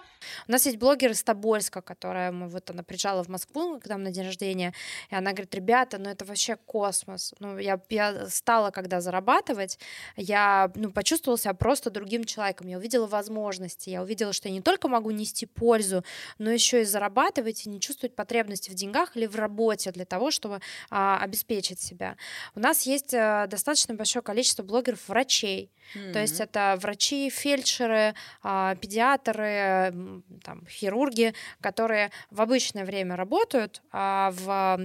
У 0.48 0.52
нас 0.52 0.66
есть 0.66 0.78
блогер 0.78 1.12
из 1.12 1.24
Тобольска, 1.24 1.82
которая 1.82 2.32
мы, 2.32 2.48
вот 2.48 2.70
она 2.70 2.84
приезжала 2.84 3.24
в 3.24 3.28
Москву 3.28 3.80
к 3.80 3.88
нам 3.88 4.04
на 4.04 4.12
день 4.12 4.26
рождения, 4.26 4.74
и 5.10 5.16
она 5.16 5.32
говорит, 5.32 5.54
ребята, 5.56 5.98
ну 5.98 6.10
это 6.10 6.26
вообще 6.26 6.56
космос. 6.56 7.34
Ну, 7.40 7.58
я, 7.58 7.80
я 7.90 8.28
стала, 8.30 8.72
когда 8.72 9.02
зарабатывать, 9.02 9.80
я 10.16 10.72
ну, 10.76 10.92
почувствовала 10.92 11.38
себя 11.38 11.54
просто 11.54 11.90
другим 11.90 12.24
человеком. 12.24 12.68
Я 12.68 12.78
увидела 12.78 13.08
возможности, 13.08 13.90
я 13.90 14.02
увидела, 14.02 14.34
что 14.34 14.48
я 14.48 14.54
не 14.54 14.62
только 14.62 14.88
могу 14.88 15.12
нести 15.12 15.46
пользу, 15.46 16.04
но 16.38 16.52
еще 16.52 16.82
и 16.82 16.86
зарабатывать 16.86 17.66
и 17.66 17.70
не 17.70 17.80
чувствовать 17.80 18.16
потребности 18.16 18.70
в 18.70 18.74
деньгах 18.74 19.16
или 19.16 19.26
в 19.28 19.36
работе 19.36 19.92
для 19.92 20.06
того, 20.06 20.32
чтобы 20.32 20.60
а, 20.90 21.20
обеспечить 21.20 21.80
себя. 21.80 22.18
У 22.56 22.60
нас 22.60 22.84
есть 22.84 23.14
а, 23.14 23.48
достаточно 23.48 23.94
большое 23.94 24.24
количество 24.24 24.64
блогеров-врачей. 24.64 25.72
Mm-hmm. 25.96 26.14
То 26.14 26.20
есть 26.20 26.40
это 26.40 26.78
врачи, 26.82 26.95
фельдшеры, 26.96 28.16
а, 28.44 28.76
педиатры, 28.76 30.24
там, 30.44 30.66
хирурги, 30.68 31.34
которые 31.62 32.12
в 32.32 32.42
обычное 32.42 32.86
время 32.86 33.16
работают, 33.16 33.82
а 33.92 34.32
в, 34.32 34.78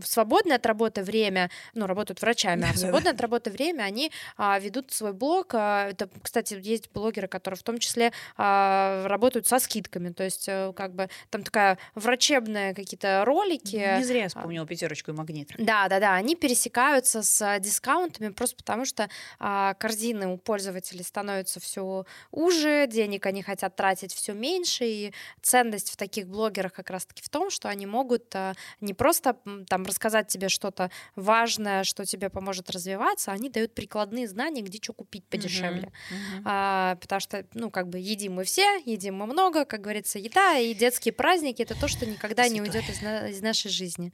в 0.00 0.06
свободное 0.06 0.56
от 0.56 0.66
работы 0.66 1.02
время, 1.02 1.50
ну, 1.74 1.86
работают 1.86 2.20
врачами, 2.22 2.66
а 2.68 2.72
в 2.72 2.78
свободное 2.78 3.12
от 3.12 3.20
работы 3.20 3.50
время 3.50 3.82
они 3.82 4.10
а, 4.36 4.58
ведут 4.58 4.92
свой 4.92 5.12
блог. 5.12 5.54
А, 5.54 5.88
это, 5.88 6.08
кстати, 6.22 6.58
есть 6.60 6.90
блогеры, 6.92 7.28
которые 7.28 7.58
в 7.58 7.62
том 7.62 7.78
числе 7.78 8.12
работают 8.36 9.46
со 9.46 9.58
скидками, 9.58 10.10
то 10.10 10.24
есть 10.24 10.48
э, 10.48 10.72
как 10.74 10.94
бы 10.94 11.08
там 11.30 11.42
такая 11.42 11.78
врачебная 11.94 12.74
какие-то 12.74 13.24
ролики. 13.24 13.96
Не 13.98 14.04
зря 14.04 14.22
я 14.22 14.28
вспомнила 14.28 14.66
пятерочку 14.66 15.10
и 15.10 15.14
магнит. 15.14 15.50
Да, 15.58 15.88
да, 15.88 16.00
да, 16.00 16.14
они 16.14 16.36
пересекаются 16.36 17.22
с 17.22 17.58
дискаунтами 17.60 18.28
просто 18.28 18.56
потому, 18.56 18.84
что 18.84 19.08
корзины 19.38 20.28
у 20.28 20.38
пользователей 20.38 21.04
становятся 21.04 21.41
все 21.60 22.04
уже, 22.30 22.86
денег 22.86 23.26
они 23.26 23.42
хотят 23.42 23.76
тратить 23.76 24.14
все 24.14 24.32
меньше, 24.32 24.84
и 24.84 25.14
ценность 25.40 25.90
в 25.90 25.96
таких 25.96 26.26
блогерах 26.26 26.72
как 26.72 26.90
раз-таки 26.90 27.22
в 27.22 27.28
том, 27.28 27.50
что 27.50 27.68
они 27.68 27.86
могут 27.86 28.34
а, 28.34 28.54
не 28.80 28.94
просто 28.94 29.36
там 29.68 29.84
рассказать 29.84 30.28
тебе 30.28 30.48
что-то 30.48 30.90
важное, 31.16 31.84
что 31.84 32.04
тебе 32.04 32.30
поможет 32.30 32.70
развиваться, 32.70 33.32
они 33.32 33.48
дают 33.48 33.74
прикладные 33.74 34.28
знания, 34.28 34.62
где 34.62 34.78
что 34.82 34.92
купить 34.92 35.24
подешевле. 35.24 35.82
Uh-huh, 35.82 36.38
uh-huh. 36.38 36.42
А, 36.44 36.96
потому 36.96 37.20
что, 37.20 37.44
ну, 37.54 37.70
как 37.70 37.88
бы 37.88 37.98
едим 37.98 38.34
мы 38.34 38.44
все, 38.44 38.80
едим 38.84 39.16
мы 39.16 39.26
много, 39.26 39.64
как 39.64 39.80
говорится, 39.80 40.18
еда 40.18 40.58
и 40.58 40.74
детские 40.74 41.12
праздники— 41.12 41.62
это 41.62 41.78
то, 41.78 41.88
что 41.88 42.06
никогда 42.06 42.48
не 42.48 42.60
уйдет 42.60 42.88
из, 42.88 43.00
на- 43.02 43.28
из 43.28 43.40
нашей 43.40 43.70
жизни. 43.70 44.12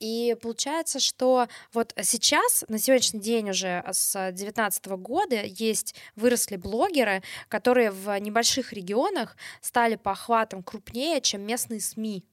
И 0.00 0.34
получается, 0.42 0.98
что 0.98 1.46
вот 1.74 1.94
сейчас, 2.02 2.64
на 2.68 2.78
сегодняшний 2.78 3.20
день 3.20 3.50
уже 3.50 3.84
с 3.92 4.12
2019 4.12 4.86
года 4.86 5.42
есть, 5.44 5.94
выросли 6.16 6.56
блогеры, 6.56 7.22
которые 7.48 7.90
в 7.90 8.18
небольших 8.18 8.72
регионах 8.72 9.36
стали 9.60 9.96
по 9.96 10.12
охватам 10.12 10.62
крупнее, 10.62 11.20
чем 11.20 11.42
местные 11.42 11.80
СМИ. 11.80 12.24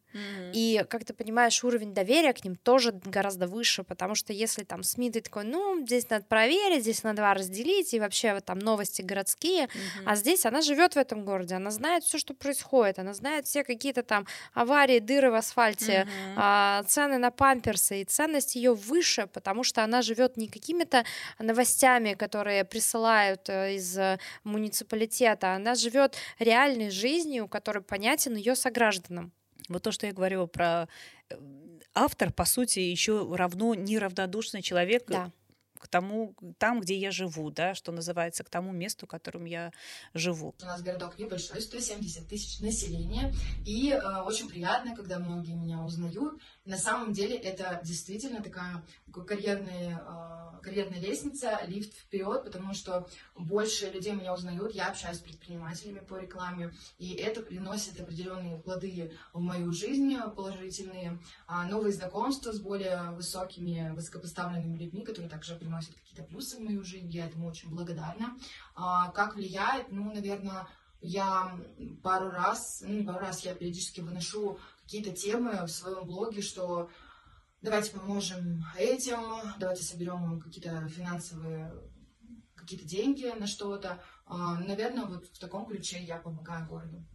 И, 0.54 0.84
как 0.90 1.06
ты 1.06 1.14
понимаешь, 1.14 1.64
уровень 1.64 1.94
доверия 1.94 2.34
к 2.34 2.44
ним 2.44 2.56
тоже 2.56 2.92
гораздо 3.06 3.48
выше, 3.48 3.84
потому 3.84 4.16
что 4.16 4.34
если 4.34 4.64
там 4.64 4.84
СМИ 4.84 5.12
ты 5.12 5.22
такой, 5.22 5.44
ну, 5.44 5.86
здесь 5.86 6.10
надо 6.10 6.26
проверить, 6.26 6.82
здесь 6.82 7.04
на 7.04 7.16
два 7.16 7.34
разделить, 7.34 7.94
и 7.94 8.00
вообще 8.00 8.34
вот, 8.34 8.46
там 8.46 8.60
новости 8.60 9.02
городские, 9.02 9.66
mm-hmm. 9.66 10.04
а 10.06 10.16
здесь 10.16 10.46
она 10.46 10.62
живет 10.62 10.94
в 10.96 10.98
этом 10.98 11.26
городе, 11.26 11.56
она 11.56 11.72
знает 11.72 12.04
все, 12.04 12.18
что 12.18 12.34
происходит, 12.34 13.00
она 13.00 13.14
знает 13.14 13.46
все 13.46 13.64
какие-то 13.64 14.04
там 14.04 14.26
аварии, 14.54 15.00
дыры 15.00 15.32
в 15.32 15.36
асфальте, 15.36 16.08
mm-hmm. 16.08 16.34
а, 16.38 16.84
цены 16.88 17.18
на 17.18 17.32
памперсы, 17.32 18.02
и 18.02 18.06
ценность 18.06 18.56
ее 18.56 18.74
выше, 18.74 19.28
потому 19.28 19.64
что 19.64 19.84
она 19.84 20.02
живет 20.02 20.38
не 20.38 20.48
какими-то 20.48 21.04
новостями, 21.40 22.14
которые 22.14 22.64
присылают 22.64 23.50
э, 23.50 23.76
из 23.76 23.98
муниципалитета, 24.44 25.54
она 25.54 25.76
живет 25.76 26.16
реальной 26.40 26.90
жизнью, 26.90 27.48
которая 27.48 27.84
понятен 27.84 28.36
ее 28.36 28.56
согражданам. 28.56 29.32
Вот 29.70 29.84
то, 29.84 29.92
что 29.92 30.08
я 30.08 30.14
говорила 30.14 30.46
про 30.46 30.88
э, 31.30 31.36
автор, 31.94 32.32
по 32.32 32.46
сути, 32.46 32.80
еще 32.80 33.36
равно 33.36 33.74
неравнодушный 33.76 34.62
человек 34.62 35.06
да 35.08 35.32
к 35.78 35.88
тому, 35.88 36.36
там, 36.58 36.82
где 36.82 36.98
я 36.98 37.12
живу, 37.12 37.52
да, 37.52 37.76
что 37.76 37.92
называется, 37.92 38.44
к 38.44 38.50
тому 38.50 38.72
месту, 38.72 39.06
в 39.06 39.10
котором 39.10 39.46
я 39.46 39.72
живу. 40.14 40.56
У 40.62 40.66
нас 40.66 40.82
городок 40.82 41.18
небольшой, 41.18 41.62
170 41.62 42.28
тысяч 42.28 42.60
населения, 42.60 43.34
и 43.66 43.92
э, 43.92 44.22
очень 44.22 44.50
приятно, 44.50 44.96
когда 44.96 45.20
многие 45.20 45.54
меня 45.54 45.84
узнают. 45.84 46.42
На 46.68 46.78
самом 46.78 47.14
деле 47.14 47.38
это 47.38 47.80
действительно 47.82 48.44
такая, 48.44 48.84
карьерная, 49.26 50.04
э, 50.06 50.62
карьерная 50.62 51.00
лестница, 51.00 51.62
лифт 51.66 51.94
вперед, 51.94 52.44
потому 52.44 52.74
что 52.74 53.08
больше 53.38 53.90
людей 53.90 54.12
меня 54.12 54.34
узнают, 54.34 54.74
я 54.74 54.90
общаюсь 54.90 55.20
с 55.20 55.22
предпринимателями 55.22 56.00
по 56.00 56.18
рекламе, 56.18 56.74
и 56.98 57.14
это 57.14 57.42
приносит 57.42 58.02
определенные 58.02 58.58
плоды 58.58 59.14
в 59.32 59.40
мою 59.40 59.72
жизнь 59.72 60.18
положительные, 60.36 61.20
а 61.48 61.66
новые 61.70 61.94
знакомства 61.94 62.52
с 62.52 62.60
более 62.60 63.12
высокими, 63.12 63.94
высокопоставленными 63.96 64.78
людьми, 64.78 65.06
которые 65.06 65.30
также 65.30 65.56
приносит 65.56 65.96
какие-то 65.96 66.24
плюсы 66.24 66.58
в 66.58 66.60
мою 66.60 66.84
жизнь, 66.84 67.10
я 67.12 67.28
этому 67.28 67.48
очень 67.48 67.70
благодарна. 67.70 68.38
А, 68.76 69.10
как 69.12 69.38
влияет? 69.38 69.90
Ну, 69.90 70.14
наверное, 70.14 70.68
я 71.00 71.58
пару 72.04 72.30
раз, 72.30 72.84
ну 72.86 73.06
пару 73.06 73.20
раз, 73.20 73.46
я 73.46 73.56
периодически 73.56 74.02
выношу 74.02 74.60
какие-то 74.88 75.12
темы 75.12 75.66
в 75.66 75.68
своем 75.68 76.06
блоге, 76.08 76.42
что 76.42 76.90
давайте 77.62 77.92
поможем 77.92 78.64
этим, 78.78 79.20
давайте 79.60 79.84
соберем 79.84 80.40
какие-то 80.40 80.88
финансовые 80.88 81.74
какие-то 82.56 82.86
деньги 82.86 83.26
на 83.38 83.48
что-то. 83.48 84.02
А, 84.26 84.60
Наверное, 84.62 85.06
вот 85.06 85.28
в 85.28 85.40
таком 85.40 85.66
ключе 85.66 86.02
я 86.02 86.18
помогаю 86.18 86.66
городу. 86.68 87.06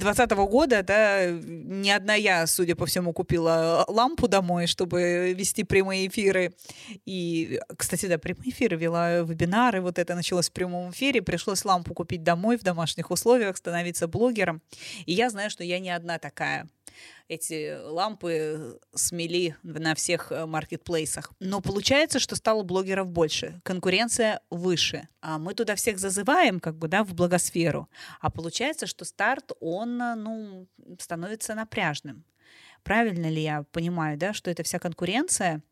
2020 0.00 0.50
года, 0.50 0.82
да, 0.82 1.30
не 1.30 1.90
одна 1.90 2.14
я, 2.14 2.46
судя 2.46 2.74
по 2.74 2.86
всему, 2.86 3.12
купила 3.12 3.84
лампу 3.88 4.28
домой, 4.28 4.66
чтобы 4.66 5.34
вести 5.36 5.64
прямые 5.64 6.08
эфиры. 6.08 6.54
И, 7.06 7.60
кстати, 7.76 8.06
да, 8.06 8.18
прямые 8.18 8.50
эфиры 8.50 8.76
вела 8.76 9.20
вебинары, 9.20 9.80
вот 9.80 9.98
это 9.98 10.14
началось 10.14 10.48
в 10.48 10.52
прямом 10.52 10.90
эфире, 10.90 11.22
пришлось 11.22 11.64
лампу 11.64 11.94
купить 11.94 12.22
домой 12.22 12.56
в 12.56 12.62
домашних 12.62 13.10
условиях, 13.10 13.56
становиться 13.56 14.08
блогером. 14.08 14.62
И 15.06 15.12
я 15.12 15.30
знаю, 15.30 15.50
что 15.50 15.62
я 15.62 15.78
не 15.78 15.90
одна 15.90 16.18
такая 16.18 16.68
эти 17.28 17.78
лампы 17.82 18.80
смели 18.94 19.56
на 19.62 19.94
всех 19.94 20.32
э, 20.32 20.46
маркетплейсах. 20.46 21.32
Но 21.38 21.60
получается, 21.60 22.18
что 22.18 22.36
стало 22.36 22.62
блогеров 22.62 23.08
больше, 23.08 23.60
конкуренция 23.62 24.40
выше. 24.50 25.08
А 25.20 25.38
мы 25.38 25.54
туда 25.54 25.76
всех 25.76 25.98
зазываем, 25.98 26.60
как 26.60 26.76
бы, 26.76 26.88
да, 26.88 27.04
в 27.04 27.14
благосферу. 27.14 27.88
А 28.20 28.30
получается, 28.30 28.86
что 28.86 29.04
старт, 29.04 29.52
он, 29.60 30.00
э, 30.02 30.14
ну, 30.16 30.66
становится 30.98 31.54
напряжным. 31.54 32.24
Правильно 32.82 33.30
ли 33.30 33.42
я 33.42 33.64
понимаю, 33.70 34.18
да, 34.18 34.32
что 34.32 34.50
эта 34.50 34.62
вся 34.62 34.78
конкуренция, 34.78 35.62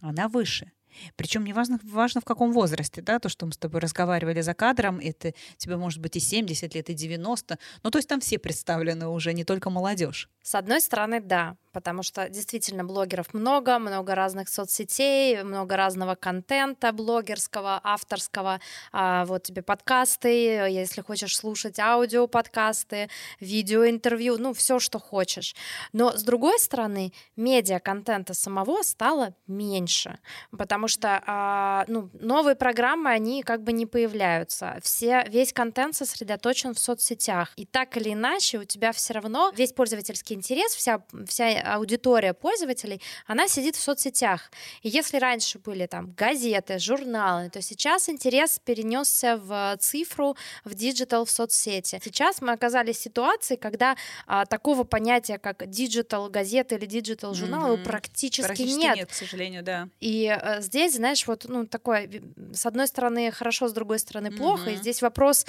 она 0.00 0.28
выше? 0.28 0.72
Причем 1.16 1.44
не 1.44 1.52
важно, 1.52 1.78
важно 1.82 2.20
в 2.20 2.24
каком 2.24 2.52
возрасте, 2.52 3.02
да, 3.02 3.18
то, 3.18 3.28
что 3.28 3.46
мы 3.46 3.52
с 3.52 3.58
тобой 3.58 3.80
разговаривали 3.80 4.40
за 4.40 4.54
кадром, 4.54 5.00
это 5.00 5.32
тебе 5.56 5.76
может 5.76 6.00
быть 6.00 6.16
и 6.16 6.20
70 6.20 6.74
лет, 6.74 6.90
и 6.90 6.94
90, 6.94 7.58
ну, 7.82 7.90
то 7.90 7.98
есть 7.98 8.08
там 8.08 8.20
все 8.20 8.38
представлены 8.38 9.08
уже, 9.08 9.32
не 9.32 9.44
только 9.44 9.70
молодежь. 9.70 10.28
С 10.42 10.54
одной 10.54 10.80
стороны, 10.80 11.20
да, 11.20 11.56
потому 11.72 12.02
что 12.02 12.28
действительно 12.28 12.84
блогеров 12.84 13.34
много, 13.34 13.78
много 13.78 14.14
разных 14.14 14.48
соцсетей, 14.48 15.42
много 15.44 15.76
разного 15.76 16.16
контента 16.16 16.92
блогерского, 16.92 17.80
авторского. 17.84 18.60
А, 18.92 19.24
вот 19.26 19.44
тебе 19.44 19.62
подкасты, 19.62 20.28
если 20.28 21.02
хочешь 21.02 21.36
слушать 21.36 21.78
аудио 21.78 22.26
подкасты, 22.26 23.08
видеоинтервью, 23.38 24.38
ну 24.38 24.54
все, 24.54 24.78
что 24.80 24.98
хочешь. 24.98 25.54
Но 25.92 26.16
с 26.16 26.22
другой 26.24 26.58
стороны, 26.58 27.12
медиа 27.36 27.78
контента 27.78 28.34
самого 28.34 28.82
стало 28.82 29.34
меньше, 29.46 30.18
потому 30.50 30.87
что 30.88 31.22
а, 31.26 31.84
ну, 31.88 32.10
новые 32.20 32.56
программы 32.56 33.10
они 33.10 33.42
как 33.42 33.62
бы 33.62 33.72
не 33.72 33.86
появляются. 33.86 34.78
Все 34.82 35.24
весь 35.28 35.52
контент 35.52 35.94
сосредоточен 35.94 36.74
в 36.74 36.78
соцсетях, 36.78 37.52
и 37.56 37.64
так 37.64 37.96
или 37.96 38.12
иначе 38.12 38.58
у 38.58 38.64
тебя 38.64 38.92
все 38.92 39.14
равно 39.14 39.52
весь 39.54 39.72
пользовательский 39.72 40.36
интерес, 40.36 40.74
вся 40.74 41.02
вся 41.26 41.60
аудитория 41.74 42.34
пользователей, 42.34 43.00
она 43.26 43.48
сидит 43.48 43.76
в 43.76 43.80
соцсетях. 43.80 44.50
И 44.82 44.88
если 44.88 45.18
раньше 45.18 45.58
были 45.58 45.86
там 45.86 46.12
газеты, 46.12 46.78
журналы, 46.78 47.50
то 47.50 47.62
сейчас 47.62 48.08
интерес 48.08 48.60
перенесся 48.64 49.36
в 49.36 49.76
цифру, 49.78 50.36
в 50.64 50.74
digital, 50.74 51.24
в 51.24 51.30
соцсети. 51.30 52.00
Сейчас 52.02 52.40
мы 52.40 52.52
оказались 52.52 52.98
в 52.98 53.02
ситуации, 53.02 53.56
когда 53.56 53.96
а, 54.26 54.46
такого 54.46 54.84
понятия, 54.84 55.38
как 55.38 55.68
digital 55.68 56.28
газеты 56.28 56.76
или 56.76 56.86
digital 56.86 57.34
журналы 57.34 57.76
угу. 57.76 57.84
практически, 57.84 58.46
практически 58.46 58.80
нет. 58.80 58.96
нет, 58.96 59.10
к 59.10 59.14
сожалению, 59.14 59.62
да. 59.62 59.88
И 60.00 60.26
а, 60.28 60.60
здесь, 60.68 60.96
знаешь, 60.96 61.26
вот 61.26 61.46
ну 61.48 61.66
такое, 61.66 62.10
с 62.52 62.66
одной 62.66 62.86
стороны 62.86 63.30
хорошо, 63.30 63.68
с 63.68 63.72
другой 63.72 63.98
стороны 63.98 64.30
плохо. 64.30 64.70
Mm-hmm. 64.70 64.74
И 64.74 64.76
здесь 64.76 65.02
вопрос 65.02 65.46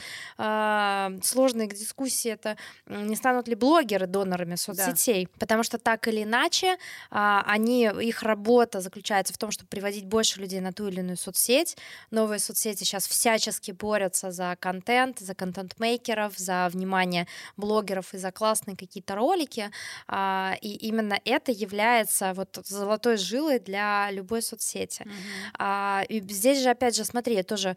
сложный 1.24 1.68
к 1.68 1.74
дискуссии, 1.74 2.32
это 2.32 2.58
не 2.88 3.16
станут 3.16 3.48
ли 3.48 3.56
блогеры 3.56 4.08
донорами 4.08 4.56
соцсетей, 4.56 5.26
да. 5.26 5.32
потому 5.40 5.64
что 5.64 5.78
так 5.78 6.08
или 6.08 6.24
иначе, 6.24 6.78
а, 7.12 7.44
они, 7.46 7.90
их 8.02 8.24
работа 8.24 8.82
заключается 8.82 9.34
в 9.34 9.38
том, 9.38 9.52
чтобы 9.52 9.68
приводить 9.68 10.06
больше 10.06 10.40
людей 10.40 10.62
на 10.62 10.72
ту 10.72 10.88
или 10.88 11.00
иную 11.00 11.18
соцсеть. 11.18 11.78
Новые 12.12 12.40
соцсети 12.40 12.84
сейчас 12.84 13.08
всячески 13.08 13.72
борются 13.72 14.32
за 14.32 14.56
контент, 14.60 15.20
за 15.20 15.36
контент-мейкеров, 15.36 16.38
за 16.38 16.70
внимание 16.72 17.28
блогеров 17.58 18.14
и 18.14 18.18
за 18.18 18.32
классные 18.32 18.78
какие-то 18.78 19.16
ролики. 19.16 19.70
А, 20.08 20.56
и 20.62 20.70
именно 20.88 21.20
это 21.26 21.52
является 21.52 22.34
вот 22.34 22.60
золотой 22.66 23.18
жилой 23.18 23.60
для 23.60 24.10
любой 24.12 24.41
соцсети. 24.41 25.06
Mm-hmm. 25.10 26.06
И 26.07 26.22
здесь 26.34 26.61
же, 26.61 26.69
опять 26.69 26.95
же, 26.95 27.06
смотри, 27.06 27.41
тоже 27.44 27.76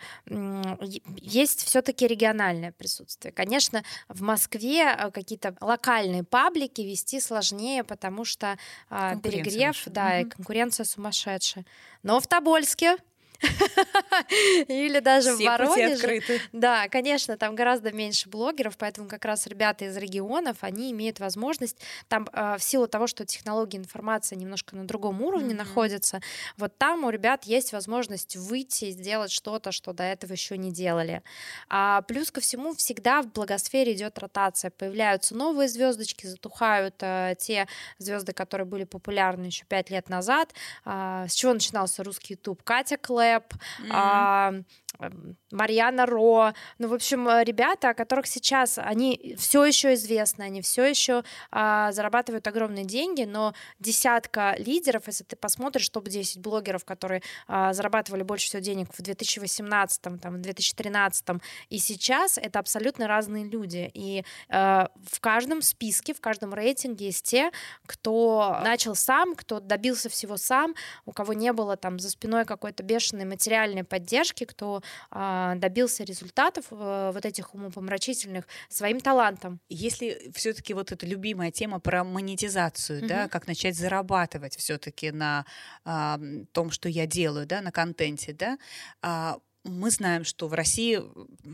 есть 1.16 1.64
все-таки 1.64 2.06
региональное 2.06 2.72
присутствие. 2.72 3.32
Конечно, 3.32 3.82
в 4.08 4.22
Москве 4.22 4.82
э, 4.82 5.10
какие-то 5.10 5.56
локальные 5.60 6.24
паблики 6.24 6.80
вести 6.82 7.20
сложнее, 7.20 7.84
потому 7.84 8.24
что 8.24 8.58
а, 8.88 9.16
перегрев, 9.16 9.82
да, 9.86 10.08
угу. 10.08 10.14
и 10.14 10.24
конкуренция 10.24 10.84
сумасшедшая. 10.84 11.64
Но 12.02 12.20
в 12.20 12.26
Тобольске 12.26 12.96
Или 14.68 15.00
даже 15.00 15.34
Все 15.34 15.44
в 15.44 15.46
Воронеже. 15.46 15.94
открыты. 15.94 16.40
Да, 16.52 16.88
конечно, 16.88 17.36
там 17.36 17.54
гораздо 17.54 17.92
меньше 17.92 18.28
блогеров, 18.28 18.76
поэтому 18.76 19.08
как 19.08 19.24
раз 19.24 19.46
ребята 19.46 19.86
из 19.86 19.96
регионов, 19.96 20.58
они 20.60 20.92
имеют 20.92 21.20
возможность, 21.20 21.76
там 22.08 22.28
э, 22.32 22.56
в 22.58 22.62
силу 22.62 22.86
того, 22.86 23.06
что 23.06 23.24
технологии 23.24 23.78
информации 23.78 24.36
немножко 24.36 24.76
на 24.76 24.86
другом 24.86 25.22
уровне 25.22 25.54
mm-hmm. 25.54 25.58
находятся, 25.58 26.20
вот 26.56 26.76
там 26.78 27.04
у 27.04 27.10
ребят 27.10 27.44
есть 27.44 27.72
возможность 27.72 28.36
выйти 28.36 28.86
и 28.86 28.90
сделать 28.92 29.32
что-то, 29.32 29.72
что 29.72 29.92
до 29.92 30.04
этого 30.04 30.32
еще 30.32 30.56
не 30.56 30.72
делали. 30.72 31.22
А 31.68 32.02
плюс 32.02 32.30
ко 32.30 32.40
всему 32.40 32.74
всегда 32.74 33.22
в 33.22 33.32
благосфере 33.32 33.92
идет 33.92 34.18
ротация, 34.18 34.70
появляются 34.70 35.34
новые 35.34 35.68
звездочки, 35.68 36.26
затухают 36.26 36.96
э, 37.00 37.34
те 37.38 37.66
звезды, 37.98 38.32
которые 38.32 38.66
были 38.66 38.84
популярны 38.84 39.46
еще 39.46 39.64
пять 39.64 39.90
лет 39.90 40.08
назад. 40.08 40.52
Э, 40.84 41.26
с 41.28 41.34
чего 41.34 41.52
начинался 41.54 42.04
русский 42.04 42.34
YouTube? 42.34 42.62
Катя 42.62 42.96
Клэр, 42.96 43.31
рэп, 43.32 43.54
mm-hmm. 43.54 44.62
А, 44.98 45.10
Марьяна 45.50 46.06
Ро, 46.06 46.52
ну, 46.78 46.88
в 46.88 46.94
общем, 46.94 47.28
э, 47.28 47.44
ребята, 47.44 47.90
о 47.90 47.94
которых 47.94 48.26
сейчас, 48.26 48.78
они 48.78 49.34
все 49.38 49.64
еще 49.64 49.94
известны, 49.94 50.42
они 50.42 50.62
все 50.62 50.84
еще 50.84 51.24
а, 51.50 51.92
зарабатывают 51.92 52.46
огромные 52.46 52.84
деньги, 52.84 53.24
но 53.24 53.54
десятка 53.78 54.54
лидеров, 54.58 55.04
если 55.06 55.24
ты 55.24 55.36
посмотришь 55.36 55.88
топ-10 55.88 56.40
блогеров, 56.40 56.84
которые 56.84 57.22
а, 57.46 57.72
зарабатывали 57.72 58.22
больше 58.22 58.46
всего 58.46 58.60
денег 58.60 58.88
в 58.92 59.02
2018, 59.02 60.02
там, 60.02 60.16
в 60.16 60.40
2013 60.40 61.26
и 61.68 61.78
сейчас, 61.78 62.38
это 62.38 62.58
абсолютно 62.58 63.08
разные 63.08 63.44
люди, 63.44 63.90
и 63.94 64.24
а, 64.48 64.90
в 65.10 65.20
каждом 65.20 65.62
списке, 65.62 66.14
в 66.14 66.20
каждом 66.20 66.54
рейтинге 66.54 67.06
есть 67.06 67.24
те, 67.24 67.50
кто 67.86 68.58
начал 68.62 68.94
сам, 68.94 69.34
кто 69.34 69.60
добился 69.60 70.08
всего 70.08 70.36
сам, 70.36 70.74
у 71.06 71.12
кого 71.12 71.32
не 71.32 71.52
было 71.52 71.76
там 71.76 71.98
за 71.98 72.10
спиной 72.10 72.44
какой-то 72.44 72.82
бешеной 72.82 73.24
материальной 73.24 73.84
поддержки, 73.84 74.44
кто 74.44 74.81
а, 75.10 75.54
добился 75.56 76.04
результатов 76.04 76.66
э, 76.70 77.10
вот 77.12 77.24
этих 77.24 77.54
умопомрачительных 77.54 78.46
своим 78.68 79.00
талантом. 79.00 79.60
Если 79.68 80.30
все-таки 80.34 80.74
вот 80.74 80.92
эта 80.92 81.06
любимая 81.06 81.50
тема 81.50 81.80
про 81.80 82.04
монетизацию, 82.04 83.00
угу. 83.00 83.08
да, 83.08 83.28
как 83.28 83.46
начать 83.46 83.76
зарабатывать 83.76 84.56
все-таки 84.56 85.10
на 85.10 85.44
а, 85.84 86.18
том, 86.52 86.70
что 86.70 86.88
я 86.88 87.06
делаю, 87.06 87.46
да, 87.46 87.60
на 87.60 87.72
контенте, 87.72 88.32
да, 88.32 88.58
а, 89.02 89.38
мы 89.64 89.90
знаем, 89.90 90.24
что 90.24 90.48
в 90.48 90.54
России 90.54 91.00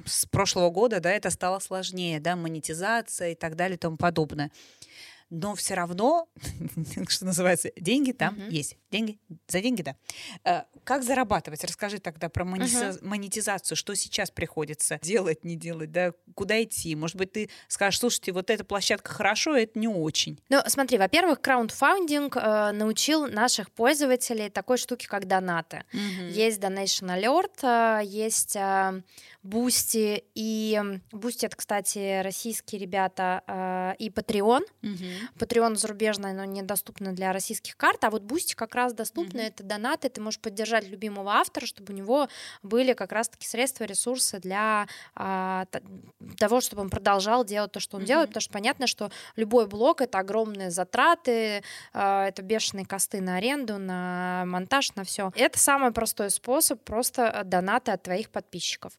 с 0.07 0.25
прошлого 0.27 0.71
года, 0.71 1.01
да, 1.01 1.11
это 1.11 1.31
стало 1.31 1.59
сложнее, 1.59 2.21
да, 2.21 2.37
монетизация 2.37 3.33
и 3.33 3.35
так 3.35 3.55
далее 3.55 3.77
и 3.77 3.79
тому 3.79 3.97
подобное 3.97 4.51
но 5.31 5.55
все 5.55 5.75
равно, 5.75 6.29
что 7.09 7.27
называется, 7.27 7.71
деньги 7.77 8.13
там 8.13 8.35
uh-huh. 8.35 8.51
есть. 8.51 8.77
Деньги, 8.91 9.19
за 9.47 9.61
деньги, 9.61 9.83
да. 9.83 9.97
Э, 10.45 10.63
как 10.85 11.03
зарабатывать? 11.03 11.63
Расскажи 11.65 11.99
тогда 11.99 12.29
про 12.29 12.45
монетизацию, 12.45 13.03
uh-huh. 13.03 13.07
монетизацию, 13.07 13.77
что 13.77 13.95
сейчас 13.95 14.31
приходится 14.31 14.99
делать, 15.03 15.45
не 15.45 15.57
делать, 15.57 15.93
да, 15.93 16.13
куда 16.35 16.63
идти. 16.63 16.95
Может 16.97 17.17
быть, 17.17 17.33
ты 17.33 17.51
скажешь, 17.69 18.01
слушайте, 18.01 18.33
вот 18.33 18.49
эта 18.51 18.65
площадка 18.65 19.13
хорошо, 19.13 19.53
а 19.53 19.61
это 19.61 19.79
не 19.79 19.89
очень. 19.89 20.41
Ну, 20.49 20.61
смотри, 20.67 20.97
во-первых, 20.99 21.41
краудфандинг 21.41 22.37
э, 22.37 22.73
научил 22.73 23.27
наших 23.27 23.71
пользователей 23.71 24.49
такой 24.49 24.79
штуки, 24.79 25.07
как 25.07 25.27
донаты. 25.27 25.85
Uh-huh. 25.93 26.31
Есть 26.31 26.61
Donation 26.61 27.15
Alert, 27.15 28.01
э, 28.01 28.07
есть 28.07 28.57
э, 28.57 29.03
Boosty 29.43 30.25
и 30.35 30.81
Boosty 31.13 31.47
это, 31.47 31.57
кстати, 31.57 32.23
российские 32.23 32.81
ребята 32.81 33.43
э, 33.47 33.95
и 33.99 34.09
Patreon. 34.09 34.63
Uh-huh. 34.83 35.18
Patreon 35.39 35.77
зарубежный, 35.77 36.33
но 36.33 36.45
недоступно 36.45 37.13
для 37.13 37.33
российских 37.33 37.77
карт, 37.77 38.05
а 38.05 38.11
вот 38.11 38.23
Boosty 38.23 38.55
как 38.55 38.75
раз 38.75 38.93
доступно, 38.93 39.41
это 39.41 39.63
донаты, 39.63 40.09
ты 40.09 40.21
можешь 40.21 40.41
поддержать 40.41 40.89
любимого 40.89 41.33
автора, 41.33 41.67
чтобы 41.67 41.93
у 41.93 41.97
него 41.97 42.29
были 42.63 42.93
как 42.93 43.13
раз-таки 43.13 43.47
средства, 43.47 43.85
ресурсы 43.85 44.39
для 44.39 44.87
а, 45.15 45.67
того, 46.39 46.61
чтобы 46.61 46.83
он 46.83 46.91
продолжал 46.91 47.45
делать 47.45 47.73
то, 47.73 47.81
что 47.81 47.97
он 47.97 48.05
делает, 48.05 48.29
потому 48.29 48.43
что 48.43 48.53
понятно, 48.53 48.87
что 48.87 49.11
любой 49.37 49.67
блог— 49.67 50.01
это 50.03 50.19
огромные 50.19 50.71
затраты, 50.71 51.63
а, 51.93 52.27
это 52.27 52.43
бешеные 52.43 52.87
cost 52.87 53.14
ы 53.14 53.21
на 53.21 53.37
аренду, 53.37 53.79
на 53.79 54.45
монтаж, 54.47 54.95
на 54.95 55.05
все. 55.05 55.33
Это 55.35 55.59
самый 55.59 55.93
простой 55.93 56.31
способ, 56.31 56.83
просто 56.83 57.43
донаты 57.45 57.93
от 57.93 58.03
твоих 58.03 58.31
подписчиков. 58.31 58.93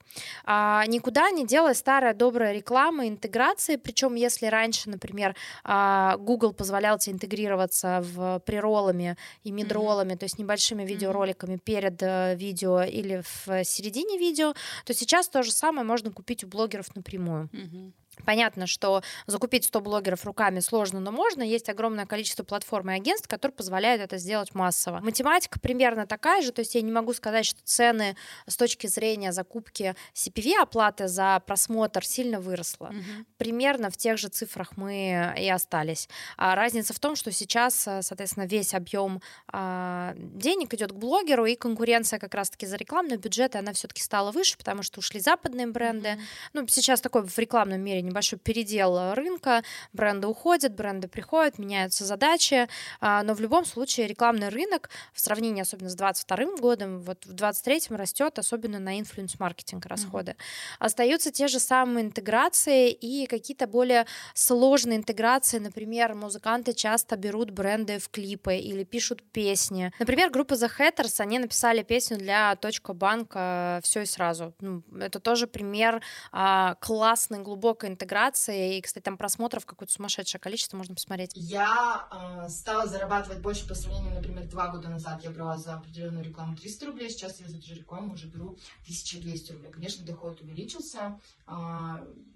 А, 0.46 0.84
никуда 0.88 1.30
не 1.32 1.46
делай 1.46 1.76
старая 1.76 2.14
добрая 2.14 2.54
реклама, 2.54 3.08
интеграции, 3.08 3.76
причем 3.76 4.16
если 4.16 4.48
раньше, 4.48 4.90
например, 4.90 5.36
а, 5.64 6.09
Google 6.18 6.54
позволял 6.54 6.98
тебе 6.98 7.16
интегрироваться 7.16 8.02
в 8.02 8.40
приролами 8.46 9.18
и 9.44 9.52
мидролами, 9.52 10.14
mm-hmm. 10.14 10.18
то 10.18 10.24
есть 10.26 10.40
небольшими 10.40 10.84
видеороликами 10.84 11.56
mm-hmm. 11.56 11.64
перед 11.64 12.04
э, 12.04 12.36
видео 12.36 12.82
или 12.82 13.22
в 13.24 13.64
середине 13.64 14.18
видео, 14.18 14.54
то 14.86 14.94
сейчас 14.94 15.30
то 15.30 15.44
же 15.44 15.52
самое 15.52 15.86
можно 15.86 16.12
купить 16.12 16.44
у 16.44 16.48
блогеров 16.48 16.96
напрямую. 16.96 17.50
Mm-hmm. 17.54 17.92
Понятно, 18.26 18.68
что 18.68 19.02
закупить 19.28 19.66
100 19.66 19.82
блогеров 19.82 20.26
руками 20.26 20.60
сложно, 20.60 21.00
но 21.00 21.12
можно. 21.12 21.42
Есть 21.42 21.70
огромное 21.70 22.06
количество 22.06 22.44
платформ 22.44 22.92
и 22.92 22.96
агентств, 22.96 23.28
которые 23.28 23.56
позволяют 23.56 24.02
это 24.02 24.18
сделать 24.18 24.54
массово. 24.54 25.00
Математика 25.00 25.60
примерно 25.60 26.06
такая 26.06 26.42
же, 26.42 26.52
то 26.52 26.60
есть 26.60 26.76
я 26.76 26.82
не 26.82 26.92
могу 26.92 27.14
сказать, 27.14 27.46
что 27.46 27.60
цены 27.64 28.16
с 28.48 28.56
точки 28.58 28.88
зрения 28.88 29.32
закупки 29.32 29.96
CPV 30.14 30.62
оплаты 30.62 31.08
за 31.08 31.42
просмотр 31.46 32.06
сильно 32.06 32.40
выросла. 32.40 32.88
Угу. 32.88 33.26
Примерно 33.38 33.90
в 33.90 33.98
тех 33.98 34.18
же 34.18 34.28
цифрах 34.28 34.78
мы 34.78 35.34
и 35.38 35.50
остались. 35.50 36.10
А 36.38 36.56
разница 36.56 36.94
в 36.94 37.00
том, 37.00 37.16
что 37.16 37.32
сейчас, 37.32 37.76
соответственно, 37.76 38.46
весь 38.46 38.74
объем 38.74 39.22
а, 39.48 40.14
денег 40.16 40.74
идет 40.74 40.92
к 40.92 40.96
блогеру, 40.96 41.46
и 41.46 41.56
конкуренция 41.56 42.20
как 42.20 42.34
раз-таки 42.34 42.66
за 42.66 42.76
рекламные 42.76 43.18
бюджеты, 43.18 43.58
она 43.58 43.74
все-таки 43.74 44.02
стала 44.02 44.32
выше, 44.32 44.58
потому 44.58 44.84
что 44.84 45.00
ушли 45.00 45.20
западные 45.20 45.68
бренды. 45.68 46.14
Угу. 46.14 46.22
Ну, 46.54 46.68
сейчас 46.68 47.02
такой 47.02 47.24
в 47.24 47.38
рекламном 47.38 47.82
мире 47.82 48.02
небольшой 48.10 48.40
передел 48.40 49.14
рынка, 49.14 49.64
бренды 49.94 50.28
уходят, 50.28 50.74
бренды 50.74 51.08
приходят, 51.08 51.60
меняются 51.60 52.06
задачи, 52.06 52.68
а, 53.00 53.24
но 53.24 53.34
в 53.34 53.42
любом 53.42 53.66
случае 53.66 54.08
рекламный 54.08 54.50
рынок 54.50 54.90
в 55.14 55.20
сравнении 55.20 55.62
особенно 55.62 55.90
с 55.90 55.96
2022 55.96 56.58
годом, 56.58 57.00
вот 57.00 57.26
в 57.26 57.34
2023 57.34 57.96
растет, 57.98 58.40
особенно 58.40 58.80
на 58.80 59.00
инфлюенс-маркетинг 59.00 59.86
расходы. 59.86 60.32
Mm-hmm. 60.32 60.76
Остаются 60.80 61.32
те 61.32 61.48
же 61.48 61.60
самые 61.60 62.06
интеграции 62.06 62.92
и 62.92 63.26
какие-то 63.26 63.68
более 63.68 64.06
сложные 64.34 64.98
интеграции, 64.98 65.60
например, 65.60 66.16
музыканты 66.16 66.74
часто 66.74 67.16
берут 67.16 67.52
бренды 67.52 68.00
в 68.00 68.10
клипы 68.10 68.56
или 68.56 68.84
пишут 68.84 69.24
песни. 69.32 69.92
Например, 70.00 70.30
группа 70.30 70.54
The 70.54 70.70
Hatters, 70.78 71.20
они 71.20 71.40
написали 71.40 71.84
песню 71.84 72.18
для 72.18 72.56
Точка 72.56 72.94
Банка 72.94 73.80
«Все 73.84 74.02
и 74.02 74.06
сразу». 74.06 74.54
Ну, 74.60 74.84
это 75.00 75.20
тоже 75.20 75.48
пример 75.48 76.02
а, 76.32 76.76
классной, 76.76 77.40
глубокой 77.40 77.90
интеграции, 78.00 78.78
и, 78.78 78.82
кстати, 78.82 79.04
там 79.04 79.18
просмотров 79.18 79.66
какое-то 79.66 79.94
сумасшедшее 79.94 80.40
количество 80.40 80.78
можно 80.78 80.96
посмотреть. 80.96 81.32
Я 81.36 82.08
э, 82.12 82.50
стала 82.50 82.88
зарабатывать 82.88 83.40
больше 83.40 83.68
по 83.68 83.76
сравнению, 83.76 84.16
например, 84.16 84.48
два 84.48 84.70
года 84.70 84.90
назад 84.90 85.24
я 85.24 85.32
брала 85.32 85.58
за 85.58 85.76
определенную 85.76 86.24
рекламу 86.24 86.56
300 86.56 86.86
рублей, 86.86 87.10
сейчас 87.10 87.40
я 87.42 87.48
за 87.48 87.58
эту 87.58 87.68
же 87.68 87.76
рекламу 87.76 88.14
уже 88.14 88.28
беру 88.28 88.58
1200 88.84 89.52
рублей. 89.52 89.72
Конечно, 89.72 90.06
доход 90.06 90.42
увеличился, 90.42 91.20
э, 91.48 91.52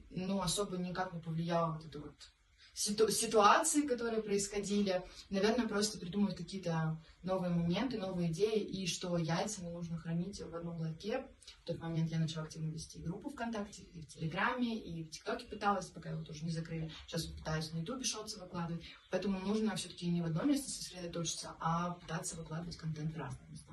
но 0.09 0.41
особо 0.41 0.77
никак 0.77 1.13
не 1.13 1.21
повлияло 1.21 1.73
вот 1.73 1.85
это 1.85 1.99
вот 1.99 2.32
ситуации, 2.73 3.81
которые 3.87 4.21
происходили. 4.21 5.03
Наверное, 5.29 5.67
просто 5.67 5.97
придумывать 5.99 6.35
какие-то 6.35 6.99
новые 7.21 7.53
моменты, 7.53 7.97
новые 7.97 8.31
идеи, 8.31 8.59
и 8.59 8.87
что 8.87 9.17
яйца 9.17 9.63
нужно 9.63 9.97
хранить 9.97 10.41
в 10.41 10.55
одном 10.55 10.79
лотке. 10.79 11.25
В 11.61 11.65
тот 11.65 11.79
момент 11.79 12.11
я 12.11 12.19
начала 12.19 12.45
активно 12.45 12.71
вести 12.71 12.99
группу 12.99 13.29
ВКонтакте, 13.29 13.83
и 13.83 14.01
в 14.01 14.07
Телеграме, 14.07 14.77
и 14.77 15.03
в 15.03 15.11
ТикТоке 15.11 15.45
пыталась, 15.45 15.87
пока 15.87 16.09
его 16.09 16.23
тоже 16.23 16.43
не 16.43 16.51
закрыли. 16.51 16.91
Сейчас 17.07 17.25
пытаюсь 17.25 17.71
на 17.71 17.79
Ютубе 17.79 18.03
шоты 18.03 18.39
выкладывать. 18.39 18.83
Поэтому 19.11 19.39
нужно 19.39 19.75
все-таки 19.75 20.07
не 20.07 20.21
в 20.21 20.25
одном 20.25 20.47
месте 20.49 20.69
сосредоточиться, 20.69 21.55
а 21.59 21.91
пытаться 21.91 22.35
выкладывать 22.35 22.77
контент 22.77 23.13
в 23.13 23.17
разные 23.17 23.49
места. 23.49 23.72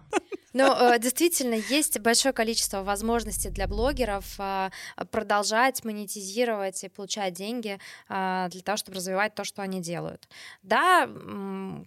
Э, 0.52 0.98
действительно 0.98 1.54
есть 1.54 1.98
большое 2.00 2.32
количество 2.32 2.82
возможностей 2.82 3.50
для 3.50 3.68
блогеров 3.68 4.24
а, 4.38 4.70
продолжать 5.10 5.84
монетизировать 5.84 6.82
и 6.84 6.88
получать 6.88 7.34
деньги 7.34 7.78
а, 8.08 8.48
для 8.48 8.60
того, 8.62 8.76
чтобы 8.76 8.96
развивать 8.96 9.34
то, 9.34 9.44
что 9.44 9.62
они 9.62 9.80
делают. 9.80 10.28
Да, 10.62 11.08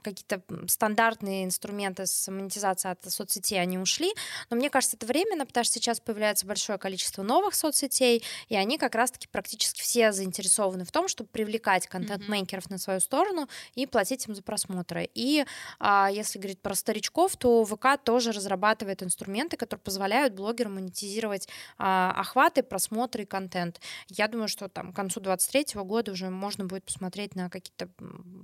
какие-то 0.01 0.41
стандартные 0.67 1.45
инструменты 1.45 2.05
с 2.05 2.31
монетизацией 2.31 2.93
от 2.93 3.11
соцсетей 3.11 3.61
они 3.61 3.77
ушли, 3.77 4.13
но 4.49 4.57
мне 4.57 4.69
кажется, 4.69 4.95
это 4.95 5.05
временно, 5.05 5.45
потому 5.45 5.63
что 5.63 5.73
сейчас 5.73 5.99
появляется 5.99 6.45
большое 6.45 6.77
количество 6.77 7.21
новых 7.23 7.55
соцсетей, 7.55 8.23
и 8.47 8.55
они 8.55 8.77
как 8.77 8.95
раз-таки 8.95 9.27
практически 9.27 9.81
все 9.81 10.11
заинтересованы 10.11 10.85
в 10.85 10.91
том, 10.91 11.07
чтобы 11.07 11.29
привлекать 11.29 11.87
контент-мейкеров 11.87 12.65
mm-hmm. 12.65 12.71
на 12.71 12.77
свою 12.77 12.99
сторону 12.99 13.49
и 13.75 13.85
платить 13.85 14.27
им 14.27 14.35
за 14.35 14.41
просмотры. 14.41 15.09
И 15.13 15.45
а, 15.79 16.09
если 16.11 16.39
говорить 16.39 16.61
про 16.61 16.75
старичков, 16.75 17.35
то 17.35 17.65
ВК 17.65 18.01
тоже 18.03 18.31
разрабатывает 18.31 18.52
разрабатывает 18.53 19.03
инструменты, 19.03 19.57
которые 19.57 19.81
позволяют 19.81 20.33
блогерам 20.33 20.75
монетизировать 20.75 21.47
а, 21.77 22.13
охваты, 22.17 22.63
просмотры 22.63 23.23
и 23.23 23.25
контент. 23.25 23.79
Я 24.09 24.27
думаю, 24.27 24.47
что 24.47 24.69
там 24.69 24.93
к 24.93 24.95
концу 24.95 25.19
2023 25.19 25.81
года 25.83 26.11
уже 26.11 26.29
можно 26.29 26.65
будет 26.65 26.83
посмотреть 26.83 27.35
на 27.35 27.49
какие-то 27.49 27.89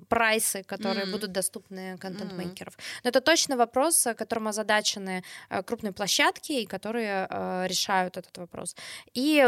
прайсы, 0.07 0.63
которые 0.63 1.05
mm-hmm. 1.05 1.11
будут 1.11 1.31
доступны 1.31 1.97
контент-мейкеров. 1.97 2.73
Mm-hmm. 2.73 3.01
Но 3.03 3.09
это 3.09 3.21
точно 3.21 3.57
вопрос, 3.57 4.07
которым 4.17 4.47
озадачены 4.47 5.23
э, 5.49 5.63
крупные 5.63 5.91
площадки 5.91 6.53
и 6.53 6.65
которые 6.65 7.27
э, 7.29 7.67
решают 7.67 8.17
этот 8.17 8.37
вопрос. 8.37 8.75
И 9.13 9.45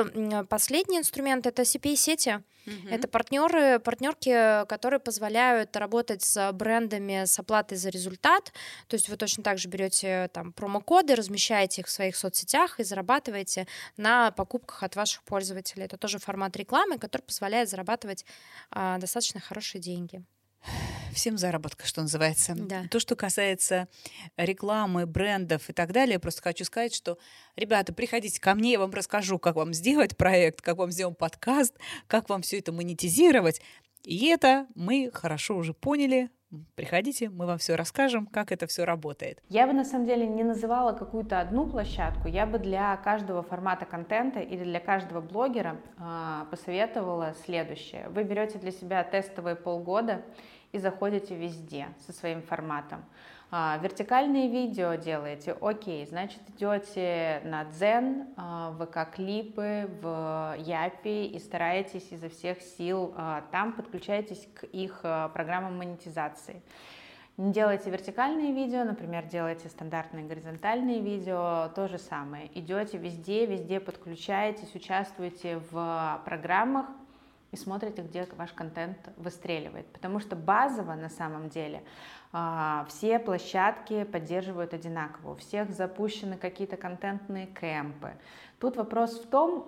последний 0.49 0.97
инструмент 0.97 1.47
это 1.47 1.63
CPA-сети. 1.63 2.43
Mm-hmm. 2.65 2.91
Это 2.91 3.07
партнеры, 3.07 3.79
партнерки, 3.79 4.65
которые 4.67 4.99
позволяют 4.99 5.75
работать 5.75 6.21
с 6.21 6.51
брендами 6.51 7.25
с 7.25 7.39
оплатой 7.39 7.77
за 7.77 7.89
результат. 7.89 8.53
То 8.87 8.95
есть 8.95 9.09
вы 9.09 9.17
точно 9.17 9.43
так 9.43 9.57
же 9.57 9.67
берете 9.67 10.29
там 10.33 10.50
промокоды, 10.51 11.15
размещаете 11.15 11.81
их 11.81 11.87
в 11.87 11.91
своих 11.91 12.15
соцсетях 12.15 12.79
и 12.79 12.83
зарабатываете 12.83 13.67
на 13.97 14.31
покупках 14.31 14.83
от 14.83 14.95
ваших 14.95 15.23
пользователей. 15.23 15.85
Это 15.85 15.97
тоже 15.97 16.19
формат 16.19 16.55
рекламы, 16.57 16.97
который 16.97 17.23
позволяет 17.23 17.69
зарабатывать 17.69 18.25
а, 18.71 18.97
достаточно 18.97 19.39
хорошие 19.39 19.81
деньги 19.81 20.23
всем 21.13 21.37
заработка, 21.37 21.85
что 21.85 22.01
называется. 22.01 22.53
Да. 22.55 22.83
То, 22.89 22.99
что 22.99 23.15
касается 23.15 23.87
рекламы, 24.37 25.05
брендов 25.05 25.69
и 25.69 25.73
так 25.73 25.91
далее, 25.91 26.19
просто 26.19 26.41
хочу 26.41 26.65
сказать, 26.65 26.93
что, 26.93 27.17
ребята, 27.55 27.93
приходите 27.93 28.39
ко 28.39 28.55
мне, 28.55 28.73
я 28.73 28.79
вам 28.79 28.91
расскажу, 28.91 29.39
как 29.39 29.55
вам 29.55 29.73
сделать 29.73 30.17
проект, 30.17 30.61
как 30.61 30.77
вам 30.77 30.91
сделать 30.91 31.17
подкаст, 31.17 31.75
как 32.07 32.29
вам 32.29 32.41
все 32.41 32.59
это 32.59 32.71
монетизировать. 32.71 33.61
И 34.03 34.27
это 34.27 34.67
мы 34.75 35.11
хорошо 35.13 35.57
уже 35.57 35.73
поняли, 35.73 36.29
Приходите, 36.75 37.29
мы 37.29 37.45
вам 37.45 37.57
все 37.57 37.75
расскажем, 37.75 38.25
как 38.25 38.51
это 38.51 38.67
все 38.67 38.83
работает. 38.83 39.41
Я 39.47 39.67
бы 39.67 39.73
на 39.73 39.85
самом 39.85 40.05
деле 40.05 40.27
не 40.27 40.43
называла 40.43 40.91
какую-то 40.91 41.39
одну 41.39 41.65
площадку, 41.65 42.27
я 42.27 42.45
бы 42.45 42.59
для 42.59 42.97
каждого 42.97 43.41
формата 43.41 43.85
контента 43.85 44.39
или 44.39 44.63
для 44.63 44.79
каждого 44.79 45.21
блогера 45.21 45.77
э, 45.97 46.45
посоветовала 46.49 47.33
следующее. 47.45 48.09
Вы 48.09 48.23
берете 48.23 48.59
для 48.59 48.71
себя 48.71 49.03
тестовые 49.03 49.55
полгода 49.55 50.23
и 50.73 50.79
заходите 50.79 51.35
везде 51.35 51.87
со 52.05 52.11
своим 52.11 52.41
форматом. 52.41 53.05
А, 53.53 53.77
вертикальные 53.83 54.47
видео 54.47 54.95
делаете, 54.95 55.57
окей, 55.59 56.05
значит 56.05 56.39
идете 56.55 57.41
на 57.43 57.65
Дзен, 57.65 58.29
а, 58.37 58.73
ВК-клипы, 58.79 59.89
в 60.01 60.55
Япи 60.57 61.25
и 61.25 61.37
стараетесь 61.37 62.07
изо 62.11 62.29
всех 62.29 62.61
сил 62.61 63.13
а, 63.17 63.43
там 63.51 63.73
подключаетесь 63.73 64.47
к 64.55 64.63
их 64.63 65.01
программам 65.33 65.77
монетизации. 65.77 66.61
Не 67.35 67.51
делайте 67.51 67.89
вертикальные 67.89 68.53
видео, 68.53 68.85
например, 68.85 69.25
делайте 69.25 69.67
стандартные 69.67 70.23
горизонтальные 70.23 71.01
видео, 71.01 71.71
то 71.75 71.89
же 71.89 71.97
самое. 71.97 72.57
Идете 72.57 72.97
везде, 72.97 73.45
везде 73.45 73.81
подключаетесь, 73.81 74.73
участвуете 74.75 75.61
в 75.71 76.21
программах, 76.23 76.85
и 77.51 77.57
смотрите, 77.57 78.01
где 78.01 78.27
ваш 78.37 78.53
контент 78.53 78.97
выстреливает. 79.17 79.85
Потому 79.87 80.19
что 80.19 80.35
базово 80.35 80.93
на 80.93 81.09
самом 81.09 81.49
деле 81.49 81.83
а, 82.31 82.85
все 82.87 83.19
площадки 83.19 84.03
поддерживают 84.05 84.73
одинаково, 84.73 85.33
у 85.33 85.35
всех 85.35 85.69
запущены 85.71 86.37
какие-то 86.37 86.77
контентные 86.77 87.47
кемпы. 87.47 88.13
Тут 88.59 88.77
вопрос 88.77 89.19
в 89.19 89.27
том, 89.27 89.67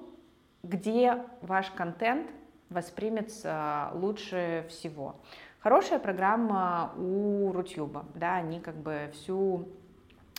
где 0.63 1.23
ваш 1.41 1.69
контент 1.71 2.29
воспримется 2.69 3.89
лучше 3.93 4.65
всего. 4.69 5.17
Хорошая 5.59 5.99
программа 5.99 6.93
у 6.97 7.51
Рутюба, 7.51 8.05
да, 8.15 8.35
они 8.35 8.59
как 8.59 8.75
бы 8.75 9.11
всю 9.13 9.67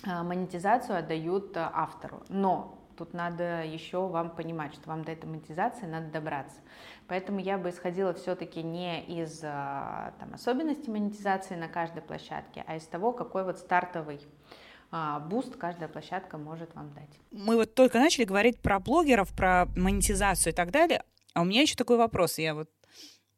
а, 0.07 0.23
монетизацию 0.23 0.99
отдают 0.99 1.55
автору, 1.57 2.23
но 2.29 2.79
Тут 2.97 3.13
надо 3.13 3.65
еще 3.65 4.07
вам 4.07 4.31
понимать, 4.31 4.75
что 4.75 4.89
вам 4.89 5.05
до 5.05 5.13
этой 5.13 5.27
монетизации 5.27 5.87
надо 5.87 6.11
добраться. 6.11 6.61
Поэтому 7.07 7.39
я 7.39 7.59
бы 7.59 7.71
исходила 7.71 8.15
все-таки 8.15 8.63
не 8.63 9.05
из 9.05 9.41
а, 9.43 10.15
там, 10.19 10.35
особенностей 10.35 10.91
монетизации 10.91 11.55
на 11.55 11.69
каждой 11.69 12.03
площадке, 12.03 12.65
а 12.67 12.77
из 12.77 12.87
того, 12.87 13.13
какой 13.13 13.45
вот 13.45 13.59
стартовый 13.59 14.21
а, 14.91 15.21
буст 15.21 15.57
каждая 15.57 15.89
площадка 15.89 16.39
может 16.39 16.75
вам 16.75 16.95
дать. 16.95 17.11
Мы 17.31 17.57
вот 17.57 17.75
только 17.75 17.99
начали 17.99 18.25
говорить 18.25 18.61
про 18.61 18.79
блогеров, 18.81 19.35
про 19.35 19.67
монетизацию 19.77 20.53
и 20.53 20.57
так 20.57 20.71
далее. 20.71 21.03
А 21.35 21.43
у 21.43 21.45
меня 21.45 21.63
еще 21.63 21.75
такой 21.75 21.97
вопрос. 21.99 22.39
Я 22.39 22.55
вот, 22.55 22.71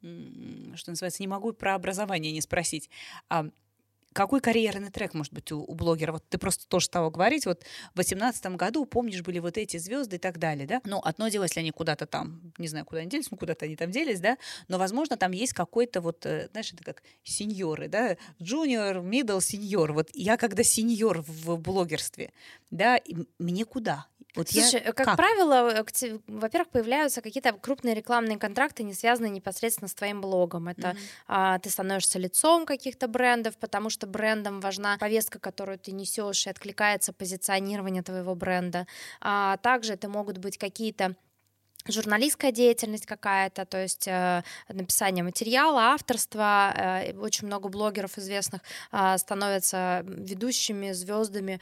что 0.01 0.91
называется, 0.91 1.23
не 1.23 1.29
могу 1.29 1.53
про 1.53 1.75
образование 1.75 2.33
не 2.33 2.43
спросить. 2.43 2.91
А 3.29 3.47
какой 4.17 4.41
карьерный 4.41 4.91
трек 4.91 5.13
может 5.13 5.33
быть 5.35 5.53
у, 5.53 5.61
у 5.61 5.75
блогера? 5.75 6.13
Вот 6.13 6.25
ты 6.29 6.39
просто 6.39 6.67
тоже 6.67 6.87
стала 6.87 7.11
говорить, 7.11 7.45
вот 7.45 7.65
в 7.93 7.97
2018 7.97 8.47
году, 8.57 8.87
помнишь, 8.87 9.21
были 9.23 9.41
вот 9.41 9.59
эти 9.59 9.77
звезды 9.77 10.17
и 10.17 10.19
так 10.19 10.39
далее, 10.39 10.67
да? 10.67 10.81
Ну, 10.85 11.01
одно 11.05 11.29
дело, 11.29 11.43
если 11.43 11.61
они 11.61 11.71
куда-то 11.71 12.07
там, 12.07 12.41
не 12.57 12.67
знаю, 12.67 12.87
куда 12.87 13.03
они 13.03 13.11
делись, 13.11 13.31
ну, 13.31 13.37
куда-то 13.37 13.67
они 13.67 13.77
там 13.77 13.91
делись, 13.91 14.21
да? 14.21 14.39
Но, 14.69 14.79
возможно, 14.79 15.19
там 15.19 15.33
есть 15.33 15.53
какой-то 15.53 16.01
вот, 16.01 16.25
э, 16.25 16.49
знаешь, 16.51 16.73
это 16.73 16.83
как 16.83 17.03
сеньоры, 17.25 17.89
да? 17.89 18.17
Junior, 18.41 19.03
middle, 19.03 19.43
сеньор. 19.43 19.93
Вот 19.93 20.09
я 20.15 20.39
когда 20.39 20.63
сеньор 20.63 21.23
в 21.27 21.59
блогерстве, 21.59 22.33
да, 22.71 22.99
мне 23.39 23.67
куда? 23.67 24.07
Вот 24.37 24.51
Слушай, 24.51 24.83
я... 24.85 24.93
как, 24.93 25.07
как 25.07 25.17
правило, 25.17 25.71
э, 25.71 26.19
во-первых, 26.27 26.69
появляются 26.69 27.23
какие-то 27.23 27.53
крупные 27.53 27.95
рекламные 27.95 28.39
контракты, 28.39 28.83
не 28.83 28.95
связанные 28.95 29.31
непосредственно 29.31 29.89
с 29.89 29.95
твоим 29.95 30.21
блогом. 30.21 30.69
Это 30.69 30.89
mm-hmm. 30.89 30.99
а, 31.29 31.59
ты 31.59 31.71
становишься 31.71 32.19
лицом 32.19 32.67
каких-то 32.67 33.09
брендов, 33.09 33.57
потому 33.57 33.91
что 33.91 34.07
брендам 34.07 34.61
важна 34.61 34.99
повестка, 34.99 35.39
которую 35.39 35.79
ты 35.79 35.93
несешь, 35.93 36.47
и 36.47 36.51
откликается 36.51 37.13
позиционирование 37.13 38.03
твоего 38.03 38.35
бренда. 38.35 38.87
А 39.21 39.57
также 39.59 39.95
это 39.95 40.09
могут 40.09 40.39
быть 40.39 40.59
какие-то 40.59 41.17
журналистская 41.89 42.53
деятельность 42.53 43.07
какая-то, 43.07 43.65
то 43.65 43.81
есть 43.81 44.07
э, 44.09 44.43
написание 44.69 45.25
материала, 45.25 45.93
авторство. 45.93 46.73
Э, 46.77 47.13
очень 47.19 47.47
много 47.47 47.69
блогеров 47.69 48.19
известных 48.19 48.61
э, 48.93 49.19
становятся 49.19 50.05
ведущими, 50.07 50.93
звездами. 50.93 51.61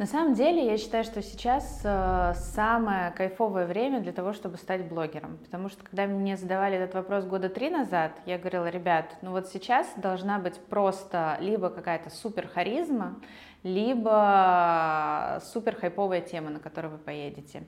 На 0.00 0.06
самом 0.06 0.32
деле, 0.32 0.64
я 0.64 0.78
считаю, 0.78 1.04
что 1.04 1.20
сейчас 1.20 1.82
э, 1.84 2.32
самое 2.34 3.10
кайфовое 3.10 3.66
время 3.66 4.00
для 4.00 4.12
того, 4.12 4.32
чтобы 4.32 4.56
стать 4.56 4.88
блогером. 4.88 5.36
Потому 5.44 5.68
что, 5.68 5.84
когда 5.84 6.06
мне 6.06 6.38
задавали 6.38 6.78
этот 6.78 6.94
вопрос 6.94 7.26
года 7.26 7.50
три 7.50 7.68
назад, 7.68 8.12
я 8.24 8.38
говорила, 8.38 8.70
ребят, 8.70 9.16
ну 9.20 9.32
вот 9.32 9.48
сейчас 9.48 9.86
должна 9.96 10.38
быть 10.38 10.56
просто 10.56 11.36
либо 11.40 11.68
какая-то 11.68 12.08
супер 12.08 12.48
харизма, 12.48 13.20
либо 13.62 15.42
супер 15.52 15.76
хайповая 15.76 16.22
тема, 16.22 16.48
на 16.48 16.60
которую 16.60 16.92
вы 16.92 16.98
поедете. 16.98 17.64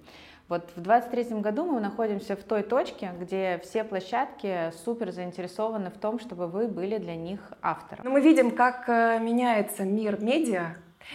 Вот 0.53 0.69
в 0.77 0.83
2023 0.83 1.41
году 1.41 1.65
мы 1.65 1.81
находимся 1.81 2.37
в 2.37 2.43
той 2.43 2.63
точке, 2.63 3.15
где 3.19 3.59
все 3.65 3.85
площадки 3.85 4.71
супер 4.85 5.11
заинтересованы 5.11 5.89
в 5.89 5.97
том, 5.97 6.21
чтобы 6.21 6.47
вы 6.47 6.69
были 6.69 6.99
для 6.99 7.17
них 7.17 7.41
автором. 7.63 8.05
Но 8.05 8.11
мы 8.11 8.21
видим, 8.21 8.51
как 8.51 8.87
э, 8.87 9.19
меняется 9.19 9.85
мир 9.85 10.23
медиа, 10.23 10.75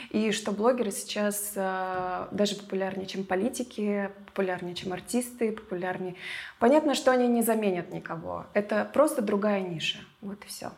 и 0.10 0.32
что 0.32 0.52
блогеры 0.52 0.90
сейчас 0.90 1.54
э, 1.56 2.28
даже 2.32 2.56
популярнее, 2.56 3.06
чем 3.06 3.24
политики, 3.24 4.10
популярнее, 4.26 4.74
чем 4.74 4.92
артисты, 4.92 5.52
популярнее. 5.52 6.16
Понятно, 6.58 6.96
что 6.96 7.12
они 7.12 7.28
не 7.28 7.44
заменят 7.44 7.92
никого. 7.92 8.48
Это 8.56 8.90
просто 8.92 9.22
другая 9.22 9.62
ниша. 9.62 10.00
Вот 10.22 10.44
и 10.44 10.48
все. 10.48 10.72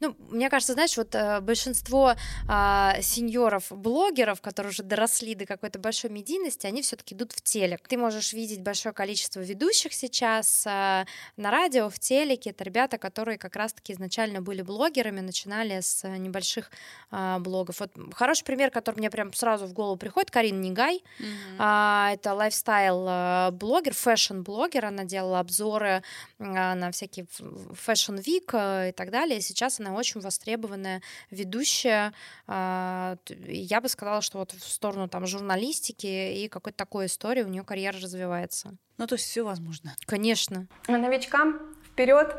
Ну, 0.00 0.16
мне 0.30 0.48
кажется, 0.50 0.74
знаешь, 0.74 0.96
вот 0.96 1.14
э, 1.14 1.40
большинство 1.40 2.14
э, 2.48 3.02
сеньоров, 3.02 3.66
блогеров, 3.70 4.40
которые 4.40 4.70
уже 4.70 4.82
доросли 4.82 5.34
до 5.34 5.46
какой-то 5.46 5.78
большой 5.78 6.10
медийности, 6.10 6.66
они 6.66 6.82
все-таки 6.82 7.14
идут 7.14 7.32
в 7.32 7.42
телек. 7.42 7.86
Ты 7.88 7.96
можешь 7.96 8.32
видеть 8.32 8.60
большое 8.62 8.92
количество 8.92 9.40
ведущих 9.40 9.92
сейчас 9.92 10.66
э, 10.66 11.04
на 11.36 11.50
радио, 11.50 11.90
в 11.90 11.98
телеке. 11.98 12.50
Это 12.50 12.64
ребята, 12.64 12.98
которые 12.98 13.38
как 13.38 13.56
раз-таки 13.56 13.92
изначально 13.92 14.40
были 14.40 14.62
блогерами, 14.62 15.20
начинали 15.20 15.80
с 15.80 16.06
небольших 16.06 16.70
э, 17.10 17.38
блогов. 17.40 17.80
Вот 17.80 17.92
хороший 18.14 18.44
пример, 18.44 18.70
который 18.70 18.96
мне 18.96 19.10
прям 19.10 19.32
сразу 19.32 19.66
в 19.66 19.72
голову 19.72 19.96
приходит, 19.96 20.30
Карина 20.30 20.60
Нигай. 20.60 21.02
Mm-hmm. 21.18 22.10
Э, 22.10 22.14
это 22.14 22.34
lifestyle-блогер, 22.34 23.94
fashion-блогер. 23.94 24.86
Она 24.86 25.04
делала 25.04 25.40
обзоры 25.40 26.02
э, 26.38 26.44
на 26.44 26.90
всякие 26.90 27.26
fashion 27.28 28.06
week 28.06 28.50
э, 28.54 28.88
и 28.90 28.92
так 28.92 29.10
далее. 29.10 29.40
Сейчас 29.40 29.67
она 29.80 29.92
очень 29.92 30.20
востребованная 30.20 31.02
ведущая. 31.30 32.12
А, 32.46 33.16
я 33.46 33.80
бы 33.80 33.88
сказала, 33.88 34.22
что 34.22 34.38
вот 34.38 34.52
в 34.52 34.68
сторону 34.68 35.08
там 35.08 35.26
журналистики 35.26 36.06
и 36.42 36.48
какой-то 36.48 36.78
такой 36.78 37.06
истории 37.06 37.42
у 37.42 37.48
нее 37.48 37.62
карьера 37.62 37.98
развивается. 38.00 38.76
Ну, 38.96 39.06
то 39.06 39.14
есть 39.14 39.26
все 39.26 39.44
возможно. 39.44 39.94
Конечно. 40.06 40.66
А 40.86 40.92
новичкам 40.92 41.60
вперед, 41.86 42.34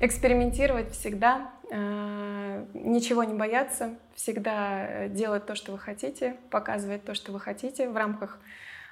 экспериментировать 0.00 0.92
всегда, 0.92 1.52
а, 1.72 2.66
ничего 2.74 3.24
не 3.24 3.34
бояться, 3.34 3.96
всегда 4.14 5.08
делать 5.08 5.46
то, 5.46 5.54
что 5.54 5.72
вы 5.72 5.78
хотите, 5.78 6.36
показывать 6.50 7.04
то, 7.04 7.14
что 7.14 7.32
вы 7.32 7.40
хотите 7.40 7.88
в 7.88 7.96
рамках, 7.96 8.38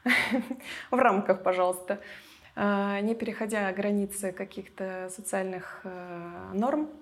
в 0.91 0.97
рамках, 0.97 1.43
пожалуйста, 1.43 2.01
не 2.55 3.15
переходя 3.15 3.73
границы 3.73 4.33
каких-то 4.33 5.09
социальных 5.11 5.81
норм, 6.53 6.91
а, 6.91 7.02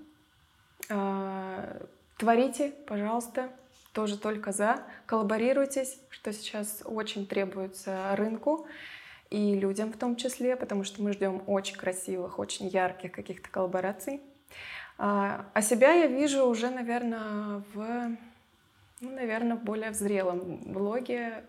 творите, 2.16 2.72
пожалуйста, 2.86 3.50
тоже 3.92 4.18
только 4.18 4.52
за. 4.52 4.82
Коллаборируйтесь, 5.06 5.98
что 6.10 6.32
сейчас 6.32 6.82
очень 6.84 7.26
требуется 7.26 8.14
рынку 8.16 8.66
и 9.30 9.54
людям 9.54 9.92
в 9.92 9.96
том 9.96 10.16
числе, 10.16 10.56
потому 10.56 10.84
что 10.84 11.02
мы 11.02 11.12
ждем 11.12 11.42
очень 11.46 11.76
красивых, 11.76 12.38
очень 12.38 12.68
ярких 12.68 13.12
каких-то 13.12 13.48
коллабораций. 13.48 14.20
А, 14.98 15.46
а 15.54 15.62
себя 15.62 15.92
я 15.92 16.08
вижу 16.08 16.44
уже, 16.44 16.68
наверное, 16.68 17.62
в, 17.72 18.16
ну, 19.00 19.10
наверное, 19.10 19.56
в 19.56 19.62
более 19.62 19.94
зрелом 19.94 20.58
блоге. 20.66 21.44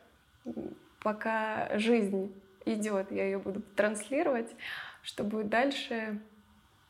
Пока 1.02 1.78
жизнь 1.78 2.34
идет, 2.66 3.12
я 3.12 3.26
ее 3.26 3.40
буду 3.40 3.62
транслировать. 3.76 4.50
Что 5.02 5.24
будет 5.24 5.50
дальше, 5.50 6.20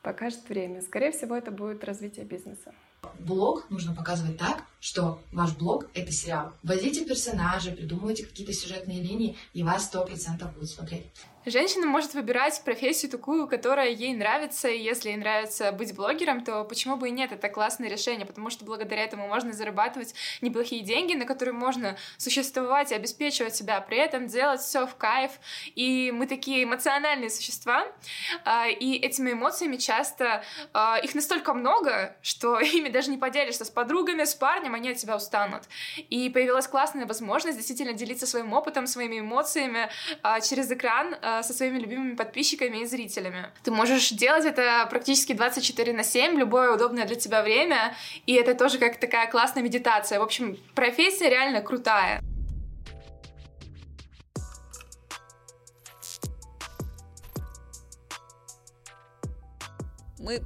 покажет 0.01 0.47
время. 0.49 0.81
Скорее 0.81 1.11
всего, 1.11 1.35
это 1.35 1.51
будет 1.51 1.83
развитие 1.83 2.25
бизнеса. 2.25 2.73
Блог 3.19 3.69
нужно 3.69 3.93
показывать 3.95 4.37
так, 4.37 4.63
что 4.81 5.21
ваш 5.31 5.53
блог— 5.53 5.85
это 5.93 6.11
сериал. 6.11 6.51
Вводите 6.63 7.05
персонажей, 7.05 7.71
придумывайте 7.71 8.25
какие-то 8.25 8.51
сюжетные 8.51 9.01
линии, 9.01 9.37
и 9.53 9.63
вас 9.63 9.85
сто 9.85 10.03
процентов 10.03 10.53
будут 10.53 10.69
смотреть. 10.69 11.05
Женщина 11.43 11.87
может 11.87 12.13
выбирать 12.13 12.61
профессию 12.63 13.09
такую, 13.09 13.47
которая 13.47 13.89
ей 13.89 14.13
нравится, 14.13 14.67
и 14.67 14.79
если 14.79 15.09
ей 15.09 15.17
нравится 15.17 15.71
быть 15.71 15.95
блогером, 15.95 16.43
то 16.43 16.63
почему 16.63 16.97
бы 16.97 17.07
и 17.07 17.11
нет, 17.11 17.31
это 17.31 17.49
классное 17.49 17.89
решение, 17.89 18.27
потому 18.27 18.51
что 18.51 18.63
благодаря 18.63 19.03
этому 19.03 19.27
можно 19.27 19.51
зарабатывать 19.51 20.13
неплохие 20.41 20.83
деньги, 20.83 21.15
на 21.15 21.25
которые 21.25 21.55
можно 21.55 21.97
существовать 22.17 22.91
и 22.91 22.95
обеспечивать 22.95 23.55
себя, 23.55 23.81
при 23.81 23.97
этом 23.97 24.27
делать 24.27 24.61
все 24.61 24.85
в 24.85 24.95
кайф, 24.95 25.31
и 25.73 26.11
мы 26.11 26.27
такие 26.27 26.63
эмоциональные 26.63 27.31
существа, 27.31 27.87
а, 28.45 28.67
и 28.67 28.97
этими 28.97 29.31
эмоциями 29.31 29.77
часто 29.77 30.43
а, 30.73 30.99
их 30.99 31.15
настолько 31.15 31.55
много, 31.55 32.15
что 32.21 32.59
ими 32.59 32.89
даже 32.89 33.09
не 33.09 33.17
поделишься 33.17 33.65
с 33.65 33.71
подругами, 33.71 34.25
с 34.25 34.35
парнем, 34.35 34.70
они 34.75 34.91
от 34.91 34.97
тебя 34.97 35.15
устанут. 35.15 35.63
И 36.09 36.29
появилась 36.29 36.67
классная 36.67 37.05
возможность 37.05 37.57
действительно 37.57 37.93
делиться 37.93 38.27
своим 38.27 38.53
опытом, 38.53 38.87
своими 38.87 39.19
эмоциями 39.19 39.89
а, 40.23 40.41
через 40.41 40.69
экран, 40.71 41.15
Э, 41.21 41.43
со 41.43 41.53
своими 41.53 41.77
любимыми 41.77 42.15
подписчиками 42.15 42.77
и 42.77 42.85
зрителями. 42.85 43.51
Ты 43.63 43.71
можешь 43.71 44.09
делать 44.09 44.45
это 44.45 44.87
практически 44.89 45.33
24 45.33 45.93
на 45.93 46.03
7, 46.03 46.37
любое 46.37 46.71
удобное 46.71 47.05
для 47.05 47.15
тебя 47.15 47.43
время, 47.43 47.95
и 48.25 48.33
это 48.33 48.55
тоже 48.55 48.79
как 48.79 48.99
такая 48.99 49.29
классная 49.29 49.63
медитация. 49.63 50.19
В 50.19 50.23
общем, 50.23 50.57
профессия 50.73 51.29
реально 51.29 51.61
крутая. 51.61 52.21
Мы 60.17 60.41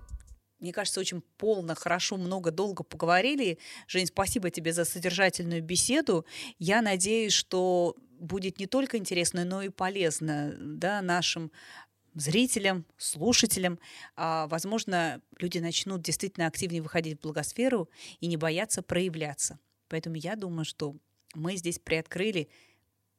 мне 0.66 0.74
кажется, 0.74 1.00
очень 1.00 1.22
полно, 1.38 1.76
хорошо, 1.76 2.18
много, 2.18 2.50
долго 2.50 2.84
поговорили. 2.84 3.60
Жень, 3.88 4.08
спасибо 4.08 4.50
тебе 4.50 4.74
за 4.74 4.84
содержательную 4.84 5.62
беседу. 5.62 6.26
Я 6.58 6.82
надеюсь, 6.82 7.34
что 7.34 7.96
будет 8.20 8.58
не 8.58 8.66
только 8.66 8.98
интересно, 8.98 9.46
но 9.46 9.62
и 9.62 9.70
полезно 9.70 10.56
да, 10.60 11.04
нашим 11.04 11.52
зрителям, 12.16 12.84
слушателям. 12.98 13.78
А, 14.16 14.48
возможно, 14.48 15.22
люди 15.38 15.60
начнут 15.60 16.02
действительно 16.02 16.48
активнее 16.48 16.82
выходить 16.82 17.20
в 17.20 17.22
благосферу 17.22 17.88
и 18.20 18.26
не 18.26 18.36
бояться 18.36 18.82
проявляться. 18.82 19.60
Поэтому 19.88 20.16
я 20.16 20.36
думаю, 20.36 20.66
что 20.66 20.96
мы 21.36 21.58
здесь 21.58 21.78
приоткрыли 21.78 22.50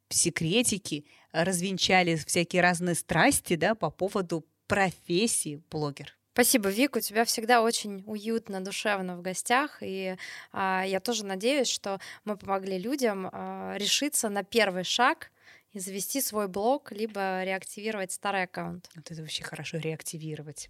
секретики, 0.09 1.07
развенчали 1.31 2.17
всякие 2.17 2.63
разные 2.63 2.97
страсти 2.97 3.55
да, 3.55 3.77
по 3.77 3.91
поводу 3.91 4.45
профессии 4.67 5.63
блогер. 5.71 6.16
Спасибо, 6.37 6.69
Вик, 6.69 6.97
у 6.97 7.01
тебя 7.01 7.25
всегда 7.25 7.63
очень 7.63 8.03
уютно, 8.05 8.61
душевно 8.61 9.17
в 9.17 9.23
гостях, 9.23 9.79
и 9.81 10.19
а, 10.53 10.85
я 10.87 11.01
тоже 11.01 11.25
надеюсь, 11.25 11.67
что 11.67 11.99
мы 12.27 12.37
помогли 12.37 12.79
людям 12.79 13.31
а, 13.33 13.75
решиться 13.79 14.29
на 14.29 14.45
первый 14.45 14.85
шаг 14.85 15.33
и 15.73 15.79
завести 15.79 16.21
свой 16.21 16.47
блог, 16.47 16.93
либо 16.93 17.43
реактивировать 17.43 18.13
старый 18.13 18.43
аккаунт. 18.43 18.91
Вот 18.95 19.11
это 19.11 19.23
вообще 19.23 19.45
хорошо 19.45 19.79
реактивировать. 19.79 20.69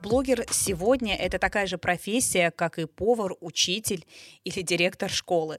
Блогер 0.00 0.46
сегодня– 0.50 1.14
это 1.18 1.38
такая 1.38 1.66
же 1.66 1.76
профессия, 1.76 2.50
как 2.50 2.78
и 2.78 2.86
повар, 2.86 3.34
учитель 3.40 4.06
или 4.42 4.62
директор 4.62 5.10
школы. 5.10 5.58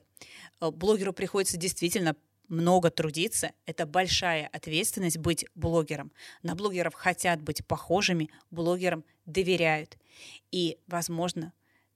Блогеру 0.59 1.13
приходится 1.13 1.57
действительно 1.57 2.15
много 2.47 2.89
трудиться. 2.89 3.51
Это 3.65 3.85
большая 3.85 4.47
ответственность 4.47 5.17
быть 5.17 5.45
блогером. 5.55 6.11
На 6.43 6.55
блогеров 6.55 6.93
хотят 6.93 7.41
быть 7.41 7.65
похожими, 7.65 8.29
блогерам 8.51 9.03
доверяют. 9.25 9.97
И, 10.51 10.77
возможно, 10.87 11.53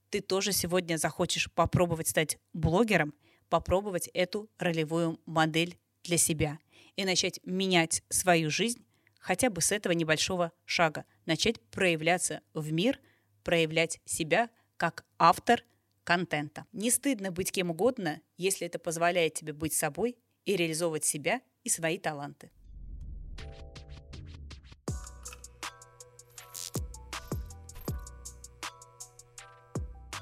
ты 0.09 0.21
тоже 0.21 0.51
сегодня 0.51 0.97
захочешь 0.97 1.51
попробовать 1.51 2.07
стать 2.07 2.37
блогером, 2.53 3.13
попробовать 3.49 4.09
эту 4.13 4.49
ролевую 4.57 5.19
модель 5.25 5.77
для 6.03 6.17
себя 6.17 6.59
и 6.95 7.05
начать 7.05 7.39
менять 7.43 8.03
свою 8.09 8.49
жизнь 8.49 8.83
хотя 9.19 9.49
бы 9.49 9.61
с 9.61 9.71
этого 9.71 9.93
небольшого 9.93 10.51
шага, 10.65 11.05
начать 11.25 11.59
проявляться 11.69 12.41
в 12.53 12.71
мир, 12.71 12.99
проявлять 13.43 13.99
себя 14.05 14.49
как 14.77 15.05
автор 15.17 15.63
контента. 16.03 16.65
Не 16.71 16.89
стыдно 16.89 17.31
быть 17.31 17.51
кем 17.51 17.69
угодно, 17.69 18.21
если 18.37 18.65
это 18.65 18.79
позволяет 18.79 19.35
тебе 19.35 19.53
быть 19.53 19.73
собой 19.73 20.17
и 20.45 20.55
реализовывать 20.55 21.05
себя 21.05 21.41
и 21.63 21.69
свои 21.69 21.97
таланты. 21.97 22.51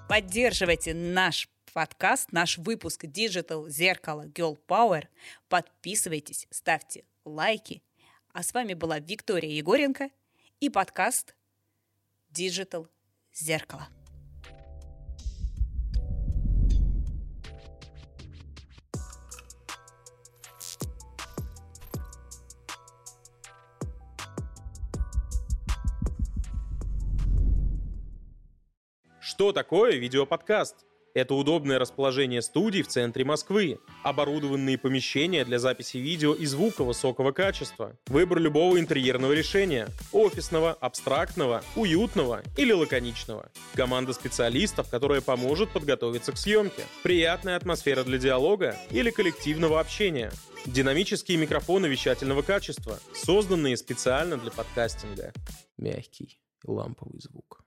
Поддерживайте 0.07 0.93
наш 0.93 1.49
подкаст, 1.73 2.31
наш 2.31 2.57
выпуск 2.57 3.03
Digital 3.03 3.69
Зеркало 3.69 4.25
Girl 4.27 4.57
Power. 4.67 5.07
Подписывайтесь, 5.49 6.47
ставьте 6.49 7.03
лайки. 7.25 7.83
А 8.31 8.41
с 8.41 8.53
вами 8.53 8.73
была 8.73 8.99
Виктория 8.99 9.51
Егоренко 9.51 10.09
и 10.59 10.69
подкаст 10.69 11.35
Digital 12.31 12.87
Зеркало. 13.33 13.89
Что 29.37 29.51
такое 29.51 29.97
видеоподкаст? 29.97 30.77
Это 31.13 31.35
удобное 31.35 31.77
расположение 31.77 32.41
студий 32.41 32.81
в 32.81 32.87
центре 32.87 33.23
Москвы, 33.23 33.77
оборудованные 34.03 34.79
помещения 34.79 35.45
для 35.45 35.59
записи 35.59 35.97
видео 35.97 36.33
и 36.33 36.47
звука 36.47 36.83
высокого 36.83 37.31
качества, 37.33 37.95
выбор 38.07 38.39
любого 38.39 38.79
интерьерного 38.79 39.33
решения– 39.33 39.89
офисного, 40.11 40.73
абстрактного, 40.73 41.61
уютного 41.75 42.41
или 42.57 42.71
лаконичного. 42.71 43.51
Команда 43.75 44.13
специалистов, 44.13 44.89
которая 44.89 45.21
поможет 45.21 45.69
подготовиться 45.69 46.31
к 46.31 46.39
съемке. 46.39 46.81
Приятная 47.03 47.57
атмосфера 47.57 48.03
для 48.03 48.17
диалога 48.17 48.75
или 48.89 49.11
коллективного 49.11 49.79
общения. 49.79 50.31
Динамические 50.65 51.37
микрофоны 51.37 51.85
вещательного 51.85 52.41
качества, 52.41 52.99
созданные 53.13 53.77
специально 53.77 54.35
для 54.37 54.49
подкастинга. 54.49 55.31
Мягкий 55.77 56.39
ламповый 56.63 57.19
звук. 57.19 57.66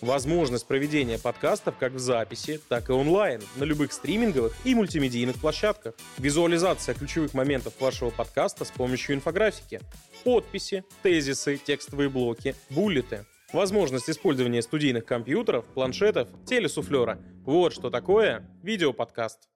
Возможность 0.00 0.66
проведения 0.66 1.18
подкастов 1.18 1.76
как 1.78 1.92
в 1.92 1.98
записи, 1.98 2.60
так 2.68 2.90
и 2.90 2.92
онлайн 2.92 3.40
на 3.56 3.64
любых 3.64 3.92
стриминговых 3.92 4.54
и 4.64 4.74
мультимедийных 4.74 5.36
площадках. 5.36 5.94
Визуализация 6.18 6.94
ключевых 6.94 7.34
моментов 7.34 7.74
вашего 7.80 8.10
подкаста 8.10 8.64
с 8.64 8.70
помощью 8.70 9.16
инфографики. 9.16 9.80
Подписи, 10.24 10.84
тезисы, 11.02 11.56
текстовые 11.56 12.08
блоки, 12.08 12.54
буллеты. 12.70 13.24
Возможность 13.52 14.10
использования 14.10 14.60
студийных 14.60 15.04
компьютеров, 15.04 15.64
планшетов, 15.66 16.28
телесуфлера. 16.46 17.18
Вот 17.44 17.72
что 17.72 17.90
такое 17.90 18.48
видеоподкаст. 18.62 19.48